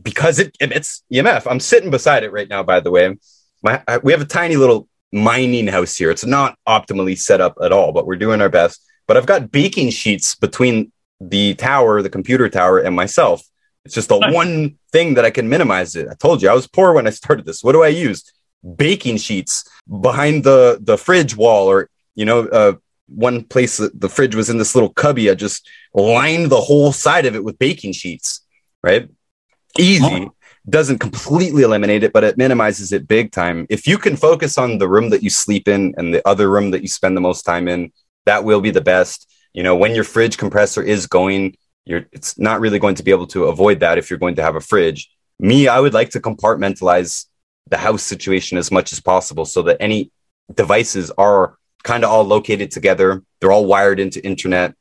because 0.02 0.40
it 0.40 0.56
emits 0.60 1.04
EMF. 1.12 1.48
I'm 1.50 1.60
sitting 1.60 1.90
beside 1.90 2.24
it 2.24 2.32
right 2.32 2.48
now, 2.48 2.64
by 2.64 2.80
the 2.80 2.92
way. 2.92 3.18
My, 3.64 3.82
I, 3.88 3.98
we 3.98 4.12
have 4.12 4.22
a 4.22 4.26
tiny 4.26 4.56
little 4.56 4.88
mining 5.12 5.68
house 5.68 5.98
here. 5.98 6.12
It's 6.12 6.26
not 6.26 6.58
optimally 6.68 7.18
set 7.18 7.42
up 7.42 7.58
at 7.62 7.72
all, 7.72 7.92
but 7.92 8.06
we're 8.06 8.18
doing 8.18 8.42
our 8.42 8.50
best. 8.50 8.82
But 9.08 9.18
I've 9.18 9.26
got 9.26 9.52
baking 9.52 9.90
sheets 9.90 10.36
between 10.36 10.92
the 11.20 11.56
tower, 11.56 12.02
the 12.02 12.10
computer 12.10 12.50
tower, 12.50 12.80
and 12.80 12.96
myself. 12.96 13.42
It's 13.86 13.96
just 13.96 14.10
the 14.10 14.20
Nice. 14.20 14.34
one 14.34 14.78
thing 14.92 15.14
that 15.16 15.26
I 15.26 15.32
can 15.32 15.48
minimize 15.48 15.96
it. 15.96 16.08
I 16.10 16.16
told 16.16 16.42
you 16.42 16.50
I 16.50 16.54
was 16.54 16.68
poor 16.68 16.94
when 16.94 17.08
I 17.08 17.12
started 17.12 17.46
this. 17.46 17.64
What 17.64 17.74
do 17.74 17.84
I 17.84 17.88
use? 17.88 18.24
Baking 18.76 19.18
sheets 19.18 19.64
behind 20.02 20.44
the 20.44 20.80
the 20.82 20.98
fridge 20.98 21.36
wall, 21.38 21.68
or 21.68 21.90
you 22.16 22.26
know, 22.26 22.48
uh, 22.48 22.74
one 23.08 23.44
place 23.44 23.78
that 23.78 24.00
the 24.00 24.10
fridge 24.10 24.36
was 24.36 24.50
in 24.50 24.58
this 24.58 24.74
little 24.74 24.90
cubby. 24.90 25.30
I 25.30 25.36
just 25.36 25.70
lined 25.94 26.50
the 26.50 26.62
whole 26.62 26.92
side 26.92 27.26
of 27.26 27.36
it 27.36 27.44
with 27.44 27.60
baking 27.60 27.94
sheets. 27.94 28.42
Right, 28.84 29.10
easy. 29.78 30.06
Oh. 30.06 30.32
Doesn't 30.68 30.98
completely 30.98 31.62
eliminate 31.62 32.04
it, 32.04 32.12
but 32.12 32.24
it 32.24 32.38
minimizes 32.38 32.92
it 32.92 33.08
big 33.08 33.32
time. 33.32 33.68
If 33.70 33.86
you 33.86 34.00
can 34.00 34.16
focus 34.16 34.58
on 34.58 34.80
the 34.80 34.88
room 34.88 35.12
that 35.12 35.22
you 35.22 35.30
sleep 35.30 35.68
in 35.68 35.94
and 35.96 36.12
the 36.12 36.28
other 36.28 36.50
room 36.50 36.72
that 36.72 36.82
you 36.82 36.88
spend 36.88 37.16
the 37.16 37.22
most 37.22 37.44
time 37.44 37.68
in, 37.68 37.92
that 38.26 38.44
will 38.44 38.62
be 38.62 38.72
the 38.72 38.82
best. 38.82 39.32
You 39.54 39.62
know, 39.62 39.76
when 39.76 39.94
your 39.94 40.04
fridge 40.04 40.40
compressor 40.40 40.82
is 40.82 41.06
going, 41.06 41.56
you're 41.86 42.06
it's 42.12 42.40
not 42.40 42.60
really 42.62 42.80
going 42.80 42.96
to 42.96 43.04
be 43.04 43.12
able 43.12 43.28
to 43.28 43.46
avoid 43.46 43.80
that 43.82 44.00
if 44.00 44.10
you're 44.10 44.20
going 44.20 44.36
to 44.36 44.42
have 44.42 44.56
a 44.56 44.62
fridge. 44.62 45.12
Me, 45.40 45.68
I 45.68 45.80
would 45.80 45.94
like 45.94 46.10
to 46.12 46.20
compartmentalize 46.20 47.26
the 47.70 47.78
house 47.78 48.04
situation 48.04 48.58
as 48.58 48.72
much 48.72 48.92
as 48.92 49.00
possible 49.00 49.46
so 49.46 49.62
that 49.64 49.78
any 49.80 50.12
devices 50.54 51.12
are 51.18 51.58
kind 51.86 52.04
of 52.04 52.10
all 52.10 52.24
located 52.24 52.72
together. 52.72 53.24
They're 53.40 53.52
all 53.52 53.66
wired 53.66 54.00
into 54.02 54.26
internet, 54.26 54.74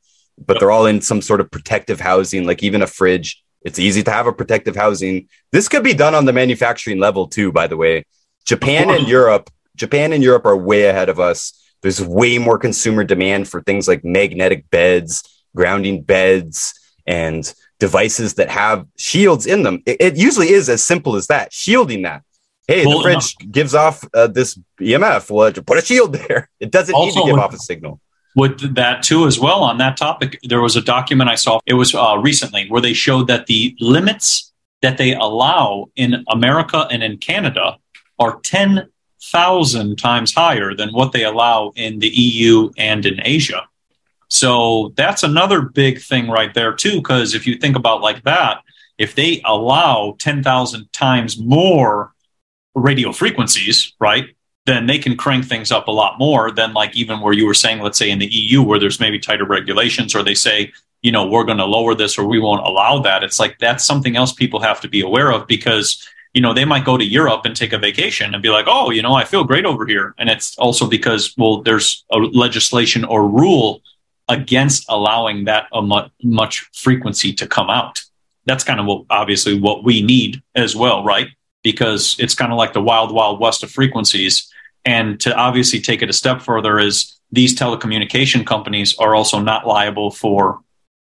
but 0.43 0.59
they're 0.59 0.71
all 0.71 0.87
in 0.87 0.99
some 0.99 1.21
sort 1.21 1.39
of 1.39 1.49
protective 1.49 2.01
housing, 2.01 2.45
like 2.45 2.63
even 2.63 2.81
a 2.81 2.87
fridge. 2.87 3.41
It's 3.61 3.79
easy 3.79 4.03
to 4.03 4.11
have 4.11 4.27
a 4.27 4.33
protective 4.33 4.75
housing. 4.75 5.29
This 5.51 5.69
could 5.69 5.83
be 5.83 5.93
done 5.93 6.15
on 6.15 6.25
the 6.25 6.33
manufacturing 6.33 6.99
level 6.99 7.27
too, 7.27 7.51
by 7.51 7.67
the 7.67 7.77
way. 7.77 8.05
Japan 8.43 8.89
and 8.89 9.07
Europe, 9.07 9.49
Japan 9.75 10.11
and 10.13 10.23
Europe 10.23 10.45
are 10.45 10.57
way 10.57 10.85
ahead 10.85 11.09
of 11.09 11.19
us. 11.19 11.53
There's 11.81 12.01
way 12.01 12.37
more 12.37 12.57
consumer 12.57 13.03
demand 13.03 13.47
for 13.47 13.61
things 13.61 13.87
like 13.87 14.03
magnetic 14.03 14.69
beds, 14.69 15.23
grounding 15.55 16.01
beds, 16.01 16.73
and 17.05 17.51
devices 17.79 18.35
that 18.35 18.49
have 18.49 18.87
shields 18.97 19.45
in 19.45 19.63
them. 19.63 19.81
It, 19.85 19.97
it 19.99 20.17
usually 20.17 20.49
is 20.49 20.69
as 20.69 20.83
simple 20.83 21.15
as 21.15 21.27
that, 21.27 21.53
shielding 21.53 22.01
that. 22.03 22.23
Hey, 22.67 22.85
Well, 22.85 22.97
the 22.97 23.03
fridge 23.03 23.37
gives 23.51 23.75
off 23.75 24.03
uh, 24.13 24.27
this 24.27 24.57
EMF. 24.79 25.29
Well, 25.29 25.51
put 25.51 25.77
a 25.77 25.81
shield 25.85 26.13
there. 26.13 26.49
It 26.59 26.71
doesn't 26.71 26.95
need 26.95 27.13
to 27.13 27.23
give 27.25 27.37
off 27.37 27.53
a 27.53 27.57
signal. 27.57 27.99
with 28.35 28.75
that 28.75 29.03
too 29.03 29.27
as 29.27 29.39
well 29.39 29.63
on 29.63 29.77
that 29.77 29.95
topic 29.97 30.37
there 30.43 30.61
was 30.61 30.75
a 30.75 30.81
document 30.81 31.29
i 31.29 31.35
saw 31.35 31.59
it 31.65 31.75
was 31.75 31.95
uh, 31.95 32.17
recently 32.21 32.67
where 32.69 32.81
they 32.81 32.93
showed 32.93 33.27
that 33.27 33.45
the 33.47 33.75
limits 33.79 34.51
that 34.81 34.97
they 34.97 35.13
allow 35.13 35.85
in 35.95 36.23
america 36.29 36.87
and 36.91 37.01
in 37.01 37.17
canada 37.17 37.77
are 38.19 38.39
10,000 38.41 39.95
times 39.97 40.33
higher 40.33 40.73
than 40.73 40.89
what 40.89 41.11
they 41.13 41.23
allow 41.23 41.71
in 41.75 41.99
the 41.99 42.09
eu 42.09 42.69
and 42.77 43.05
in 43.05 43.21
asia 43.23 43.61
so 44.27 44.91
that's 44.97 45.23
another 45.23 45.61
big 45.61 46.01
thing 46.01 46.27
right 46.29 46.53
there 46.53 46.73
too 46.73 46.95
because 46.97 47.33
if 47.35 47.47
you 47.47 47.55
think 47.57 47.75
about 47.77 48.01
like 48.01 48.23
that 48.23 48.61
if 48.97 49.15
they 49.15 49.41
allow 49.45 50.15
10,000 50.19 50.91
times 50.91 51.37
more 51.39 52.11
radio 52.75 53.11
frequencies 53.11 53.93
right 53.99 54.35
then 54.65 54.87
they 54.87 54.97
can 54.97 55.15
crank 55.15 55.45
things 55.45 55.71
up 55.71 55.87
a 55.87 55.91
lot 55.91 56.17
more 56.17 56.51
than 56.51 56.73
like 56.73 56.95
even 56.95 57.19
where 57.19 57.33
you 57.33 57.45
were 57.45 57.53
saying, 57.53 57.79
let's 57.79 57.97
say 57.97 58.09
in 58.09 58.19
the 58.19 58.25
EU, 58.25 58.63
where 58.63 58.79
there's 58.79 58.99
maybe 58.99 59.19
tighter 59.19 59.45
regulations, 59.45 60.15
or 60.15 60.23
they 60.23 60.33
say, 60.33 60.73
you 61.01 61.11
know, 61.11 61.27
we're 61.27 61.43
going 61.43 61.59
to 61.59 61.65
lower 61.65 61.93
this 61.93 62.17
or 62.17 62.25
we 62.25 62.39
won't 62.39 62.65
allow 62.65 62.99
that. 62.99 63.23
It's 63.23 63.39
like 63.39 63.59
that's 63.59 63.85
something 63.85 64.15
else 64.15 64.33
people 64.33 64.59
have 64.59 64.81
to 64.81 64.87
be 64.87 65.01
aware 65.01 65.31
of 65.31 65.45
because, 65.45 66.03
you 66.33 66.41
know, 66.41 66.51
they 66.51 66.65
might 66.65 66.83
go 66.83 66.97
to 66.97 67.05
Europe 67.05 67.45
and 67.45 67.55
take 67.55 67.73
a 67.73 67.77
vacation 67.77 68.33
and 68.33 68.41
be 68.41 68.49
like, 68.49 68.65
oh, 68.67 68.89
you 68.89 69.03
know, 69.03 69.13
I 69.13 69.23
feel 69.23 69.43
great 69.43 69.65
over 69.65 69.85
here. 69.85 70.15
And 70.17 70.29
it's 70.29 70.57
also 70.57 70.89
because, 70.89 71.35
well, 71.37 71.61
there's 71.61 72.03
a 72.11 72.17
legislation 72.17 73.05
or 73.05 73.29
rule 73.29 73.83
against 74.27 74.85
allowing 74.89 75.45
that 75.45 75.67
much 76.23 76.67
frequency 76.73 77.33
to 77.33 77.45
come 77.45 77.69
out. 77.69 78.01
That's 78.47 78.63
kind 78.63 78.79
of 78.79 78.87
what, 78.87 79.05
obviously 79.11 79.59
what 79.59 79.83
we 79.83 80.01
need 80.01 80.41
as 80.55 80.75
well, 80.75 81.03
right? 81.03 81.27
Because 81.65 82.15
it's 82.19 82.35
kind 82.35 82.51
of 82.51 82.57
like 82.59 82.73
the 82.73 82.81
wild, 82.81 83.11
wild 83.11 83.39
west 83.39 83.63
of 83.63 83.71
frequencies. 83.71 84.53
And 84.85 85.19
to 85.21 85.35
obviously 85.35 85.81
take 85.81 86.03
it 86.03 86.11
a 86.11 86.13
step 86.13 86.43
further 86.43 86.77
is 86.77 87.19
these 87.31 87.55
telecommunication 87.55 88.45
companies 88.45 88.95
are 88.99 89.15
also 89.15 89.39
not 89.39 89.65
liable 89.65 90.11
for 90.11 90.59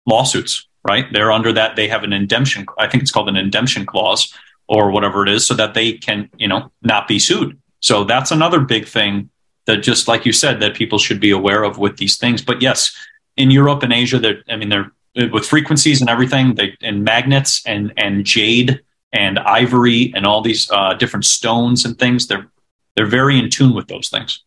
lawsuits, 0.06 0.68
right? 0.84 1.06
They're 1.14 1.32
under 1.32 1.54
that. 1.54 1.78
They 1.78 1.88
have 1.88 2.04
an 2.04 2.12
indemnation. 2.12 2.66
I 2.78 2.88
think 2.90 3.04
it's 3.04 3.12
called 3.12 3.30
an 3.30 3.38
indemnation 3.38 3.86
clause 3.86 4.34
or 4.68 4.92
whatever 4.92 5.24
it 5.24 5.30
is 5.30 5.48
so 5.48 5.54
that 5.54 5.74
they 5.76 5.94
can, 5.94 6.30
you 6.38 6.50
know, 6.50 6.70
not 6.82 7.08
be 7.08 7.20
sued. 7.20 7.58
So 7.80 8.04
that's 8.04 8.32
another 8.32 8.60
big 8.60 8.86
thing 8.86 9.30
that 9.66 9.78
just 9.78 10.10
like 10.10 10.26
you 10.26 10.34
said, 10.34 10.60
that 10.60 10.76
people 10.76 11.00
should 11.00 11.22
be 11.22 11.32
aware 11.32 11.64
of 11.64 11.78
with 11.78 11.96
these 11.96 12.18
things. 12.18 12.42
But 12.42 12.62
yes, 12.62 12.94
in 13.38 13.50
Europe 13.50 13.84
and 13.84 13.94
Asia, 13.94 14.20
they're, 14.20 14.44
I 14.50 14.58
mean, 14.58 14.68
they're 14.68 14.92
with 15.32 15.46
frequencies 15.46 16.02
and 16.02 16.10
everything 16.10 16.56
they, 16.56 16.76
and 16.82 17.06
magnets 17.06 17.66
and, 17.66 17.94
and 17.96 18.26
jade 18.26 18.82
and 19.12 19.40
ivory 19.40 20.14
and 20.16 20.26
all 20.26 20.42
these 20.42 20.70
uh, 20.72 20.94
different 20.94 21.26
stones 21.26 21.86
and 21.86 21.98
things. 21.98 22.28
They're, 22.28 22.48
they're 22.96 23.06
very 23.06 23.40
in 23.40 23.50
tune 23.50 23.74
with 23.74 23.88
those 23.88 24.10
things. 24.10 24.44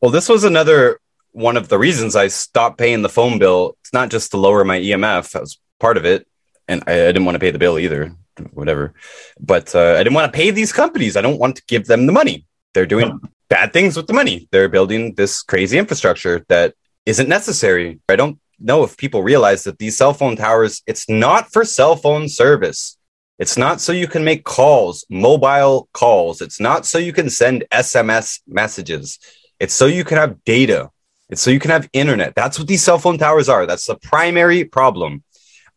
Well, 0.00 0.10
this 0.10 0.28
was 0.28 0.44
another 0.44 1.00
one 1.32 1.56
of 1.56 1.68
the 1.68 1.78
reasons 1.78 2.16
I 2.16 2.28
stopped 2.28 2.78
paying 2.78 3.02
the 3.02 3.08
phone 3.08 3.38
bill. 3.38 3.76
It's 3.82 3.92
not 3.92 4.10
just 4.10 4.30
to 4.30 4.38
lower 4.38 4.64
my 4.64 4.78
EMF, 4.78 5.32
that 5.32 5.42
was 5.42 5.58
part 5.78 5.96
of 5.96 6.04
it. 6.04 6.26
And 6.68 6.82
I, 6.86 6.92
I 6.92 7.06
didn't 7.06 7.24
want 7.24 7.34
to 7.34 7.40
pay 7.40 7.50
the 7.50 7.58
bill 7.58 7.78
either, 7.78 8.14
whatever. 8.52 8.94
But 9.38 9.74
uh, 9.74 9.94
I 9.94 9.98
didn't 9.98 10.14
want 10.14 10.32
to 10.32 10.36
pay 10.36 10.50
these 10.50 10.72
companies. 10.72 11.16
I 11.16 11.20
don't 11.20 11.38
want 11.38 11.56
to 11.56 11.62
give 11.66 11.86
them 11.86 12.06
the 12.06 12.12
money. 12.12 12.46
They're 12.74 12.86
doing 12.86 13.20
bad 13.48 13.72
things 13.72 13.96
with 13.96 14.06
the 14.06 14.12
money. 14.12 14.48
They're 14.50 14.68
building 14.68 15.14
this 15.14 15.42
crazy 15.42 15.78
infrastructure 15.78 16.44
that 16.48 16.74
isn't 17.04 17.28
necessary. 17.28 18.00
I 18.08 18.16
don't 18.16 18.38
know 18.58 18.82
if 18.82 18.96
people 18.96 19.22
realize 19.22 19.64
that 19.64 19.78
these 19.78 19.96
cell 19.96 20.12
phone 20.12 20.36
towers, 20.36 20.82
it's 20.86 21.08
not 21.08 21.52
for 21.52 21.64
cell 21.64 21.96
phone 21.96 22.28
service. 22.28 22.98
It's 23.38 23.58
not 23.58 23.80
so 23.80 23.92
you 23.92 24.08
can 24.08 24.24
make 24.24 24.44
calls, 24.44 25.04
mobile 25.10 25.88
calls. 25.92 26.40
It's 26.40 26.58
not 26.58 26.86
so 26.86 26.98
you 26.98 27.12
can 27.12 27.28
send 27.28 27.64
SMS 27.72 28.40
messages. 28.46 29.18
It's 29.60 29.74
so 29.74 29.86
you 29.86 30.04
can 30.04 30.16
have 30.16 30.42
data. 30.44 30.90
It's 31.28 31.42
so 31.42 31.50
you 31.50 31.60
can 31.60 31.70
have 31.70 31.88
internet. 31.92 32.34
That's 32.34 32.58
what 32.58 32.68
these 32.68 32.82
cell 32.82 32.98
phone 32.98 33.18
towers 33.18 33.48
are. 33.48 33.66
That's 33.66 33.86
the 33.86 33.96
primary 33.96 34.64
problem. 34.64 35.22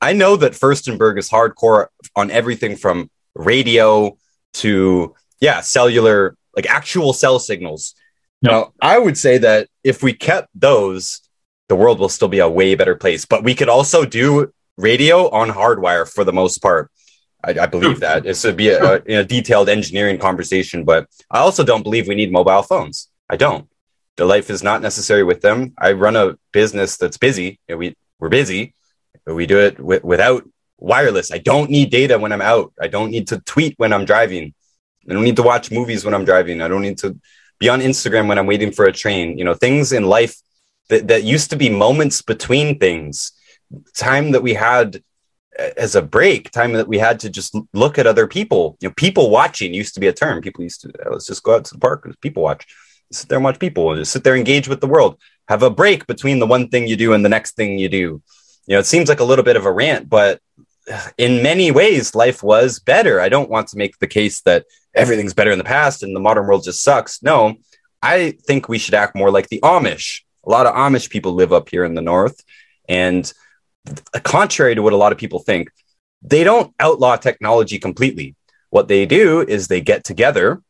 I 0.01 0.13
know 0.13 0.37
that 0.37 0.53
Firstenberg 0.53 1.17
is 1.17 1.29
hardcore 1.29 1.87
on 2.15 2.31
everything 2.31 2.77
from 2.77 3.09
radio 3.35 4.17
to 4.53 5.15
yeah, 5.41 5.61
cellular, 5.61 6.37
like 6.55 6.69
actual 6.69 7.13
cell 7.13 7.39
signals. 7.39 7.95
Yep. 8.41 8.51
Now, 8.51 8.73
I 8.81 8.97
would 8.97 9.17
say 9.17 9.37
that 9.39 9.67
if 9.83 10.01
we 10.01 10.13
kept 10.13 10.49
those, 10.55 11.21
the 11.67 11.75
world 11.75 11.99
will 11.99 12.09
still 12.09 12.27
be 12.27 12.39
a 12.39 12.49
way 12.49 12.75
better 12.75 12.95
place. 12.95 13.25
But 13.25 13.43
we 13.43 13.55
could 13.55 13.69
also 13.69 14.05
do 14.05 14.53
radio 14.77 15.29
on 15.29 15.49
hardwire 15.49 16.09
for 16.11 16.23
the 16.23 16.33
most 16.33 16.61
part. 16.61 16.89
I, 17.43 17.51
I 17.61 17.65
believe 17.67 18.01
that 18.01 18.25
it's 18.25 18.43
would 18.43 18.57
be 18.57 18.69
a, 18.69 18.95
a, 18.95 19.01
a, 19.19 19.23
detailed 19.23 19.69
engineering 19.69 20.17
conversation, 20.17 20.83
but 20.83 21.07
I 21.31 21.39
also 21.39 21.63
don't 21.63 21.83
believe 21.83 22.07
we 22.07 22.15
need 22.15 22.31
mobile 22.31 22.63
phones. 22.63 23.09
I 23.29 23.37
don't. 23.37 23.69
The 24.17 24.25
life 24.25 24.49
is 24.49 24.61
not 24.61 24.81
necessary 24.81 25.23
with 25.23 25.41
them. 25.41 25.73
I 25.77 25.93
run 25.93 26.15
a 26.17 26.37
business 26.51 26.97
that's 26.97 27.17
busy. 27.17 27.59
We 27.69 27.95
we're 28.19 28.29
busy. 28.29 28.73
We 29.25 29.45
do 29.45 29.59
it 29.59 29.77
w- 29.77 30.01
without 30.03 30.43
wireless. 30.77 31.31
I 31.31 31.37
don't 31.37 31.69
need 31.69 31.91
data 31.91 32.17
when 32.17 32.31
I'm 32.33 32.41
out. 32.41 32.73
I 32.81 32.87
don't 32.87 33.11
need 33.11 33.27
to 33.29 33.39
tweet 33.39 33.75
when 33.77 33.93
I'm 33.93 34.05
driving. 34.05 34.53
I 35.09 35.13
don't 35.13 35.23
need 35.23 35.37
to 35.37 35.43
watch 35.43 35.71
movies 35.71 36.03
when 36.03 36.13
I'm 36.13 36.25
driving. 36.25 36.61
I 36.61 36.67
don't 36.67 36.81
need 36.81 36.97
to 36.99 37.17
be 37.59 37.69
on 37.69 37.79
Instagram 37.79 38.27
when 38.27 38.37
I'm 38.37 38.47
waiting 38.47 38.71
for 38.71 38.85
a 38.85 38.91
train. 38.91 39.37
You 39.37 39.45
know, 39.45 39.53
things 39.53 39.91
in 39.91 40.03
life 40.03 40.35
that, 40.89 41.07
that 41.07 41.23
used 41.23 41.49
to 41.51 41.55
be 41.55 41.69
moments 41.69 42.21
between 42.21 42.79
things, 42.79 43.31
time 43.95 44.31
that 44.31 44.43
we 44.43 44.53
had 44.53 45.01
as 45.77 45.95
a 45.95 46.01
break, 46.01 46.51
time 46.51 46.73
that 46.73 46.87
we 46.87 46.97
had 46.97 47.19
to 47.21 47.29
just 47.29 47.55
look 47.73 47.97
at 47.97 48.07
other 48.07 48.27
people. 48.27 48.77
You 48.79 48.89
know, 48.89 48.93
people 48.95 49.29
watching 49.29 49.73
used 49.73 49.93
to 49.95 49.99
be 49.99 50.07
a 50.07 50.13
term. 50.13 50.41
People 50.41 50.63
used 50.63 50.81
to 50.81 50.91
oh, 51.05 51.11
let's 51.11 51.27
just 51.27 51.43
go 51.43 51.55
out 51.55 51.65
to 51.65 51.73
the 51.73 51.79
park, 51.79 52.09
people 52.21 52.43
watch, 52.43 52.65
sit 53.11 53.29
there 53.29 53.37
and 53.37 53.45
watch 53.45 53.59
people, 53.59 53.91
and 53.91 53.99
just 53.99 54.11
sit 54.11 54.23
there, 54.23 54.35
engage 54.35 54.67
with 54.67 54.81
the 54.81 54.87
world. 54.87 55.17
Have 55.47 55.63
a 55.63 55.69
break 55.69 56.07
between 56.07 56.39
the 56.39 56.47
one 56.47 56.69
thing 56.69 56.87
you 56.87 56.95
do 56.95 57.13
and 57.13 57.25
the 57.25 57.29
next 57.29 57.55
thing 57.55 57.79
you 57.79 57.89
do. 57.89 58.21
You 58.67 58.75
know, 58.75 58.79
it 58.79 58.85
seems 58.85 59.09
like 59.09 59.19
a 59.19 59.23
little 59.23 59.45
bit 59.45 59.55
of 59.55 59.65
a 59.65 59.71
rant, 59.71 60.09
but 60.09 60.41
in 61.17 61.43
many 61.43 61.71
ways, 61.71 62.15
life 62.15 62.43
was 62.43 62.79
better. 62.79 63.19
I 63.19 63.29
don't 63.29 63.49
want 63.49 63.67
to 63.69 63.77
make 63.77 63.97
the 63.97 64.07
case 64.07 64.41
that 64.41 64.65
everything's 64.93 65.33
better 65.33 65.51
in 65.51 65.57
the 65.57 65.63
past 65.63 66.03
and 66.03 66.15
the 66.15 66.19
modern 66.19 66.45
world 66.47 66.63
just 66.63 66.81
sucks. 66.81 67.21
No, 67.23 67.55
I 68.01 68.31
think 68.47 68.69
we 68.69 68.77
should 68.77 68.93
act 68.93 69.15
more 69.15 69.31
like 69.31 69.49
the 69.49 69.59
Amish. 69.61 70.21
A 70.45 70.49
lot 70.49 70.65
of 70.65 70.75
Amish 70.75 71.09
people 71.09 71.33
live 71.33 71.53
up 71.53 71.69
here 71.69 71.83
in 71.83 71.95
the 71.95 72.01
north, 72.01 72.43
and 72.87 73.31
contrary 74.23 74.75
to 74.75 74.81
what 74.81 74.93
a 74.93 74.97
lot 74.97 75.11
of 75.11 75.17
people 75.17 75.39
think, 75.39 75.69
they 76.21 76.43
don't 76.43 76.73
outlaw 76.79 77.15
technology 77.15 77.79
completely. 77.79 78.35
What 78.69 78.87
they 78.87 79.05
do 79.05 79.41
is 79.41 79.67
they 79.67 79.81
get 79.81 80.03
together 80.03 80.61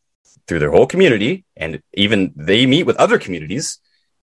through 0.47 0.59
their 0.59 0.71
whole 0.71 0.87
community 0.87 1.45
and 1.57 1.81
even 1.93 2.33
they 2.35 2.65
meet 2.65 2.83
with 2.83 2.95
other 2.97 3.19
communities 3.19 3.79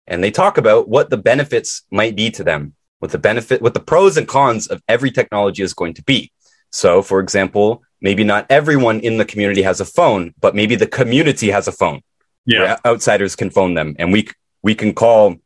and 0.06 0.22
they 0.22 0.30
talk 0.30 0.58
about 0.58 0.88
what 0.88 1.10
the 1.10 1.16
benefits 1.16 1.82
might 1.90 2.14
be 2.14 2.30
to 2.30 2.44
them, 2.44 2.74
what 2.98 3.10
the 3.10 3.18
benefit, 3.18 3.62
what 3.62 3.74
the 3.74 3.80
pros 3.80 4.16
and 4.16 4.28
cons 4.28 4.66
of 4.66 4.82
every 4.88 5.10
technology 5.10 5.62
is 5.62 5.74
going 5.74 5.94
to 5.94 6.02
be. 6.04 6.30
So, 6.70 7.02
for 7.02 7.20
example, 7.20 7.82
maybe 8.00 8.24
not 8.24 8.46
everyone 8.50 9.00
in 9.00 9.18
the 9.18 9.24
community 9.24 9.62
has 9.62 9.80
a 9.80 9.84
phone, 9.84 10.34
but 10.40 10.54
maybe 10.54 10.76
the 10.76 10.86
community 10.86 11.50
has 11.50 11.68
a 11.68 11.72
phone. 11.72 12.00
Yeah. 12.46 12.76
outsiders 12.84 13.36
can 13.36 13.48
phone 13.48 13.72
them 13.72 13.96
and 13.98 14.12
we 14.12 14.28
we 14.62 14.74
can 14.74 14.92
call 14.92 15.36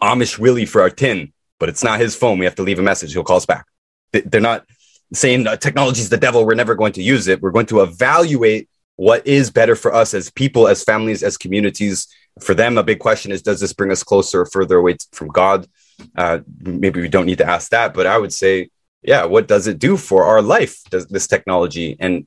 Amish 0.00 0.38
Willie 0.38 0.64
for 0.64 0.80
our 0.80 0.88
tin 0.88 1.32
but 1.58 1.68
it's 1.68 1.84
not 1.84 2.00
his 2.00 2.14
phone. 2.14 2.38
We 2.38 2.44
have 2.44 2.54
to 2.56 2.62
leave 2.62 2.78
a 2.78 2.82
message. 2.82 3.12
He'll 3.12 3.24
call 3.24 3.36
us 3.36 3.46
back. 3.46 3.66
They're 4.12 4.40
not 4.40 4.66
saying 5.12 5.44
technology 5.60 6.00
is 6.00 6.08
the 6.08 6.16
devil. 6.16 6.44
We're 6.44 6.54
never 6.54 6.74
going 6.74 6.92
to 6.94 7.02
use 7.02 7.28
it. 7.28 7.40
We're 7.40 7.50
going 7.50 7.66
to 7.66 7.80
evaluate 7.80 8.68
what 8.96 9.26
is 9.26 9.50
better 9.50 9.76
for 9.76 9.94
us 9.94 10.12
as 10.12 10.30
people, 10.30 10.66
as 10.66 10.82
families, 10.82 11.22
as 11.22 11.36
communities. 11.36 12.08
For 12.40 12.54
them, 12.54 12.78
a 12.78 12.82
big 12.82 12.98
question 12.98 13.32
is 13.32 13.42
does 13.42 13.60
this 13.60 13.72
bring 13.72 13.90
us 13.90 14.02
closer 14.02 14.42
or 14.42 14.46
further 14.46 14.78
away 14.78 14.96
from 15.12 15.28
God? 15.28 15.66
Uh, 16.16 16.40
maybe 16.60 17.00
we 17.00 17.08
don't 17.08 17.26
need 17.26 17.38
to 17.38 17.48
ask 17.48 17.70
that, 17.70 17.94
but 17.94 18.06
I 18.06 18.18
would 18.18 18.32
say, 18.32 18.70
yeah, 19.02 19.24
what 19.24 19.48
does 19.48 19.66
it 19.66 19.78
do 19.78 19.96
for 19.96 20.24
our 20.24 20.42
life, 20.42 20.82
does 20.90 21.06
this 21.06 21.26
technology? 21.26 21.96
And 21.98 22.26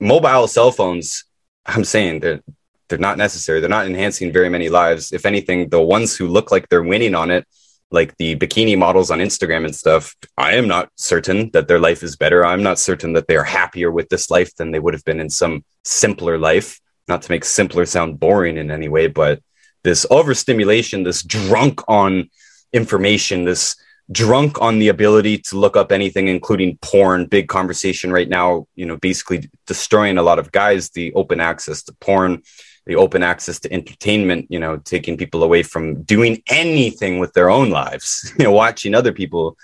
mobile 0.00 0.46
cell 0.46 0.70
phones, 0.70 1.24
I'm 1.64 1.84
saying 1.84 2.20
they're, 2.20 2.40
they're 2.88 2.98
not 2.98 3.18
necessary. 3.18 3.60
They're 3.60 3.68
not 3.68 3.86
enhancing 3.86 4.32
very 4.32 4.48
many 4.48 4.68
lives. 4.68 5.12
If 5.12 5.26
anything, 5.26 5.68
the 5.68 5.80
ones 5.80 6.16
who 6.16 6.28
look 6.28 6.50
like 6.52 6.68
they're 6.68 6.82
winning 6.82 7.14
on 7.14 7.30
it 7.30 7.46
like 7.90 8.16
the 8.16 8.36
bikini 8.36 8.76
models 8.76 9.10
on 9.10 9.18
Instagram 9.18 9.64
and 9.64 9.74
stuff, 9.74 10.14
I 10.36 10.54
am 10.54 10.66
not 10.66 10.90
certain 10.96 11.50
that 11.52 11.68
their 11.68 11.78
life 11.78 12.02
is 12.02 12.16
better. 12.16 12.44
I'm 12.44 12.62
not 12.62 12.78
certain 12.78 13.12
that 13.12 13.28
they 13.28 13.36
are 13.36 13.44
happier 13.44 13.90
with 13.90 14.08
this 14.08 14.30
life 14.30 14.54
than 14.56 14.70
they 14.70 14.80
would 14.80 14.94
have 14.94 15.04
been 15.04 15.20
in 15.20 15.30
some 15.30 15.64
simpler 15.84 16.38
life. 16.38 16.80
Not 17.08 17.22
to 17.22 17.30
make 17.30 17.44
simpler 17.44 17.86
sound 17.86 18.18
boring 18.18 18.56
in 18.56 18.70
any 18.70 18.88
way, 18.88 19.06
but 19.06 19.40
this 19.84 20.04
overstimulation, 20.10 21.04
this 21.04 21.22
drunk 21.22 21.80
on 21.86 22.28
information, 22.72 23.44
this 23.44 23.76
drunk 24.10 24.60
on 24.60 24.78
the 24.78 24.88
ability 24.88 25.38
to 25.38 25.56
look 25.56 25.76
up 25.76 25.92
anything, 25.92 26.28
including 26.28 26.78
porn, 26.82 27.26
big 27.26 27.48
conversation 27.48 28.12
right 28.12 28.28
now, 28.28 28.66
you 28.74 28.86
know, 28.86 28.96
basically 28.96 29.48
destroying 29.66 30.18
a 30.18 30.22
lot 30.22 30.38
of 30.38 30.50
guys, 30.52 30.90
the 30.90 31.12
open 31.14 31.40
access 31.40 31.82
to 31.84 31.92
porn 32.00 32.42
the 32.86 32.96
open 32.96 33.22
access 33.22 33.58
to 33.60 33.72
entertainment, 33.72 34.46
you 34.48 34.58
know, 34.58 34.76
taking 34.78 35.16
people 35.16 35.42
away 35.42 35.62
from 35.62 36.02
doing 36.02 36.42
anything 36.48 37.18
with 37.18 37.32
their 37.32 37.50
own 37.50 37.70
lives, 37.70 38.32
you 38.38 38.44
know, 38.44 38.52
watching 38.52 38.94
other 38.94 39.12
people, 39.12 39.58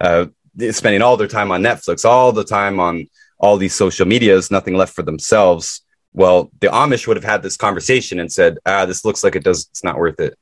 uh, 0.00 0.26
spending 0.70 1.02
all 1.02 1.16
their 1.16 1.28
time 1.28 1.52
on 1.52 1.62
Netflix, 1.62 2.04
all 2.04 2.32
the 2.32 2.44
time 2.44 2.80
on 2.80 3.06
all 3.38 3.58
these 3.58 3.74
social 3.74 4.06
medias, 4.06 4.50
nothing 4.50 4.74
left 4.74 4.94
for 4.94 5.02
themselves. 5.02 5.82
Well, 6.14 6.50
the 6.60 6.68
Amish 6.68 7.06
would 7.06 7.16
have 7.16 7.24
had 7.24 7.42
this 7.42 7.56
conversation 7.56 8.18
and 8.18 8.32
said, 8.32 8.58
ah, 8.64 8.86
this 8.86 9.04
looks 9.04 9.22
like 9.22 9.36
it 9.36 9.44
does, 9.44 9.66
it's 9.70 9.84
not 9.84 9.98
worth 9.98 10.20
it. 10.20 10.38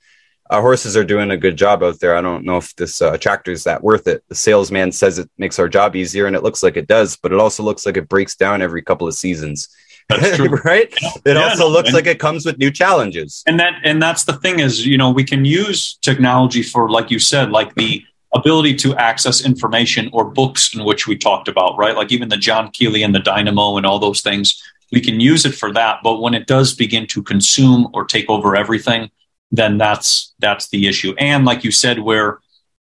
Our 0.51 0.61
horses 0.61 0.97
are 0.97 1.05
doing 1.05 1.31
a 1.31 1.37
good 1.37 1.57
job 1.57 1.83
out 1.83 1.99
there. 1.99 2.15
I 2.15 2.21
don't 2.21 2.45
know 2.45 2.59
if 2.59 2.77
this 2.77 3.01
uh, 3.01 3.17
tractor 3.17 3.53
is 3.53 3.65
that 3.65 3.83
worth 3.83 4.07
it. 4.07 4.23
The 4.29 4.35
salesman 4.35 4.93
says 4.93 5.19
it 5.19 5.31
makes 5.39 5.59
our 5.59 5.69
job 5.69 5.97
easier, 5.97 6.27
and 6.27 6.37
it 6.37 6.43
looks 6.43 6.63
like 6.63 6.77
it 6.77 6.87
does, 6.87 7.17
but 7.17 7.33
it 7.33 7.39
also 7.39 7.63
looks 7.63 7.87
like 7.87 7.97
it 7.97 8.09
breaks 8.09 8.37
down 8.37 8.61
every 8.61 8.83
couple 8.83 9.09
of 9.09 9.15
seasons. 9.15 9.75
That's 10.09 10.37
true. 10.37 10.49
right? 10.65 10.93
It 10.93 11.37
yeah, 11.37 11.43
also 11.43 11.69
looks 11.69 11.89
and, 11.89 11.95
like 11.95 12.07
it 12.07 12.19
comes 12.19 12.45
with 12.45 12.59
new 12.59 12.71
challenges. 12.71 13.43
And 13.47 13.59
that 13.61 13.81
and 13.85 14.03
that's 14.03 14.25
the 14.25 14.35
thing 14.35 14.61
is, 14.61 14.87
you 14.87 14.99
know, 14.99 15.11
we 15.11 15.25
can 15.25 15.45
use 15.45 15.97
technology 16.03 16.63
for 16.63 16.91
like 16.91 17.11
you 17.11 17.19
said, 17.19 17.51
like 17.51 17.75
the 17.75 18.05
ability 18.35 18.75
to 18.75 18.97
access 18.97 19.45
information 19.45 20.09
or 20.13 20.25
books 20.25 20.75
in 20.75 20.85
which 20.85 21.07
we 21.07 21.17
talked 21.17 21.49
about, 21.49 21.77
right? 21.77 21.97
Like 21.97 22.13
even 22.13 22.29
the 22.29 22.37
John 22.37 22.71
Keely 22.71 23.03
and 23.03 23.15
the 23.15 23.21
Dynamo 23.21 23.77
and 23.77 23.87
all 23.87 23.99
those 23.99 24.21
things. 24.23 24.63
We 24.91 25.01
can 25.01 25.21
use 25.21 25.47
it 25.47 25.55
for 25.55 25.73
that, 25.73 26.01
but 26.05 26.21
when 26.21 26.35
it 26.35 26.47
does 26.47 26.75
begin 26.75 27.07
to 27.09 27.23
consume 27.23 27.89
or 27.95 28.05
take 28.05 28.29
over 28.29 28.55
everything, 28.55 29.11
then 29.51 29.79
that's 29.79 30.35
that's 30.39 30.69
the 30.69 30.87
issue. 30.87 31.15
And 31.19 31.45
like 31.45 31.65
you 31.65 31.71
said, 31.71 32.01
where 32.01 32.41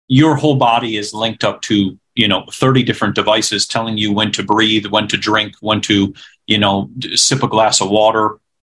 your 0.09 0.37
whole 0.37 0.57
body 0.57 0.97
is 0.97 1.15
linked 1.15 1.45
up 1.45 1.63
to 1.63 1.99
you 2.15 2.29
know 2.29 2.45
30 2.51 2.83
different 2.83 3.15
devices 3.15 3.67
telling 3.67 3.99
you 3.99 4.13
when 4.13 4.33
to 4.33 4.43
breathe 4.43 4.87
when 4.87 5.09
to 5.09 5.17
drink 5.17 5.55
when 5.61 5.81
to 5.83 6.13
you 6.53 6.59
know 6.59 6.91
sip 7.27 7.43
a 7.43 7.49
glass 7.49 7.81
of 7.81 7.89
water 8.01 8.25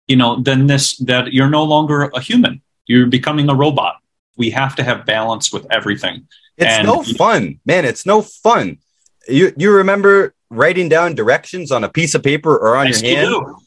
you 0.08 0.18
know 0.22 0.32
then 0.48 0.68
this 0.68 0.98
that 1.10 1.34
you're 1.34 1.54
no 1.60 1.64
longer 1.64 1.98
a 2.20 2.22
human. 2.30 2.62
You're 2.88 3.08
becoming 3.08 3.50
a 3.50 3.56
robot. 3.56 3.96
We 4.38 4.52
have 4.52 4.76
to 4.76 4.84
have 4.84 5.06
balance 5.06 5.52
with 5.52 5.66
everything. 5.72 6.28
It's 6.58 6.76
and, 6.78 6.86
no 6.88 7.02
fun 7.02 7.60
man. 7.66 7.84
It's 7.86 8.06
no 8.06 8.22
fun. 8.22 8.78
You 9.28 9.54
you 9.58 9.72
remember 9.72 10.36
writing 10.62 10.88
down 10.90 11.16
directions 11.16 11.72
on 11.72 11.84
a 11.84 11.90
piece 11.90 12.14
of 12.16 12.22
paper 12.22 12.54
or 12.56 12.76
on 12.76 12.88
I 12.88 12.90
your 12.90 13.00
hand? 13.00 13.30
do. 13.30 13.58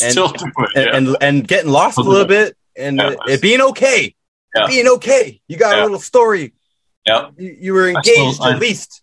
And, 0.00 0.14
do 0.14 0.24
it, 0.26 0.34
yeah. 0.76 0.82
and, 0.82 1.08
and, 1.08 1.16
and 1.20 1.48
getting 1.48 1.72
lost 1.72 1.96
a 1.98 2.02
little 2.02 2.26
bit 2.26 2.56
and 2.76 2.98
yeah. 2.98 3.14
it 3.26 3.40
being 3.40 3.62
okay 3.62 4.14
yeah. 4.54 4.66
being 4.66 4.88
okay. 4.88 5.40
You 5.48 5.56
got 5.56 5.78
a 5.78 5.82
little 5.82 5.98
story. 5.98 6.52
Yeah. 7.06 7.30
You, 7.36 7.56
you 7.58 7.72
were 7.72 7.88
engaged 7.88 8.34
still, 8.34 8.46
at 8.46 8.58
least 8.58 9.02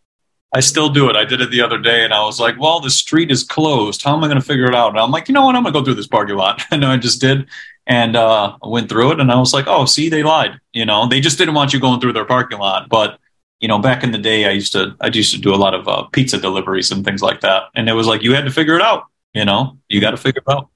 I 0.56 0.62
still 0.62 0.88
do 0.88 1.10
it. 1.10 1.18
I 1.18 1.26
did 1.26 1.42
it 1.42 1.52
the 1.52 1.60
other 1.60 1.78
day, 1.78 2.06
and 2.06 2.14
I 2.14 2.24
was 2.24 2.40
like, 2.40 2.58
"Well, 2.58 2.80
the 2.80 2.90
street 2.90 3.30
is 3.30 3.44
closed. 3.44 4.02
How 4.02 4.16
am 4.16 4.24
I 4.24 4.28
going 4.28 4.40
to 4.40 4.46
figure 4.46 4.68
it 4.68 4.74
out?" 4.74 4.92
And 4.92 5.00
I'm 5.00 5.12
like, 5.12 5.28
"You 5.28 5.34
know 5.34 5.46
what? 5.46 5.54
I'm 5.54 5.64
going 5.64 5.74
to 5.74 5.80
go 5.82 5.84
through 5.84 5.96
this 5.96 6.08
parking 6.08 6.38
lot." 6.38 6.64
and 6.72 6.86
I 6.86 6.96
just 6.96 7.20
did, 7.20 7.50
and 7.86 8.16
uh, 8.16 8.58
I 8.64 8.68
went 8.68 8.88
through 8.88 9.12
it, 9.12 9.20
and 9.20 9.30
I 9.34 9.38
was 9.38 9.54
like, 9.54 9.66
"Oh, 9.68 9.84
see, 9.84 10.08
they 10.08 10.24
lied. 10.24 10.58
You 10.72 10.86
know, 10.86 11.10
they 11.10 11.20
just 11.20 11.38
didn't 11.38 11.56
want 11.56 11.74
you 11.74 11.82
going 11.82 12.00
through 12.00 12.14
their 12.14 12.24
parking 12.24 12.60
lot." 12.60 12.88
But 12.88 13.20
you 13.60 13.68
know, 13.68 13.80
back 13.80 14.02
in 14.06 14.12
the 14.12 14.18
day, 14.18 14.46
I 14.46 14.52
used 14.52 14.72
to 14.72 14.96
I 15.02 15.08
used 15.08 15.34
to 15.36 15.42
do 15.42 15.54
a 15.54 15.58
lot 15.58 15.74
of 15.74 15.90
uh, 15.90 16.04
pizza 16.14 16.38
deliveries 16.38 16.90
and 16.90 17.04
things 17.04 17.22
like 17.22 17.42
that, 17.42 17.64
and 17.76 17.90
it 17.90 17.94
was 17.94 18.08
like 18.08 18.24
you 18.24 18.34
had 18.34 18.46
to 18.46 18.52
figure 18.52 18.78
it 18.78 18.82
out. 18.82 19.08
You 19.34 19.44
know, 19.44 19.78
you 19.90 20.00
got 20.00 20.12
to 20.12 20.18
figure 20.18 20.42
it 20.48 20.54
out. 20.54 20.70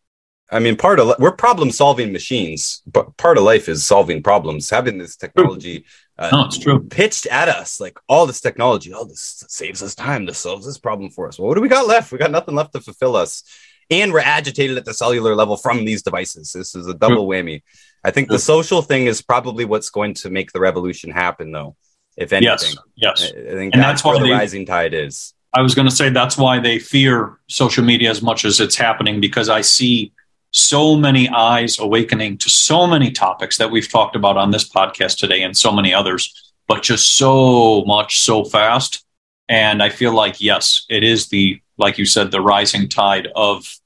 I 0.52 0.60
mean, 0.60 0.76
part 0.76 1.00
of 1.00 1.16
we're 1.20 1.32
problem 1.32 1.72
solving 1.72 2.12
machines, 2.12 2.82
but 2.86 3.16
part 3.16 3.38
of 3.38 3.46
life 3.46 3.70
is 3.70 3.86
solving 3.86 4.22
problems. 4.22 4.70
Having 4.70 4.98
this 4.98 5.16
technology 5.16 5.86
uh, 6.20 6.30
no, 6.32 6.46
it's 6.46 6.58
true. 6.58 6.84
pitched 6.84 7.26
at 7.28 7.48
us 7.48 7.80
like 7.80 7.98
all 8.10 8.26
this 8.26 8.42
technology, 8.42 8.94
oh, 8.94 9.06
this 9.06 9.46
saves 9.48 9.82
us 9.82 9.96
time, 9.96 10.26
this 10.26 10.38
solves 10.38 10.66
this 10.66 10.78
problem 10.78 11.10
for 11.10 11.28
us. 11.30 11.40
Well, 11.40 11.48
what 11.48 11.56
do 11.56 11.62
we 11.62 11.70
got 11.70 11.88
left? 11.88 12.12
We 12.12 12.18
got 12.18 12.30
nothing 12.30 12.56
left 12.56 12.74
to 12.74 12.82
fulfill 12.82 13.16
us, 13.16 13.44
and 13.90 14.12
we're 14.12 14.20
agitated 14.20 14.78
at 14.78 14.84
the 14.84 14.94
cellular 14.94 15.34
level 15.34 15.56
from 15.56 15.86
these 15.86 16.04
devices. 16.04 16.52
This 16.52 16.76
is 16.76 16.88
a 16.88 16.94
double 16.94 17.26
whammy. 17.26 17.64
I 18.04 18.12
think 18.12 18.28
the 18.28 18.40
social 18.40 18.82
thing 18.82 19.06
is 19.06 19.22
probably 19.22 19.64
what's 19.64 19.90
going 19.90 20.14
to 20.16 20.30
make 20.30 20.52
the 20.52 20.60
revolution 20.60 21.10
happen, 21.10 21.52
though. 21.52 21.78
If 22.18 22.34
anything, 22.34 22.76
yes, 22.98 23.22
yes. 23.22 23.32
I 23.32 23.54
think 23.54 23.74
and 23.74 23.82
that's, 23.82 24.02
that's 24.02 24.06
where 24.06 24.20
the 24.20 24.26
they, 24.26 24.32
rising 24.32 24.66
tide 24.66 24.94
is. 24.94 25.34
I 25.54 25.62
was 25.62 25.74
going 25.74 25.88
to 25.88 25.96
say 25.96 26.10
that's 26.10 26.38
why 26.38 26.60
they 26.60 26.80
fear 26.80 27.40
social 27.48 27.84
media 27.84 28.10
as 28.10 28.22
much 28.22 28.44
as 28.44 28.60
it's 28.60 28.76
happening 28.76 29.22
because 29.22 29.48
I 29.48 29.62
see 29.62 30.12
so 30.52 30.96
many 30.96 31.30
eyes 31.30 31.80
awakening 31.80 32.38
to 32.40 32.50
so 32.50 32.88
many 32.88 33.12
topics 33.12 33.58
that 33.58 33.72
we've 33.72 33.90
talked 33.90 34.16
about 34.16 34.38
on 34.38 34.52
this 34.52 34.68
podcast 34.68 35.18
today 35.18 35.44
and 35.44 35.56
so 35.56 35.72
many 35.72 35.94
others, 35.94 36.54
but 36.68 36.84
just 36.84 37.16
so 37.18 37.84
much 37.86 38.20
so 38.20 38.44
fast. 38.44 39.06
And 39.48 39.82
I 39.82 39.90
feel 39.90 40.14
like, 40.14 40.42
yes, 40.42 40.86
it 40.90 41.04
is 41.04 41.28
the, 41.30 41.62
like 41.78 41.98
you 41.98 42.06
said, 42.06 42.32
the 42.32 42.42
rising 42.42 42.90
tide 42.90 43.28
of 43.36 43.80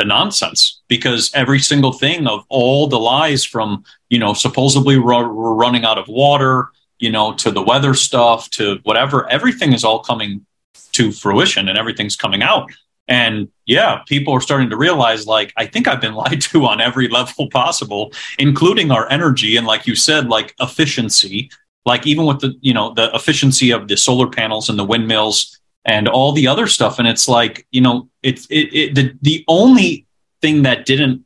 the 0.00 0.04
nonsense 0.06 0.80
because 0.88 1.30
every 1.34 1.58
single 1.58 1.92
thing 1.92 2.26
of 2.26 2.42
all 2.48 2.86
the 2.86 2.98
lies 2.98 3.44
from 3.44 3.84
you 4.08 4.18
know 4.18 4.32
supposedly 4.32 4.98
we're, 4.98 5.24
running 5.24 5.84
out 5.84 5.98
of 5.98 6.08
water 6.08 6.68
you 6.98 7.10
know 7.10 7.34
to 7.34 7.50
the 7.50 7.60
weather 7.60 7.92
stuff 7.92 8.48
to 8.48 8.78
whatever 8.84 9.30
everything 9.30 9.74
is 9.74 9.84
all 9.84 9.98
coming 9.98 10.46
to 10.92 11.12
fruition 11.12 11.68
and 11.68 11.76
everything's 11.76 12.16
coming 12.16 12.42
out 12.42 12.72
and 13.10 13.48
yeah 13.66 14.00
people 14.06 14.32
are 14.32 14.40
starting 14.40 14.70
to 14.70 14.76
realize 14.76 15.26
like 15.26 15.52
i 15.58 15.66
think 15.66 15.86
i've 15.86 16.00
been 16.00 16.14
lied 16.22 16.40
to 16.40 16.64
on 16.64 16.80
every 16.80 17.08
level 17.08 17.50
possible 17.50 18.10
including 18.38 18.90
our 18.90 19.10
energy 19.10 19.56
and 19.56 19.66
like 19.66 19.86
you 19.86 19.94
said 19.94 20.28
like 20.28 20.54
efficiency. 20.60 21.50
Like 21.86 22.06
even 22.06 22.26
with 22.26 22.40
the 22.40 22.54
you 22.60 22.74
know 22.74 22.92
the 22.94 23.14
efficiency 23.14 23.70
of 23.70 23.88
the 23.88 23.96
solar 23.96 24.28
panels 24.28 24.68
and 24.68 24.78
the 24.78 24.84
windmills 24.84 25.58
and 25.84 26.08
all 26.08 26.32
the 26.32 26.46
other 26.46 26.66
stuff. 26.66 26.98
And 26.98 27.08
it's 27.08 27.26
like 27.26 27.66
you 27.70 27.80
know 27.80 28.08
it's 28.22 28.46
it, 28.50 28.74
it 28.74 28.94
the, 28.94 29.12
the 29.22 29.44
only 29.48 30.06
thing 30.42 30.62
that 30.62 30.86
didn't 30.86 31.24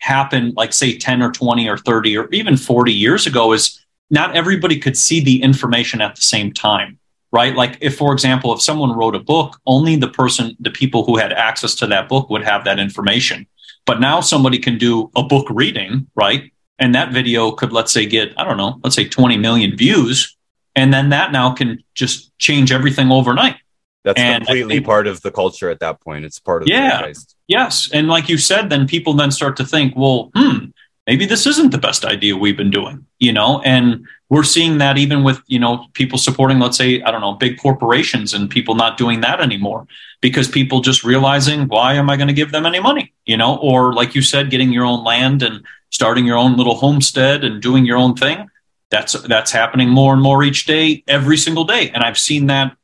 happen 0.00 0.52
like 0.56 0.72
say 0.72 0.96
10 0.96 1.22
or 1.22 1.32
20 1.32 1.68
or 1.68 1.76
30 1.76 2.16
or 2.16 2.28
even 2.30 2.56
40 2.56 2.92
years 2.92 3.26
ago 3.26 3.52
is 3.52 3.84
not 4.10 4.36
everybody 4.36 4.78
could 4.78 4.96
see 4.96 5.20
the 5.20 5.42
information 5.42 6.00
at 6.00 6.14
the 6.14 6.22
same 6.22 6.52
time 6.52 6.98
right? 7.32 7.54
Like 7.54 7.78
if 7.80 7.96
for 7.96 8.12
example 8.12 8.52
if 8.52 8.62
someone 8.62 8.92
wrote 8.92 9.14
a 9.14 9.20
book 9.20 9.60
only 9.66 9.96
the 9.96 10.08
person 10.08 10.56
the 10.60 10.70
people 10.70 11.04
who 11.04 11.16
had 11.16 11.32
access 11.32 11.74
to 11.76 11.86
that 11.88 12.08
book 12.08 12.30
would 12.30 12.44
have 12.44 12.64
that 12.64 12.78
information. 12.78 13.46
But 13.86 14.00
now 14.00 14.20
somebody 14.20 14.58
can 14.58 14.78
do 14.78 15.10
a 15.16 15.22
book 15.22 15.46
reading 15.50 16.08
right? 16.14 16.52
And 16.78 16.94
that 16.94 17.12
video 17.12 17.50
could 17.52 17.72
let's 17.72 17.92
say 17.92 18.06
get 18.06 18.32
i 18.38 18.44
don't 18.44 18.56
know 18.56 18.80
let's 18.82 18.96
say 18.96 19.08
20 19.08 19.36
million 19.36 19.76
views. 19.76 20.36
And 20.74 20.92
then 20.94 21.08
that 21.08 21.32
now 21.32 21.52
can 21.52 21.82
just 21.94 22.36
change 22.38 22.70
everything 22.70 23.10
overnight. 23.10 23.56
That's 24.04 24.20
and 24.20 24.44
completely 24.44 24.76
think, 24.76 24.86
part 24.86 25.08
of 25.08 25.20
the 25.22 25.32
culture 25.32 25.70
at 25.70 25.80
that 25.80 26.00
point. 26.00 26.24
It's 26.24 26.38
part 26.38 26.62
of 26.62 26.68
yeah. 26.68 27.12
yes. 27.48 27.90
And 27.92 28.06
like 28.08 28.28
you 28.28 28.38
said 28.38 28.70
then 28.70 28.86
people 28.86 29.14
then 29.14 29.30
start 29.30 29.56
to 29.56 29.64
think 29.64 29.94
well 29.96 30.30
hmm 30.34 30.66
maybe 31.08 31.26
this 31.26 31.46
isn't 31.46 31.72
the 31.72 31.84
best 31.88 32.04
idea 32.04 32.36
we've 32.36 32.56
been 32.56 32.70
doing 32.70 33.04
you 33.18 33.32
know 33.32 33.60
and 33.62 34.06
we're 34.28 34.44
seeing 34.44 34.78
that 34.78 34.96
even 34.96 35.24
with 35.24 35.40
you 35.48 35.58
know 35.58 35.86
people 35.94 36.18
supporting 36.18 36.60
let's 36.60 36.76
say 36.76 37.02
i 37.02 37.10
don't 37.10 37.20
know 37.26 37.34
big 37.34 37.58
corporations 37.58 38.32
and 38.34 38.48
people 38.48 38.76
not 38.76 38.96
doing 38.96 39.20
that 39.22 39.40
anymore 39.40 39.86
because 40.20 40.46
people 40.46 40.80
just 40.80 41.02
realizing 41.02 41.66
why 41.66 41.94
am 41.94 42.08
i 42.08 42.16
going 42.16 42.28
to 42.28 42.40
give 42.40 42.52
them 42.52 42.66
any 42.66 42.78
money 42.78 43.12
you 43.26 43.36
know 43.36 43.56
or 43.56 43.92
like 43.92 44.14
you 44.14 44.22
said 44.22 44.50
getting 44.50 44.72
your 44.72 44.84
own 44.84 45.02
land 45.02 45.42
and 45.42 45.64
starting 45.90 46.26
your 46.26 46.36
own 46.36 46.56
little 46.56 46.76
homestead 46.76 47.44
and 47.44 47.62
doing 47.62 47.84
your 47.84 47.96
own 47.96 48.14
thing. 48.14 48.48
That's 48.90 49.12
that's 49.22 49.50
happening 49.50 49.90
more 49.90 50.14
and 50.14 50.22
more 50.22 50.42
each 50.42 50.64
day, 50.64 51.04
every 51.06 51.36
single 51.36 51.64
day, 51.64 51.90
and 51.90 52.02
I've 52.02 52.18
seen 52.18 52.46
that 52.46 52.76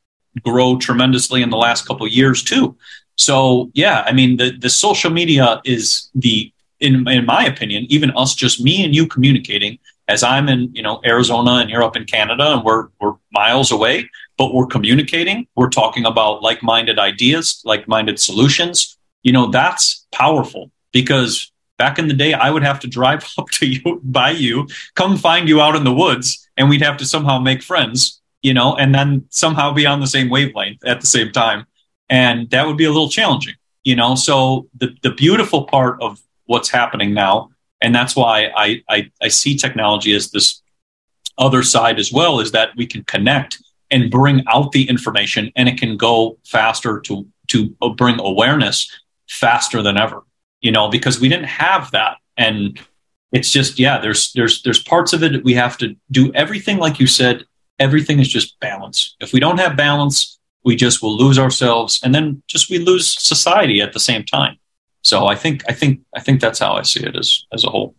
grow 0.43 0.77
tremendously 0.77 1.41
in 1.41 1.49
the 1.49 1.57
last 1.57 1.87
couple 1.87 2.05
of 2.05 2.11
years 2.11 2.43
too. 2.43 2.77
So 3.15 3.71
yeah, 3.73 4.03
I 4.05 4.11
mean 4.11 4.37
the 4.37 4.51
the 4.51 4.69
social 4.69 5.09
media 5.09 5.61
is 5.65 6.09
the 6.13 6.51
in 6.79 7.07
in 7.07 7.25
my 7.25 7.45
opinion, 7.45 7.85
even 7.89 8.11
us 8.11 8.35
just 8.35 8.61
me 8.61 8.83
and 8.83 8.95
you 8.95 9.07
communicating 9.07 9.79
as 10.07 10.23
I'm 10.23 10.49
in 10.49 10.73
you 10.73 10.81
know 10.81 11.01
Arizona 11.05 11.55
and 11.55 11.69
you're 11.69 11.83
up 11.83 11.95
in 11.95 12.05
Canada 12.05 12.53
and 12.53 12.63
we're 12.63 12.87
we're 12.99 13.15
miles 13.31 13.71
away, 13.71 14.09
but 14.37 14.53
we're 14.53 14.67
communicating. 14.67 15.47
We're 15.55 15.69
talking 15.69 16.05
about 16.05 16.41
like 16.41 16.61
minded 16.63 16.99
ideas, 16.99 17.61
like 17.65 17.87
minded 17.87 18.19
solutions. 18.19 18.97
You 19.23 19.31
know 19.31 19.47
that's 19.47 20.05
powerful 20.11 20.71
because 20.91 21.51
Back 21.77 21.99
in 21.99 22.07
the 22.07 22.13
day, 22.13 22.33
I 22.33 22.51
would 22.51 22.63
have 22.63 22.79
to 22.81 22.87
drive 22.87 23.27
up 23.37 23.49
to 23.51 23.65
you, 23.65 24.01
by 24.03 24.31
you, 24.31 24.67
come 24.95 25.17
find 25.17 25.47
you 25.47 25.61
out 25.61 25.75
in 25.75 25.83
the 25.83 25.93
woods, 25.93 26.47
and 26.57 26.69
we'd 26.69 26.81
have 26.81 26.97
to 26.97 27.05
somehow 27.05 27.39
make 27.39 27.61
friends, 27.61 28.21
you 28.41 28.53
know, 28.53 28.75
and 28.75 28.95
then 28.95 29.25
somehow 29.29 29.73
be 29.73 29.85
on 29.85 29.99
the 29.99 30.07
same 30.07 30.29
wavelength 30.29 30.83
at 30.85 31.01
the 31.01 31.07
same 31.07 31.31
time. 31.31 31.65
And 32.09 32.49
that 32.51 32.65
would 32.65 32.77
be 32.77 32.85
a 32.85 32.91
little 32.91 33.09
challenging, 33.09 33.55
you 33.83 33.95
know. 33.95 34.15
So 34.15 34.67
the, 34.77 34.95
the 35.01 35.11
beautiful 35.11 35.63
part 35.63 36.01
of 36.01 36.21
what's 36.45 36.69
happening 36.69 37.13
now, 37.13 37.51
and 37.81 37.93
that's 37.93 38.15
why 38.15 38.51
I, 38.55 38.83
I, 38.89 39.11
I 39.21 39.27
see 39.27 39.55
technology 39.55 40.15
as 40.15 40.31
this 40.31 40.61
other 41.37 41.63
side 41.63 41.99
as 41.99 42.11
well, 42.11 42.39
is 42.39 42.51
that 42.51 42.69
we 42.77 42.85
can 42.87 43.03
connect 43.03 43.61
and 43.91 44.09
bring 44.09 44.43
out 44.47 44.71
the 44.71 44.89
information 44.89 45.51
and 45.55 45.69
it 45.69 45.77
can 45.77 45.97
go 45.97 46.37
faster 46.45 46.99
to 47.01 47.27
to 47.47 47.75
bring 47.95 48.19
awareness 48.19 48.89
faster 49.27 49.83
than 49.83 49.97
ever 49.97 50.23
you 50.65 50.71
know, 50.71 50.89
because 50.89 51.19
we 51.19 51.29
didn't 51.29 51.45
have 51.45 51.91
that. 51.91 52.17
And 52.37 52.79
it's 53.31 53.51
just, 53.51 53.77
yeah, 53.77 53.99
there's 53.99 54.33
there's 54.33 54.63
there's 54.63 54.81
parts 54.81 55.13
of 55.13 55.21
it 55.21 55.31
that 55.33 55.43
we 55.43 55.53
have 55.53 55.77
to 55.77 55.95
do 56.09 56.33
everything 56.33 56.77
like 56.79 56.99
you 56.99 57.05
said, 57.05 57.45
everything 57.77 58.19
is 58.19 58.27
just 58.27 58.59
balance. 58.59 59.15
If 59.19 59.31
we 59.31 59.39
don't 59.39 59.59
have 59.59 59.77
balance, 59.77 60.39
we 60.63 60.75
just 60.75 61.03
will 61.03 61.15
lose 61.15 61.37
ourselves 61.37 61.99
and 62.03 62.15
then 62.15 62.41
just 62.47 62.71
we 62.71 62.79
lose 62.79 63.07
society 63.07 63.79
at 63.79 63.93
the 63.93 63.99
same 63.99 64.23
time. 64.25 64.57
So 65.05 65.27
I 65.27 65.35
think 65.35 65.63
I 65.69 65.73
think 65.73 66.01
I 66.15 66.19
think 66.19 66.41
that's 66.41 66.57
how 66.57 66.73
I 66.73 66.81
see 66.81 67.03
it 67.03 67.15
as 67.15 67.45
as 67.53 67.63
a 67.63 67.69
whole. 67.69 67.95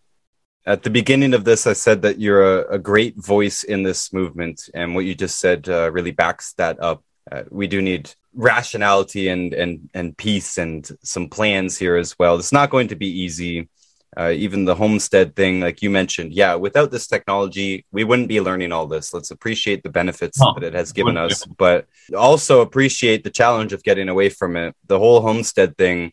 At 0.66 0.82
the 0.82 0.90
beginning 0.90 1.34
of 1.34 1.44
this, 1.44 1.64
I 1.64 1.72
said 1.72 2.02
that 2.02 2.18
you're 2.18 2.62
a, 2.62 2.74
a 2.74 2.78
great 2.80 3.16
voice 3.16 3.62
in 3.62 3.84
this 3.84 4.12
movement, 4.12 4.68
and 4.74 4.92
what 4.92 5.04
you 5.04 5.14
just 5.14 5.38
said 5.38 5.68
uh, 5.68 5.92
really 5.92 6.10
backs 6.10 6.54
that 6.54 6.82
up. 6.82 7.04
Uh, 7.30 7.44
we 7.50 7.68
do 7.68 7.80
need 7.80 8.12
rationality 8.34 9.28
and 9.28 9.54
and 9.54 9.88
and 9.94 10.16
peace 10.16 10.58
and 10.58 10.90
some 11.04 11.28
plans 11.28 11.78
here 11.78 11.96
as 11.96 12.18
well. 12.18 12.36
It's 12.36 12.52
not 12.52 12.70
going 12.70 12.88
to 12.88 12.96
be 12.96 13.20
easy. 13.24 13.68
Uh, 14.16 14.30
even 14.30 14.64
the 14.64 14.74
homestead 14.74 15.36
thing, 15.36 15.60
like 15.60 15.82
you 15.82 15.90
mentioned, 15.90 16.32
yeah, 16.32 16.54
without 16.54 16.90
this 16.90 17.06
technology, 17.06 17.84
we 17.92 18.02
wouldn't 18.02 18.28
be 18.28 18.40
learning 18.40 18.72
all 18.72 18.86
this. 18.86 19.12
Let's 19.12 19.30
appreciate 19.30 19.82
the 19.82 19.90
benefits 19.90 20.38
that 20.38 20.64
it 20.64 20.74
has 20.74 20.90
given 20.92 21.16
us, 21.18 21.44
but 21.44 21.86
also 22.16 22.62
appreciate 22.62 23.24
the 23.24 23.30
challenge 23.30 23.74
of 23.74 23.82
getting 23.82 24.08
away 24.08 24.30
from 24.30 24.56
it. 24.56 24.74
The 24.86 24.98
whole 24.98 25.20
homestead 25.20 25.76
thing, 25.76 26.12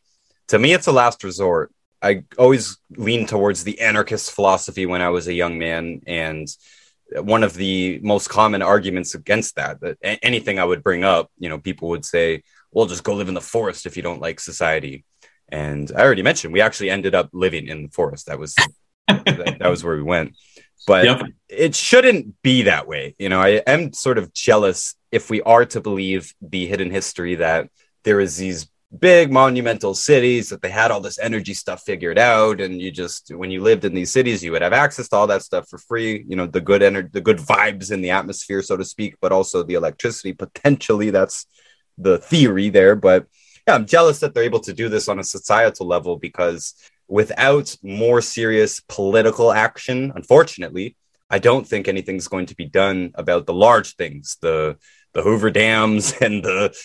to 0.49 0.59
me, 0.59 0.73
it's 0.73 0.87
a 0.87 0.91
last 0.91 1.23
resort. 1.23 1.71
I 2.01 2.23
always 2.37 2.77
leaned 2.97 3.29
towards 3.29 3.63
the 3.63 3.79
anarchist 3.79 4.31
philosophy 4.31 4.85
when 4.85 5.01
I 5.01 5.09
was 5.09 5.27
a 5.27 5.33
young 5.33 5.57
man, 5.57 6.01
and 6.05 6.47
one 7.21 7.43
of 7.43 7.53
the 7.53 7.99
most 8.01 8.29
common 8.29 8.61
arguments 8.61 9.15
against 9.15 9.55
that 9.55 9.79
that 9.81 9.97
anything 10.01 10.59
i 10.59 10.65
would 10.65 10.83
bring 10.83 11.03
up 11.03 11.29
you 11.37 11.49
know 11.49 11.59
people 11.59 11.89
would 11.89 12.05
say 12.05 12.41
well 12.71 12.85
just 12.85 13.03
go 13.03 13.13
live 13.13 13.27
in 13.27 13.33
the 13.33 13.41
forest 13.41 13.85
if 13.85 13.95
you 13.95 14.03
don't 14.03 14.21
like 14.21 14.39
society 14.39 15.03
and 15.49 15.91
i 15.95 16.01
already 16.01 16.23
mentioned 16.23 16.53
we 16.53 16.61
actually 16.61 16.89
ended 16.89 17.13
up 17.13 17.29
living 17.33 17.67
in 17.67 17.83
the 17.83 17.89
forest 17.89 18.25
that 18.27 18.39
was 18.39 18.55
that, 19.07 19.57
that, 19.59 19.69
was 19.69 19.83
where 19.83 19.95
we 19.95 20.03
went 20.03 20.35
but 20.87 21.05
yep. 21.05 21.21
it 21.49 21.75
shouldn't 21.75 22.41
be 22.41 22.63
that 22.63 22.87
way 22.87 23.15
you 23.19 23.29
know 23.29 23.41
i 23.41 23.61
am 23.67 23.93
sort 23.93 24.17
of 24.17 24.33
jealous 24.33 24.95
if 25.11 25.29
we 25.29 25.41
are 25.43 25.65
to 25.65 25.81
believe 25.81 26.33
the 26.41 26.65
hidden 26.65 26.89
history 26.89 27.35
that 27.35 27.69
there 28.03 28.19
is 28.19 28.37
these 28.37 28.67
big 28.99 29.31
monumental 29.31 29.95
cities 29.95 30.49
that 30.49 30.61
they 30.61 30.69
had 30.69 30.91
all 30.91 31.01
this 31.01 31.19
energy 31.19 31.53
stuff 31.53 31.81
figured 31.83 32.19
out. 32.19 32.61
And 32.61 32.81
you 32.81 32.91
just 32.91 33.33
when 33.35 33.51
you 33.51 33.61
lived 33.61 33.85
in 33.85 33.93
these 33.93 34.11
cities 34.11 34.43
you 34.43 34.51
would 34.51 34.61
have 34.61 34.73
access 34.73 35.09
to 35.09 35.15
all 35.15 35.27
that 35.27 35.43
stuff 35.43 35.67
for 35.67 35.77
free 35.77 36.23
you 36.27 36.35
know 36.35 36.47
the 36.47 36.61
good 36.61 36.83
energy 36.83 37.09
the 37.11 37.21
good 37.21 37.37
vibes 37.37 37.91
in 37.91 38.01
the 38.01 38.11
atmosphere 38.11 38.61
so 38.61 38.77
to 38.77 38.85
speak 38.85 39.15
but 39.21 39.31
also 39.31 39.63
the 39.63 39.73
electricity 39.73 40.33
potentially. 40.33 41.09
That's 41.09 41.47
the 41.97 42.17
theory 42.17 42.69
there. 42.69 42.95
But 42.95 43.27
yeah 43.67 43.75
i'm 43.75 43.85
jealous 43.85 44.19
that 44.19 44.33
they're 44.33 44.43
able 44.43 44.59
to 44.59 44.73
do 44.73 44.89
this 44.89 45.07
on 45.07 45.19
a 45.19 45.23
societal 45.23 45.87
level 45.87 46.17
because 46.17 46.73
without 47.07 47.75
more 47.81 48.21
serious 48.21 48.79
political 48.81 49.51
action 49.51 50.11
unfortunately 50.15 50.95
i 51.29 51.39
don't 51.39 51.67
think 51.67 51.87
anything's 51.87 52.27
going 52.27 52.45
to 52.45 52.55
be 52.55 52.65
done 52.65 53.11
about 53.15 53.45
the 53.45 53.53
large 53.53 53.95
things 53.95 54.37
the 54.41 54.77
the 55.13 55.21
hoover 55.21 55.51
dams 55.51 56.13
and 56.21 56.43
the 56.43 56.75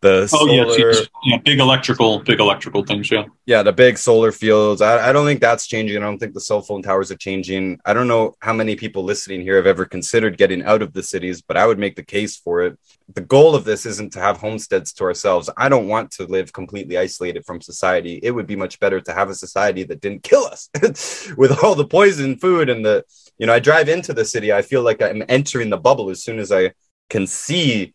the 0.00 0.22
oh 0.22 0.26
solar, 0.26 0.52
yes, 0.52 0.78
yes. 0.78 1.08
yeah 1.24 1.36
big 1.38 1.60
electrical 1.60 2.20
big 2.20 2.40
electrical 2.40 2.84
things 2.84 3.10
yeah. 3.10 3.24
Yeah 3.46 3.62
the 3.62 3.72
big 3.72 3.98
solar 3.98 4.32
fields. 4.32 4.80
I, 4.80 5.10
I 5.10 5.12
don't 5.12 5.26
think 5.26 5.40
that's 5.40 5.66
changing. 5.66 5.98
I 5.98 6.00
don't 6.00 6.18
think 6.18 6.34
the 6.34 6.40
cell 6.40 6.62
phone 6.62 6.82
towers 6.82 7.10
are 7.10 7.16
changing. 7.16 7.80
I 7.84 7.92
don't 7.92 8.08
know 8.08 8.34
how 8.40 8.52
many 8.52 8.76
people 8.76 9.02
listening 9.02 9.42
here 9.42 9.56
have 9.56 9.66
ever 9.66 9.84
considered 9.84 10.38
getting 10.38 10.62
out 10.62 10.82
of 10.82 10.92
the 10.92 11.02
cities 11.02 11.42
but 11.42 11.56
i 11.56 11.66
would 11.66 11.78
make 11.78 11.96
the 11.96 12.02
case 12.02 12.36
for 12.36 12.62
it. 12.62 12.78
The 13.14 13.20
goal 13.20 13.54
of 13.54 13.64
this 13.64 13.86
isn't 13.86 14.12
to 14.12 14.20
have 14.20 14.36
homesteads 14.36 14.92
to 14.94 15.04
ourselves. 15.04 15.50
I 15.56 15.68
don't 15.68 15.88
want 15.88 16.12
to 16.12 16.24
live 16.26 16.52
completely 16.52 16.96
isolated 16.96 17.44
from 17.44 17.60
society. 17.60 18.20
It 18.22 18.30
would 18.30 18.46
be 18.46 18.56
much 18.56 18.78
better 18.80 19.00
to 19.00 19.12
have 19.12 19.30
a 19.30 19.34
society 19.34 19.82
that 19.84 20.00
didn't 20.00 20.22
kill 20.22 20.44
us 20.44 20.70
with 21.36 21.58
all 21.62 21.74
the 21.74 21.86
poison 21.86 22.36
food 22.36 22.70
and 22.70 22.84
the 22.84 23.04
you 23.38 23.46
know 23.46 23.52
i 23.52 23.58
drive 23.58 23.88
into 23.88 24.12
the 24.12 24.24
city 24.24 24.52
i 24.52 24.62
feel 24.62 24.82
like 24.82 25.02
i'm 25.02 25.22
entering 25.28 25.70
the 25.70 25.76
bubble 25.76 26.10
as 26.10 26.22
soon 26.22 26.38
as 26.38 26.52
i 26.52 26.72
can 27.08 27.26
see 27.26 27.92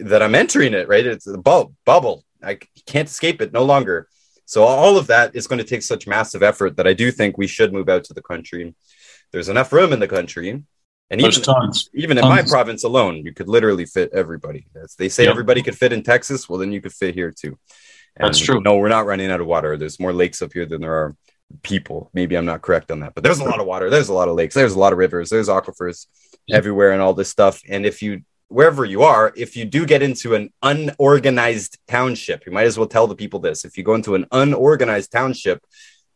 that 0.00 0.22
I'm 0.22 0.34
entering 0.34 0.74
it, 0.74 0.88
right? 0.88 1.06
It's 1.06 1.26
a 1.26 1.38
bu- 1.38 1.72
bubble. 1.84 2.24
I 2.42 2.58
can't 2.86 3.08
escape 3.08 3.40
it 3.40 3.52
no 3.52 3.64
longer. 3.64 4.08
So 4.44 4.64
all 4.64 4.98
of 4.98 5.06
that 5.06 5.34
is 5.34 5.46
going 5.46 5.58
to 5.58 5.64
take 5.64 5.82
such 5.82 6.06
massive 6.06 6.42
effort 6.42 6.76
that 6.76 6.86
I 6.86 6.92
do 6.92 7.10
think 7.10 7.38
we 7.38 7.46
should 7.46 7.72
move 7.72 7.88
out 7.88 8.04
to 8.04 8.14
the 8.14 8.22
country. 8.22 8.74
There's 9.30 9.48
enough 9.48 9.72
room 9.72 9.92
in 9.92 10.00
the 10.00 10.08
country. 10.08 10.62
And 11.10 11.20
even, 11.20 11.42
tons. 11.42 11.90
even 11.94 12.16
tons. 12.16 12.26
in 12.26 12.30
my 12.30 12.42
province 12.42 12.84
alone, 12.84 13.16
you 13.16 13.32
could 13.32 13.48
literally 13.48 13.84
fit 13.84 14.10
everybody. 14.12 14.66
As 14.74 14.94
they 14.94 15.08
say 15.08 15.24
yep. 15.24 15.30
everybody 15.30 15.62
could 15.62 15.76
fit 15.76 15.92
in 15.92 16.02
Texas, 16.02 16.48
well, 16.48 16.58
then 16.58 16.72
you 16.72 16.80
could 16.80 16.92
fit 16.92 17.14
here 17.14 17.30
too. 17.30 17.58
And 18.16 18.28
That's 18.28 18.38
true. 18.38 18.60
No, 18.60 18.76
we're 18.76 18.88
not 18.88 19.06
running 19.06 19.30
out 19.30 19.40
of 19.40 19.46
water. 19.46 19.76
There's 19.76 20.00
more 20.00 20.12
lakes 20.12 20.42
up 20.42 20.52
here 20.52 20.66
than 20.66 20.80
there 20.80 20.94
are 20.94 21.16
people. 21.62 22.10
Maybe 22.14 22.36
I'm 22.36 22.44
not 22.44 22.62
correct 22.62 22.90
on 22.90 23.00
that, 23.00 23.14
but 23.14 23.24
there's 23.24 23.40
a 23.40 23.44
lot 23.44 23.60
of 23.60 23.66
water. 23.66 23.90
There's 23.90 24.08
a 24.08 24.14
lot 24.14 24.28
of 24.28 24.36
lakes. 24.36 24.54
There's 24.54 24.74
a 24.74 24.78
lot 24.78 24.92
of 24.92 24.98
rivers. 24.98 25.30
There's 25.30 25.48
aquifers 25.48 26.06
everywhere 26.50 26.92
and 26.92 27.00
all 27.02 27.14
this 27.14 27.28
stuff. 27.28 27.62
And 27.68 27.86
if 27.86 28.02
you 28.02 28.22
wherever 28.52 28.84
you 28.84 29.02
are, 29.02 29.32
if 29.36 29.56
you 29.56 29.64
do 29.64 29.86
get 29.86 30.02
into 30.02 30.34
an 30.34 30.52
unorganized 30.62 31.78
township, 31.88 32.46
you 32.46 32.52
might 32.52 32.66
as 32.66 32.78
well 32.78 32.86
tell 32.86 33.06
the 33.06 33.16
people 33.16 33.40
this. 33.40 33.64
If 33.64 33.76
you 33.76 33.84
go 33.84 33.94
into 33.94 34.14
an 34.14 34.26
unorganized 34.30 35.10
township, 35.10 35.64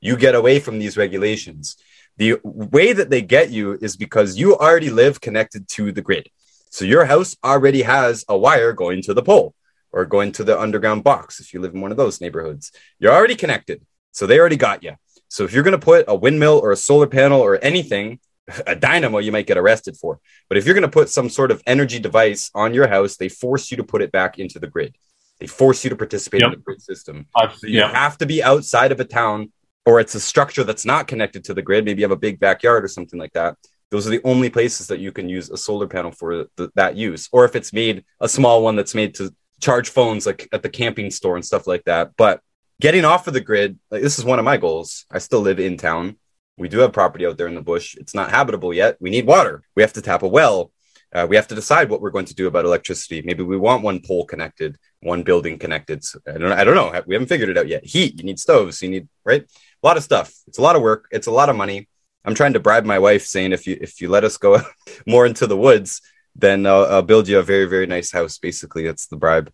you 0.01 0.17
get 0.17 0.35
away 0.35 0.61
from 0.61 0.79
these 0.79 0.97
regulations. 0.97 1.77
The 2.19 2.37
way 2.45 2.93
that 2.93 3.11
they 3.11 3.23
get 3.23 3.51
you 3.51 3.79
is 3.81 3.97
because 3.97 4.39
you 4.39 4.57
already 4.57 4.91
live 4.91 5.21
connected 5.21 5.69
to 5.69 5.93
the 5.93 6.03
grid. 6.03 6.29
So 6.71 6.85
your 6.85 7.07
house 7.07 7.37
already 7.43 7.83
has 7.83 8.25
a 8.29 8.37
wire 8.37 8.73
going 8.73 9.03
to 9.03 9.15
the 9.15 9.23
pole 9.23 9.55
or 9.93 10.05
going 10.05 10.33
to 10.33 10.45
the 10.45 10.59
underground 10.59 11.05
box 11.05 11.41
if 11.41 11.55
you 11.55 11.61
live 11.61 11.75
in 11.75 11.81
one 11.81 11.91
of 11.91 11.97
those 11.97 12.21
neighborhoods. 12.21 12.73
You're 12.99 13.15
already 13.15 13.37
connected. 13.37 13.85
So 14.13 14.27
they 14.27 14.39
already 14.39 14.57
got 14.57 14.83
you. 14.83 14.97
So 15.29 15.45
if 15.45 15.53
you're 15.53 15.63
going 15.63 15.79
to 15.79 15.85
put 15.85 16.05
a 16.09 16.15
windmill 16.15 16.59
or 16.59 16.73
a 16.73 16.77
solar 16.77 17.07
panel 17.07 17.41
or 17.41 17.59
anything, 17.63 18.21
a 18.67 18.75
dynamo 18.75 19.19
you 19.19 19.33
might 19.33 19.47
get 19.47 19.59
arrested 19.59 19.97
for. 19.97 20.21
But 20.49 20.59
if 20.59 20.65
you're 20.65 20.75
going 20.75 20.83
to 20.83 20.89
put 20.89 21.09
some 21.09 21.29
sort 21.29 21.51
of 21.51 21.63
energy 21.67 21.99
device 21.99 22.51
on 22.55 22.75
your 22.75 22.89
house, 22.89 23.17
they 23.17 23.29
force 23.29 23.71
you 23.71 23.77
to 23.79 23.85
put 23.85 24.03
it 24.03 24.13
back 24.13 24.39
into 24.39 24.59
the 24.59 24.67
grid. 24.67 24.97
They 25.41 25.47
force 25.47 25.85
you 25.85 25.91
to 25.91 25.97
participate 25.97 26.41
yep. 26.41 26.53
in 26.53 26.59
the 26.59 26.63
grid 26.65 26.81
system. 26.81 27.27
Uh, 27.35 27.49
so 27.49 27.67
you 27.67 27.83
have 27.83 28.17
to 28.19 28.27
be 28.27 28.43
outside 28.43 28.93
of 28.93 29.01
a 29.01 29.05
town 29.05 29.53
or 29.85 30.01
it's 30.01 30.15
a 30.15 30.21
structure 30.21 30.65
that's 30.65 30.85
not 30.85 31.07
connected 31.07 31.45
to 31.45 31.55
the 31.55 31.63
grid. 31.63 31.85
Maybe 31.85 32.01
you 32.01 32.05
have 32.05 32.11
a 32.11 32.17
big 32.17 32.41
backyard 32.41 32.85
or 32.85 32.89
something 32.89 33.21
like 33.21 33.33
that. 33.35 33.57
Those 33.91 34.07
are 34.07 34.11
the 34.11 34.23
only 34.25 34.51
places 34.51 34.89
that 34.89 34.99
you 34.99 35.13
can 35.13 35.29
use 35.29 35.51
a 35.51 35.57
solar 35.57 35.87
panel 35.87 36.11
for 36.11 36.47
the, 36.57 36.71
that 36.75 36.97
use. 36.97 37.29
Or 37.33 37.45
if 37.45 37.55
it's 37.55 37.73
made 37.73 38.05
a 38.21 38.29
small 38.29 38.63
one 38.63 38.75
that's 38.75 38.95
made 38.95 39.15
to 39.17 39.33
charge 39.61 39.91
phones 39.91 40.27
like 40.27 40.49
at 40.53 40.63
the 40.63 40.69
camping 40.69 41.11
store 41.11 41.37
and 41.37 41.45
stuff 41.45 41.67
like 41.67 41.85
that. 41.85 42.13
But 42.17 42.41
getting 42.81 43.05
off 43.05 43.27
of 43.27 43.35
the 43.35 43.41
grid, 43.41 43.79
like 43.91 44.03
this 44.03 44.19
is 44.19 44.25
one 44.25 44.39
of 44.39 44.45
my 44.45 44.57
goals. 44.57 45.07
I 45.11 45.19
still 45.19 45.41
live 45.41 45.61
in 45.61 45.77
town. 45.77 46.17
We 46.57 46.69
do 46.69 46.79
have 46.79 46.93
property 46.93 47.27
out 47.27 47.37
there 47.37 47.49
in 47.49 47.55
the 47.55 47.63
bush. 47.63 47.97
It's 47.97 48.15
not 48.15 48.31
habitable 48.31 48.73
yet. 48.73 48.97
We 49.01 49.11
need 49.11 49.27
water. 49.27 49.63
We 49.75 49.83
have 49.83 49.93
to 49.95 50.03
tap 50.03 50.23
a 50.23 50.29
well. 50.29 50.73
Uh, 51.15 51.27
we 51.29 51.37
have 51.37 51.49
to 51.49 51.55
decide 51.55 51.89
what 51.89 52.01
we're 52.01 52.11
going 52.11 52.25
to 52.27 52.35
do 52.35 52.47
about 52.47 52.65
electricity. 52.65 53.23
Maybe 53.23 53.43
we 53.43 53.57
want 53.57 53.83
one 53.83 54.01
pole 54.01 54.25
connected, 54.25 54.77
one 55.01 55.23
building 55.23 55.59
connected. 55.59 56.05
I 56.27 56.33
don't. 56.33 56.53
I 56.53 56.65
don't 56.65 56.75
know. 56.75 57.03
We 57.07 57.15
haven't 57.15 57.29
figured 57.29 57.49
it 57.49 57.59
out 57.59 57.69
yet. 57.69 57.85
Heat. 57.85 58.19
You 58.19 58.25
need 58.25 58.39
stoves. 58.39 58.83
You 58.83 58.89
need 58.89 59.09
right. 59.25 59.43
A 59.43 59.87
lot 59.87 59.97
of 59.97 60.03
stuff. 60.03 60.35
It's 60.47 60.59
a 60.59 60.63
lot 60.63 60.77
of 60.77 60.83
work. 60.83 61.07
It's 61.11 61.27
a 61.27 61.31
lot 61.31 61.49
of 61.49 61.57
money. 61.57 61.89
I'm 62.25 62.35
trying 62.35 62.55
to 62.55 62.61
bribe 62.61 62.85
my 62.85 62.99
wife, 62.99 63.25
saying 63.25 63.53
if 63.53 63.67
you 63.67 63.79
if 63.81 64.01
you 64.01 64.09
let 64.09 64.25
us 64.25 64.37
go 64.37 64.61
more 65.07 65.27
into 65.27 65.47
the 65.47 65.57
woods, 65.57 66.03
then 66.35 66.67
I'll, 66.67 66.87
I'll 66.87 67.03
build 67.03 67.29
you 67.29 67.39
a 67.39 67.43
very 67.43 67.67
very 67.67 67.87
nice 67.87 68.11
house. 68.11 68.39
Basically, 68.39 68.85
that's 68.85 69.07
the 69.07 69.17
bribe. 69.17 69.53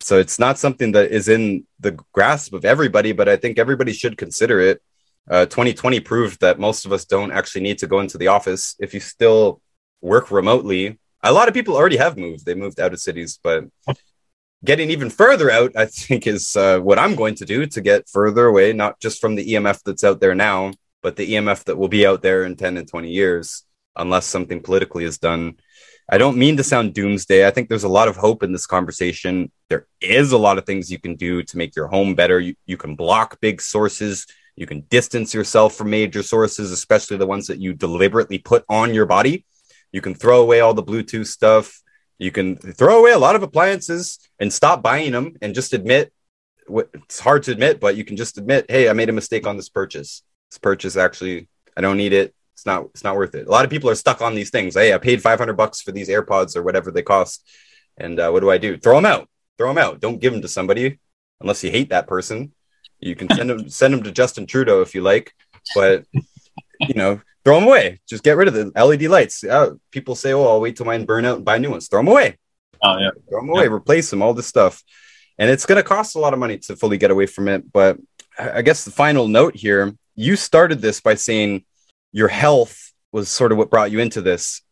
So 0.00 0.18
it's 0.18 0.38
not 0.38 0.58
something 0.58 0.92
that 0.92 1.10
is 1.10 1.28
in 1.28 1.66
the 1.80 1.92
grasp 2.12 2.54
of 2.54 2.64
everybody, 2.64 3.12
but 3.12 3.28
I 3.28 3.36
think 3.36 3.58
everybody 3.58 3.92
should 3.92 4.16
consider 4.16 4.60
it. 4.60 4.82
Uh, 5.30 5.46
2020 5.46 6.00
proved 6.00 6.40
that 6.40 6.58
most 6.58 6.84
of 6.84 6.92
us 6.92 7.04
don't 7.04 7.32
actually 7.32 7.60
need 7.60 7.78
to 7.78 7.86
go 7.86 8.00
into 8.00 8.18
the 8.18 8.28
office 8.28 8.74
if 8.80 8.92
you 8.92 9.00
still 9.00 9.60
work 10.00 10.30
remotely. 10.30 10.98
A 11.22 11.32
lot 11.32 11.48
of 11.48 11.54
people 11.54 11.76
already 11.76 11.96
have 11.96 12.16
moved; 12.16 12.44
they 12.44 12.54
moved 12.54 12.80
out 12.80 12.92
of 12.92 13.00
cities, 13.00 13.38
but 13.42 13.64
getting 14.64 14.90
even 14.90 15.10
further 15.10 15.50
out, 15.50 15.72
I 15.76 15.86
think, 15.86 16.26
is 16.26 16.56
uh, 16.56 16.80
what 16.80 16.98
I'm 16.98 17.14
going 17.14 17.34
to 17.36 17.44
do 17.44 17.66
to 17.66 17.80
get 17.80 18.08
further 18.08 18.46
away, 18.46 18.72
not 18.72 19.00
just 19.00 19.20
from 19.20 19.34
the 19.34 19.46
EMF 19.52 19.80
that's 19.84 20.04
out 20.04 20.20
there 20.20 20.34
now, 20.34 20.72
but 21.02 21.16
the 21.16 21.34
EMF 21.34 21.64
that 21.64 21.76
will 21.76 21.88
be 21.88 22.06
out 22.06 22.22
there 22.22 22.44
in 22.44 22.56
10 22.56 22.76
and 22.76 22.88
20 22.88 23.10
years, 23.10 23.64
unless 23.96 24.26
something 24.26 24.62
politically 24.62 25.04
is 25.04 25.18
done. 25.18 25.56
I 26.10 26.18
don't 26.18 26.36
mean 26.36 26.56
to 26.56 26.64
sound 26.64 26.94
doomsday. 26.94 27.46
I 27.46 27.50
think 27.50 27.68
there's 27.68 27.84
a 27.84 27.88
lot 27.88 28.08
of 28.08 28.16
hope 28.16 28.42
in 28.42 28.52
this 28.52 28.66
conversation. 28.66 29.50
There 29.68 29.86
is 30.00 30.32
a 30.32 30.38
lot 30.38 30.58
of 30.58 30.66
things 30.66 30.90
you 30.90 30.98
can 30.98 31.14
do 31.14 31.42
to 31.42 31.56
make 31.56 31.74
your 31.76 31.86
home 31.86 32.14
better. 32.14 32.38
You, 32.38 32.54
you 32.66 32.76
can 32.76 32.96
block 32.96 33.40
big 33.40 33.62
sources. 33.62 34.26
You 34.56 34.66
can 34.66 34.82
distance 34.82 35.32
yourself 35.32 35.74
from 35.74 35.90
major 35.90 36.22
sources, 36.22 36.70
especially 36.70 37.16
the 37.16 37.26
ones 37.26 37.46
that 37.46 37.58
you 37.58 37.72
deliberately 37.72 38.38
put 38.38 38.64
on 38.68 38.94
your 38.94 39.06
body. 39.06 39.46
You 39.92 40.00
can 40.00 40.14
throw 40.14 40.42
away 40.42 40.60
all 40.60 40.74
the 40.74 40.82
Bluetooth 40.82 41.26
stuff. 41.26 41.82
You 42.18 42.30
can 42.30 42.56
throw 42.56 42.98
away 42.98 43.12
a 43.12 43.18
lot 43.18 43.36
of 43.36 43.42
appliances 43.42 44.18
and 44.38 44.52
stop 44.52 44.82
buying 44.82 45.12
them 45.12 45.36
and 45.42 45.54
just 45.54 45.72
admit 45.72 46.12
it's 46.68 47.20
hard 47.20 47.42
to 47.44 47.52
admit, 47.52 47.80
but 47.80 47.96
you 47.96 48.04
can 48.04 48.16
just 48.16 48.38
admit, 48.38 48.66
hey, 48.68 48.88
I 48.88 48.92
made 48.92 49.08
a 49.08 49.12
mistake 49.12 49.46
on 49.46 49.56
this 49.56 49.68
purchase. 49.68 50.22
This 50.50 50.58
purchase 50.58 50.96
actually, 50.96 51.48
I 51.76 51.80
don't 51.80 51.96
need 51.96 52.12
it. 52.12 52.34
It's 52.54 52.66
not, 52.66 52.84
it's 52.86 53.04
not 53.04 53.16
worth 53.16 53.34
it. 53.34 53.46
A 53.46 53.50
lot 53.50 53.64
of 53.64 53.70
people 53.70 53.90
are 53.90 53.94
stuck 53.94 54.20
on 54.20 54.34
these 54.34 54.50
things. 54.50 54.74
Hey, 54.74 54.94
I 54.94 54.98
paid 54.98 55.22
500 55.22 55.54
bucks 55.54 55.80
for 55.80 55.92
these 55.92 56.08
AirPods 56.08 56.56
or 56.56 56.62
whatever 56.62 56.90
they 56.90 57.02
cost. 57.02 57.48
And 57.96 58.20
uh, 58.20 58.30
what 58.30 58.40
do 58.40 58.50
I 58.50 58.58
do? 58.58 58.76
Throw 58.76 58.94
them 58.96 59.06
out. 59.06 59.28
Throw 59.58 59.68
them 59.68 59.78
out. 59.78 60.00
Don't 60.00 60.20
give 60.20 60.32
them 60.32 60.42
to 60.42 60.48
somebody 60.48 60.98
unless 61.40 61.64
you 61.64 61.70
hate 61.70 61.90
that 61.90 62.06
person. 62.06 62.52
You 63.02 63.16
can 63.16 63.28
send 63.30 63.50
them, 63.50 63.68
send 63.68 63.92
them 63.92 64.02
to 64.04 64.12
Justin 64.12 64.46
Trudeau 64.46 64.80
if 64.80 64.94
you 64.94 65.02
like, 65.02 65.34
but 65.74 66.04
you 66.80 66.94
know, 66.94 67.20
throw 67.44 67.56
them 67.56 67.68
away. 67.68 68.00
Just 68.08 68.22
get 68.22 68.36
rid 68.36 68.48
of 68.48 68.54
the 68.54 68.70
LED 68.80 69.02
lights. 69.02 69.42
Uh, 69.44 69.70
people 69.90 70.14
say, 70.14 70.32
"Oh, 70.32 70.46
I'll 70.46 70.60
wait 70.60 70.76
till 70.76 70.86
mine 70.86 71.04
burn 71.04 71.24
out 71.24 71.36
and 71.36 71.44
buy 71.44 71.58
new 71.58 71.70
ones." 71.70 71.88
Throw 71.88 72.00
them 72.00 72.08
away. 72.08 72.38
Oh 72.82 72.98
yeah, 72.98 73.10
throw 73.28 73.40
them 73.40 73.50
away. 73.50 73.64
Yeah. 73.64 73.72
Replace 73.72 74.10
them. 74.10 74.22
All 74.22 74.34
this 74.34 74.46
stuff, 74.46 74.82
and 75.38 75.50
it's 75.50 75.66
going 75.66 75.76
to 75.76 75.82
cost 75.82 76.14
a 76.14 76.20
lot 76.20 76.32
of 76.32 76.38
money 76.38 76.58
to 76.58 76.76
fully 76.76 76.96
get 76.96 77.10
away 77.10 77.26
from 77.26 77.48
it. 77.48 77.70
But 77.72 77.98
I 78.38 78.62
guess 78.62 78.84
the 78.84 78.90
final 78.90 79.26
note 79.28 79.56
here: 79.56 79.92
you 80.14 80.36
started 80.36 80.80
this 80.80 81.00
by 81.00 81.14
saying 81.14 81.64
your 82.12 82.28
health 82.28 82.92
was 83.10 83.28
sort 83.28 83.52
of 83.52 83.58
what 83.58 83.70
brought 83.70 83.90
you 83.90 83.98
into 83.98 84.20
this. 84.20 84.62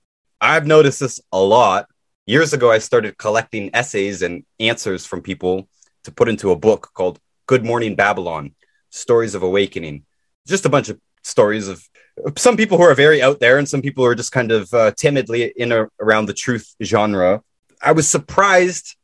I've 0.40 0.66
noticed 0.66 1.00
this 1.00 1.20
a 1.32 1.40
lot. 1.40 1.86
Years 2.26 2.52
ago, 2.52 2.70
I 2.70 2.78
started 2.78 3.18
collecting 3.18 3.70
essays 3.74 4.22
and 4.22 4.44
answers 4.60 5.04
from 5.04 5.20
people 5.20 5.68
to 6.04 6.12
put 6.12 6.28
into 6.28 6.52
a 6.52 6.56
book 6.56 6.90
called 6.94 7.18
Good 7.50 7.64
Morning 7.64 7.96
Babylon 7.96 8.54
Stories 8.90 9.34
of 9.34 9.42
Awakening. 9.42 10.04
Just 10.46 10.66
a 10.66 10.68
bunch 10.68 10.88
of 10.88 11.00
stories 11.24 11.66
of 11.66 11.84
some 12.38 12.56
people 12.56 12.78
who 12.78 12.84
are 12.84 12.94
very 12.94 13.20
out 13.20 13.40
there 13.40 13.58
and 13.58 13.68
some 13.68 13.82
people 13.82 14.04
who 14.04 14.08
are 14.08 14.14
just 14.14 14.30
kind 14.30 14.52
of 14.52 14.72
uh, 14.72 14.92
timidly 14.92 15.52
in 15.56 15.72
or 15.72 15.90
around 15.98 16.26
the 16.26 16.32
truth 16.32 16.76
genre. 16.80 17.42
I 17.82 17.90
was 17.90 18.06
surprised 18.06 18.94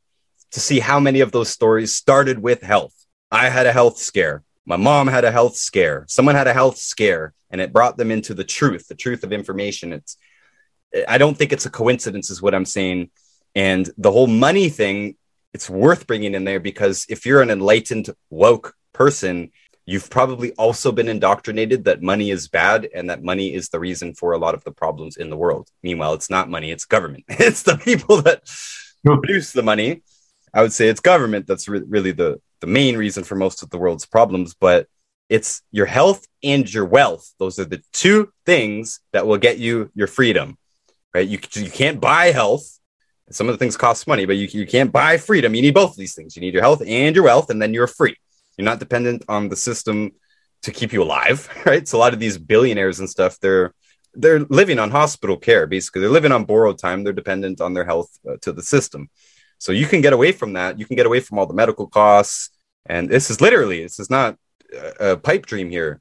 to 0.53 0.61
see 0.61 0.79
how 0.79 1.01
many 1.01 1.23
of 1.23 1.33
those 1.33 1.49
stories 1.49 1.93
started 1.93 2.39
with 2.39 2.63
health. 2.63 2.95
I 3.33 3.49
had 3.49 3.67
a 3.67 3.73
health 3.73 3.99
scare. 3.99 4.45
My 4.65 4.77
mom 4.77 5.09
had 5.09 5.25
a 5.25 5.33
health 5.33 5.57
scare. 5.57 6.05
Someone 6.07 6.37
had 6.37 6.47
a 6.47 6.53
health 6.53 6.77
scare 6.77 7.35
and 7.51 7.61
it 7.61 7.73
brought 7.73 7.97
them 7.97 8.13
into 8.13 8.33
the 8.33 8.45
truth, 8.45 8.87
the 8.87 8.95
truth 8.95 9.25
of 9.25 9.33
information. 9.33 9.93
It's 9.93 10.17
I 11.09 11.19
don't 11.19 11.37
think 11.37 11.53
it's 11.53 11.67
a 11.67 11.71
coincidence 11.71 12.31
is 12.31 12.41
what 12.41 12.55
I'm 12.55 12.65
saying. 12.65 13.11
And 13.57 13.91
the 13.99 14.13
whole 14.13 14.29
money 14.29 14.69
thing, 14.69 15.17
it's 15.57 15.71
worth 15.71 16.07
bringing 16.07 16.35
in 16.35 16.45
there 16.45 16.61
because 16.61 17.07
if 17.09 17.25
you're 17.25 17.41
an 17.41 17.49
enlightened 17.49 18.11
woke 18.29 18.75
person, 18.93 19.51
you've 19.87 20.11
probably 20.11 20.53
also 20.57 20.93
been 20.93 21.09
indoctrinated 21.09 21.85
that 21.85 22.03
money 22.03 22.31
is 22.31 22.47
bad 22.47 22.87
and 22.95 23.09
that 23.09 23.23
money 23.23 23.55
is 23.55 23.71
the 23.71 23.81
reason 23.81 24.13
for 24.13 24.33
a 24.33 24.39
lot 24.39 24.55
of 24.55 24.63
the 24.65 24.71
problems 24.71 25.17
in 25.17 25.31
the 25.31 25.37
world. 25.37 25.71
Meanwhile, 25.83 26.13
it's 26.13 26.29
not 26.29 26.51
money, 26.51 26.71
it's 26.71 26.85
government. 26.85 27.25
it's 27.29 27.63
the 27.63 27.79
people 27.79 28.21
that 28.21 28.43
produce 29.03 29.53
the 29.53 29.63
money. 29.63 30.03
I 30.53 30.61
would 30.61 30.75
say 30.75 30.89
it's 30.89 31.01
government 31.01 31.47
that's 31.47 31.69
re- 31.69 31.89
really 31.89 32.13
the, 32.13 32.39
the 32.61 32.67
main 32.67 32.99
reason 32.99 33.25
for 33.25 33.37
most 33.37 33.63
of 33.63 33.71
the 33.71 33.79
world's 33.79 34.05
problems, 34.05 34.55
but 34.55 34.89
it's 35.31 35.63
your 35.73 35.87
health 35.87 36.27
and 36.43 36.71
your 36.71 36.85
wealth. 36.85 37.33
Those 37.39 37.59
are 37.59 37.65
the 37.65 37.81
two 37.95 38.31
things 38.45 39.01
that 39.15 39.27
will 39.27 39.39
get 39.39 39.57
you 39.57 39.91
your 39.95 40.07
freedom, 40.07 40.59
right? 41.15 41.27
You, 41.27 41.39
you 41.55 41.71
can't 41.71 41.99
buy 41.99 42.27
health. 42.27 42.79
Some 43.31 43.49
of 43.49 43.55
the 43.55 43.59
things 43.59 43.77
cost 43.77 44.07
money, 44.07 44.25
but 44.25 44.37
you, 44.37 44.49
you 44.51 44.67
can't 44.67 44.93
buy 44.93 45.17
freedom. 45.17 45.55
You 45.55 45.63
need 45.63 45.75
both 45.75 45.91
of 45.91 45.97
these 45.97 46.15
things. 46.15 46.37
You 46.37 46.41
need 46.41 46.55
your 46.55 46.63
health 46.63 46.83
and 46.87 47.15
your 47.15 47.25
wealth, 47.25 47.51
and 47.51 47.61
then 47.61 47.75
you're 47.75 47.89
free. 47.89 48.17
You're 48.57 48.65
not 48.65 48.79
dependent 48.79 49.25
on 49.29 49.49
the 49.49 49.57
system 49.57 50.13
to 50.63 50.71
keep 50.71 50.93
you 50.93 51.03
alive, 51.03 51.49
right? 51.67 51.87
So 51.87 51.99
a 51.99 52.01
lot 52.01 52.15
of 52.15 52.21
these 52.21 52.39
billionaires 52.39 53.01
and 53.01 53.11
stuff, 53.11 53.39
they're 53.41 53.73
they're 54.19 54.41
living 54.41 54.79
on 54.79 54.91
hospital 54.91 55.37
care. 55.37 55.67
Basically, 55.67 56.01
they're 56.01 56.11
living 56.11 56.33
on 56.33 56.45
borrowed 56.45 56.79
time. 56.79 57.05
They're 57.05 57.13
dependent 57.13 57.61
on 57.61 57.75
their 57.75 57.85
health 57.85 58.09
uh, 58.27 58.37
to 58.43 58.53
the 58.53 58.63
system. 58.63 59.11
So 59.59 59.73
you 59.73 59.87
can 59.87 60.01
get 60.01 60.15
away 60.15 60.33
from 60.33 60.55
that. 60.55 60.79
You 60.79 60.87
can 60.87 60.97
get 60.97 61.07
away 61.07 61.21
from 61.21 61.39
all 61.39 61.47
the 61.47 61.55
medical 61.55 61.87
costs. 61.87 62.51
And 62.87 63.11
this 63.11 63.31
is 63.31 63.43
literally, 63.43 63.83
this 63.83 63.99
is 63.99 64.09
not 64.09 64.39
a 65.01 65.17
pipe 65.17 65.47
dream 65.47 65.71
here. 65.71 66.01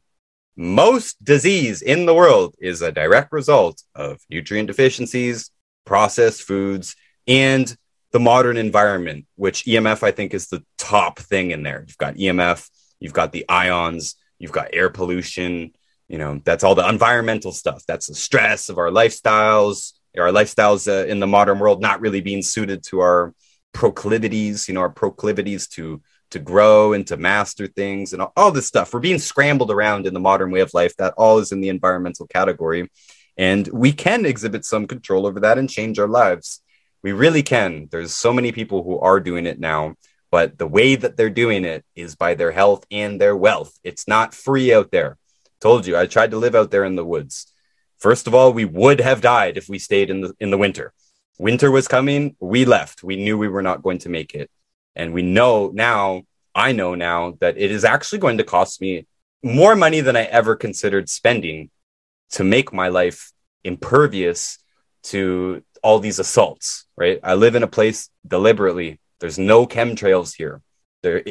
Most 0.56 1.22
disease 1.24 1.82
in 1.82 2.06
the 2.06 2.14
world 2.14 2.56
is 2.60 2.82
a 2.82 2.92
direct 2.92 3.34
result 3.34 3.82
of 3.94 4.22
nutrient 4.30 4.68
deficiencies, 4.68 5.52
processed 5.86 6.44
foods, 6.44 6.96
and 7.28 7.76
the 8.12 8.20
modern 8.20 8.56
environment, 8.56 9.26
which 9.36 9.66
EMF 9.66 10.02
I 10.02 10.12
think 10.12 10.34
is 10.34 10.48
the 10.48 10.64
top 10.78 11.20
thing 11.20 11.52
in 11.52 11.64
there. 11.64 11.84
You've 11.86 11.98
got 11.98 12.16
EMF, 12.16 12.70
you've 13.00 13.14
got 13.14 13.32
the 13.32 13.46
ions, 13.50 14.16
you've 14.40 14.52
got 14.52 14.70
air 14.74 14.90
pollution. 14.90 15.74
You 16.08 16.18
know, 16.18 16.40
that's 16.44 16.64
all 16.64 16.76
the 16.76 16.88
environmental 16.88 17.52
stuff. 17.52 17.84
That's 17.88 18.08
the 18.08 18.16
stress 18.16 18.70
of 18.70 18.78
our 18.78 18.90
lifestyles, 18.90 19.94
our 20.18 20.30
lifestyles 20.30 20.88
uh, 20.88 21.08
in 21.08 21.20
the 21.20 21.28
modern 21.28 21.60
world 21.60 21.82
not 21.82 22.00
really 22.00 22.22
being 22.22 22.42
suited 22.42 22.84
to 22.84 23.00
our 23.02 23.34
proclivities. 23.74 24.68
You 24.68 24.76
know, 24.76 24.82
our 24.82 24.90
proclivities 24.90 25.68
to 25.70 26.02
to 26.32 26.40
grow 26.40 26.94
and 26.94 27.06
to 27.08 27.18
master 27.18 27.68
things 27.68 28.14
and 28.14 28.22
all, 28.22 28.34
all 28.36 28.52
this 28.52 28.66
stuff. 28.66 28.94
We're 28.94 29.00
being 29.00 29.20
scrambled 29.20 29.72
around 29.72 30.08
in 30.08 30.14
the 30.14 30.20
modern 30.20 30.52
way 30.52 30.62
of 30.62 30.74
life. 30.74 30.96
That 30.98 31.14
all 31.18 31.40
is 31.40 31.52
in 31.52 31.62
the 31.62 31.70
environmental 31.70 32.28
category, 32.28 32.90
and 33.36 33.68
we 33.68 33.92
can 33.92 34.26
exhibit 34.26 34.64
some 34.64 34.88
control 34.88 35.26
over 35.28 35.40
that 35.42 35.58
and 35.58 35.70
change 35.70 36.00
our 36.00 36.08
lives. 36.08 36.62
We 37.06 37.11
really 37.11 37.44
can. 37.44 37.88
There's 37.91 38.15
so 38.15 38.34
many 38.34 38.52
people 38.52 38.82
who 38.82 38.98
are 38.98 39.19
doing 39.19 39.45
it 39.45 39.60
now, 39.60 39.94
but 40.32 40.57
the 40.57 40.65
way 40.65 40.95
that 40.95 41.15
they're 41.15 41.30
doing 41.30 41.64
it 41.64 41.86
is 41.95 42.15
by 42.15 42.34
their 42.34 42.52
health 42.52 42.84
and 42.90 43.22
their 43.22 43.36
wealth. 43.36 43.77
It's 43.84 44.07
not 44.07 44.34
free 44.34 44.73
out 44.73 44.90
there. 44.90 45.19
Told 45.61 45.86
you, 45.86 45.95
I 45.95 46.07
tried 46.07 46.32
to 46.32 46.40
live 46.40 46.56
out 46.56 46.72
there 46.72 46.84
in 46.84 46.95
the 46.95 47.06
woods. 47.06 47.45
First 47.99 48.26
of 48.26 48.34
all, 48.34 48.52
we 48.53 48.65
would 48.65 49.02
have 49.02 49.22
died 49.22 49.56
if 49.56 49.69
we 49.69 49.77
stayed 49.77 50.10
in 50.10 50.22
the 50.22 50.34
in 50.40 50.49
the 50.49 50.57
winter. 50.57 50.94
winter 51.38 51.69
was 51.69 51.88
coming, 51.88 52.36
we 52.40 52.65
left. 52.65 53.03
We 53.03 53.18
knew 53.18 53.38
we 53.38 53.49
were 53.49 53.61
not 53.69 53.84
going 53.84 53.99
to 53.99 54.10
make 54.10 54.34
it. 54.34 54.49
And 54.95 55.14
we 55.14 55.22
know 55.22 55.69
now, 55.76 56.23
I 56.56 56.72
know 56.72 56.95
now 56.95 57.38
that 57.40 57.56
it 57.56 57.69
is 57.69 57.86
actually 57.86 58.18
going 58.26 58.40
to 58.40 58.52
cost 58.56 58.82
me 58.82 59.06
more 59.44 59.76
money 59.76 60.02
than 60.02 60.15
I 60.15 60.23
ever 60.23 60.56
considered 60.56 61.07
spending 61.07 61.69
to 62.32 62.44
make 62.44 62.73
my 62.73 62.88
life 62.88 63.32
impervious 63.64 64.57
to 65.11 65.61
all 65.86 65.99
these 65.99 66.18
assaults, 66.18 66.88
right? 66.98 67.20
I 67.22 67.36
live 67.36 67.53
in 67.53 67.62
a 67.62 67.68
place 67.68 68.10
deliberately. 68.28 68.99
There's 69.20 69.38
no 69.38 69.68
chemtrails 69.68 70.36
here. 70.36 70.64
There, 71.03 71.24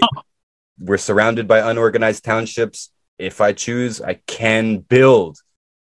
we're 0.78 0.97
surrounded 0.97 1.48
by 1.48 1.68
unorganized 1.68 2.22
townships. 2.22 2.93
If 3.18 3.40
I 3.40 3.52
choose, 3.52 4.01
I 4.01 4.14
can 4.28 4.78
build 4.78 5.39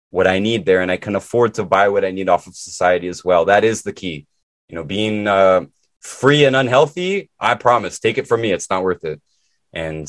what 0.09 0.25
I 0.25 0.39
need 0.39 0.65
there 0.65 0.81
and 0.81 0.89
I 0.89 0.97
can 0.97 1.15
afford 1.15 1.53
to 1.55 1.63
buy 1.63 1.89
what 1.89 2.03
I 2.03 2.09
need 2.09 2.29
off 2.29 2.47
of 2.47 2.55
society 2.55 3.07
as 3.07 3.23
well. 3.23 3.45
That 3.45 3.63
is 3.63 3.83
the 3.83 3.93
key. 3.93 4.25
You 4.69 4.75
know, 4.77 4.83
being 4.83 5.27
uh, 5.27 5.65
free 5.99 6.45
and 6.45 6.55
unhealthy, 6.55 7.29
I 7.39 7.53
promise, 7.53 7.99
take 7.99 8.17
it 8.17 8.27
from 8.27 8.41
me, 8.41 8.51
it's 8.51 8.71
not 8.71 8.81
worth 8.81 9.05
it. 9.05 9.21
And 9.71 10.07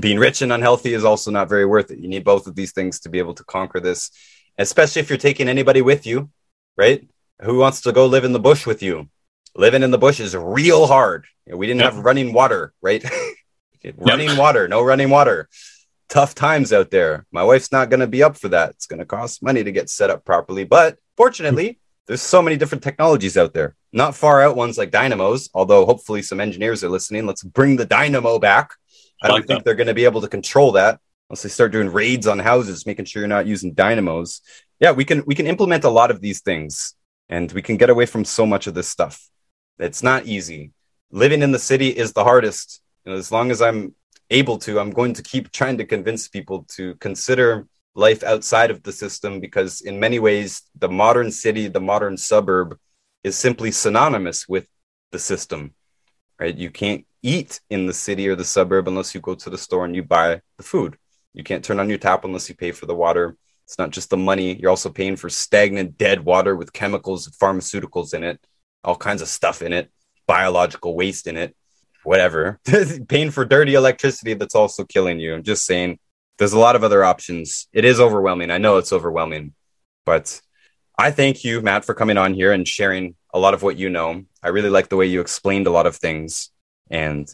being 0.00 0.18
rich 0.18 0.42
and 0.42 0.52
unhealthy 0.52 0.94
is 0.94 1.04
also 1.04 1.30
not 1.30 1.48
very 1.48 1.64
worth 1.64 1.92
it. 1.92 2.00
You 2.00 2.08
need 2.08 2.24
both 2.24 2.48
of 2.48 2.56
these 2.56 2.72
things 2.72 2.98
to 3.00 3.08
be 3.08 3.20
able 3.20 3.34
to 3.34 3.44
conquer 3.44 3.78
this, 3.78 4.10
especially 4.58 5.02
if 5.02 5.10
you're 5.10 5.16
taking 5.28 5.48
anybody 5.48 5.80
with 5.80 6.06
you, 6.06 6.30
right? 6.76 7.08
Who 7.42 7.58
wants 7.58 7.82
to 7.82 7.92
go 7.92 8.06
live 8.06 8.24
in 8.24 8.32
the 8.32 8.40
bush 8.40 8.66
with 8.66 8.82
you? 8.82 9.08
Living 9.54 9.82
in 9.82 9.90
the 9.90 9.98
bush 9.98 10.20
is 10.20 10.36
real 10.36 10.86
hard. 10.86 11.26
You 11.46 11.52
know, 11.52 11.58
we 11.58 11.66
didn't 11.66 11.80
yep. 11.80 11.92
have 11.94 12.04
running 12.04 12.32
water, 12.32 12.72
right? 12.82 13.04
running 13.96 14.28
yep. 14.28 14.38
water, 14.38 14.68
no 14.68 14.82
running 14.82 15.10
water 15.10 15.48
tough 16.08 16.34
times 16.34 16.72
out 16.72 16.90
there. 16.90 17.26
My 17.30 17.44
wife's 17.44 17.72
not 17.72 17.90
going 17.90 18.00
to 18.00 18.06
be 18.06 18.22
up 18.22 18.36
for 18.36 18.48
that. 18.48 18.70
It's 18.70 18.86
going 18.86 18.98
to 18.98 19.06
cost 19.06 19.42
money 19.42 19.62
to 19.62 19.72
get 19.72 19.90
set 19.90 20.10
up 20.10 20.24
properly. 20.24 20.64
But 20.64 20.98
fortunately, 21.16 21.78
there's 22.06 22.22
so 22.22 22.42
many 22.42 22.56
different 22.56 22.82
technologies 22.82 23.36
out 23.36 23.52
there. 23.52 23.76
Not 23.92 24.14
far 24.14 24.42
out 24.42 24.56
ones 24.56 24.78
like 24.78 24.90
dynamos, 24.90 25.50
although 25.54 25.86
hopefully 25.86 26.22
some 26.22 26.40
engineers 26.40 26.82
are 26.82 26.88
listening. 26.88 27.26
Let's 27.26 27.42
bring 27.42 27.76
the 27.76 27.84
dynamo 27.84 28.38
back. 28.38 28.72
I 29.22 29.28
don't 29.28 29.38
like 29.38 29.46
think 29.46 29.58
that. 29.60 29.64
they're 29.64 29.74
going 29.74 29.88
to 29.88 29.94
be 29.94 30.04
able 30.04 30.20
to 30.22 30.28
control 30.28 30.72
that 30.72 31.00
unless 31.28 31.42
they 31.42 31.48
start 31.48 31.72
doing 31.72 31.92
raids 31.92 32.26
on 32.26 32.38
houses, 32.38 32.86
making 32.86 33.04
sure 33.04 33.20
you're 33.20 33.28
not 33.28 33.46
using 33.46 33.74
dynamos. 33.74 34.40
Yeah, 34.80 34.92
we 34.92 35.04
can 35.04 35.24
we 35.26 35.34
can 35.34 35.46
implement 35.46 35.84
a 35.84 35.90
lot 35.90 36.10
of 36.10 36.20
these 36.20 36.40
things 36.40 36.94
and 37.28 37.50
we 37.52 37.62
can 37.62 37.76
get 37.76 37.90
away 37.90 38.06
from 38.06 38.24
so 38.24 38.46
much 38.46 38.66
of 38.66 38.74
this 38.74 38.88
stuff. 38.88 39.28
It's 39.78 40.02
not 40.02 40.26
easy. 40.26 40.72
Living 41.10 41.42
in 41.42 41.52
the 41.52 41.58
city 41.58 41.88
is 41.88 42.12
the 42.12 42.24
hardest. 42.24 42.82
You 43.04 43.12
know, 43.12 43.18
as 43.18 43.30
long 43.30 43.50
as 43.50 43.62
I'm 43.62 43.94
able 44.30 44.58
to, 44.58 44.78
I'm 44.78 44.90
going 44.90 45.14
to 45.14 45.22
keep 45.22 45.50
trying 45.50 45.78
to 45.78 45.84
convince 45.84 46.28
people 46.28 46.64
to 46.76 46.94
consider 46.96 47.66
life 47.94 48.22
outside 48.22 48.70
of 48.70 48.82
the 48.82 48.92
system 48.92 49.40
because, 49.40 49.80
in 49.80 49.98
many 49.98 50.18
ways, 50.18 50.62
the 50.78 50.88
modern 50.88 51.30
city, 51.30 51.68
the 51.68 51.80
modern 51.80 52.16
suburb 52.16 52.78
is 53.24 53.36
simply 53.36 53.70
synonymous 53.70 54.48
with 54.48 54.68
the 55.10 55.18
system, 55.18 55.74
right? 56.38 56.56
You 56.56 56.70
can't 56.70 57.06
eat 57.22 57.60
in 57.70 57.86
the 57.86 57.94
city 57.94 58.28
or 58.28 58.36
the 58.36 58.44
suburb 58.44 58.88
unless 58.88 59.14
you 59.14 59.20
go 59.20 59.34
to 59.34 59.50
the 59.50 59.58
store 59.58 59.84
and 59.84 59.96
you 59.96 60.02
buy 60.02 60.40
the 60.56 60.62
food. 60.62 60.96
You 61.32 61.42
can't 61.42 61.64
turn 61.64 61.80
on 61.80 61.88
your 61.88 61.98
tap 61.98 62.24
unless 62.24 62.48
you 62.48 62.54
pay 62.54 62.72
for 62.72 62.86
the 62.86 62.94
water. 62.94 63.36
It's 63.68 63.78
not 63.78 63.90
just 63.90 64.10
the 64.10 64.16
money, 64.16 64.54
you're 64.54 64.70
also 64.70 64.90
paying 64.90 65.16
for 65.16 65.28
stagnant, 65.28 65.96
dead 65.96 66.24
water 66.24 66.56
with 66.56 66.72
chemicals, 66.72 67.28
pharmaceuticals 67.28 68.14
in 68.14 68.24
it, 68.24 68.40
all 68.82 68.96
kinds 68.96 69.22
of 69.22 69.28
stuff 69.28 69.62
in 69.62 69.72
it, 69.72 69.92
biological 70.26 70.96
waste 70.96 71.26
in 71.26 71.36
it 71.36 71.54
whatever. 72.08 72.58
Paying 73.08 73.30
for 73.30 73.44
dirty 73.44 73.74
electricity 73.74 74.34
that's 74.34 74.54
also 74.54 74.84
killing 74.84 75.20
you. 75.20 75.34
I'm 75.34 75.42
just 75.42 75.64
saying 75.64 75.98
there's 76.38 76.52
a 76.52 76.58
lot 76.58 76.76
of 76.76 76.84
other 76.84 77.04
options. 77.04 77.68
It 77.72 77.84
is 77.84 78.00
overwhelming. 78.00 78.50
I 78.50 78.58
know 78.58 78.78
it's 78.78 78.92
overwhelming, 78.92 79.54
but 80.06 80.40
I 80.98 81.10
thank 81.10 81.44
you, 81.44 81.60
Matt, 81.60 81.84
for 81.84 81.94
coming 81.94 82.16
on 82.16 82.34
here 82.34 82.52
and 82.52 82.66
sharing 82.66 83.14
a 83.34 83.38
lot 83.38 83.54
of 83.54 83.62
what 83.62 83.76
you 83.76 83.90
know. 83.90 84.24
I 84.42 84.48
really 84.48 84.70
like 84.70 84.88
the 84.88 84.96
way 84.96 85.06
you 85.06 85.20
explained 85.20 85.66
a 85.66 85.70
lot 85.70 85.86
of 85.86 85.96
things. 85.96 86.50
And 86.90 87.28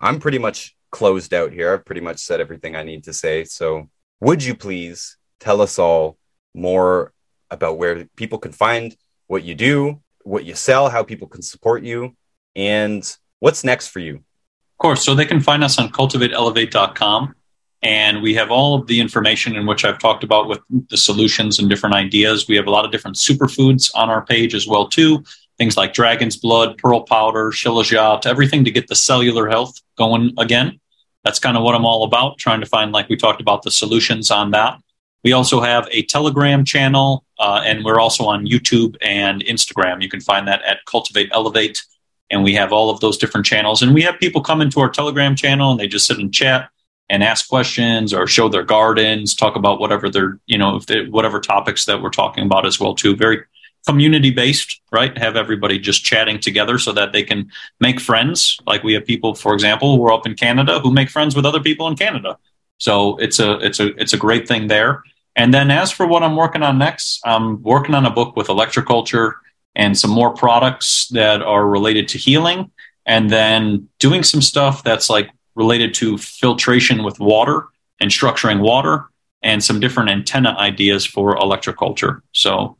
I'm 0.00 0.20
pretty 0.20 0.38
much 0.38 0.76
closed 0.90 1.32
out 1.32 1.52
here. 1.52 1.72
I've 1.72 1.84
pretty 1.84 2.00
much 2.00 2.18
said 2.18 2.40
everything 2.40 2.76
I 2.76 2.82
need 2.82 3.04
to 3.04 3.12
say. 3.12 3.44
So, 3.44 3.88
would 4.20 4.42
you 4.42 4.54
please 4.54 5.16
tell 5.40 5.60
us 5.60 5.78
all 5.78 6.16
more 6.54 7.12
about 7.50 7.78
where 7.78 8.04
people 8.16 8.38
can 8.38 8.52
find 8.52 8.96
what 9.26 9.44
you 9.44 9.54
do, 9.54 10.00
what 10.24 10.44
you 10.44 10.54
sell, 10.54 10.88
how 10.88 11.02
people 11.02 11.28
can 11.28 11.42
support 11.42 11.82
you, 11.82 12.16
and 12.56 13.16
What's 13.40 13.62
next 13.64 13.88
for 13.88 14.00
you? 14.00 14.16
Of 14.16 14.78
course. 14.78 15.04
So 15.04 15.14
they 15.14 15.24
can 15.24 15.40
find 15.40 15.62
us 15.62 15.78
on 15.78 15.90
cultivateelevate.com. 15.90 17.34
And 17.82 18.22
we 18.22 18.34
have 18.34 18.50
all 18.50 18.74
of 18.74 18.88
the 18.88 19.00
information 19.00 19.54
in 19.54 19.64
which 19.64 19.84
I've 19.84 20.00
talked 20.00 20.24
about 20.24 20.48
with 20.48 20.60
the 20.90 20.96
solutions 20.96 21.60
and 21.60 21.70
different 21.70 21.94
ideas. 21.94 22.48
We 22.48 22.56
have 22.56 22.66
a 22.66 22.70
lot 22.70 22.84
of 22.84 22.90
different 22.90 23.16
superfoods 23.16 23.90
on 23.94 24.10
our 24.10 24.24
page 24.24 24.54
as 24.54 24.66
well, 24.66 24.88
too. 24.88 25.22
Things 25.58 25.76
like 25.76 25.92
dragon's 25.92 26.36
blood, 26.36 26.76
pearl 26.78 27.02
powder, 27.02 27.52
shilajit, 27.52 28.26
everything 28.26 28.64
to 28.64 28.72
get 28.72 28.88
the 28.88 28.96
cellular 28.96 29.48
health 29.48 29.80
going 29.96 30.32
again. 30.38 30.80
That's 31.22 31.38
kind 31.38 31.56
of 31.56 31.62
what 31.62 31.76
I'm 31.76 31.84
all 31.84 32.02
about, 32.02 32.38
trying 32.38 32.60
to 32.60 32.66
find, 32.66 32.90
like 32.90 33.08
we 33.08 33.16
talked 33.16 33.40
about, 33.40 33.62
the 33.62 33.70
solutions 33.70 34.30
on 34.32 34.50
that. 34.52 34.80
We 35.24 35.32
also 35.32 35.60
have 35.60 35.88
a 35.90 36.02
Telegram 36.04 36.64
channel, 36.64 37.24
uh, 37.38 37.62
and 37.64 37.84
we're 37.84 38.00
also 38.00 38.24
on 38.24 38.46
YouTube 38.46 38.96
and 39.02 39.44
Instagram. 39.44 40.02
You 40.02 40.08
can 40.08 40.20
find 40.20 40.46
that 40.48 40.62
at 40.62 40.84
Cultivate 40.86 41.28
Elevate 41.32 41.82
and 42.30 42.44
we 42.44 42.54
have 42.54 42.72
all 42.72 42.90
of 42.90 43.00
those 43.00 43.16
different 43.16 43.46
channels. 43.46 43.82
And 43.82 43.94
we 43.94 44.02
have 44.02 44.18
people 44.18 44.42
come 44.42 44.60
into 44.60 44.80
our 44.80 44.90
Telegram 44.90 45.34
channel 45.34 45.70
and 45.70 45.80
they 45.80 45.88
just 45.88 46.06
sit 46.06 46.18
and 46.18 46.32
chat 46.32 46.70
and 47.08 47.22
ask 47.22 47.48
questions 47.48 48.12
or 48.12 48.26
show 48.26 48.48
their 48.48 48.62
gardens, 48.62 49.34
talk 49.34 49.56
about 49.56 49.80
whatever 49.80 50.10
they're, 50.10 50.38
you 50.46 50.58
know, 50.58 50.78
they, 50.80 51.06
whatever 51.06 51.40
topics 51.40 51.86
that 51.86 52.02
we're 52.02 52.10
talking 52.10 52.44
about 52.44 52.66
as 52.66 52.78
well 52.78 52.94
too. 52.94 53.16
Very 53.16 53.44
community 53.86 54.30
based, 54.30 54.80
right? 54.92 55.16
Have 55.16 55.36
everybody 55.36 55.78
just 55.78 56.04
chatting 56.04 56.38
together 56.38 56.76
so 56.78 56.92
that 56.92 57.12
they 57.12 57.22
can 57.22 57.50
make 57.80 58.00
friends. 58.00 58.58
Like 58.66 58.82
we 58.82 58.92
have 58.92 59.06
people, 59.06 59.34
for 59.34 59.54
example, 59.54 59.96
who 59.96 60.04
are 60.04 60.12
up 60.12 60.26
in 60.26 60.34
Canada 60.34 60.80
who 60.80 60.92
make 60.92 61.08
friends 61.08 61.34
with 61.34 61.46
other 61.46 61.60
people 61.60 61.88
in 61.88 61.96
Canada. 61.96 62.36
So 62.78 63.16
it's 63.18 63.38
a 63.38 63.58
it's 63.58 63.80
a 63.80 63.88
it's 64.00 64.12
a 64.12 64.16
great 64.16 64.48
thing 64.48 64.68
there. 64.68 65.02
And 65.36 65.54
then 65.54 65.70
as 65.70 65.92
for 65.92 66.06
what 66.06 66.22
I'm 66.22 66.36
working 66.36 66.62
on 66.62 66.78
next, 66.78 67.20
I'm 67.24 67.62
working 67.62 67.94
on 67.94 68.06
a 68.06 68.10
book 68.10 68.36
with 68.36 68.48
electroculture 68.48 69.34
and 69.76 69.96
some 69.96 70.10
more 70.10 70.32
products 70.32 71.06
that 71.08 71.42
are 71.42 71.66
related 71.66 72.08
to 72.08 72.18
healing, 72.18 72.70
and 73.06 73.30
then 73.30 73.88
doing 74.00 74.24
some 74.24 74.42
stuff 74.42 74.82
that's 74.82 75.08
like 75.08 75.30
related 75.54 75.94
to 75.94 76.18
filtration 76.18 77.04
with 77.04 77.20
water 77.20 77.66
and 78.00 78.10
structuring 78.10 78.60
water, 78.60 79.04
and 79.42 79.62
some 79.62 79.80
different 79.80 80.10
antenna 80.10 80.56
ideas 80.58 81.04
for 81.04 81.36
electroculture. 81.36 82.22
So, 82.32 82.76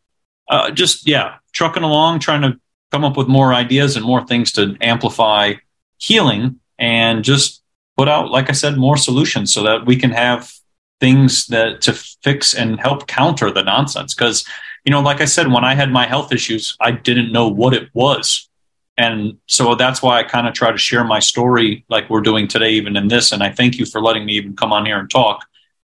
uh, 0.48 0.70
just 0.70 1.06
yeah, 1.06 1.36
trucking 1.52 1.82
along, 1.82 2.20
trying 2.20 2.42
to 2.42 2.58
come 2.90 3.04
up 3.04 3.16
with 3.16 3.28
more 3.28 3.52
ideas 3.52 3.96
and 3.96 4.04
more 4.04 4.26
things 4.26 4.52
to 4.52 4.76
amplify 4.80 5.54
healing, 5.98 6.60
and 6.78 7.24
just 7.24 7.62
put 7.98 8.08
out, 8.08 8.30
like 8.30 8.48
I 8.48 8.52
said, 8.52 8.78
more 8.78 8.96
solutions 8.96 9.52
so 9.52 9.62
that 9.64 9.84
we 9.84 9.96
can 9.96 10.12
have 10.12 10.52
things 11.00 11.48
that 11.48 11.82
to 11.82 11.92
fix 11.92 12.54
and 12.54 12.80
help 12.80 13.06
counter 13.06 13.50
the 13.50 13.62
nonsense 13.62 14.14
because 14.14 14.46
you 14.84 14.90
know, 14.90 15.00
like 15.00 15.20
I 15.20 15.26
said, 15.26 15.52
when 15.52 15.64
I 15.64 15.74
had 15.74 15.90
my 15.90 16.06
health 16.06 16.32
issues, 16.32 16.74
I 16.80 16.92
didn't 16.92 17.30
know 17.30 17.46
what 17.48 17.74
it 17.74 17.90
was. 17.92 18.48
And 18.96 19.36
so 19.46 19.74
that's 19.74 20.00
why 20.00 20.18
I 20.18 20.22
kind 20.22 20.48
of 20.48 20.54
try 20.54 20.72
to 20.72 20.78
share 20.78 21.04
my 21.04 21.18
story 21.18 21.84
like 21.90 22.08
we're 22.08 22.22
doing 22.22 22.48
today, 22.48 22.70
even 22.70 22.96
in 22.96 23.08
this. 23.08 23.30
And 23.30 23.42
I 23.42 23.50
thank 23.50 23.78
you 23.78 23.84
for 23.84 24.00
letting 24.00 24.24
me 24.24 24.32
even 24.32 24.56
come 24.56 24.72
on 24.72 24.86
here 24.86 24.98
and 24.98 25.10
talk. 25.10 25.44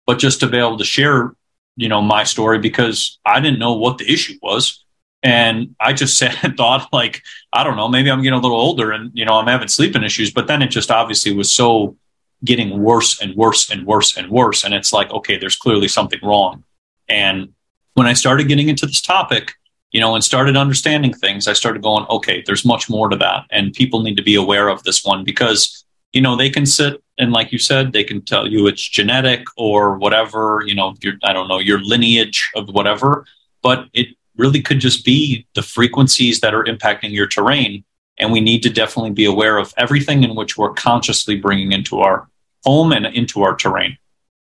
But 0.07 0.19
just 0.19 0.41
to 0.41 0.47
be 0.47 0.59
able 0.59 0.77
to 0.77 0.85
share, 0.85 1.35
you 1.77 1.89
know, 1.89 2.03
my 2.03 2.25
story 2.25 2.59
because 2.59 3.19
I 3.25 3.41
didn't 3.41 3.59
know 3.59 3.73
what 3.73 3.97
the 3.97 4.13
issue 4.13 4.39
was. 4.43 4.85
And 5.23 5.75
I 5.81 5.93
just 5.93 6.19
said 6.19 6.37
and 6.43 6.57
thought, 6.57 6.93
like, 6.93 7.23
I 7.53 7.65
don't 7.65 7.77
know, 7.77 7.89
maybe 7.89 8.11
I'm 8.11 8.23
getting 8.23 8.39
a 8.39 8.43
little 8.43 8.61
older 8.61 8.93
and, 8.93 9.11
you 9.15 9.25
know, 9.25 9.35
I'm 9.35 9.47
having 9.47 9.69
sleeping 9.69 10.03
issues. 10.03 10.31
But 10.31 10.47
then 10.47 10.63
it 10.63 10.69
just 10.69 10.91
obviously 10.91 11.35
was 11.35 11.51
so 11.51 11.97
getting 12.45 12.83
worse 12.83 13.21
and 13.21 13.35
worse 13.35 13.71
and 13.71 13.87
worse 13.87 14.17
and 14.17 14.31
worse. 14.31 14.65
And 14.65 14.75
it's 14.75 14.93
like, 14.93 15.11
okay, 15.11 15.37
there's 15.37 15.57
clearly 15.57 15.89
something 15.89 16.21
wrong. 16.23 16.65
And 17.09 17.53
when 17.95 18.07
I 18.07 18.15
started 18.15 18.49
getting 18.49 18.69
into 18.69 18.87
this 18.87 19.03
topic, 19.03 19.55
you 19.91 20.01
know, 20.01 20.15
and 20.15 20.23
started 20.23 20.57
understanding 20.57 21.13
things, 21.13 21.49
I 21.49 21.53
started 21.53 21.83
going, 21.83 22.07
okay, 22.09 22.43
there's 22.47 22.65
much 22.65 22.89
more 22.89 23.09
to 23.09 23.17
that. 23.17 23.45
And 23.51 23.73
people 23.73 24.03
need 24.03 24.17
to 24.17 24.23
be 24.23 24.37
aware 24.37 24.69
of 24.69 24.83
this 24.85 25.05
one 25.05 25.25
because, 25.25 25.85
you 26.13 26.21
know, 26.21 26.37
they 26.37 26.49
can 26.49 26.65
sit 26.65 27.03
and, 27.19 27.33
like 27.33 27.53
you 27.53 27.59
said, 27.59 27.93
they 27.93 28.05
can 28.05 28.23
tell 28.23 28.47
you 28.47 28.67
it's 28.67 28.89
genetic 28.89 29.45
or 29.57 29.99
whatever, 29.99 30.63
you 30.65 30.75
know, 30.75 30.95
your, 31.03 31.15
I 31.25 31.33
don't 31.33 31.49
know, 31.49 31.59
your 31.59 31.81
lineage 31.83 32.51
of 32.55 32.69
whatever, 32.69 33.27
but 33.63 33.89
it 33.93 34.09
really 34.41 34.63
could 34.63 34.81
just 34.81 35.05
be 35.05 35.47
the 35.55 35.63
frequencies 35.63 36.41
that 36.41 36.55
are 36.55 36.65
impacting 36.65 37.13
your 37.13 37.27
terrain. 37.27 37.85
And 38.19 38.33
we 38.33 38.41
need 38.41 38.63
to 38.65 38.71
definitely 38.71 39.13
be 39.13 39.25
aware 39.25 39.57
of 39.59 39.73
everything 39.77 40.25
in 40.25 40.35
which 40.35 40.57
we're 40.59 40.73
consciously 40.73 41.37
bringing 41.37 41.73
into 41.73 42.01
our 42.01 42.29
home 42.65 42.93
and 42.93 43.07
into 43.07 43.43
our 43.43 43.55
terrain. 43.55 43.97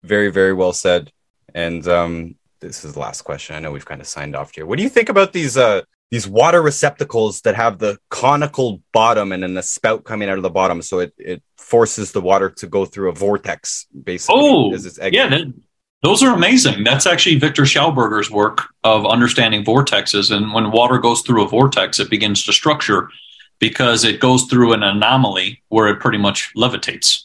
Very, 0.04 0.32
very 0.32 0.54
well 0.54 0.74
said. 0.74 1.12
And 1.54 1.86
um, 1.88 2.36
this 2.60 2.86
is 2.86 2.94
the 2.94 3.00
last 3.00 3.22
question. 3.24 3.56
I 3.56 3.60
know 3.60 3.72
we've 3.72 3.86
kind 3.86 4.02
of 4.02 4.08
signed 4.08 4.36
off 4.36 4.54
here. 4.54 4.66
What 4.66 4.78
do 4.78 4.84
you 4.84 4.90
think 4.90 5.10
about 5.10 5.34
these 5.34 5.58
uh 5.58 5.82
these 6.12 6.28
water 6.28 6.62
receptacles 6.62 7.42
that 7.42 7.56
have 7.56 7.80
the 7.80 7.98
conical 8.10 8.82
bottom 8.94 9.32
and 9.32 9.42
then 9.42 9.56
the 9.56 9.64
spout 9.64 10.04
coming 10.04 10.30
out 10.30 10.38
of 10.38 10.44
the 10.44 10.50
bottom, 10.50 10.82
so 10.82 11.00
it, 11.00 11.14
it 11.18 11.44
forces 11.58 12.12
the 12.12 12.22
water 12.22 12.50
to 12.52 12.68
go 12.68 12.86
through 12.86 13.10
a 13.10 13.12
vortex, 13.12 13.88
basically. 14.04 14.36
Oh, 14.40 14.72
yeah, 15.12 15.46
Those 16.06 16.22
are 16.22 16.36
amazing. 16.36 16.84
That's 16.84 17.08
actually 17.08 17.40
Victor 17.40 17.64
Schauberger's 17.64 18.30
work 18.30 18.68
of 18.84 19.08
understanding 19.08 19.66
vortexes. 19.66 20.30
And 20.30 20.54
when 20.54 20.70
water 20.70 21.00
goes 21.00 21.24
through 21.24 21.44
a 21.44 21.48
vortex, 21.48 22.00
it 22.00 22.12
begins 22.12 22.44
to 22.44 22.54
structure 22.54 23.10
because 23.58 24.04
it 24.04 24.20
goes 24.20 24.44
through 24.44 24.74
an 24.74 24.84
anomaly 24.84 25.64
where 25.70 25.88
it 25.88 26.00
pretty 26.00 26.20
much 26.20 26.52
levitates. 26.56 27.24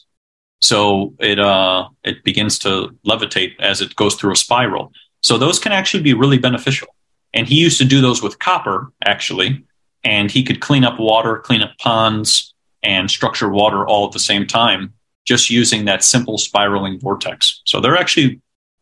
So 0.61 1.13
it 1.19 1.37
uh, 1.37 1.89
it 2.03 2.23
begins 2.23 2.57
to 2.65 2.97
levitate 3.05 3.51
as 3.59 3.81
it 3.81 3.95
goes 3.95 4.15
through 4.15 4.31
a 4.31 4.35
spiral. 4.35 4.91
So 5.21 5.37
those 5.37 5.59
can 5.59 5.73
actually 5.73 6.01
be 6.01 6.15
really 6.15 6.39
beneficial. 6.39 6.87
And 7.35 7.45
he 7.47 7.61
used 7.61 7.77
to 7.77 7.85
do 7.85 8.01
those 8.01 8.23
with 8.23 8.39
copper, 8.39 8.91
actually, 9.05 9.63
and 10.03 10.31
he 10.31 10.41
could 10.41 10.59
clean 10.59 10.85
up 10.85 10.99
water, 10.99 11.37
clean 11.37 11.61
up 11.61 11.77
ponds, 11.77 12.55
and 12.81 13.11
structure 13.11 13.47
water 13.47 13.87
all 13.87 14.07
at 14.07 14.11
the 14.13 14.17
same 14.31 14.47
time, 14.47 14.95
just 15.23 15.51
using 15.51 15.85
that 15.85 16.03
simple 16.03 16.39
spiraling 16.39 16.99
vortex. 16.99 17.61
So 17.65 17.79
they're 17.79 17.95
actually 17.95 18.41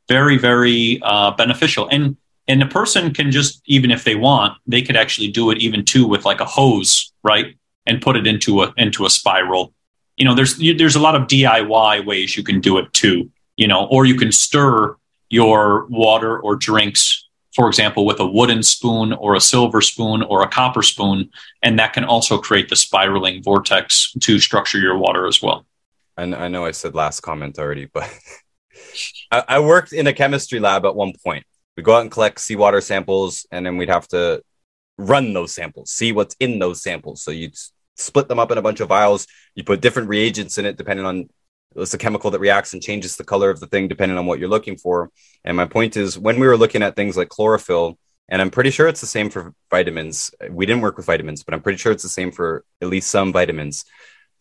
very, 0.10 0.38
very 0.38 0.99
uh, 1.03 1.31
beneficial. 1.31 1.88
And 1.90 2.18
and 2.49 2.61
the 2.61 2.65
person 2.65 3.14
can 3.14 3.31
just, 3.31 3.61
even 3.65 3.91
if 3.91 4.03
they 4.03 4.15
want, 4.15 4.57
they 4.65 4.81
could 4.81 4.98
actually 4.98 5.30
do 5.30 5.52
it 5.52 5.60
even 5.60 5.86
too 5.86 6.07
with 6.07 6.26
like 6.26 6.41
a 6.41 6.45
hose, 6.45 7.14
right? 7.23 7.56
And 7.86 8.02
put 8.02 8.18
it 8.18 8.27
into 8.27 8.64
a 8.64 8.73
into 8.76 9.06
a 9.06 9.10
spiral 9.10 9.73
you 10.19 10.26
know, 10.26 10.36
there's 10.36 10.57
there's 10.57 10.98
a 10.98 10.99
lot 10.99 11.15
of 11.15 11.23
DIY 11.23 12.06
ways 12.06 12.36
you 12.36 12.44
can 12.44 12.60
do 12.60 12.77
it 12.77 12.91
too. 12.94 13.31
You 13.56 13.68
know, 13.68 13.88
or 13.88 14.06
you 14.06 14.15
can 14.15 14.31
stir 14.31 14.95
your 15.30 15.86
water 15.88 16.40
or 16.40 16.56
drinks, 16.56 17.27
for 17.56 17.68
example, 17.68 18.06
with 18.06 18.19
a 18.19 18.26
wooden 18.26 18.61
spoon 18.61 19.14
or 19.14 19.36
a 19.36 19.41
silver 19.41 19.81
spoon 19.81 20.22
or 20.23 20.44
a 20.44 20.48
copper 20.48 20.84
spoon, 20.84 21.30
and 21.64 21.80
that 21.80 21.94
can 21.94 22.03
also 22.03 22.38
create 22.38 22.69
the 22.69 22.76
spiraling 22.76 23.41
vortex 23.41 24.14
to 24.19 24.40
structure 24.40 24.80
your 24.80 24.98
water 24.98 25.26
as 25.26 25.41
well. 25.41 25.65
And 26.18 26.36
I 26.36 26.49
know 26.49 26.65
I 26.65 26.72
said 26.72 26.95
last 26.95 27.22
comment 27.22 27.57
already, 27.57 27.86
but 27.86 28.10
I, 29.31 29.59
worked 29.59 29.93
in 29.93 30.07
a 30.07 30.13
chemistry 30.13 30.59
lab 30.59 30.85
at 30.85 30.95
one 30.95 31.13
point. 31.23 31.45
We 31.77 31.84
go 31.84 31.95
out 31.95 32.01
and 32.01 32.11
collect 32.11 32.39
seawater 32.39 32.81
samples, 32.81 33.45
and 33.51 33.65
then 33.65 33.77
we'd 33.77 33.89
have 33.89 34.07
to 34.09 34.43
run 34.97 35.34
those 35.34 35.53
samples, 35.53 35.91
see 35.91 36.11
what's 36.11 36.35
in 36.39 36.59
those 36.59 36.81
samples. 36.81 37.21
So 37.21 37.31
you'd 37.31 37.55
split 37.95 38.27
them 38.27 38.39
up 38.39 38.51
in 38.51 38.57
a 38.57 38.61
bunch 38.61 38.80
of 38.80 38.89
vials. 38.89 39.27
You 39.55 39.63
put 39.63 39.81
different 39.81 40.09
reagents 40.09 40.57
in 40.57 40.65
it 40.65 40.77
depending 40.77 41.05
on 41.05 41.30
it's 41.76 41.93
a 41.93 41.97
chemical 41.97 42.31
that 42.31 42.39
reacts 42.39 42.73
and 42.73 42.81
changes 42.81 43.15
the 43.15 43.23
color 43.23 43.49
of 43.49 43.59
the 43.59 43.67
thing 43.67 43.88
depending 43.88 44.17
on 44.17 44.26
what 44.26 44.39
you're 44.39 44.49
looking 44.49 44.77
for. 44.77 45.11
And 45.43 45.55
my 45.55 45.65
point 45.65 45.97
is, 45.97 46.17
when 46.17 46.39
we 46.39 46.47
were 46.47 46.57
looking 46.57 46.81
at 46.81 46.95
things 46.95 47.15
like 47.15 47.30
chlorophyll, 47.30 47.97
and 48.27 48.41
I'm 48.41 48.51
pretty 48.51 48.71
sure 48.71 48.88
it's 48.88 49.01
the 49.01 49.07
same 49.07 49.30
for 49.30 49.53
vitamins. 49.71 50.31
We 50.49 50.65
didn't 50.65 50.81
work 50.81 50.97
with 50.97 51.05
vitamins, 51.05 51.43
but 51.43 51.53
I'm 51.53 51.61
pretty 51.61 51.77
sure 51.77 51.91
it's 51.91 52.03
the 52.03 52.09
same 52.09 52.31
for 52.31 52.63
at 52.81 52.88
least 52.88 53.09
some 53.09 53.34
vitamins. 53.34 53.85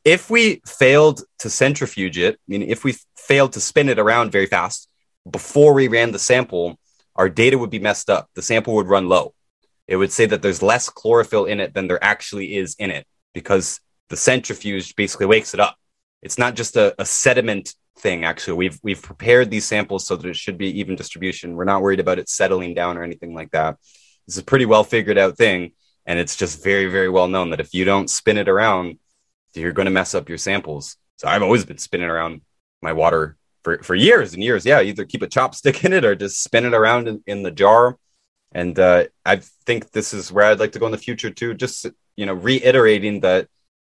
If 0.08 0.30
we 0.30 0.62
failed 0.64 1.20
to 1.40 1.50
centrifuge 1.50 2.16
it, 2.16 2.36
I 2.36 2.38
mean, 2.46 2.62
if 2.62 2.82
we 2.82 2.96
failed 3.14 3.52
to 3.52 3.60
spin 3.60 3.90
it 3.90 3.98
around 3.98 4.32
very 4.32 4.46
fast 4.46 4.88
before 5.30 5.74
we 5.74 5.86
ran 5.86 6.12
the 6.12 6.18
sample, 6.18 6.78
our 7.14 7.28
data 7.28 7.58
would 7.58 7.68
be 7.68 7.78
messed 7.78 8.08
up. 8.08 8.30
The 8.34 8.40
sample 8.40 8.74
would 8.76 8.86
run 8.86 9.10
low. 9.10 9.34
It 9.86 9.96
would 9.96 10.10
say 10.10 10.24
that 10.24 10.40
there's 10.40 10.62
less 10.62 10.88
chlorophyll 10.88 11.44
in 11.44 11.60
it 11.60 11.74
than 11.74 11.88
there 11.88 12.02
actually 12.02 12.56
is 12.56 12.74
in 12.78 12.90
it 12.90 13.06
because 13.34 13.80
the 14.08 14.16
centrifuge 14.16 14.96
basically 14.96 15.26
wakes 15.26 15.52
it 15.52 15.60
up. 15.60 15.76
It's 16.22 16.38
not 16.38 16.56
just 16.56 16.78
a, 16.78 16.94
a 16.98 17.04
sediment 17.04 17.74
thing. 17.98 18.24
Actually, 18.24 18.56
we've 18.56 18.80
we've 18.82 19.02
prepared 19.02 19.50
these 19.50 19.66
samples 19.66 20.06
so 20.06 20.16
that 20.16 20.26
it 20.26 20.36
should 20.36 20.56
be 20.56 20.80
even 20.80 20.96
distribution. 20.96 21.54
We're 21.54 21.64
not 21.64 21.82
worried 21.82 22.00
about 22.00 22.18
it 22.18 22.30
settling 22.30 22.72
down 22.72 22.96
or 22.96 23.02
anything 23.02 23.34
like 23.34 23.50
that. 23.50 23.76
This 24.26 24.36
is 24.36 24.38
a 24.38 24.44
pretty 24.44 24.64
well 24.64 24.84
figured 24.84 25.18
out 25.18 25.36
thing, 25.36 25.72
and 26.06 26.18
it's 26.18 26.34
just 26.34 26.64
very 26.64 26.86
very 26.86 27.10
well 27.10 27.28
known 27.28 27.50
that 27.50 27.60
if 27.60 27.74
you 27.74 27.84
don't 27.84 28.08
spin 28.08 28.38
it 28.38 28.48
around, 28.48 28.98
you're 29.54 29.72
going 29.72 29.86
to 29.86 29.92
mess 29.92 30.14
up 30.14 30.28
your 30.28 30.38
samples. 30.38 30.96
So 31.16 31.28
I've 31.28 31.42
always 31.42 31.64
been 31.64 31.78
spinning 31.78 32.08
around 32.08 32.42
my 32.80 32.92
water 32.92 33.36
for, 33.64 33.82
for 33.82 33.94
years 33.94 34.34
and 34.34 34.42
years. 34.42 34.64
Yeah, 34.64 34.80
either 34.80 35.04
keep 35.04 35.22
a 35.22 35.26
chopstick 35.26 35.84
in 35.84 35.92
it 35.92 36.04
or 36.04 36.14
just 36.14 36.42
spin 36.42 36.64
it 36.64 36.74
around 36.74 37.08
in, 37.08 37.22
in 37.26 37.42
the 37.42 37.50
jar. 37.50 37.96
And 38.52 38.78
uh, 38.78 39.04
I 39.24 39.36
think 39.66 39.90
this 39.90 40.14
is 40.14 40.32
where 40.32 40.46
I'd 40.46 40.60
like 40.60 40.72
to 40.72 40.78
go 40.78 40.86
in 40.86 40.92
the 40.92 40.98
future 40.98 41.30
too. 41.30 41.54
Just 41.54 41.86
you 42.16 42.26
know, 42.26 42.34
reiterating 42.34 43.20
that 43.20 43.48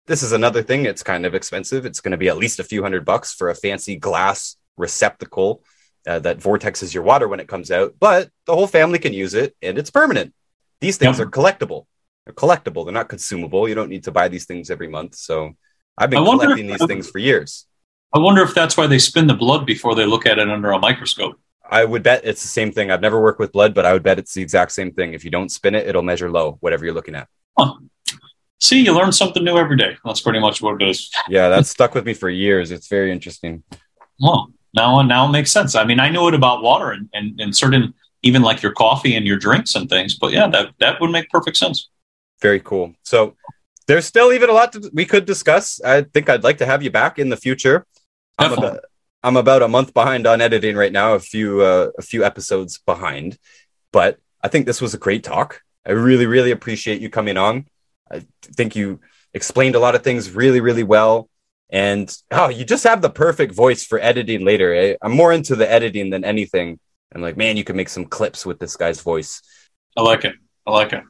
this 0.06 0.22
is 0.22 0.32
another 0.32 0.62
thing. 0.62 0.86
It's 0.86 1.02
kind 1.02 1.24
of 1.24 1.34
expensive. 1.34 1.86
It's 1.86 2.00
going 2.00 2.12
to 2.12 2.18
be 2.18 2.28
at 2.28 2.36
least 2.36 2.58
a 2.58 2.64
few 2.64 2.82
hundred 2.82 3.04
bucks 3.04 3.32
for 3.32 3.50
a 3.50 3.54
fancy 3.54 3.96
glass 3.96 4.56
receptacle 4.76 5.62
uh, 6.06 6.18
that 6.20 6.38
vortexes 6.38 6.92
your 6.92 7.04
water 7.04 7.28
when 7.28 7.40
it 7.40 7.46
comes 7.46 7.70
out. 7.70 7.94
But 8.00 8.30
the 8.46 8.54
whole 8.54 8.66
family 8.66 8.98
can 8.98 9.12
use 9.12 9.34
it, 9.34 9.54
and 9.62 9.78
it's 9.78 9.90
permanent. 9.90 10.34
These 10.80 10.96
things 10.96 11.18
yep. 11.18 11.28
are 11.28 11.30
collectible. 11.30 11.86
They're 12.28 12.34
collectible. 12.34 12.84
They're 12.84 12.92
not 12.92 13.08
consumable. 13.08 13.66
You 13.66 13.74
don't 13.74 13.88
need 13.88 14.04
to 14.04 14.12
buy 14.12 14.28
these 14.28 14.44
things 14.44 14.70
every 14.70 14.86
month. 14.86 15.14
So 15.14 15.56
I've 15.96 16.10
been 16.10 16.22
collecting 16.22 16.66
these 16.66 16.84
things 16.84 17.08
for 17.08 17.18
years. 17.18 17.64
I 18.14 18.18
wonder 18.18 18.42
if 18.42 18.54
that's 18.54 18.76
why 18.76 18.86
they 18.86 18.98
spin 18.98 19.26
the 19.26 19.34
blood 19.34 19.64
before 19.64 19.94
they 19.94 20.04
look 20.04 20.26
at 20.26 20.38
it 20.38 20.50
under 20.50 20.72
a 20.72 20.78
microscope. 20.78 21.40
I 21.70 21.86
would 21.86 22.02
bet 22.02 22.20
it's 22.24 22.42
the 22.42 22.48
same 22.48 22.70
thing. 22.70 22.90
I've 22.90 23.00
never 23.00 23.18
worked 23.18 23.40
with 23.40 23.52
blood, 23.52 23.72
but 23.72 23.86
I 23.86 23.94
would 23.94 24.02
bet 24.02 24.18
it's 24.18 24.34
the 24.34 24.42
exact 24.42 24.72
same 24.72 24.92
thing. 24.92 25.14
If 25.14 25.24
you 25.24 25.30
don't 25.30 25.50
spin 25.50 25.74
it, 25.74 25.86
it'll 25.86 26.02
measure 26.02 26.30
low, 26.30 26.58
whatever 26.60 26.84
you're 26.84 26.92
looking 26.92 27.14
at. 27.14 27.28
Huh. 27.58 27.76
See, 28.60 28.84
you 28.84 28.92
learn 28.92 29.12
something 29.12 29.42
new 29.42 29.56
every 29.56 29.78
day. 29.78 29.96
That's 30.04 30.20
pretty 30.20 30.40
much 30.40 30.60
what 30.60 30.82
it 30.82 30.86
is. 30.86 31.10
yeah, 31.30 31.48
that's 31.48 31.70
stuck 31.70 31.94
with 31.94 32.04
me 32.04 32.12
for 32.12 32.28
years. 32.28 32.70
It's 32.72 32.88
very 32.88 33.10
interesting. 33.10 33.62
Well, 34.20 34.52
now 34.74 35.00
now 35.00 35.26
it 35.26 35.32
makes 35.32 35.50
sense. 35.50 35.74
I 35.74 35.84
mean, 35.84 35.98
I 35.98 36.10
knew 36.10 36.28
it 36.28 36.34
about 36.34 36.62
water 36.62 36.90
and, 36.90 37.08
and, 37.14 37.40
and 37.40 37.56
certain 37.56 37.94
even 38.22 38.42
like 38.42 38.62
your 38.62 38.72
coffee 38.72 39.16
and 39.16 39.26
your 39.26 39.38
drinks 39.38 39.76
and 39.76 39.88
things, 39.88 40.14
but 40.14 40.32
yeah, 40.32 40.46
that 40.48 40.74
that 40.80 41.00
would 41.00 41.10
make 41.10 41.30
perfect 41.30 41.56
sense. 41.56 41.88
Very 42.40 42.60
cool. 42.60 42.94
So 43.02 43.36
there's 43.86 44.06
still 44.06 44.32
even 44.32 44.50
a 44.50 44.52
lot 44.52 44.72
to, 44.72 44.90
we 44.92 45.04
could 45.04 45.24
discuss. 45.24 45.80
I 45.82 46.02
think 46.02 46.28
I'd 46.28 46.44
like 46.44 46.58
to 46.58 46.66
have 46.66 46.82
you 46.82 46.90
back 46.90 47.18
in 47.18 47.28
the 47.28 47.36
future. 47.36 47.86
I'm 48.38 48.52
about, 48.52 48.80
I'm 49.22 49.36
about 49.36 49.62
a 49.62 49.68
month 49.68 49.92
behind 49.94 50.26
on 50.26 50.40
editing 50.40 50.76
right 50.76 50.92
now, 50.92 51.14
a 51.14 51.20
few 51.20 51.62
uh, 51.62 51.90
a 51.98 52.02
few 52.02 52.24
episodes 52.24 52.78
behind, 52.78 53.36
but 53.92 54.18
I 54.40 54.48
think 54.48 54.66
this 54.66 54.80
was 54.80 54.94
a 54.94 54.98
great 54.98 55.24
talk. 55.24 55.62
I 55.84 55.92
really 55.92 56.26
really 56.26 56.52
appreciate 56.52 57.00
you 57.00 57.10
coming 57.10 57.36
on. 57.36 57.66
I 58.10 58.24
think 58.42 58.76
you 58.76 59.00
explained 59.34 59.74
a 59.74 59.80
lot 59.80 59.94
of 59.94 60.02
things 60.02 60.30
really, 60.30 60.60
really 60.60 60.84
well. 60.84 61.28
And 61.70 62.14
oh, 62.30 62.48
you 62.48 62.64
just 62.64 62.84
have 62.84 63.02
the 63.02 63.10
perfect 63.10 63.54
voice 63.54 63.84
for 63.84 63.98
editing 63.98 64.44
later. 64.44 64.72
Eh? 64.72 64.96
I'm 65.02 65.12
more 65.12 65.32
into 65.32 65.56
the 65.56 65.70
editing 65.70 66.10
than 66.10 66.24
anything. 66.24 66.78
I'm 67.14 67.20
like, 67.20 67.36
man, 67.36 67.56
you 67.56 67.64
can 67.64 67.76
make 67.76 67.88
some 67.88 68.04
clips 68.04 68.46
with 68.46 68.58
this 68.58 68.76
guy's 68.76 69.00
voice. 69.00 69.42
I 69.96 70.02
like 70.02 70.24
it. 70.24 70.34
I 70.66 70.70
like 70.70 70.92
it. 70.92 71.02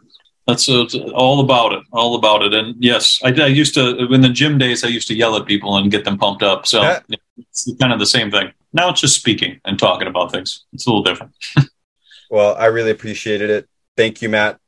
That's 0.48 0.66
uh, 0.66 0.86
all 1.14 1.40
about 1.40 1.74
it. 1.74 1.84
All 1.92 2.14
about 2.14 2.42
it. 2.42 2.54
And 2.54 2.74
yes, 2.82 3.20
I, 3.22 3.28
I, 3.28 3.48
used 3.48 3.74
to 3.74 4.10
in 4.10 4.22
the 4.22 4.30
gym 4.30 4.56
days. 4.56 4.82
I 4.82 4.88
used 4.88 5.06
to 5.08 5.14
yell 5.14 5.36
at 5.36 5.44
people 5.44 5.76
and 5.76 5.90
get 5.90 6.06
them 6.06 6.16
pumped 6.16 6.42
up. 6.42 6.66
So 6.66 6.80
yeah. 6.80 7.00
it's 7.36 7.70
kind 7.78 7.92
of 7.92 7.98
the 7.98 8.06
same 8.06 8.30
thing. 8.30 8.52
Now 8.72 8.88
it's 8.88 9.02
just 9.02 9.14
speaking 9.14 9.60
and 9.66 9.78
talking 9.78 10.08
about 10.08 10.32
things. 10.32 10.64
It's 10.72 10.86
a 10.86 10.90
little 10.90 11.02
different. 11.02 11.34
well, 12.30 12.56
I 12.56 12.66
really 12.66 12.90
appreciated 12.90 13.50
it. 13.50 13.68
Thank 13.94 14.22
you, 14.22 14.30
Matt. 14.30 14.58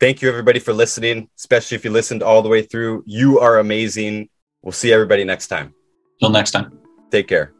Thank 0.00 0.22
you, 0.22 0.28
everybody, 0.28 0.58
for 0.58 0.72
listening, 0.72 1.28
especially 1.38 1.76
if 1.76 1.84
you 1.84 1.92
listened 1.92 2.24
all 2.24 2.42
the 2.42 2.48
way 2.48 2.62
through. 2.62 3.04
You 3.06 3.38
are 3.38 3.60
amazing. 3.60 4.30
We'll 4.62 4.72
see 4.72 4.92
everybody 4.92 5.22
next 5.22 5.46
time. 5.46 5.72
Till 6.18 6.30
next 6.30 6.50
time. 6.50 6.80
Take 7.12 7.28
care. 7.28 7.52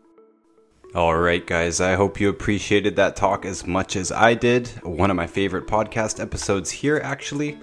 All 0.96 1.16
right, 1.16 1.46
guys. 1.46 1.80
I 1.80 1.94
hope 1.94 2.20
you 2.20 2.28
appreciated 2.28 2.96
that 2.96 3.14
talk 3.14 3.44
as 3.44 3.68
much 3.68 3.94
as 3.94 4.10
I 4.10 4.34
did. 4.34 4.66
One 4.82 5.10
of 5.10 5.16
my 5.16 5.28
favorite 5.28 5.68
podcast 5.68 6.20
episodes 6.20 6.72
here, 6.72 7.00
actually. 7.05 7.56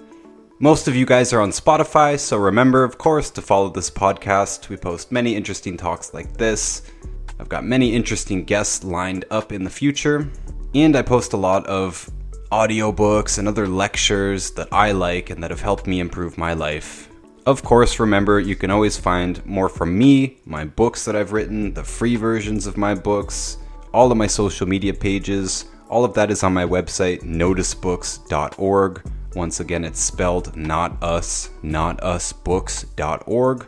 Most 0.60 0.88
of 0.88 0.95
you 0.95 1.06
guys 1.06 1.34
are 1.34 1.41
on 1.41 1.49
Spotify, 1.49 2.18
so 2.18 2.38
remember, 2.38 2.86
of 2.86 2.98
course, 2.98 3.30
to 3.32 3.41
follow 3.41 3.68
this 3.69 3.90
podcast. 3.90 4.69
We 4.69 4.77
post 4.77 5.11
many 5.11 5.36
interesting 5.36 5.76
talks 5.76 6.14
like 6.14 6.38
this. 6.38 6.84
I've 7.38 7.49
got 7.49 7.65
many 7.65 7.94
interesting 7.94 8.45
guests 8.45 8.86
lined 8.86 9.26
up 9.32 9.52
in 9.52 9.65
the 9.65 9.69
future, 9.69 10.32
and 10.73 10.95
I 10.95 11.02
post 11.02 11.34
a 11.34 11.38
lot 11.38 11.65
of 11.68 12.10
audiobooks 12.53 13.38
and 13.38 13.49
other 13.49 13.68
lectures 13.68 14.52
that 14.52 14.69
I 14.72 14.94
like 14.94 15.30
and 15.30 15.44
that 15.44 15.52
have 15.52 15.60
helped 15.60 15.88
me 15.88 15.99
improve 15.99 16.38
my 16.38 16.53
life. 16.53 17.10
Of 17.45 17.61
course, 17.61 17.99
remember, 17.99 18.40
you 18.40 18.56
can 18.56 18.72
always 18.72 18.95
find 18.95 19.45
more 19.45 19.68
from 19.68 19.98
me, 19.98 20.38
my 20.45 20.64
books 20.64 21.03
that 21.03 21.18
I've 21.18 21.34
written, 21.34 21.73
the 21.73 21.84
free 21.84 22.15
versions 22.15 22.65
of 22.65 22.77
my 22.77 22.95
books, 22.95 23.57
all 23.94 24.10
of 24.10 24.18
my 24.18 24.27
social 24.27 24.69
media 24.69 24.94
pages. 24.94 25.65
All 25.90 26.06
of 26.06 26.14
that 26.14 26.32
is 26.32 26.44
on 26.44 26.53
my 26.53 26.65
website, 26.65 27.23
notusbooks.org. 27.23 29.11
Once 29.36 29.60
again, 29.60 29.84
it's 29.84 29.99
spelled 29.99 30.56
not 30.56 31.02
us, 31.03 31.49
notusbooks.org. 31.64 33.68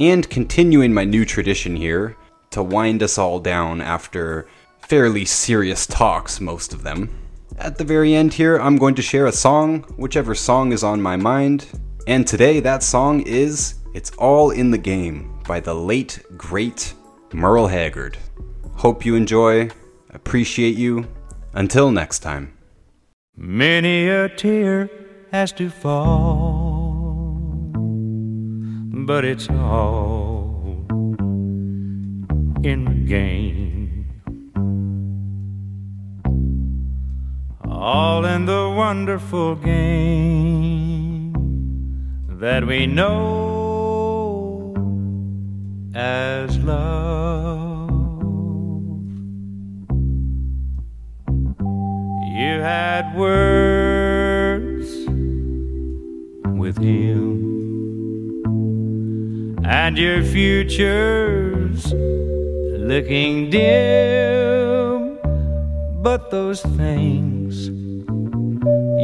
And 0.00 0.28
continuing 0.28 0.92
my 0.92 1.04
new 1.04 1.24
tradition 1.24 1.76
here, 1.76 2.16
to 2.50 2.62
wind 2.62 3.02
us 3.02 3.18
all 3.18 3.40
down 3.40 3.80
after 3.80 4.46
fairly 4.88 5.24
serious 5.24 5.86
talks, 5.86 6.40
most 6.40 6.72
of 6.72 6.82
them. 6.82 7.10
At 7.58 7.78
the 7.78 7.84
very 7.84 8.14
end 8.14 8.32
here, 8.32 8.56
I'm 8.56 8.76
going 8.76 8.94
to 8.96 9.02
share 9.02 9.26
a 9.26 9.32
song, 9.32 9.82
whichever 9.96 10.34
song 10.34 10.72
is 10.72 10.82
on 10.82 11.02
my 11.02 11.16
mind. 11.16 11.66
And 12.06 12.26
today, 12.26 12.60
that 12.60 12.82
song 12.82 13.20
is 13.22 13.76
It's 13.94 14.10
All 14.12 14.50
in 14.50 14.70
the 14.70 14.78
Game 14.78 15.40
by 15.46 15.60
the 15.60 15.74
late, 15.74 16.22
great 16.36 16.94
Merle 17.32 17.66
Haggard. 17.66 18.18
Hope 18.76 19.04
you 19.04 19.14
enjoy, 19.14 19.70
appreciate 20.10 20.76
you. 20.76 21.06
Until 21.54 21.90
next 21.90 22.20
time. 22.20 22.53
Many 23.36 24.08
a 24.08 24.28
tear 24.28 24.90
has 25.32 25.52
to 25.52 25.70
fall, 25.70 27.72
but 29.06 29.24
it's 29.24 29.48
all 29.50 30.86
in 32.62 32.84
the 32.84 33.04
game. 33.06 33.74
all 37.84 38.24
in 38.24 38.46
the 38.46 38.72
wonderful 38.74 39.56
game 39.56 41.34
that 42.40 42.66
we 42.66 42.86
know 42.86 44.72
as 45.94 46.56
love. 46.60 47.63
You 52.34 52.60
had 52.60 53.14
words 53.14 54.90
with 56.58 56.76
him, 56.78 57.30
and 59.64 59.96
your 59.96 60.20
future's 60.24 61.92
looking 61.92 63.50
dim, 63.50 65.16
but 66.02 66.32
those 66.32 66.60
things 66.60 67.68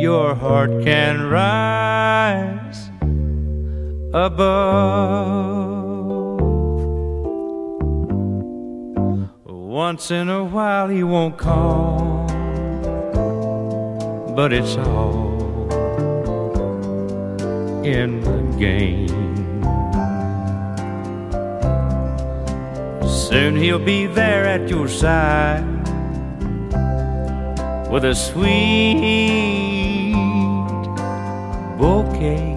your 0.03 0.35
heart 0.35 0.83
can 0.83 1.31
rise 1.31 2.91
above. 4.13 5.21
Once 9.47 10.11
in 10.11 10.29
a 10.29 10.43
while 10.45 10.89
he 10.89 11.05
won't 11.05 11.39
call, 11.39 12.30
but 14.35 14.53
it's 14.53 14.77
all 14.77 15.41
in 17.85 18.21
the 18.21 18.57
game. 18.59 19.09
Soon 23.09 23.57
he'll 23.57 23.79
be 23.79 24.07
there 24.07 24.45
at 24.45 24.69
your 24.69 24.89
side 24.89 25.65
with 27.91 28.05
a 28.05 28.15
sweet 28.15 30.13
bouquet. 31.79 32.50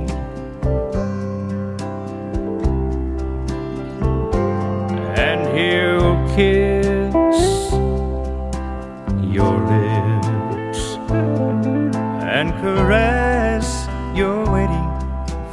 And 12.44 12.52
caress 12.56 13.88
your 14.14 14.44
waiting 14.52 14.90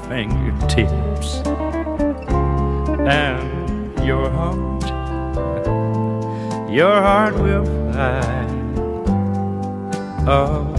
fingertips 0.09 1.37
and 3.07 4.05
your 4.05 4.29
heart, 4.29 4.83
your 6.69 7.01
heart 7.01 7.35
will 7.37 7.65
fly 7.93 8.45
away. 10.27 10.69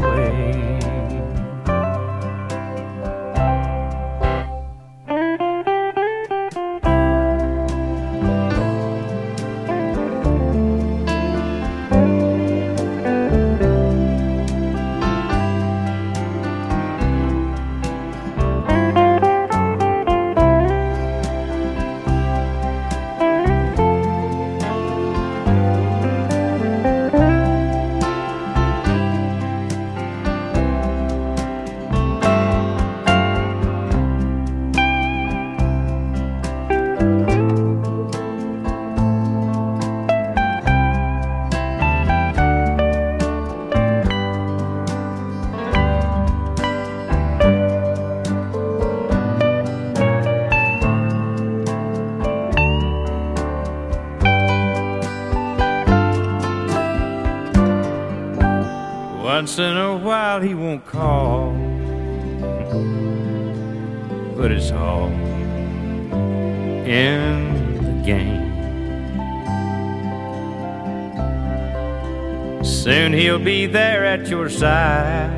Be 73.44 73.66
there 73.66 74.06
at 74.06 74.28
your 74.28 74.50
side 74.50 75.32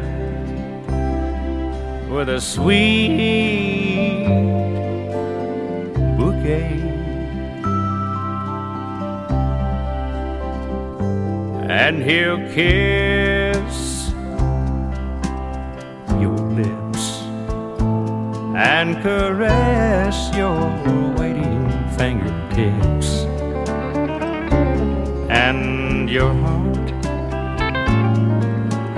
with 2.09 2.27
a 2.27 2.41
sweet 2.41 4.25
bouquet. 6.17 6.81
And 11.69 12.03
he'll 12.03 12.37
kiss 12.53 14.09
your 16.19 16.37
lips 16.59 17.21
and 18.55 19.01
caress 19.01 20.35
your 20.35 20.59
waiting 21.17 21.69
fingertips 21.97 23.23
and 25.29 26.09
your 26.09 26.33
heart, 26.33 26.62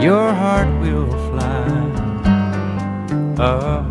your 0.06 0.32
heart 0.34 0.70
will 0.82 1.10
fly 1.30 1.66
away. 3.40 3.85